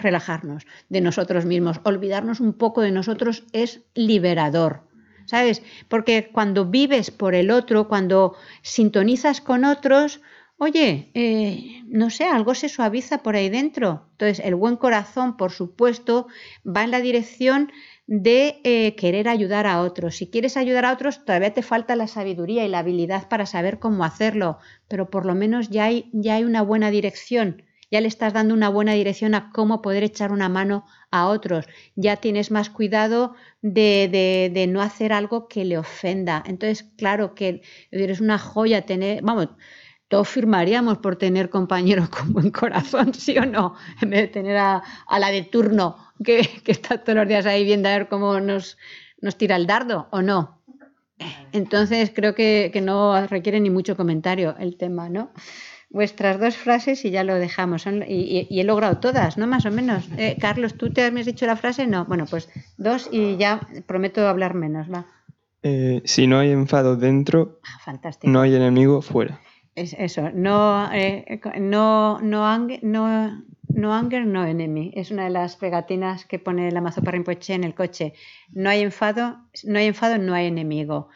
relajarnos 0.00 0.66
de 0.88 1.00
nosotros 1.00 1.44
mismos, 1.44 1.80
olvidarnos 1.84 2.40
un 2.40 2.52
poco 2.52 2.82
de 2.82 2.90
nosotros 2.90 3.44
es 3.52 3.82
liberador. 3.94 4.82
¿Sabes? 5.26 5.62
Porque 5.88 6.30
cuando 6.32 6.66
vives 6.66 7.10
por 7.10 7.34
el 7.34 7.50
otro, 7.50 7.88
cuando 7.88 8.36
sintonizas 8.62 9.40
con 9.40 9.64
otros, 9.64 10.20
oye, 10.58 11.10
eh, 11.14 11.82
no 11.86 12.10
sé, 12.10 12.24
algo 12.24 12.54
se 12.54 12.68
suaviza 12.68 13.18
por 13.18 13.36
ahí 13.36 13.48
dentro. 13.48 14.08
Entonces, 14.12 14.44
el 14.44 14.54
buen 14.54 14.76
corazón, 14.76 15.36
por 15.36 15.50
supuesto, 15.50 16.28
va 16.64 16.84
en 16.84 16.92
la 16.92 17.00
dirección 17.00 17.72
de 18.06 18.60
eh, 18.62 18.94
querer 18.94 19.28
ayudar 19.28 19.66
a 19.66 19.80
otros. 19.82 20.16
Si 20.16 20.28
quieres 20.28 20.56
ayudar 20.56 20.84
a 20.84 20.92
otros, 20.92 21.24
todavía 21.24 21.52
te 21.52 21.62
falta 21.62 21.96
la 21.96 22.06
sabiduría 22.06 22.64
y 22.64 22.68
la 22.68 22.78
habilidad 22.78 23.28
para 23.28 23.46
saber 23.46 23.78
cómo 23.78 24.04
hacerlo, 24.04 24.58
pero 24.88 25.10
por 25.10 25.26
lo 25.26 25.34
menos 25.34 25.70
ya 25.70 25.84
hay, 25.84 26.08
ya 26.12 26.36
hay 26.36 26.44
una 26.44 26.62
buena 26.62 26.90
dirección. 26.90 27.62
Ya 27.90 28.00
le 28.00 28.08
estás 28.08 28.32
dando 28.32 28.54
una 28.54 28.68
buena 28.68 28.92
dirección 28.92 29.34
a 29.34 29.50
cómo 29.52 29.82
poder 29.82 30.02
echar 30.02 30.32
una 30.32 30.48
mano 30.48 30.84
a 31.10 31.28
otros. 31.28 31.66
Ya 31.94 32.16
tienes 32.16 32.50
más 32.50 32.70
cuidado 32.70 33.34
de, 33.62 34.08
de, 34.10 34.50
de 34.52 34.66
no 34.66 34.82
hacer 34.82 35.12
algo 35.12 35.48
que 35.48 35.64
le 35.64 35.78
ofenda. 35.78 36.42
Entonces, 36.46 36.84
claro 36.96 37.34
que 37.34 37.62
eres 37.90 38.20
una 38.20 38.38
joya 38.38 38.82
tener, 38.82 39.22
vamos, 39.22 39.48
todos 40.08 40.28
firmaríamos 40.28 40.98
por 40.98 41.16
tener 41.16 41.50
compañeros 41.50 42.08
con 42.10 42.32
buen 42.32 42.50
corazón, 42.50 43.14
¿sí 43.14 43.36
o 43.38 43.46
no? 43.46 43.74
En 44.00 44.10
vez 44.10 44.20
de 44.22 44.28
tener 44.28 44.56
a, 44.56 44.82
a 45.06 45.18
la 45.18 45.30
de 45.30 45.42
turno 45.42 45.96
que, 46.24 46.48
que, 46.64 46.72
está 46.72 46.98
todos 46.98 47.16
los 47.16 47.28
días 47.28 47.46
ahí 47.46 47.64
viendo 47.64 47.88
a 47.88 47.92
ver 47.92 48.08
cómo 48.08 48.40
nos, 48.40 48.78
nos 49.20 49.36
tira 49.36 49.56
el 49.56 49.66
dardo, 49.66 50.08
¿o 50.10 50.22
no? 50.22 50.62
Entonces 51.52 52.12
creo 52.14 52.34
que, 52.34 52.70
que, 52.72 52.82
no 52.82 53.26
requiere 53.26 53.58
ni 53.60 53.70
mucho 53.70 53.96
comentario 53.96 54.54
el 54.58 54.76
tema, 54.76 55.08
¿no? 55.08 55.32
Vuestras 55.88 56.40
dos 56.40 56.56
frases 56.56 57.04
y 57.04 57.10
ya 57.10 57.24
lo 57.24 57.36
dejamos. 57.36 57.82
Son, 57.82 58.02
y, 58.02 58.14
y, 58.14 58.46
y, 58.50 58.60
he 58.60 58.64
logrado 58.64 58.98
todas, 58.98 59.38
¿no? 59.38 59.46
Más 59.46 59.64
o 59.66 59.70
menos. 59.70 60.08
Eh, 60.18 60.36
Carlos, 60.40 60.74
¿tú 60.74 60.90
te 60.90 61.02
has 61.02 61.26
dicho 61.26 61.46
la 61.46 61.56
frase? 61.56 61.86
No. 61.86 62.04
Bueno, 62.04 62.26
pues 62.28 62.48
dos 62.76 63.08
y 63.10 63.36
ya 63.36 63.60
prometo 63.86 64.26
hablar 64.28 64.54
menos, 64.54 64.92
va. 64.92 65.06
Eh, 65.62 66.02
si 66.04 66.26
no 66.26 66.38
hay 66.38 66.52
enfado 66.52 66.96
dentro, 66.96 67.60
ah, 67.86 67.98
no 68.22 68.40
hay 68.40 68.54
enemigo 68.54 69.02
fuera. 69.02 69.40
Es 69.74 69.94
eso, 69.98 70.30
no, 70.32 70.88
eh, 70.92 71.40
no, 71.58 72.20
no, 72.20 72.46
anger, 72.46 72.78
no, 72.82 73.42
no 73.68 73.92
anger, 73.92 74.26
no 74.26 74.46
enemy. 74.46 74.92
Es 74.94 75.10
una 75.10 75.24
de 75.24 75.30
las 75.30 75.56
pegatinas 75.56 76.24
que 76.24 76.38
pone 76.38 76.70
la 76.70 76.80
Mazopa 76.80 77.10
Rinpoche 77.10 77.54
en 77.54 77.64
el 77.64 77.74
coche. 77.74 78.14
No 78.52 78.70
hay 78.70 78.82
enfado, 78.82 79.38
no 79.64 79.78
hay 79.78 79.86
enfado, 79.86 80.18
no 80.18 80.34
hay 80.34 80.46
enemigo. 80.46 81.08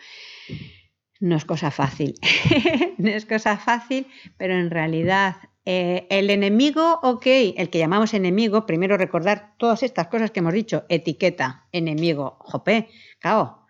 No 1.21 1.37
es 1.37 1.45
cosa 1.45 1.71
fácil, 1.71 2.15
no 2.99 3.11
es 3.11 3.27
cosa 3.27 3.59
fácil, 3.59 4.07
pero 4.39 4.55
en 4.55 4.71
realidad 4.71 5.37
eh, 5.67 6.07
el 6.09 6.31
enemigo, 6.31 6.99
ok, 7.03 7.27
el 7.57 7.69
que 7.69 7.79
llamamos 7.79 8.15
enemigo, 8.15 8.65
primero 8.65 8.97
recordar 8.97 9.55
todas 9.59 9.83
estas 9.83 10.09
cosas 10.09 10.31
que 10.31 10.41
hemos 10.41 10.55
dicho, 10.55 10.85
etiqueta, 10.89 11.69
enemigo, 11.73 12.39
jope, 12.41 12.89
claro, 13.19 13.67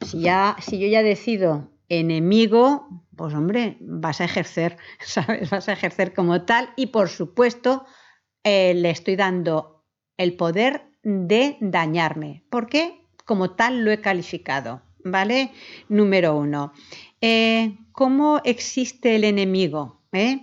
si, 0.00 0.20
ya, 0.20 0.56
si 0.60 0.78
yo 0.78 0.86
ya 0.86 1.02
decido 1.02 1.72
enemigo, 1.88 2.88
pues 3.16 3.34
hombre, 3.34 3.76
vas 3.80 4.20
a 4.20 4.24
ejercer, 4.24 4.76
¿sabes? 5.00 5.50
Vas 5.50 5.68
a 5.68 5.72
ejercer 5.72 6.14
como 6.14 6.42
tal 6.42 6.70
y 6.76 6.86
por 6.86 7.08
supuesto 7.08 7.84
eh, 8.44 8.74
le 8.74 8.90
estoy 8.90 9.16
dando 9.16 9.84
el 10.16 10.36
poder 10.36 10.90
de 11.02 11.56
dañarme. 11.60 12.44
¿Por 12.50 12.68
qué? 12.68 13.00
Como 13.24 13.52
tal 13.52 13.84
lo 13.84 13.90
he 13.90 14.00
calificado, 14.00 14.82
¿vale? 15.04 15.50
Número 15.88 16.36
uno. 16.36 16.72
Eh, 17.20 17.76
¿Cómo 17.92 18.40
existe 18.44 19.16
el 19.16 19.24
enemigo? 19.24 20.00
¿Eh? 20.12 20.40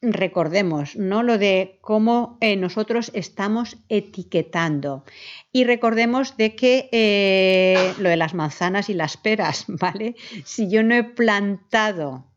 recordemos, 0.00 0.94
¿no? 0.94 1.24
Lo 1.24 1.38
de 1.38 1.80
cómo 1.80 2.38
eh, 2.40 2.54
nosotros 2.54 3.10
estamos 3.14 3.78
etiquetando. 3.88 5.04
Y 5.50 5.64
recordemos 5.64 6.36
de 6.36 6.54
que 6.54 7.94
lo 7.98 8.08
de 8.08 8.16
las 8.16 8.32
manzanas 8.32 8.88
y 8.90 8.94
las 8.94 9.16
peras, 9.16 9.64
¿vale? 9.68 10.14
Si 10.44 10.70
yo 10.70 10.84
no 10.84 10.94
he 10.94 11.02
plantado, 11.02 12.30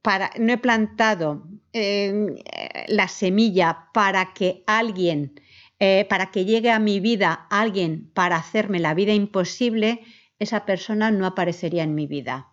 para, 0.00 0.30
no 0.38 0.52
he 0.54 0.58
plantado 0.58 1.46
la 2.88 3.08
semilla 3.08 3.88
para 3.92 4.32
que 4.32 4.64
alguien, 4.66 5.38
para 6.08 6.30
que 6.30 6.44
llegue 6.44 6.70
a 6.70 6.78
mi 6.78 7.00
vida 7.00 7.46
alguien 7.50 8.10
para 8.12 8.36
hacerme 8.36 8.80
la 8.80 8.94
vida 8.94 9.12
imposible, 9.12 10.00
esa 10.38 10.64
persona 10.64 11.10
no 11.10 11.26
aparecería 11.26 11.82
en 11.82 11.94
mi 11.94 12.06
vida. 12.06 12.48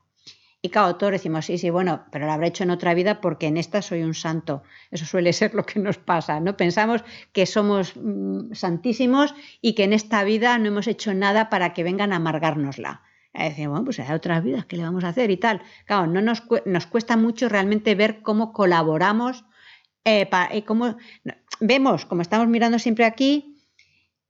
Y 0.66 0.70
claro, 0.70 0.96
todos 0.96 1.12
decimos, 1.12 1.46
sí, 1.46 1.60
sí, 1.60 1.70
bueno, 1.70 2.06
pero 2.12 2.26
lo 2.26 2.32
habré 2.32 2.48
hecho 2.48 2.64
en 2.64 2.72
otra 2.72 2.96
vida 2.96 3.22
porque 3.22 3.46
en 3.46 3.58
esta 3.58 3.84
soy 3.84 4.02
un 4.02 4.16
santo. 4.16 4.64
Eso 4.90 5.06
suele 5.06 5.32
ser 5.40 5.54
lo 5.54 5.64
que 5.64 5.80
nos 5.80 6.00
pasa, 6.00 6.40
¿no? 6.40 6.58
Pensamos 6.58 7.04
que 7.34 7.46
somos 7.46 7.94
mm, 7.96 8.54
santísimos 8.54 9.36
y 9.62 9.76
que 9.76 9.84
en 9.84 9.94
esta 9.94 10.24
vida 10.24 10.58
no 10.58 10.70
hemos 10.70 10.88
hecho 10.88 11.14
nada 11.14 11.52
para 11.52 11.74
que 11.74 11.84
vengan 11.84 12.14
a 12.14 12.16
amargárnosla. 12.16 13.04
Y 13.32 13.44
decimos, 13.44 13.74
bueno, 13.74 13.86
pues 13.86 14.00
hay 14.00 14.12
otras 14.12 14.44
vidas, 14.44 14.66
¿qué 14.66 14.78
le 14.78 14.82
vamos 14.82 15.04
a 15.04 15.10
hacer? 15.10 15.30
Y 15.30 15.38
tal. 15.38 15.62
Claro, 15.86 16.08
no 16.08 16.20
nos, 16.24 16.42
nos 16.66 16.88
cuesta 16.88 17.16
mucho 17.16 17.48
realmente 17.48 17.94
ver 17.94 18.24
cómo 18.24 18.52
colaboramos, 18.52 19.46
eh, 20.08 20.30
y 20.54 20.62
cómo 20.62 20.98
vemos, 21.60 22.06
como 22.06 22.22
estamos 22.22 22.48
mirando 22.48 22.80
siempre 22.80 23.06
aquí, 23.06 23.58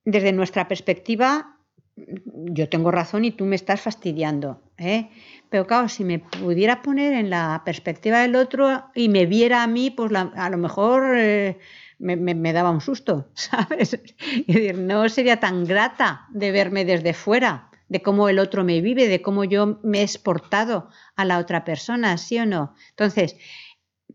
desde 0.04 0.32
nuestra 0.32 0.68
perspectiva, 0.68 1.56
yo 1.96 2.70
tengo 2.70 2.92
razón 2.92 3.26
y 3.26 3.32
tú 3.32 3.46
me 3.46 3.56
estás 3.56 3.82
fastidiando. 3.82 4.62
¿eh? 4.78 5.10
Pero 5.50 5.66
claro, 5.66 5.90
si 5.90 6.04
me 6.04 6.20
pudiera 6.20 6.82
poner 6.82 7.14
en 7.14 7.30
la 7.30 7.62
perspectiva 7.66 8.20
del 8.20 8.36
otro 8.36 8.86
y 8.94 9.10
me 9.10 9.26
viera 9.26 9.64
a 9.64 9.68
mí, 9.68 9.92
pues 9.92 10.12
a 10.14 10.50
lo 10.50 10.58
mejor 10.58 11.16
eh, 11.18 11.58
me, 12.00 12.54
daba 12.54 12.72
un 12.72 12.82
susto, 12.82 13.30
¿sabes? 13.34 13.94
Es 13.94 14.46
decir, 14.48 14.78
no 14.78 15.08
sería 15.10 15.40
tan 15.40 15.66
grata 15.66 16.28
de 16.30 16.52
verme 16.52 16.86
desde 16.86 17.14
fuera, 17.14 17.70
de 17.88 18.02
cómo 18.02 18.30
el 18.30 18.40
otro 18.40 18.64
me 18.64 18.82
vive, 18.82 19.08
de 19.08 19.22
cómo 19.22 19.44
yo 19.44 19.80
me 19.84 20.00
he 20.00 20.04
exportado 20.04 20.90
a 21.16 21.24
la 21.24 21.38
otra 21.38 21.64
persona, 21.64 22.18
¿sí 22.18 22.40
o 22.40 22.46
no? 22.46 22.74
Entonces, 22.90 23.38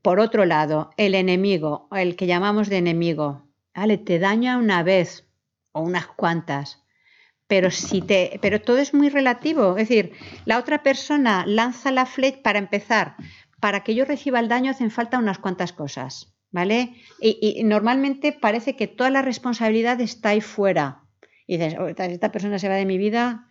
por 0.02 0.20
otro 0.20 0.44
lado, 0.44 0.90
el 0.96 1.14
enemigo, 1.14 1.88
el 1.92 2.16
que 2.16 2.26
llamamos 2.26 2.68
de 2.68 2.78
enemigo, 2.78 3.48
¿vale? 3.74 3.98
Te 3.98 4.18
daña 4.18 4.58
una 4.58 4.82
vez 4.82 5.26
o 5.72 5.82
unas 5.82 6.06
cuantas 6.06 6.80
pero 7.50 7.72
si 7.72 8.00
te, 8.00 8.38
pero 8.40 8.60
todo 8.60 8.78
es 8.78 8.94
muy 8.94 9.08
relativo. 9.08 9.76
Es 9.76 9.88
decir, 9.88 10.12
la 10.44 10.56
otra 10.56 10.84
persona 10.84 11.44
lanza 11.48 11.90
la 11.90 12.06
flecha 12.06 12.42
para 12.44 12.60
empezar. 12.60 13.16
Para 13.58 13.82
que 13.82 13.96
yo 13.96 14.04
reciba 14.04 14.38
el 14.38 14.46
daño 14.46 14.70
hacen 14.70 14.92
falta 14.92 15.18
unas 15.18 15.40
cuantas 15.40 15.72
cosas, 15.72 16.32
¿vale? 16.52 16.94
Y, 17.20 17.60
normalmente 17.64 18.30
parece 18.30 18.76
que 18.76 18.86
toda 18.86 19.10
la 19.10 19.20
responsabilidad 19.20 20.00
está 20.00 20.28
ahí 20.28 20.40
fuera. 20.40 21.02
Y 21.48 21.56
dices, 21.56 21.76
oh, 21.80 21.88
esta 21.88 22.30
persona 22.30 22.60
se 22.60 22.68
va 22.68 22.76
de 22.76 22.86
mi 22.86 22.98
vida, 22.98 23.48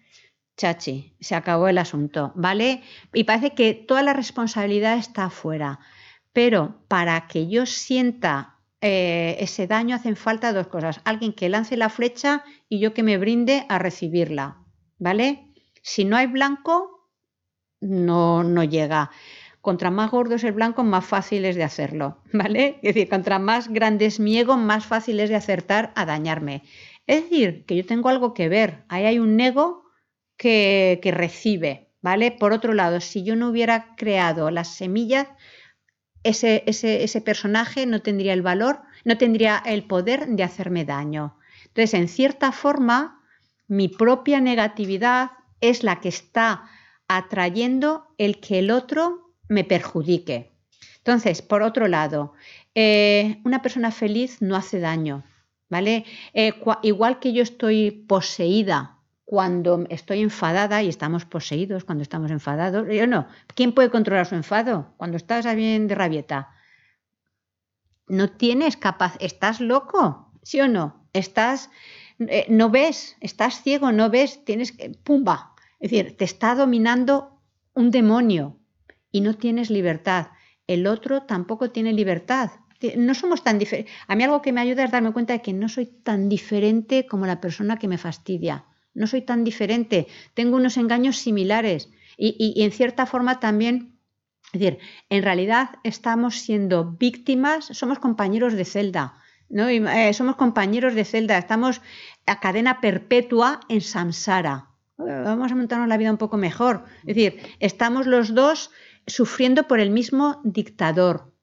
chachi, 0.55 1.17
se 1.19 1.35
acabó 1.35 1.67
el 1.67 1.77
asunto, 1.77 2.31
¿vale? 2.35 2.81
Y 3.13 3.25
parece 3.25 3.53
que 3.53 3.73
toda 3.73 4.01
la 4.01 4.13
responsabilidad 4.13 4.97
está 4.97 5.25
afuera. 5.25 5.79
Pero 6.39 6.85
para 6.87 7.27
que 7.27 7.49
yo 7.49 7.65
sienta 7.65 8.61
eh, 8.79 9.35
ese 9.41 9.67
daño 9.67 9.93
hacen 9.93 10.15
falta 10.15 10.53
dos 10.53 10.67
cosas. 10.67 11.01
Alguien 11.03 11.33
que 11.33 11.49
lance 11.49 11.75
la 11.75 11.89
flecha 11.89 12.45
y 12.69 12.79
yo 12.79 12.93
que 12.93 13.03
me 13.03 13.17
brinde 13.17 13.65
a 13.67 13.77
recibirla. 13.77 14.63
¿Vale? 14.99 15.51
Si 15.81 16.05
no 16.05 16.15
hay 16.15 16.27
blanco, 16.27 17.09
no, 17.81 18.45
no 18.45 18.63
llega. 18.63 19.11
Contra 19.59 19.91
más 19.91 20.11
gordo 20.11 20.35
es 20.35 20.45
el 20.45 20.53
blanco, 20.53 20.85
más 20.85 21.05
fácil 21.05 21.43
es 21.43 21.57
de 21.57 21.63
hacerlo. 21.65 22.23
¿Vale? 22.31 22.79
Es 22.83 22.95
decir, 22.95 23.09
contra 23.09 23.37
más 23.37 23.67
grande 23.67 24.05
es 24.05 24.21
más 24.21 24.85
fácil 24.85 25.19
es 25.19 25.27
de 25.27 25.35
acertar 25.35 25.91
a 25.97 26.05
dañarme. 26.05 26.63
Es 27.05 27.23
decir, 27.23 27.65
que 27.65 27.75
yo 27.75 27.85
tengo 27.85 28.07
algo 28.07 28.33
que 28.33 28.47
ver. 28.47 28.85
Ahí 28.87 29.03
hay 29.03 29.19
un 29.19 29.37
ego 29.41 29.83
que, 30.37 31.01
que 31.03 31.11
recibe. 31.11 31.89
¿Vale? 32.01 32.31
Por 32.31 32.53
otro 32.53 32.71
lado, 32.71 33.01
si 33.01 33.25
yo 33.25 33.35
no 33.35 33.49
hubiera 33.49 33.93
creado 33.97 34.51
las 34.51 34.69
semillas, 34.69 35.27
ese, 36.23 36.63
ese, 36.65 37.21
personaje 37.21 37.85
no 37.85 38.01
tendría 38.01 38.33
el 38.33 38.41
valor, 38.41 38.81
no 39.05 39.17
tendría 39.17 39.61
el 39.65 39.83
poder 39.83 40.27
de 40.27 40.43
hacerme 40.43 40.85
daño. 40.85 41.37
Entonces, 41.67 41.93
en 41.93 42.07
cierta 42.07 42.51
forma, 42.51 43.23
mi 43.67 43.87
propia 43.87 44.41
negatividad 44.41 45.31
es 45.61 45.83
la 45.83 45.99
que 45.99 46.09
está 46.09 46.69
atrayendo 47.07 48.07
el 48.17 48.39
que 48.39 48.59
el 48.59 48.71
otro 48.71 49.33
me 49.47 49.63
perjudique. 49.63 50.51
Entonces, 50.97 51.41
por 51.41 51.63
otro 51.63 51.87
lado, 51.87 52.33
eh, 52.75 53.39
una 53.43 53.61
persona 53.61 53.91
feliz 53.91 54.41
no 54.41 54.55
hace 54.55 54.79
daño, 54.79 55.23
¿vale? 55.69 56.05
Eh, 56.33 56.53
igual 56.83 57.19
que 57.19 57.33
yo 57.33 57.41
estoy 57.41 57.91
poseída 57.91 58.98
cuando 59.29 59.85
estoy 59.89 60.21
enfadada 60.21 60.81
y 60.81 60.89
estamos 60.89 61.23
poseídos 61.23 61.83
cuando 61.83 62.01
estamos 62.01 62.31
enfadados. 62.31 62.87
Yo 62.91 63.05
no. 63.05 63.27
¿Quién 63.53 63.73
puede 63.73 63.91
controlar 63.91 64.25
su 64.25 64.33
enfado? 64.33 64.95
Cuando 64.97 65.17
estás 65.17 65.45
bien 65.55 65.87
de 65.87 65.93
rabieta. 65.93 66.49
No 68.07 68.31
tienes 68.31 68.75
capaz. 68.75 69.17
¿Estás 69.19 69.61
loco? 69.61 70.31
¿Sí 70.41 70.59
o 70.61 70.67
no? 70.67 71.07
Estás. 71.13 71.69
Eh, 72.17 72.47
no 72.49 72.71
ves, 72.71 73.17
estás 73.21 73.61
ciego, 73.61 73.91
no 73.91 74.09
ves, 74.09 74.43
tienes 74.45 74.71
que. 74.71 74.89
¡Pumba! 74.89 75.53
Es 75.79 75.91
decir, 75.91 76.17
te 76.17 76.25
está 76.25 76.55
dominando 76.55 77.39
un 77.75 77.91
demonio 77.91 78.57
y 79.11 79.21
no 79.21 79.35
tienes 79.35 79.69
libertad. 79.69 80.29
El 80.65 80.87
otro 80.87 81.21
tampoco 81.21 81.69
tiene 81.69 81.93
libertad. 81.93 82.49
No 82.97 83.13
somos 83.13 83.43
tan 83.43 83.59
diferentes. 83.59 83.93
A 84.07 84.15
mí 84.15 84.23
algo 84.23 84.41
que 84.41 84.53
me 84.53 84.61
ayuda 84.61 84.85
es 84.85 84.91
darme 84.91 85.13
cuenta 85.13 85.33
de 85.33 85.43
que 85.43 85.53
no 85.53 85.69
soy 85.69 85.85
tan 85.85 86.29
diferente 86.29 87.05
como 87.05 87.27
la 87.27 87.39
persona 87.39 87.77
que 87.77 87.87
me 87.87 87.99
fastidia 87.99 88.65
no 88.93 89.07
soy 89.07 89.21
tan 89.21 89.43
diferente, 89.43 90.07
tengo 90.33 90.57
unos 90.57 90.77
engaños 90.77 91.17
similares 91.17 91.89
y, 92.17 92.61
en 92.63 92.71
cierta 92.71 93.05
forma 93.05 93.39
también, 93.39 93.97
es 94.51 94.59
decir, 94.59 94.79
en 95.09 95.23
realidad 95.23 95.69
estamos 95.83 96.39
siendo 96.39 96.91
víctimas, 96.91 97.65
somos 97.71 97.99
compañeros 97.99 98.53
de 98.53 98.65
celda, 98.65 99.17
¿no? 99.47 99.69
Eh, 99.69 100.13
somos 100.13 100.35
compañeros 100.35 100.95
de 100.95 101.05
celda, 101.05 101.37
estamos 101.37 101.81
a 102.25 102.39
cadena 102.39 102.81
perpetua 102.81 103.61
en 103.69 103.81
samsara. 103.81 104.69
Vamos 104.97 105.49
a 105.51 105.55
montarnos 105.55 105.87
la 105.87 105.97
vida 105.97 106.11
un 106.11 106.17
poco 106.17 106.35
mejor. 106.35 106.83
Es 107.01 107.15
decir, 107.15 107.39
estamos 107.59 108.05
los 108.05 108.35
dos 108.35 108.69
sufriendo 109.07 109.65
por 109.67 109.79
el 109.79 109.91
mismo 109.91 110.41
dictador, 110.43 111.33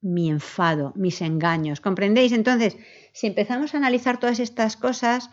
mi 0.00 0.30
enfado, 0.30 0.94
mis 0.96 1.20
engaños. 1.20 1.82
¿Comprendéis? 1.82 2.32
Entonces, 2.32 2.78
si 3.12 3.26
empezamos 3.26 3.74
a 3.74 3.76
analizar 3.76 4.18
todas 4.18 4.40
estas 4.40 4.78
cosas, 4.78 5.30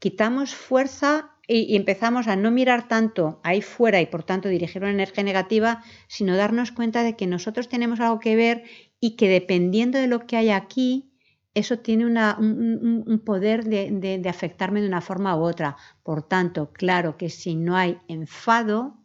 quitamos 0.00 0.54
fuerza 0.54 1.30
y, 1.46 1.76
empezamos 1.76 2.26
a 2.26 2.36
no 2.36 2.50
mirar 2.50 2.88
tanto 2.88 3.40
ahí 3.44 3.62
fuera 3.62 4.00
y 4.00 4.06
por 4.06 4.24
tanto 4.24 4.48
dirigir 4.48 4.82
una 4.82 4.92
energía 4.92 5.22
negativa, 5.22 5.84
sino 6.08 6.36
darnos 6.36 6.72
cuenta 6.72 7.02
de 7.02 7.16
que 7.16 7.26
nosotros 7.26 7.68
tenemos 7.68 8.00
algo 8.00 8.18
que 8.18 8.34
ver 8.34 8.64
y 8.98 9.16
que 9.16 9.28
dependiendo 9.28 9.98
de 9.98 10.06
lo 10.06 10.26
que 10.26 10.36
hay 10.36 10.50
aquí, 10.50 11.12
eso 11.54 11.80
tiene 11.80 12.06
un, 12.06 13.22
poder 13.24 13.64
de, 13.64 14.28
afectarme 14.28 14.80
de 14.80 14.88
una 14.88 15.00
forma 15.00 15.36
u 15.36 15.42
otra. 15.42 15.76
Por 16.02 16.22
tanto, 16.22 16.72
claro 16.72 17.16
que 17.16 17.28
si 17.28 17.56
no 17.56 17.76
hay 17.76 17.98
enfado, 18.08 18.96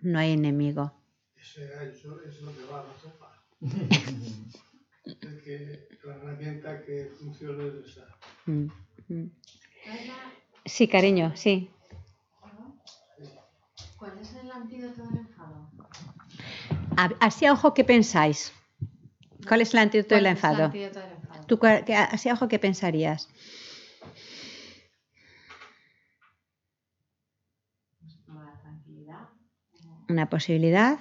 no 0.00 0.18
hay 0.18 0.32
enemigo. 0.32 0.94
Ese 1.36 1.66
gancho 1.66 2.20
es 2.26 2.40
lo 2.42 2.52
que 2.56 2.64
va 2.70 2.80
a 2.80 2.84
la 2.84 2.94
sopa. 2.96 3.44
que 5.44 5.88
la 6.04 6.14
herramienta 6.14 6.82
que 6.84 7.10
funciona 7.18 7.64
es 7.64 7.74
esa. 7.86 8.06
Mm, 8.46 8.68
mm. 9.08 9.30
Sí, 10.64 10.88
cariño, 10.88 11.32
sí. 11.36 11.70
¿Cuál 13.98 14.18
es 14.20 14.34
el 14.34 14.50
antídoto 14.50 15.02
del 15.04 15.18
enfado? 15.18 15.70
Así 17.20 17.46
a 17.46 17.52
ojo, 17.52 17.74
¿qué 17.74 17.84
pensáis? 17.84 18.52
¿Cuál 19.48 19.62
es 19.62 19.72
el 19.72 19.80
antídoto 19.80 20.14
del 20.14 20.26
enfado? 20.26 20.72
¿Tú, 21.46 21.58
así 21.64 22.28
a 22.28 22.34
ojo, 22.34 22.48
¿qué 22.48 22.58
pensarías? 22.58 23.28
Una 30.08 30.28
posibilidad. 30.28 30.98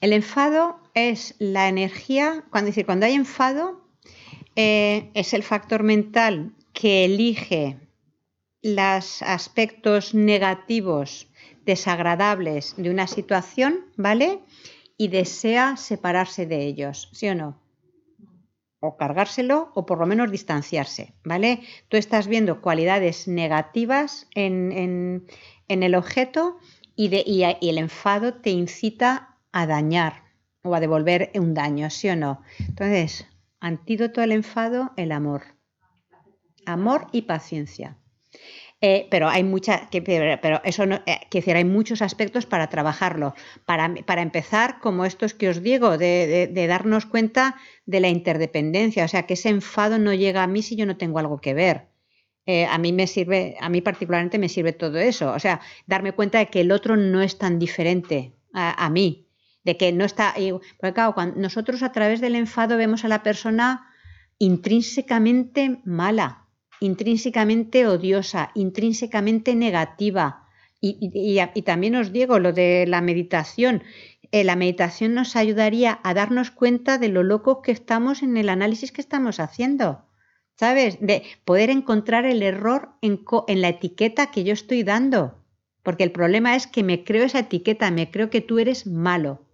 El 0.00 0.12
enfado 0.12 0.80
es 0.94 1.34
la 1.38 1.68
energía, 1.68 2.44
cuando, 2.50 2.66
decir, 2.66 2.86
cuando 2.86 3.06
hay 3.06 3.14
enfado, 3.14 3.82
eh, 4.56 5.10
es 5.14 5.34
el 5.34 5.42
factor 5.42 5.82
mental 5.82 6.52
que 6.78 7.04
elige 7.04 7.62
los 8.62 9.22
aspectos 9.22 10.14
negativos, 10.14 11.08
desagradables 11.66 12.74
de 12.76 12.90
una 12.90 13.06
situación, 13.06 13.72
¿vale? 13.96 14.40
Y 14.96 15.08
desea 15.08 15.76
separarse 15.76 16.46
de 16.46 16.58
ellos, 16.70 16.96
¿sí 17.12 17.28
o 17.28 17.34
no? 17.34 17.50
O 18.80 18.96
cargárselo 19.02 19.58
o 19.78 19.80
por 19.88 19.98
lo 20.00 20.06
menos 20.12 20.30
distanciarse, 20.30 21.04
¿vale? 21.24 21.50
Tú 21.88 21.96
estás 21.96 22.24
viendo 22.28 22.60
cualidades 22.66 23.26
negativas 23.26 24.28
en, 24.34 24.54
en- 24.72 25.82
el 25.86 25.94
objeto 25.96 26.58
y, 26.94 27.08
de- 27.08 27.24
y 27.26 27.68
el 27.70 27.78
enfado 27.78 28.34
te 28.34 28.50
incita 28.50 29.36
a 29.52 29.66
dañar 29.66 30.14
o 30.62 30.74
a 30.76 30.80
devolver 30.80 31.30
un 31.34 31.54
daño, 31.54 31.90
¿sí 31.90 32.08
o 32.08 32.16
no? 32.16 32.40
Entonces, 32.68 33.26
antídoto 33.60 34.20
al 34.22 34.32
enfado, 34.32 34.92
el 34.96 35.10
amor. 35.12 35.57
Amor 36.74 37.06
y 37.12 37.22
paciencia. 37.22 37.96
Eh, 38.80 39.08
pero 39.10 39.28
hay 39.28 39.42
mucha, 39.42 39.88
pero, 39.90 40.60
eso 40.64 40.86
no, 40.86 41.00
eh, 41.06 41.64
muchos 41.64 42.00
aspectos 42.02 42.46
para 42.46 42.68
trabajarlo. 42.68 43.34
Para, 43.64 43.92
para 44.06 44.22
empezar, 44.22 44.78
como 44.80 45.04
estos 45.04 45.34
que 45.34 45.48
os 45.48 45.62
digo, 45.62 45.98
de, 45.98 46.48
de- 46.52 46.66
darnos 46.66 47.06
cuenta 47.06 47.56
de 47.86 48.00
la 48.00 48.08
interdependencia, 48.08 49.04
o 49.04 49.08
sea, 49.08 49.24
que 49.26 49.34
ese 49.34 49.48
enfado 49.48 49.98
no 49.98 50.12
llega 50.14 50.42
a 50.42 50.46
mí 50.46 50.62
si 50.62 50.76
yo 50.76 50.86
no 50.86 50.96
tengo 50.96 51.18
algo 51.18 51.40
que 51.40 51.54
ver. 51.54 51.76
Eh, 52.46 52.66
a 52.66 52.78
mí 52.78 52.92
me 52.92 53.06
sirve, 53.06 53.56
a 53.60 53.68
mí 53.68 53.80
particularmente 53.80 54.38
me 54.38 54.48
sirve 54.48 54.72
todo 54.72 54.98
eso, 54.98 55.32
o 55.32 55.38
sea, 55.38 55.60
darme 55.86 56.12
cuenta 56.12 56.38
de 56.38 56.46
que 56.46 56.60
el 56.62 56.70
otro 56.72 56.96
no 56.96 57.20
es 57.22 57.36
tan 57.38 57.58
diferente 57.58 58.32
a, 58.54 58.86
a 58.86 58.88
mí, 58.90 59.28
de 59.64 59.76
que 59.76 59.92
no 59.92 60.04
está, 60.04 60.34
porque 60.80 60.94
claro, 60.94 61.14
cuando 61.14 61.38
nosotros 61.40 61.82
a 61.82 61.92
través 61.92 62.20
del 62.22 62.36
enfado 62.36 62.76
vemos 62.78 63.04
a 63.04 63.08
la 63.08 63.22
persona 63.22 63.86
intrínsecamente 64.38 65.80
mala, 65.84 66.47
intrínsecamente 66.80 67.86
odiosa, 67.86 68.50
intrínsecamente 68.54 69.54
negativa. 69.54 70.46
Y, 70.80 70.96
y- 71.54 71.62
también 71.62 71.96
os 71.96 72.12
digo 72.12 72.38
lo 72.38 72.52
de 72.52 72.86
la 72.86 73.00
meditación. 73.00 73.82
Eh, 74.30 74.44
la 74.44 74.56
meditación 74.56 75.14
nos 75.14 75.36
ayudaría 75.36 75.98
a 76.04 76.14
darnos 76.14 76.50
cuenta 76.50 76.98
de 76.98 77.08
lo 77.08 77.22
locos 77.22 77.58
que 77.62 77.72
estamos 77.72 78.22
en 78.22 78.36
el 78.36 78.48
análisis 78.48 78.92
que 78.92 79.00
estamos 79.00 79.40
haciendo. 79.40 80.04
¿Sabes? 80.56 80.98
De 81.00 81.22
poder 81.44 81.70
encontrar 81.70 82.26
el 82.26 82.42
error 82.42 82.90
en, 83.00 83.22
en 83.46 83.60
la 83.62 83.68
etiqueta 83.68 84.30
que 84.32 84.42
yo 84.44 84.52
estoy 84.52 84.82
dando. 84.82 85.38
Porque 85.84 86.02
el 86.04 86.10
problema 86.12 86.56
es 86.56 86.66
que 86.66 86.82
me 86.82 87.04
creo 87.04 87.24
esa 87.24 87.38
etiqueta, 87.40 87.90
me 87.92 88.10
creo 88.10 88.28
que 88.28 88.40
tú 88.40 88.58
eres 88.58 88.86
malo. 88.86 89.46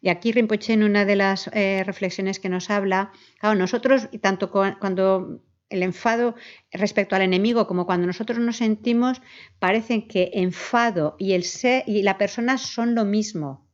Y 0.00 0.10
aquí 0.10 0.32
Rinpoche 0.32 0.72
en 0.72 0.82
una 0.82 1.04
de 1.04 1.16
las 1.16 1.48
eh, 1.54 1.82
reflexiones 1.84 2.38
que 2.40 2.48
nos 2.48 2.70
habla, 2.70 3.12
claro, 3.40 3.56
nosotros, 3.58 4.08
tanto 4.20 4.50
cu- 4.50 4.76
cuando 4.80 5.40
el 5.70 5.82
enfado 5.82 6.34
respecto 6.72 7.16
al 7.16 7.22
enemigo 7.22 7.66
como 7.66 7.86
cuando 7.86 8.06
nosotros 8.06 8.38
nos 8.38 8.56
sentimos, 8.56 9.20
parecen 9.58 10.08
que 10.08 10.30
enfado 10.34 11.16
y 11.18 11.32
el 11.32 11.44
ser 11.44 11.84
y 11.86 12.02
la 12.02 12.18
persona 12.18 12.58
son 12.58 12.94
lo 12.94 13.04
mismo. 13.04 13.68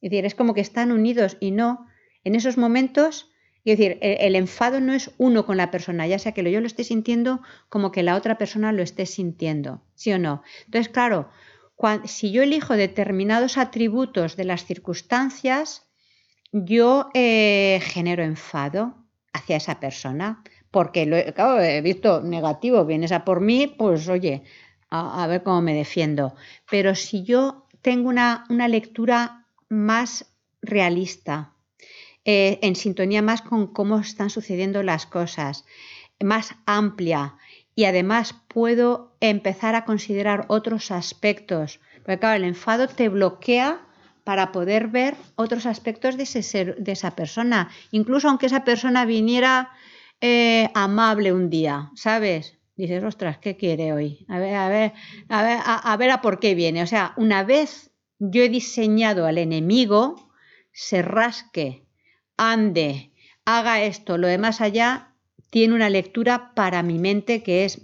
Es 0.00 0.10
decir, 0.10 0.26
es 0.26 0.34
como 0.34 0.54
que 0.54 0.60
están 0.60 0.92
unidos 0.92 1.36
y 1.40 1.50
no. 1.50 1.86
En 2.24 2.34
esos 2.34 2.58
momentos, 2.58 3.30
es 3.64 3.78
decir, 3.78 3.98
el, 4.00 4.36
enfado 4.36 4.80
no 4.80 4.92
es 4.92 5.10
uno 5.18 5.46
con 5.46 5.56
la 5.56 5.70
persona, 5.70 6.06
ya 6.06 6.18
sea 6.18 6.32
que 6.32 6.50
yo 6.50 6.60
lo 6.60 6.66
esté 6.66 6.84
sintiendo 6.84 7.40
como 7.68 7.92
que 7.92 8.02
la 8.02 8.16
otra 8.16 8.38
persona 8.38 8.72
lo 8.72 8.82
esté 8.82 9.06
sintiendo, 9.06 9.82
¿sí 9.94 10.12
o 10.12 10.18
no? 10.18 10.42
Entonces, 10.66 10.88
claro, 10.88 11.30
si 12.04 12.30
yo 12.32 12.42
elijo 12.42 12.74
determinados 12.76 13.58
atributos 13.58 14.36
de 14.36 14.44
las 14.44 14.64
circunstancias, 14.64 15.86
yo 16.52 17.10
eh, 17.14 17.80
genero 17.82 18.22
enfado 18.22 19.04
hacia 19.32 19.56
esa 19.56 19.80
persona, 19.80 20.42
porque 20.76 21.06
lo 21.06 21.16
he, 21.16 21.80
visto 21.80 22.20
negativo, 22.20 22.84
vienes 22.84 23.10
a 23.10 23.24
por 23.24 23.40
mí, 23.40 23.66
pues 23.66 24.10
oye, 24.10 24.42
a, 24.90 25.26
ver 25.26 25.42
cómo 25.42 25.62
me 25.62 25.72
defiendo. 25.72 26.34
Pero 26.70 26.94
si 26.94 27.22
yo 27.24 27.66
tengo 27.80 28.10
una, 28.10 28.44
una 28.50 28.68
lectura 28.68 29.46
más 29.70 30.34
realista, 30.60 31.54
eh, 32.26 32.58
en 32.60 32.76
sintonía 32.76 33.22
más 33.22 33.40
con 33.40 33.68
cómo 33.68 34.00
están 34.00 34.28
sucediendo 34.28 34.82
las 34.82 35.06
cosas, 35.06 35.64
más 36.22 36.54
amplia 36.66 37.36
y 37.74 37.86
además 37.86 38.34
puedo 38.46 39.16
empezar 39.20 39.76
a 39.76 39.86
considerar 39.86 40.44
otros 40.48 40.90
aspectos, 40.90 41.80
porque 42.02 42.18
claro, 42.18 42.36
el 42.36 42.44
enfado 42.44 42.86
te 42.86 43.08
bloquea 43.08 43.80
para 44.24 44.52
poder 44.52 44.88
ver 44.88 45.16
otros 45.36 45.64
aspectos 45.64 46.18
de, 46.18 46.24
ese 46.24 46.74
de 46.76 46.92
esa 46.92 47.12
persona, 47.12 47.70
incluso 47.92 48.28
aunque 48.28 48.44
esa 48.44 48.62
persona 48.62 49.06
viniera 49.06 49.70
eh, 50.20 50.70
amable 50.74 51.32
un 51.32 51.50
día, 51.50 51.90
¿sabes? 51.94 52.58
Dices, 52.76 53.02
ostras, 53.04 53.38
¿qué 53.38 53.56
quiere 53.56 53.92
hoy? 53.92 54.26
A 54.28 54.38
ver, 54.38 54.54
a 54.54 54.68
ver, 54.68 54.92
a 55.28 55.42
ver, 55.42 55.58
a, 55.64 55.96
ver 55.96 56.10
a 56.10 56.20
por 56.20 56.40
qué 56.40 56.54
viene. 56.54 56.82
O 56.82 56.86
sea, 56.86 57.14
una 57.16 57.42
vez 57.42 57.90
yo 58.18 58.42
he 58.42 58.48
diseñado 58.48 59.26
al 59.26 59.38
enemigo, 59.38 60.30
se 60.72 61.00
rasque, 61.02 61.86
ande, 62.36 63.12
haga 63.44 63.82
esto, 63.82 64.18
lo 64.18 64.26
demás 64.26 64.60
allá, 64.60 65.14
tiene 65.50 65.74
una 65.74 65.88
lectura 65.88 66.52
para 66.54 66.82
mi 66.82 66.98
mente 66.98 67.42
que 67.42 67.64
es, 67.64 67.80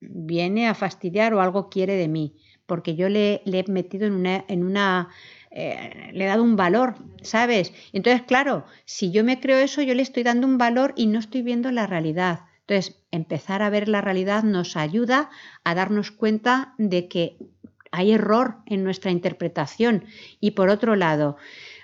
viene 0.00 0.68
a 0.68 0.74
fastidiar 0.74 1.34
o 1.34 1.40
algo 1.42 1.68
quiere 1.68 1.94
de 1.94 2.08
mí, 2.08 2.36
porque 2.66 2.94
yo 2.94 3.08
le, 3.08 3.42
le 3.44 3.60
he 3.60 3.70
metido 3.70 4.06
en 4.06 4.12
una, 4.14 4.44
en 4.48 4.64
una 4.64 5.10
eh, 5.60 6.10
le 6.12 6.24
he 6.24 6.28
dado 6.28 6.44
un 6.44 6.54
valor, 6.54 6.94
¿sabes? 7.22 7.72
Entonces, 7.92 8.22
claro, 8.22 8.64
si 8.84 9.10
yo 9.10 9.24
me 9.24 9.40
creo 9.40 9.58
eso, 9.58 9.82
yo 9.82 9.92
le 9.94 10.02
estoy 10.02 10.22
dando 10.22 10.46
un 10.46 10.56
valor 10.56 10.92
y 10.96 11.08
no 11.08 11.18
estoy 11.18 11.42
viendo 11.42 11.72
la 11.72 11.88
realidad. 11.88 12.42
Entonces, 12.60 13.00
empezar 13.10 13.62
a 13.62 13.70
ver 13.70 13.88
la 13.88 14.00
realidad 14.00 14.44
nos 14.44 14.76
ayuda 14.76 15.30
a 15.64 15.74
darnos 15.74 16.12
cuenta 16.12 16.74
de 16.78 17.08
que 17.08 17.38
hay 17.90 18.12
error 18.12 18.58
en 18.66 18.84
nuestra 18.84 19.10
interpretación. 19.10 20.04
Y 20.38 20.52
por 20.52 20.68
otro 20.68 20.94
lado, 20.94 21.38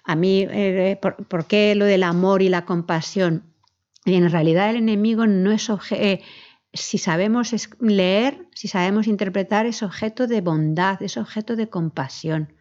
a 0.04 0.14
mí, 0.14 0.46
eh, 0.48 0.96
¿por, 1.00 1.46
qué 1.46 1.74
lo 1.74 1.84
del 1.84 2.04
amor 2.04 2.42
y 2.42 2.48
la 2.48 2.64
compasión? 2.64 3.42
Y 4.04 4.14
en 4.14 4.30
realidad 4.30 4.70
el 4.70 4.76
enemigo 4.76 5.26
no 5.26 5.50
es 5.50 5.68
objeto, 5.68 6.22
si 6.72 6.98
sabemos 6.98 7.52
leer, 7.80 8.46
si 8.54 8.68
sabemos 8.68 9.08
interpretar, 9.08 9.66
es 9.66 9.82
objeto 9.82 10.28
de 10.28 10.42
bondad, 10.42 11.02
es 11.02 11.16
objeto 11.16 11.56
de 11.56 11.68
compasión. 11.68 12.53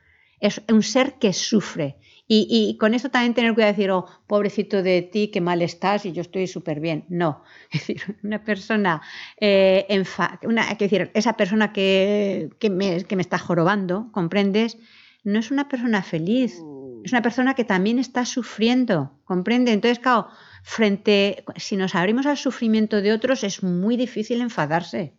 Es 0.48 0.56
un 0.76 0.84
ser 0.84 1.07
que 1.22 1.32
sufre. 1.34 1.88
Y, 2.28 2.48
y 2.49 2.78
con 2.78 2.94
esto 2.94 3.10
también 3.11 3.34
tener 3.34 3.53
cuidado 3.53 3.72
de 3.74 3.78
decir, 3.78 3.91
oh, 3.91 4.06
pobrecito 4.28 4.82
de 4.82 5.02
ti, 5.02 5.30
qué 5.34 5.41
mal 5.41 5.61
estás 5.61 6.06
y 6.06 6.11
yo 6.14 6.22
estoy 6.22 6.48
súper 6.48 6.80
bien. 6.80 7.06
No, 7.10 7.44
es 7.72 7.80
decir, 7.82 8.02
una 8.24 8.44
persona, 8.44 9.02
eh, 9.40 9.86
enfa- 9.90 10.40
una, 10.44 10.64
es 10.72 10.78
decir, 10.78 11.11
esa 11.14 11.34
persona 11.41 11.74
que, 11.74 12.49
que, 12.60 12.70
me, 12.70 13.03
que 13.06 13.15
me 13.18 13.22
está 13.28 13.38
jorobando, 13.40 14.10
¿comprendes? 14.11 14.78
No 15.24 15.40
es 15.40 15.52
una 15.52 15.68
persona 15.70 16.02
feliz, 16.03 16.65
es 17.03 17.11
una 17.11 17.22
persona 17.22 17.53
que 17.56 17.65
también 17.65 17.99
está 17.99 18.26
sufriendo, 18.26 18.98
¿comprende? 19.26 19.72
Entonces, 19.74 19.99
claro, 19.99 20.28
frente, 20.64 21.44
si 21.57 21.76
nos 21.78 21.95
abrimos 21.95 22.26
al 22.26 22.38
sufrimiento 22.38 23.02
de 23.02 23.11
otros, 23.14 23.44
es 23.44 23.64
muy 23.64 23.98
difícil 23.98 24.41
enfadarse. 24.41 25.14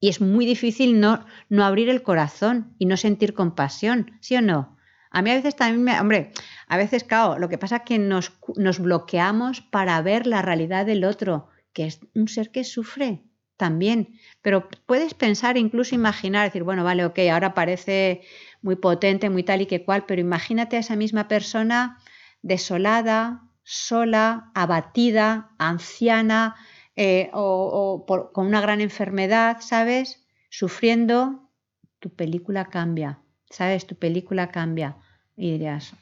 Y 0.00 0.08
es 0.08 0.20
muy 0.20 0.44
difícil 0.44 1.00
no, 1.00 1.24
no 1.48 1.64
abrir 1.64 1.88
el 1.88 2.02
corazón 2.02 2.74
y 2.78 2.86
no 2.86 2.96
sentir 2.96 3.34
compasión, 3.34 4.12
¿sí 4.20 4.36
o 4.36 4.42
no? 4.42 4.76
A 5.10 5.22
mí 5.22 5.30
a 5.30 5.34
veces 5.34 5.54
también 5.54 5.84
me, 5.84 6.00
hombre, 6.00 6.32
a 6.66 6.76
veces, 6.76 7.04
claro, 7.04 7.38
lo 7.38 7.48
que 7.48 7.56
pasa 7.56 7.76
es 7.76 7.82
que 7.82 7.98
nos, 7.98 8.32
nos 8.56 8.80
bloqueamos 8.80 9.60
para 9.60 10.00
ver 10.02 10.26
la 10.26 10.42
realidad 10.42 10.86
del 10.86 11.04
otro, 11.04 11.48
que 11.72 11.86
es 11.86 12.00
un 12.14 12.28
ser 12.28 12.50
que 12.50 12.64
sufre 12.64 13.22
también. 13.56 14.18
Pero 14.42 14.68
puedes 14.86 15.14
pensar, 15.14 15.56
incluso 15.56 15.94
imaginar, 15.94 16.46
decir, 16.46 16.64
bueno, 16.64 16.82
vale, 16.84 17.04
ok, 17.04 17.18
ahora 17.32 17.54
parece 17.54 18.22
muy 18.60 18.76
potente, 18.76 19.30
muy 19.30 19.44
tal 19.44 19.60
y 19.60 19.66
que 19.66 19.84
cual, 19.84 20.04
pero 20.06 20.20
imagínate 20.20 20.76
a 20.76 20.80
esa 20.80 20.96
misma 20.96 21.28
persona 21.28 21.98
desolada, 22.42 23.42
sola, 23.62 24.50
abatida, 24.54 25.50
anciana, 25.58 26.56
eh, 26.96 27.30
o, 27.32 28.04
por- 28.06 28.32
con 28.32 28.46
una 28.46 28.60
gran 28.60 28.80
enfermedad, 28.80 29.58
¿sabes? 29.60 30.26
Sufriendo, 30.50 31.50
tu 31.98 32.10
película 32.10 32.66
cambia, 32.66 33.20
¿sabes? 33.50 33.86
Tu 33.86 33.96
película 33.96 34.50
cambia. 34.50 34.96
Y 35.36 35.52
dirías, 35.52 35.94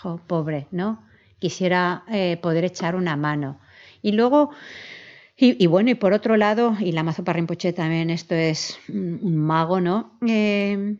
jo, 0.00 0.20
pobre, 0.26 0.66
¿no? 0.70 1.04
Quisiera 1.38 2.04
eh, 2.08 2.38
poder 2.38 2.64
echar 2.64 2.96
una 2.96 3.16
mano. 3.16 3.60
Y 4.02 4.12
luego, 4.12 4.50
y, 5.36 5.66
bueno, 5.66 5.90
y 5.90 5.94
por 5.94 6.12
otro 6.12 6.36
lado, 6.36 6.76
y 6.80 6.92
la 6.92 7.02
Mazopa 7.02 7.32
Rinpoche 7.32 7.72
también, 7.72 8.08
esto 8.10 8.34
es 8.34 8.78
un, 8.88 9.36
mago, 9.36 9.80
¿no? 9.80 10.18
Eh, 10.26 10.96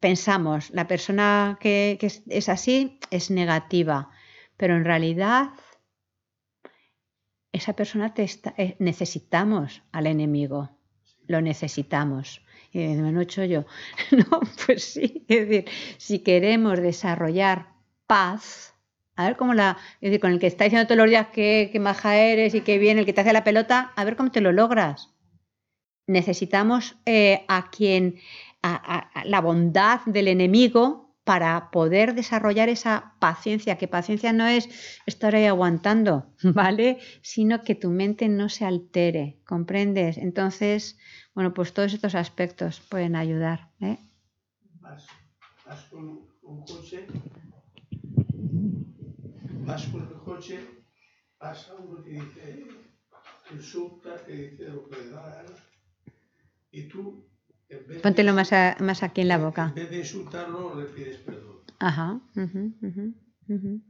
pensamos, 0.00 0.70
la 0.70 0.86
persona 0.86 1.56
que, 1.60 1.96
que 2.00 2.10
es 2.28 2.48
así 2.48 2.98
es 3.10 3.30
negativa, 3.30 4.10
pero 4.56 4.76
en 4.76 4.84
realidad 4.84 5.50
esa 7.54 7.74
persona 7.74 8.12
te 8.12 8.24
está, 8.24 8.52
eh, 8.58 8.74
necesitamos 8.80 9.82
al 9.92 10.06
enemigo. 10.08 10.70
lo 11.26 11.40
necesitamos. 11.40 12.42
Y 12.72 12.80
dice, 12.80 13.00
no 13.00 13.20
he 13.20 13.22
hecho 13.22 13.44
yo. 13.44 13.64
No, 14.10 14.40
pues 14.66 14.84
sí. 14.84 15.24
Es 15.28 15.48
decir, 15.48 15.64
si 15.96 16.18
queremos 16.18 16.78
desarrollar 16.80 17.68
paz, 18.06 18.74
a 19.16 19.26
ver 19.26 19.36
cómo 19.36 19.54
la. 19.54 19.78
Es 20.00 20.10
decir, 20.10 20.20
con 20.20 20.32
el 20.32 20.40
que 20.40 20.48
está 20.48 20.64
diciendo 20.64 20.86
todos 20.86 20.98
los 20.98 21.08
días 21.08 21.28
que, 21.28 21.70
que 21.72 21.80
maja 21.80 22.16
eres 22.16 22.54
y 22.54 22.60
que 22.60 22.78
viene, 22.78 23.00
el 23.00 23.06
que 23.06 23.12
te 23.12 23.20
hace 23.22 23.32
la 23.32 23.44
pelota, 23.44 23.92
a 23.96 24.04
ver 24.04 24.16
cómo 24.16 24.32
te 24.32 24.40
lo 24.40 24.52
logras. 24.52 25.14
Necesitamos 26.06 26.96
eh, 27.06 27.44
a 27.48 27.70
quien. 27.70 28.16
A 28.66 29.10
la 29.26 29.42
bondad 29.42 30.00
del 30.06 30.26
enemigo 30.26 31.03
para 31.24 31.70
poder 31.70 32.14
desarrollar 32.14 32.68
esa 32.68 33.14
paciencia, 33.18 33.78
que 33.78 33.88
paciencia 33.88 34.32
no 34.32 34.46
es 34.46 34.68
estar 35.06 35.34
ahí 35.34 35.46
aguantando, 35.46 36.26
¿vale? 36.42 36.98
Sino 37.22 37.62
que 37.62 37.74
tu 37.74 37.90
mente 37.90 38.28
no 38.28 38.48
se 38.48 38.64
altere, 38.66 39.38
¿comprendes? 39.46 40.18
Entonces, 40.18 40.98
bueno, 41.34 41.54
pues 41.54 41.72
todos 41.72 41.92
estos 41.94 42.14
aspectos 42.14 42.80
pueden 42.80 43.16
ayudar, 43.16 43.70
¿eh? 43.80 43.98
Vas, 44.80 45.06
con 45.90 46.28
un 46.42 46.64
coche, 46.66 47.06
vas 49.66 49.86
con 49.86 50.02
el 50.02 50.18
coche, 50.22 50.60
pasa 51.38 51.74
uno 51.74 52.02
que 52.04 52.10
dice, 52.10 52.66
insulta, 53.50 54.16
te 54.26 54.32
dice 54.36 54.68
lo 54.68 54.88
que 54.88 54.96
le 54.96 55.08
da 55.10 55.44
y 56.70 56.88
tú, 56.88 57.24
Póntelo 58.02 58.32
de, 58.32 58.34
más, 58.34 58.52
a- 58.52 58.76
más 58.80 59.02
aquí 59.02 59.20
en 59.22 59.28
la 59.28 59.38
boca. 59.38 59.64
en 59.66 59.74
vez 59.74 59.90
de 59.90 59.98
insultarlo, 59.98 60.74
le 60.78 60.86
pides 60.86 61.18
perdón. 61.18 61.54
Ajá. 61.78 62.20
ujú, 62.36 62.62
ujú, 62.82 63.14
ujú. 63.48 63.82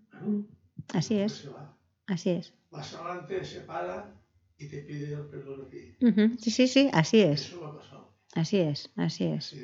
Claro, 0.87 0.93
Así 0.93 1.15
pues 1.17 1.25
es, 1.27 1.35
se 1.39 1.49
va. 1.51 1.79
así 2.07 2.31
es. 2.31 2.55
Más 2.73 2.93
adelante 2.95 3.45
se 3.45 3.61
para 3.61 4.15
y 4.59 4.69
te 4.69 4.79
pide 4.81 5.15
el 5.15 5.29
perdón 5.31 5.61
a 5.63 5.71
ti. 5.71 5.95
Sí, 6.39 6.51
sí, 6.51 6.67
sí, 6.69 6.91
así 6.93 7.21
es, 7.21 7.51
Eso 7.51 7.59
me 7.61 7.67
ha 7.69 7.73
pasado, 7.73 8.15
así 8.35 8.59
es, 8.59 8.91
así 8.97 9.25
es, 9.27 9.59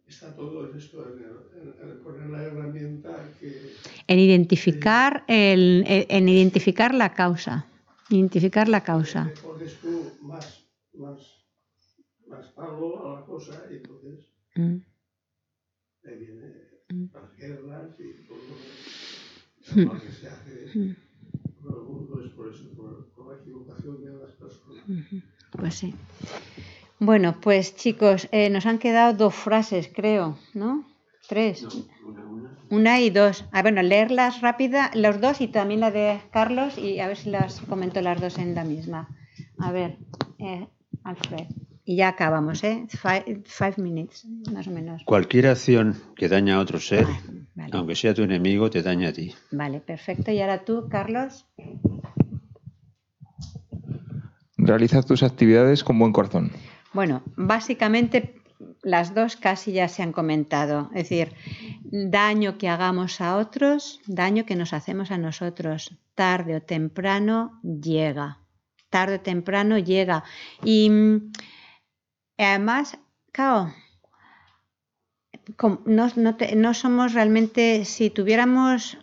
Está 0.07 0.35
todo 0.35 0.67
en 0.69 0.77
esto, 0.79 0.99
en, 1.09 1.19
el- 1.19 1.77
en- 1.91 2.03
poner 2.03 2.27
la 2.29 2.45
herramienta 2.45 3.35
que 3.41 3.79
En 4.07 4.19
identificar, 4.19 5.25
el, 5.29 5.85
en 5.87 6.07
en 6.17 6.29
identificar 6.29 6.95
la 6.95 7.13
causa. 7.15 7.67
Identificar 8.11 8.69
la 8.69 8.83
causa. 8.83 9.33
le 9.33 9.45
pones 9.47 9.81
tú 9.81 10.19
más, 10.21 10.65
más, 10.93 11.21
más 12.27 12.47
palo 12.55 13.01
a 13.07 13.11
la 13.19 13.25
cosa 13.25 13.55
y 13.71 13.77
entonces 13.77 14.33
ahí 16.05 16.17
viene 16.17 16.43
las 16.43 17.37
guerras 17.39 17.99
y 18.01 18.25
todo 18.27 18.39
lo 18.47 20.03
que 20.05 20.13
se 20.13 20.27
hace 20.29 20.49
por 21.63 21.75
el 21.75 21.83
mundo 21.85 22.21
es 22.27 22.33
por 22.35 22.49
eso, 22.53 22.65
por, 22.77 23.07
por 23.15 23.27
la 23.29 23.41
equivocación 23.41 24.01
de 24.03 24.11
las 24.13 24.33
personas. 24.33 24.85
Pues 25.51 25.75
sí. 25.77 25.95
Bueno, 27.05 27.41
pues 27.41 27.75
chicos, 27.75 28.29
eh, 28.31 28.49
nos 28.49 28.65
han 28.65 28.79
quedado 28.79 29.13
dos 29.13 29.35
frases, 29.35 29.91
creo, 29.93 30.39
¿no? 30.55 30.87
Tres. 31.29 31.67
Una 32.71 33.01
y 33.01 33.11
dos. 33.11 33.45
Ah, 33.51 33.63
bueno, 33.63 33.83
leerlas 33.83 34.41
rápida, 34.41 34.89
los 34.95 35.21
dos 35.21 35.41
y 35.41 35.49
también 35.49 35.81
la 35.81 35.91
de 35.91 36.21
Carlos 36.31 36.79
y 36.79 37.01
a 37.01 37.09
ver 37.09 37.17
si 37.17 37.31
las 37.31 37.61
comento 37.63 38.01
las 38.03 38.21
dos 38.21 38.39
en 38.39 38.55
la 38.55 38.63
misma. 38.63 39.09
A 39.59 39.73
ver, 39.73 39.99
eh, 40.39 40.69
Alfred. 41.03 41.49
Y 41.85 41.97
ya 41.97 42.07
acabamos, 42.07 42.63
¿eh? 42.63 42.87
Five, 42.89 43.43
five 43.47 43.75
minutes, 43.79 44.25
más 44.53 44.69
o 44.69 44.71
menos. 44.71 45.03
Cualquier 45.05 45.49
acción 45.49 45.97
que 46.15 46.29
daña 46.29 46.55
a 46.55 46.61
otro 46.61 46.79
ser, 46.79 47.07
Ah, 47.09 47.21
vale. 47.57 47.71
aunque 47.77 47.97
sea 47.97 48.15
tu 48.15 48.23
enemigo, 48.23 48.71
te 48.71 48.81
daña 48.81 49.09
a 49.09 49.13
ti. 49.13 49.35
Vale, 49.51 49.81
perfecto. 49.81 50.31
Y 50.31 50.41
ahora 50.41 50.65
tú, 50.65 50.87
Carlos. 50.89 51.47
Realiza 54.57 55.03
tus 55.03 55.25
actividades 55.25 55.83
con 55.83 55.99
buen 55.99 56.13
corazón. 56.13 56.53
Bueno, 56.93 57.23
básicamente 57.37 58.43
las 58.83 59.15
dos 59.15 59.37
casi 59.37 59.73
ya 59.73 59.89
se 59.89 60.03
han 60.03 60.13
comentado. 60.13 60.91
Es 60.95 61.09
decir, 61.09 61.35
daño 61.85 62.59
que 62.59 62.69
hagamos 62.69 63.21
a 63.21 63.37
otros, 63.37 64.01
daño 64.07 64.45
que 64.45 64.57
nos 64.57 64.73
hacemos 64.73 65.11
a 65.11 65.19
nosotros, 65.19 65.97
tarde 66.15 66.57
o 66.57 66.63
temprano 66.63 67.61
llega. 67.63 68.39
Tarde 68.91 69.17
o 69.17 69.21
temprano 69.21 69.79
llega. 69.79 70.25
Y 70.65 70.91
mm, 70.91 71.33
además, 72.39 72.99
claro, 73.33 73.73
no, 75.87 76.09
no 76.57 76.75
somos 76.75 77.15
realmente, 77.15 77.85
si 77.85 78.11
tuviéramos 78.11 78.99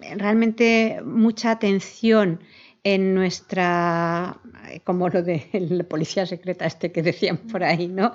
eh, 0.00 0.14
realmente 0.16 1.02
mucha 1.04 1.50
atención 1.50 2.40
en 2.84 3.14
nuestra, 3.14 4.40
como 4.80 5.08
lo 5.08 5.22
de 5.22 5.46
la 5.70 5.84
policía 5.84 6.26
secreta 6.26 6.66
este 6.66 6.92
que 6.92 7.02
decían 7.02 7.38
por 7.38 7.62
ahí, 7.64 7.88
¿no? 7.88 8.12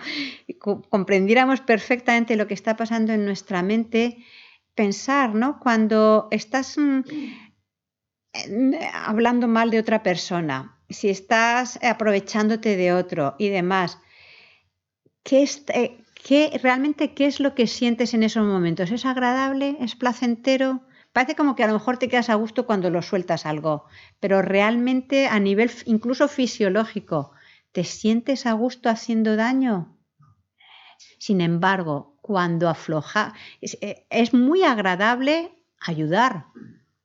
Comprendiéramos 0.90 1.62
perfectamente 1.62 2.36
lo 2.36 2.48
que 2.48 2.54
está 2.56 2.76
pasando 2.76 3.14
en 3.14 3.26
nuestra 3.26 3.62
mente, 3.64 4.18
pensar, 4.76 5.34
¿no? 5.36 5.60
Cuando 5.60 6.28
estás 6.32 6.78
mm, 6.78 7.02
hablando 8.94 9.48
mal 9.48 9.70
de 9.72 9.80
otra 9.80 10.04
persona, 10.04 10.78
si 10.90 11.10
estás 11.10 11.80
aprovechándote 11.84 12.76
de 12.78 12.94
otro 12.94 13.36
y 13.38 13.50
demás, 13.50 13.98
¿qué, 15.24 15.44
es- 15.44 15.64
eh, 15.74 15.98
qué- 16.24 16.60
realmente 16.64 17.14
qué 17.14 17.26
es 17.28 17.40
lo 17.40 17.54
que 17.56 17.68
sientes 17.68 18.14
en 18.16 18.24
esos 18.24 18.46
momentos? 18.46 18.92
¿Es 18.92 19.06
agradable? 19.06 19.78
¿Es 19.80 19.96
placentero? 19.96 20.82
Parece 21.18 21.36
como 21.36 21.56
que 21.56 21.64
a 21.64 21.68
lo 21.68 21.74
mejor 21.74 21.98
te 21.98 22.10
quedas 22.10 22.30
a 22.30 22.36
gusto 22.36 22.68
cuando 22.68 22.92
lo 22.92 23.02
sueltas 23.02 23.48
algo, 23.48 23.86
pero 24.20 24.44
realmente 24.44 25.26
a 25.26 25.40
nivel 25.40 25.72
incluso 25.86 26.28
fisiológico, 26.28 27.32
¿te 27.72 27.84
sientes 27.86 28.46
a 28.46 28.52
gusto 28.54 28.88
haciendo 28.88 29.36
daño? 29.36 29.98
Sin 31.18 31.42
embargo, 31.42 32.16
cuando 32.22 32.70
afloja, 32.70 33.34
es, 33.62 33.80
eh, 33.82 34.06
es 34.12 34.36
muy 34.36 34.62
agradable 34.62 35.58
ayudar. 35.80 36.46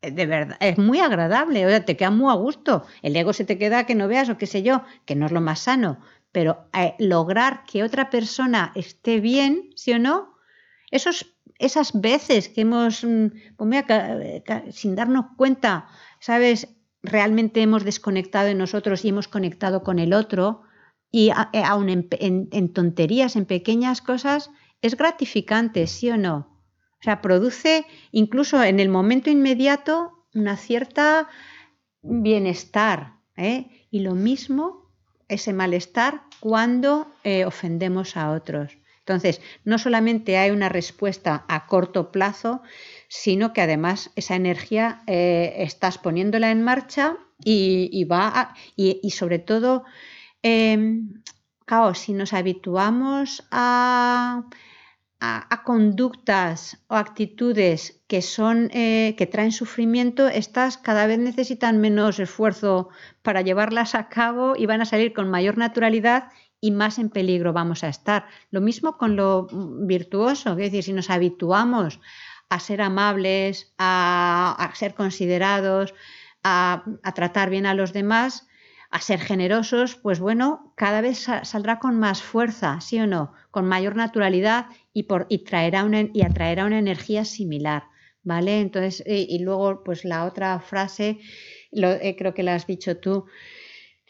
Eh, 0.02 0.10
De 0.10 0.26
verdad, 0.26 0.59
es 0.60 0.76
muy 0.76 1.01
agradable, 1.01 1.64
o 1.64 1.70
sea, 1.70 1.82
te 1.82 1.97
queda 1.97 2.10
muy 2.10 2.30
a 2.30 2.34
gusto. 2.36 2.84
El 3.01 3.16
ego 3.16 3.32
se 3.32 3.47
te 3.47 3.56
queda 3.56 3.86
que 3.86 3.94
no 3.94 4.09
veas 4.09 4.28
o 4.28 4.36
qué 4.36 4.47
sé 4.47 4.62
yo, 4.62 4.82
que 5.06 5.14
no 5.14 5.24
es 5.24 5.32
lo 5.32 5.40
más 5.40 5.60
sano. 5.60 6.01
Pero 6.32 6.66
eh, 6.74 6.94
lograr 6.98 7.64
que 7.64 7.82
otra 7.82 8.10
persona 8.10 8.72
esté 8.74 9.20
bien, 9.20 9.70
¿sí 9.74 9.90
o 9.94 9.98
no? 9.98 10.34
Esos, 10.90 11.34
esas 11.62 12.01
veces 12.01 12.48
que 12.48 12.62
hemos, 12.62 13.05
mm, 13.05 13.26
pues 13.56 13.84
sin 14.70 14.94
darnos 14.94 15.26
cuenta, 15.36 15.89
¿sabes? 16.20 16.68
Realmente 17.02 17.62
hemos 17.62 17.84
desconectado 17.84 18.47
de 18.48 18.55
nosotros 18.55 19.05
y 19.05 19.09
hemos 19.10 19.28
conectado 19.28 19.82
con 19.82 19.98
el 19.98 20.12
otro, 20.12 20.62
y 21.10 21.30
a- 21.30 21.51
eh, 21.52 21.62
en- 22.20 22.48
en 22.52 22.72
tonterías, 22.72 23.36
en 23.36 23.47
pequeñas 23.47 24.01
cosas, 24.02 24.51
es 24.82 24.97
gratificante, 24.97 25.86
¿sí 25.86 26.10
o 26.10 26.16
no? 26.16 26.36
O 27.01 27.02
sea, 27.02 27.20
produce 27.20 27.84
incluso 28.12 28.62
en 28.62 28.78
el 28.80 28.89
momento 28.89 29.28
inmediato 29.30 30.26
una 30.34 30.56
cierta 30.56 31.28
bienestar. 32.02 33.14
¿eh? 33.36 33.86
Y 33.90 34.01
lo 34.01 34.14
mismo, 34.14 34.90
ese 35.28 35.52
malestar, 35.52 36.22
cuando 36.40 37.09
eh, 37.24 37.44
ofendemos 37.44 38.16
a 38.16 38.30
otros. 38.30 38.76
Entonces, 39.05 39.41
no 39.65 39.79
solamente 39.79 40.37
hay 40.37 40.53
una 40.53 40.69
respuesta 40.69 41.45
a 41.49 41.66
corto 41.66 42.12
plazo, 42.12 42.62
sino 43.09 43.53
que 43.53 43.61
además 43.61 44.12
esa 44.15 44.37
energía 44.37 45.03
eh, 45.09 45.55
estás 45.59 45.99
poniéndola 45.99 46.53
en 46.53 46.62
marcha 46.62 47.16
y, 47.45 48.05
va 48.05 48.55
y, 48.77 49.11
sobre 49.11 49.41
todo, 49.41 49.85
em, 50.43 51.20
si 51.95 52.12
nos 52.12 52.33
habituamos 52.33 53.45
a, 53.51 54.45
a, 55.19 55.62
conductas 55.65 56.79
o 56.87 56.95
actitudes 56.95 58.03
que 58.07 58.23
son 58.23 58.70
eh, 58.73 59.15
que 59.19 59.27
traen 59.27 59.51
sufrimiento, 59.51 60.29
estas 60.29 60.79
cada 60.79 61.09
vez 61.09 61.19
necesitan 61.19 61.81
menos 61.81 62.20
esfuerzo 62.20 62.89
para 63.23 63.43
llevarlas 63.43 63.97
a 63.97 64.09
cabo 64.09 64.55
y 64.57 64.66
van 64.66 64.81
a 64.81 64.85
salir 64.85 65.12
con 65.12 65.29
mayor 65.29 65.59
naturalidad 65.59 66.29
y 66.62 66.70
más 66.70 66.98
en 67.01 67.10
peligro 67.10 67.52
vamos 67.52 67.82
a 67.82 67.89
estar. 67.89 68.26
Lo 68.52 68.60
mismo 68.60 68.97
con 68.97 69.16
lo 69.16 69.48
virtuoso, 69.51 70.52
es 70.52 70.56
decir, 70.56 70.84
si 70.84 70.93
nos 70.93 71.10
habituamos 71.10 72.01
a 72.48 72.60
ser 72.60 72.80
amables, 72.82 73.74
a, 73.78 74.70
ser 74.74 74.94
considerados, 74.94 75.93
a, 76.44 76.84
tratar 77.14 77.51
bien 77.51 77.66
a 77.66 77.74
los 77.74 77.93
demás, 77.93 78.47
a 78.90 79.01
ser 79.01 79.18
generosos, 79.18 79.97
pues 79.97 80.20
bueno, 80.20 80.72
cada 80.76 81.01
vez 81.01 81.26
saldrá 81.43 81.80
con 81.80 81.98
más 81.98 82.22
fuerza, 82.22 82.80
¿sí 82.80 83.01
o 83.01 83.09
no? 83.09 83.32
Con 83.51 83.66
mayor 83.66 83.97
naturalidad 83.97 84.66
y, 84.93 85.05
por, 85.05 85.26
y, 85.28 85.39
traerá 85.39 85.82
una, 85.82 86.02
y 86.12 86.22
atraerá 86.22 86.64
una 86.64 86.78
energía 86.78 87.24
similar, 87.24 87.84
¿vale? 88.22 88.60
Entonces, 88.60 89.02
y, 89.05 89.40
luego, 89.40 89.82
pues 89.82 90.05
la 90.05 90.26
otra 90.26 90.60
frase, 90.60 91.18
eh, 91.72 92.14
creo 92.16 92.34
que 92.34 92.44
la 92.44 92.55
has 92.55 92.68
dicho 92.68 92.98
tú, 92.98 93.26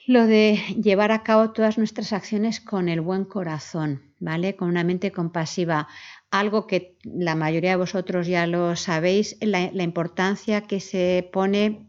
lo 0.07 0.27
de 0.27 0.57
llevar 0.83 1.13
a 1.13 1.23
cabo 1.23 1.51
todas 1.53 1.79
nuestras 1.79 2.13
acciones 2.13 2.61
con 2.61 2.89
el 2.89 3.01
buen 3.01 3.25
corazón, 3.25 4.13
¿vale? 4.19 4.57
Con 4.57 4.69
una 4.69 4.85
mente 4.85 5.13
compasiva. 5.13 5.89
Algo 6.31 6.67
que 6.67 6.97
la 7.05 7.35
mayoría 7.35 7.71
de 7.71 7.77
vosotros 7.77 8.27
ya 8.27 8.47
lo 8.47 8.75
sabéis, 8.75 9.37
la, 9.41 9.61
importancia 9.83 10.63
que 10.63 10.81
se 10.81 11.29
pone 11.33 11.89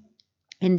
en, 0.59 0.77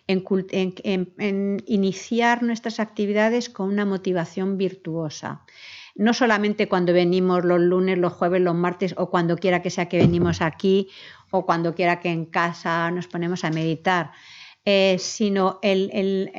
en, 0.00 1.62
iniciar 1.66 2.42
nuestras 2.42 2.80
actividades 2.80 3.48
con 3.48 3.68
una 3.68 3.84
motivación 3.84 4.56
virtuosa. 4.56 5.44
No 5.94 6.12
solamente 6.12 6.68
cuando 6.68 6.92
venimos 6.92 7.44
los 7.44 7.60
lunes, 7.60 7.98
los 7.98 8.14
jueves, 8.14 8.40
los 8.40 8.54
martes 8.54 8.94
o 8.96 9.10
cuando 9.10 9.36
quiera 9.36 9.62
que 9.62 9.70
sea 9.70 9.88
que 9.88 9.98
venimos 9.98 10.40
aquí 10.40 10.88
o 11.30 11.46
cuando 11.46 11.74
quiera 11.74 12.00
que 12.00 12.10
en 12.10 12.24
casa 12.24 12.90
nos 12.90 13.06
ponemos 13.06 13.44
a 13.44 13.50
meditar, 13.50 14.10
eh, 14.64 14.96
sino 14.98 15.58
el, 15.62 16.30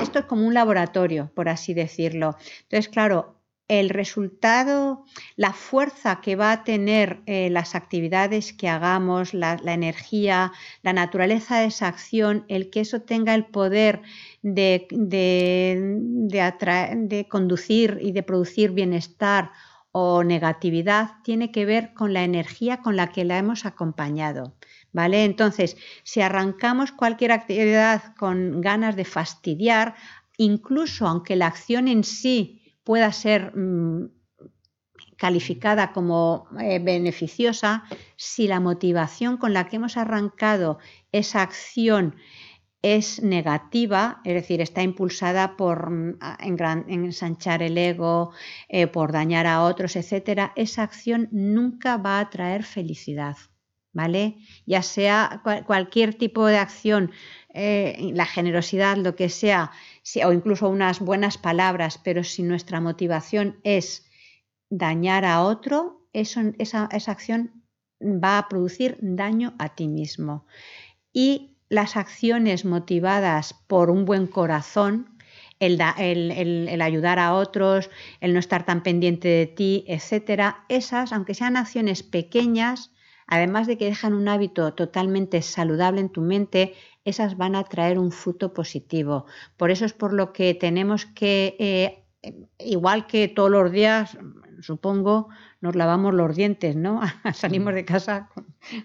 esto 0.00 0.18
es 0.20 0.24
como 0.26 0.46
un 0.46 0.54
laboratorio, 0.54 1.30
por 1.34 1.48
así 1.48 1.74
decirlo. 1.74 2.36
Entonces, 2.62 2.88
claro, 2.88 3.36
el 3.68 3.90
resultado, 3.90 5.04
la 5.34 5.52
fuerza 5.52 6.20
que 6.20 6.36
va 6.36 6.52
a 6.52 6.62
tener 6.64 7.22
eh, 7.26 7.50
las 7.50 7.74
actividades 7.74 8.52
que 8.52 8.68
hagamos, 8.68 9.34
la, 9.34 9.58
energía, 9.66 10.52
la 10.82 10.92
naturaleza 10.92 11.58
de 11.58 11.66
esa 11.66 11.88
acción, 11.88 12.44
el 12.48 12.70
que 12.70 12.80
eso 12.80 13.02
tenga 13.02 13.34
el 13.34 13.46
poder 13.46 14.02
de, 14.42 14.86
de 16.94 17.26
conducir 17.28 17.98
y 18.00 18.12
de 18.12 18.22
producir 18.22 18.70
bienestar 18.70 19.50
o 19.90 20.22
negatividad, 20.22 21.14
tiene 21.24 21.50
que 21.50 21.64
ver 21.64 21.94
con 21.94 22.12
la 22.12 22.22
energía 22.22 22.82
con 22.82 22.96
la 22.96 23.08
que 23.08 23.24
la 23.24 23.38
hemos 23.38 23.66
acompañado. 23.66 24.54
¿Vale? 24.96 25.26
Entonces, 25.26 25.76
si 26.04 26.22
arrancamos 26.22 26.90
cualquier 26.90 27.30
actividad 27.30 28.14
con 28.16 28.62
ganas 28.62 28.96
de 28.96 29.04
fastidiar, 29.04 29.94
incluso 30.38 31.06
aunque 31.06 31.36
la 31.36 31.48
acción 31.48 31.86
en 31.86 32.02
sí 32.02 32.62
pueda 32.82 33.12
ser 33.12 33.54
mm, 33.54 34.08
calificada 35.18 35.92
como 35.92 36.48
eh, 36.58 36.78
beneficiosa, 36.78 37.84
si 38.16 38.48
la 38.48 38.58
motivación 38.58 39.36
con 39.36 39.52
la 39.52 39.68
que 39.68 39.76
hemos 39.76 39.98
arrancado 39.98 40.78
esa 41.12 41.42
acción 41.42 42.16
es 42.80 43.22
negativa, 43.22 44.22
es 44.24 44.32
decir, 44.32 44.62
está 44.62 44.82
impulsada 44.82 45.58
por 45.58 45.90
mm, 45.90 46.16
ensanchar 46.88 47.62
el 47.62 47.76
ego, 47.76 48.32
eh, 48.70 48.86
por 48.86 49.12
dañar 49.12 49.46
a 49.46 49.62
otros, 49.62 49.94
etc., 49.94 50.52
esa 50.56 50.84
acción 50.84 51.28
nunca 51.32 51.98
va 51.98 52.18
a 52.18 52.30
traer 52.30 52.62
felicidad. 52.62 53.36
¿Vale? 53.96 54.36
Ya 54.66 54.82
sea 54.82 55.40
cualquier 55.64 56.12
tipo 56.14 56.44
de 56.44 56.58
acción, 56.58 57.12
eh, 57.54 58.10
la 58.12 58.26
generosidad, 58.26 58.98
lo 58.98 59.16
que 59.16 59.30
sea, 59.30 59.70
o 60.22 60.32
incluso 60.32 60.68
unas 60.68 61.00
buenas 61.00 61.38
palabras, 61.38 61.98
pero 62.04 62.22
si 62.22 62.42
nuestra 62.42 62.82
motivación 62.82 63.58
es 63.64 64.06
dañar 64.68 65.24
a 65.24 65.42
otro, 65.42 66.06
esa, 66.12 66.52
acción 67.06 67.64
va 68.02 68.36
a 68.36 68.48
producir 68.50 68.98
daño 69.00 69.54
a 69.58 69.74
ti 69.74 69.88
mismo. 69.88 70.46
Y 71.14 71.56
las 71.70 71.96
acciones 71.96 72.66
motivadas 72.66 73.54
por 73.66 73.88
un 73.88 74.04
buen 74.04 74.26
corazón, 74.26 75.16
el, 75.58 75.80
el, 75.80 76.82
ayudar 76.82 77.18
a 77.18 77.32
otros, 77.32 77.88
el 78.20 78.34
no 78.34 78.40
estar 78.40 78.66
tan 78.66 78.82
pendiente 78.82 79.28
de 79.28 79.46
ti, 79.46 79.86
etcétera, 79.88 80.66
esas, 80.68 81.14
aunque 81.14 81.32
sean 81.32 81.56
acciones 81.56 82.02
pequeñas, 82.02 82.90
además 83.26 83.66
de 83.66 83.76
que 83.76 83.86
dejan 83.86 84.14
un 84.14 84.28
hábito 84.28 84.74
totalmente 84.74 85.42
saludable 85.42 86.00
en 86.00 86.10
tu 86.10 86.20
mente, 86.20 86.74
esas 87.04 87.36
van 87.36 87.54
a 87.54 87.64
traer 87.64 87.98
un 87.98 88.12
fruto 88.12 88.52
positivo. 88.52 89.26
Por 89.56 89.70
eso 89.70 89.84
es 89.84 89.92
por 89.92 90.12
lo 90.12 90.32
que 90.32 90.54
tenemos 90.54 91.06
que, 91.06 91.56
eh, 91.58 92.04
igual 92.58 93.06
que 93.06 93.28
todos 93.28 93.50
los 93.50 93.70
días, 93.70 94.18
supongo, 94.60 95.28
nos 95.60 95.76
lavamos 95.76 96.14
los 96.14 96.36
dientes, 96.36 96.76
¿no? 96.76 97.00
Salimos 97.34 97.74
de 97.74 97.84
casa 97.84 98.28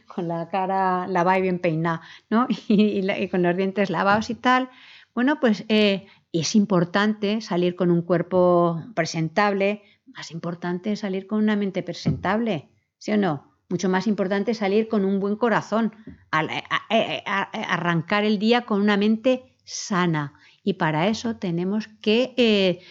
con, 0.08 0.28
la 0.28 0.50
cara 0.50 1.08
lavada 1.08 1.40
y 1.40 1.42
bien 1.42 1.60
peinada, 1.60 2.02
¿no? 2.30 2.48
Y, 2.68 3.28
con 3.30 3.44
los 3.44 3.56
dientes 3.56 3.90
lavados 3.90 4.30
y 4.30 4.36
tal. 4.36 4.70
Bueno, 5.14 5.40
pues 5.40 5.66
eh, 5.68 6.08
es 6.32 6.56
importante 6.56 7.42
salir 7.42 7.76
con 7.76 7.92
un 7.92 8.02
cuerpo 8.02 8.82
presentable, 8.96 9.84
más 10.06 10.32
importante 10.32 10.96
salir 10.96 11.28
con 11.28 11.40
una 11.40 11.56
mente 11.56 11.84
presentable, 11.84 12.70
¿sí 12.98 13.12
o 13.12 13.18
no? 13.18 13.51
Mucho 13.72 13.90
más 13.90 14.06
importante 14.06 14.54
salir 14.54 14.88
con 14.90 15.06
un 15.06 15.20
buen 15.20 15.38
corazón, 15.38 15.94
arrancar 16.30 18.26
el 18.26 18.38
día 18.38 18.62
con 18.66 18.82
una 18.82 18.98
mente 18.98 19.44
sana. 19.64 20.34
Y 20.64 20.74
para 20.74 21.08
eso 21.08 21.38
tenemos 21.38 21.88
que 22.02 22.34
eh, 22.36 22.82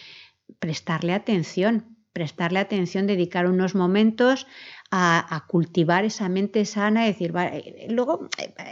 prestarle 0.59 1.13
atención, 1.13 1.97
prestarle 2.13 2.59
atención, 2.59 3.07
dedicar 3.07 3.45
unos 3.47 3.75
momentos 3.75 4.47
a, 4.89 5.45
cultivar 5.47 6.03
esa 6.03 6.27
mente 6.27 6.65
sana, 6.65 7.05
decir, 7.05 7.31
vale, 7.31 7.87
luego, 7.89 8.27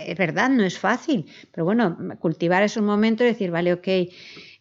es 0.05 0.17
verdad, 0.17 0.49
no 0.49 0.63
es 0.63 0.77
fácil, 0.77 1.25
pero 1.51 1.63
bueno, 1.63 1.97
cultivar 2.19 2.61
esos 2.61 2.83
momentos 2.83 3.23
y 3.23 3.29
decir, 3.29 3.51
vale, 3.51 3.71
ok, 3.71 3.87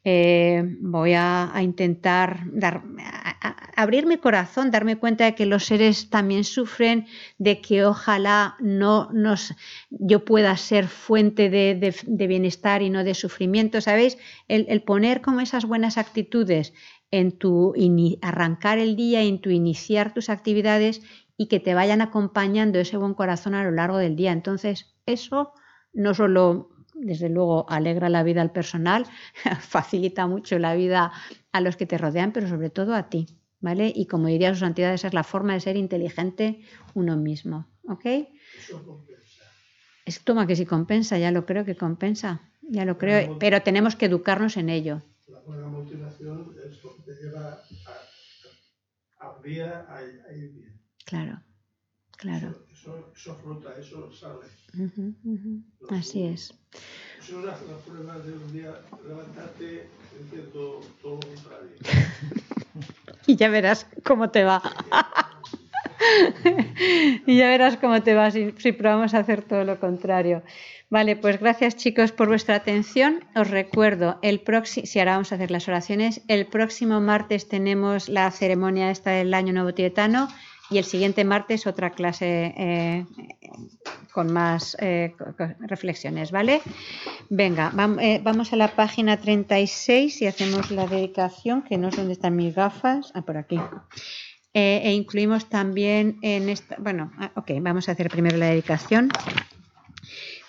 eh, 0.05 0.77
voy 0.81 1.13
a, 1.15 1.53
intentar 1.61 2.45
abrir 3.77 4.07
mi 4.07 4.19
corazón, 4.19 4.71
darme 4.71 4.97
cuenta 4.97 5.25
de 5.25 5.35
que 5.35 5.45
los 5.45 5.65
seres 5.65 6.09
también 6.09 6.45
sufren, 6.45 7.07
de 7.39 7.61
que 7.61 7.85
ojalá 7.85 8.57
no 8.61 9.11
nos, 9.13 9.55
yo 9.91 10.25
pueda 10.25 10.57
ser 10.57 10.87
fuente 10.87 11.51
de, 11.51 12.27
bienestar 12.27 12.83
y 12.83 12.91
no 12.91 13.05
de 13.05 13.15
sufrimiento, 13.15 13.81
¿sabéis? 13.81 14.19
El, 14.47 14.83
poner 14.83 15.21
como 15.21 15.41
esas 15.41 15.65
buenas 15.65 15.99
actitudes 15.99 16.73
en 17.11 17.33
tu 17.33 17.75
arrancar 18.23 18.79
el 18.79 18.97
día, 18.97 19.23
en 19.23 19.41
tu 19.41 19.51
iniciar 19.51 20.15
tus 20.15 20.29
actividades 20.29 21.03
y 21.37 21.47
que 21.47 21.61
te 21.61 21.75
vayan 21.75 22.01
acompañando 22.01 22.79
ese 22.79 22.97
buen 22.97 23.15
corazón 23.15 23.55
a 23.55 23.65
lo 23.65 23.71
largo 23.71 23.99
del 23.99 24.17
día. 24.17 24.33
Entonces, 24.33 24.95
eso 25.07 25.53
no 25.93 26.15
solo 26.15 26.71
desde 27.01 27.29
luego 27.29 27.67
alegra 27.71 28.09
la 28.09 28.23
vida 28.23 28.43
al 28.43 28.53
personal, 28.53 29.07
facilita 29.61 30.27
mucho 30.27 30.59
la 30.59 30.75
vida 30.75 31.13
a 31.53 31.61
los 31.61 31.77
que 31.77 31.87
te 31.87 31.99
rodean, 31.99 32.33
pero 32.33 32.49
sobre 32.49 32.71
todo 32.71 32.95
a 32.95 33.09
ti, 33.09 33.27
¿vale? 33.61 33.93
Y 33.95 34.07
como 34.07 34.29
diría 34.29 34.53
su 34.55 34.61
santidad, 34.61 34.93
esa 34.95 35.09
es 35.09 35.15
la 35.15 35.25
forma 35.25 35.55
de 35.55 35.61
ser 35.61 35.77
inteligente 35.77 36.61
uno 36.95 37.17
mismo, 37.17 37.67
¿ok? 37.89 38.07
Eso 38.53 38.85
compensa. 38.85 39.45
Es, 40.05 40.23
toma 40.25 40.47
que 40.47 40.57
si 40.57 40.67
compensa, 40.67 41.19
ya 41.19 41.31
lo 41.31 41.47
creo 41.47 41.65
que 41.65 41.77
compensa, 41.77 42.31
ya 42.63 42.85
lo 42.85 42.99
creo, 42.99 43.31
pero 43.39 43.63
tenemos 43.63 43.97
que 43.97 44.07
educarnos 44.07 44.57
en 44.57 44.69
ello. 44.71 45.03
La 45.27 45.41
buena 45.41 45.67
motivación 45.67 46.57
es 46.65 46.83
lo 46.83 46.97
que 46.97 47.03
te 47.03 47.15
lleva 47.21 47.45
a, 47.85 47.95
a, 49.21 49.27
a 50.29 50.33
ir 50.35 50.53
bien. 50.53 50.81
Claro. 51.05 51.43
Claro. 52.19 52.53
Eso, 52.73 53.13
eso, 53.17 53.35
flota, 53.37 53.75
eso 53.81 54.13
sale. 54.13 54.47
Así 55.89 56.25
es. 56.25 56.53
Eso 57.23 57.39
es 57.39 57.45
la, 57.47 57.55
prueba 57.87 58.19
de 58.19 58.33
un 58.33 58.53
día 58.53 58.81
levantarte 59.07 59.89
diciendo 60.21 60.81
todo 61.01 61.15
lo 61.15 61.21
contrario. 61.21 61.77
y 63.27 63.37
ya 63.37 63.49
verás 63.49 63.87
cómo 64.05 64.31
te 64.31 64.43
va. 64.43 64.61
y 67.27 67.37
ya 67.37 67.49
verás 67.49 67.77
cómo 67.77 68.03
te 68.03 68.15
va 68.15 68.33
si, 68.33 68.53
si, 68.59 68.73
probamos 68.73 69.15
a 69.15 69.19
hacer 69.19 69.43
todo 69.43 69.63
lo 69.63 69.79
contrario. 69.79 70.43
Vale, 70.91 71.15
pues 71.15 71.39
gracias 71.39 71.77
chicos 71.77 72.11
por 72.11 72.27
vuestra 72.27 72.57
atención. 72.57 73.25
Os 73.37 73.49
recuerdo, 73.49 74.19
el 74.23 74.41
próximo, 74.41 74.87
si 74.87 74.99
ahora 74.99 75.13
vamos 75.13 75.31
a 75.31 75.37
hacer 75.37 75.53
las 75.53 75.69
oraciones, 75.69 76.23
el 76.27 76.47
próximo 76.47 77.01
martes 77.01 77.49
tenemos 77.49 78.09
la 78.09 78.29
ceremonia 78.33 78.91
esta 78.91 79.11
del 79.13 79.33
Año 79.35 79.53
Nuevo 79.53 79.73
Tibetano 79.73 80.29
y 80.71 80.79
el 80.79 80.85
siguiente 80.85 81.25
martes 81.25 81.67
otra 81.67 81.91
clase 81.91 82.55
eh, 82.57 83.07
con 84.13 84.33
más 84.33 84.77
eh, 84.81 85.15
reflexiones, 85.61 86.31
¿vale? 86.31 86.61
Venga, 87.31 87.73
eh, 88.01 88.21
vamos 88.23 88.53
a 88.53 88.57
la 88.57 88.75
página 88.75 89.17
36 89.17 90.23
y 90.23 90.27
hacemos 90.27 90.71
la 90.71 90.87
dedicación, 90.87 91.63
que 91.63 91.79
no 91.79 91.91
sé 91.91 91.99
dónde 91.99 92.13
están 92.15 92.37
mis 92.37 92.55
gafas, 92.55 93.13
ah, 93.15 93.23
por 93.23 93.37
aquí. 93.37 93.59
e 94.53 94.93
incluimos 94.93 95.49
también 95.49 96.19
en 96.23 96.49
esta, 96.49 96.77
bueno, 96.79 97.13
ah, 97.19 97.33
ok, 97.37 97.53
vamos 97.61 97.89
a 97.89 97.93
hacer 97.93 98.11
primero 98.11 98.37
la 98.37 98.47
dedicación 98.47 99.11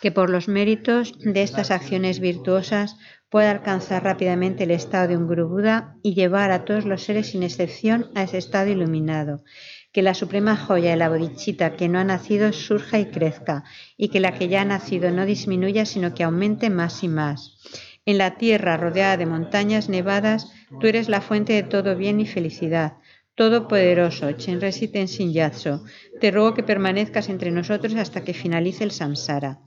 que 0.02 0.12
por 0.12 0.30
los 0.30 0.48
méritos 0.48 1.14
de 1.20 1.44
estas 1.44 1.72
acciones 1.72 2.20
virtuosas 2.20 2.98
pueda 3.30 3.52
alcanzar 3.52 4.04
rápidamente 4.04 4.64
el 4.64 4.72
estado 4.72 5.10
de 5.10 5.18
un 5.18 5.28
Guru 5.28 5.48
Buda 5.48 5.96
y 6.02 6.14
llevar 6.14 6.52
a 6.52 6.66
todos 6.66 6.86
los 6.86 7.04
seres 7.04 7.32
sin 7.32 7.44
excepción 7.44 8.10
a 8.16 8.24
ese 8.24 8.38
estado 8.38 8.70
iluminado. 8.70 9.44
Que 9.92 10.02
la 10.02 10.14
suprema 10.14 10.56
joya 10.56 10.92
de 10.92 10.98
la 10.98 11.10
bodichita 11.10 11.76
que 11.76 11.90
no 11.90 12.00
ha 12.00 12.04
nacido 12.04 12.54
surja 12.54 13.00
y 13.00 13.06
crezca, 13.06 13.64
y 13.98 14.10
que 14.10 14.20
la 14.20 14.34
que 14.34 14.48
ya 14.48 14.62
ha 14.62 14.66
nacido 14.66 15.10
no 15.12 15.26
disminuya, 15.26 15.86
sino 15.86 16.14
que 16.14 16.24
aumente 16.24 16.70
más 16.70 17.04
y 17.04 17.08
más. 17.08 17.58
En 18.06 18.18
la 18.18 18.38
tierra 18.38 18.78
rodeada 18.78 19.18
de 19.18 19.26
montañas 19.26 19.90
nevadas, 19.90 20.52
tú 20.80 20.88
eres 20.88 21.10
la 21.10 21.22
fuente 21.22 21.54
de 21.54 21.64
todo 21.64 21.96
bien 21.96 22.20
y 22.20 22.28
felicidad. 22.28 22.94
Todopoderoso, 23.36 24.32
Chenresi 24.34 24.88
Tenzin 24.88 25.32
Yatso, 25.32 25.86
te 26.20 26.30
ruego 26.30 26.54
que 26.54 26.64
permanezcas 26.64 27.30
entre 27.30 27.52
nosotros 27.52 27.96
hasta 27.96 28.24
que 28.24 28.34
finalice 28.34 28.84
el 28.84 28.92
samsara. 28.92 29.60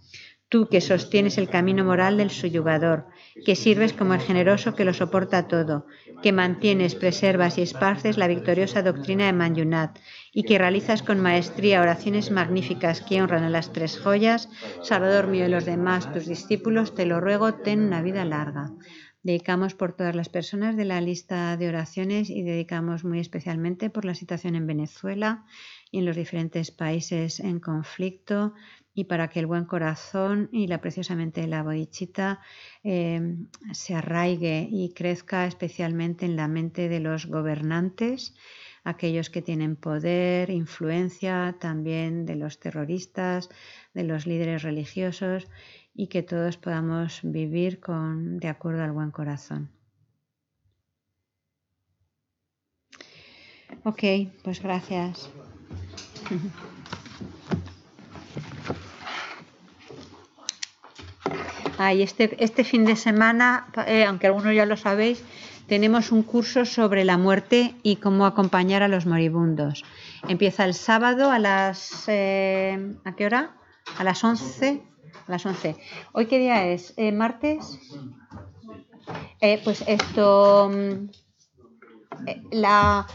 Tú 0.52 0.68
que 0.68 0.82
sostienes 0.82 1.38
el 1.38 1.48
camino 1.48 1.82
moral 1.82 2.18
del 2.18 2.28
suyugador, 2.28 3.06
que 3.46 3.56
sirves 3.56 3.94
como 3.94 4.12
el 4.12 4.20
generoso 4.20 4.74
que 4.74 4.84
lo 4.84 4.92
soporta 4.92 5.48
todo, 5.48 5.86
que 6.22 6.30
mantienes, 6.30 6.94
preservas 6.94 7.56
y 7.56 7.62
esparces 7.62 8.18
la 8.18 8.28
victoriosa 8.28 8.82
doctrina 8.82 9.24
de 9.24 9.32
Manjunat 9.32 9.98
y 10.30 10.42
que 10.42 10.58
realizas 10.58 11.02
con 11.02 11.20
maestría 11.20 11.80
oraciones 11.80 12.30
magníficas 12.30 13.00
que 13.00 13.22
honran 13.22 13.44
a 13.44 13.48
las 13.48 13.72
tres 13.72 13.98
joyas, 13.98 14.50
Salvador 14.82 15.26
mío 15.28 15.46
y 15.46 15.48
los 15.48 15.64
demás, 15.64 16.12
tus 16.12 16.26
discípulos, 16.26 16.94
te 16.94 17.06
lo 17.06 17.18
ruego, 17.18 17.54
ten 17.54 17.80
una 17.80 18.02
vida 18.02 18.26
larga. 18.26 18.72
Dedicamos 19.22 19.74
por 19.74 19.94
todas 19.94 20.16
las 20.16 20.28
personas 20.28 20.76
de 20.76 20.84
la 20.84 21.00
lista 21.00 21.56
de 21.56 21.68
oraciones 21.68 22.28
y 22.28 22.42
dedicamos 22.42 23.04
muy 23.04 23.20
especialmente 23.20 23.88
por 23.88 24.04
la 24.04 24.16
situación 24.16 24.56
en 24.56 24.66
Venezuela 24.66 25.46
y 25.90 26.00
en 26.00 26.06
los 26.06 26.16
diferentes 26.16 26.72
países 26.72 27.38
en 27.40 27.60
conflicto 27.60 28.52
y 28.94 29.05
para 29.05 29.28
que 29.28 29.40
el 29.40 29.47
buen 29.47 29.64
corazón 29.64 30.48
y 30.52 30.66
la 30.66 30.81
preciosamente 30.81 31.47
la 31.47 31.62
bodichita 31.62 32.40
eh, 32.85 33.36
se 33.73 33.94
arraigue 33.94 34.69
y 34.70 34.93
crezca 34.93 35.47
especialmente 35.47 36.27
en 36.27 36.36
la 36.36 36.48
mente 36.48 36.89
de 36.89 37.01
los 37.01 37.27
gobernantes, 37.27 38.35
aquellos 38.85 39.31
que 39.31 39.43
tienen 39.43 39.77
poder, 39.77 40.51
influencia, 40.51 41.56
también 41.59 42.27
de 42.27 42.36
los 42.36 42.59
terroristas, 42.59 43.48
de 43.94 44.05
los 44.05 44.27
líderes 44.27 44.62
religiosos 44.62 45.48
y 45.94 46.09
que 46.09 46.23
todos 46.23 46.56
podamos 46.56 47.20
vivir 47.23 47.81
con, 47.81 48.39
de 48.39 48.48
acuerdo 48.48 48.82
al 48.82 48.93
buen 48.93 49.10
corazón. 49.10 49.70
Ok, 53.85 54.02
pues 54.44 54.62
gracias. 54.62 55.31
Ah, 61.78 61.93
este, 61.93 62.36
este 62.43 62.65
fin 62.65 62.85
de 62.85 62.97
semana, 62.97 63.66
eh, 63.86 64.05
aunque 64.05 64.27
algunos 64.27 64.55
ya 64.55 64.66
lo 64.66 64.77
sabéis, 64.77 65.24
tenemos 65.66 66.12
un 66.12 66.23
curso 66.23 66.65
sobre 66.65 67.05
la 67.05 67.16
muerte 67.16 67.74
y 67.82 67.97
cómo 67.97 68.27
acompañar 68.27 68.82
a 68.82 68.89
los 68.89 69.07
moribundos. 69.07 69.85
Empieza 70.28 70.65
el 70.65 70.74
sábado 70.74 71.31
a 71.31 71.39
las... 71.39 72.05
Eh, 72.09 72.94
¿A 73.05 73.15
qué 73.15 73.27
hora? 73.27 73.57
A 73.99 74.05
las 74.05 74.23
11. 74.23 74.82
A 75.27 75.31
las 75.31 75.47
11. 75.47 75.77
¿Hoy 76.12 76.27
qué 76.27 76.39
día 76.39 76.66
es? 76.66 76.94
¿Eh, 76.97 77.12
¿Martes? 77.12 77.78
pues 79.65 79.82
esto... 79.86 80.70
Mm, 80.73 81.09
la, 82.51 83.07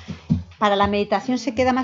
para 0.58 0.76
la 0.76 0.88
meditación 0.88 1.38
se 1.38 1.54
queda 1.54 1.72
más 1.72 1.76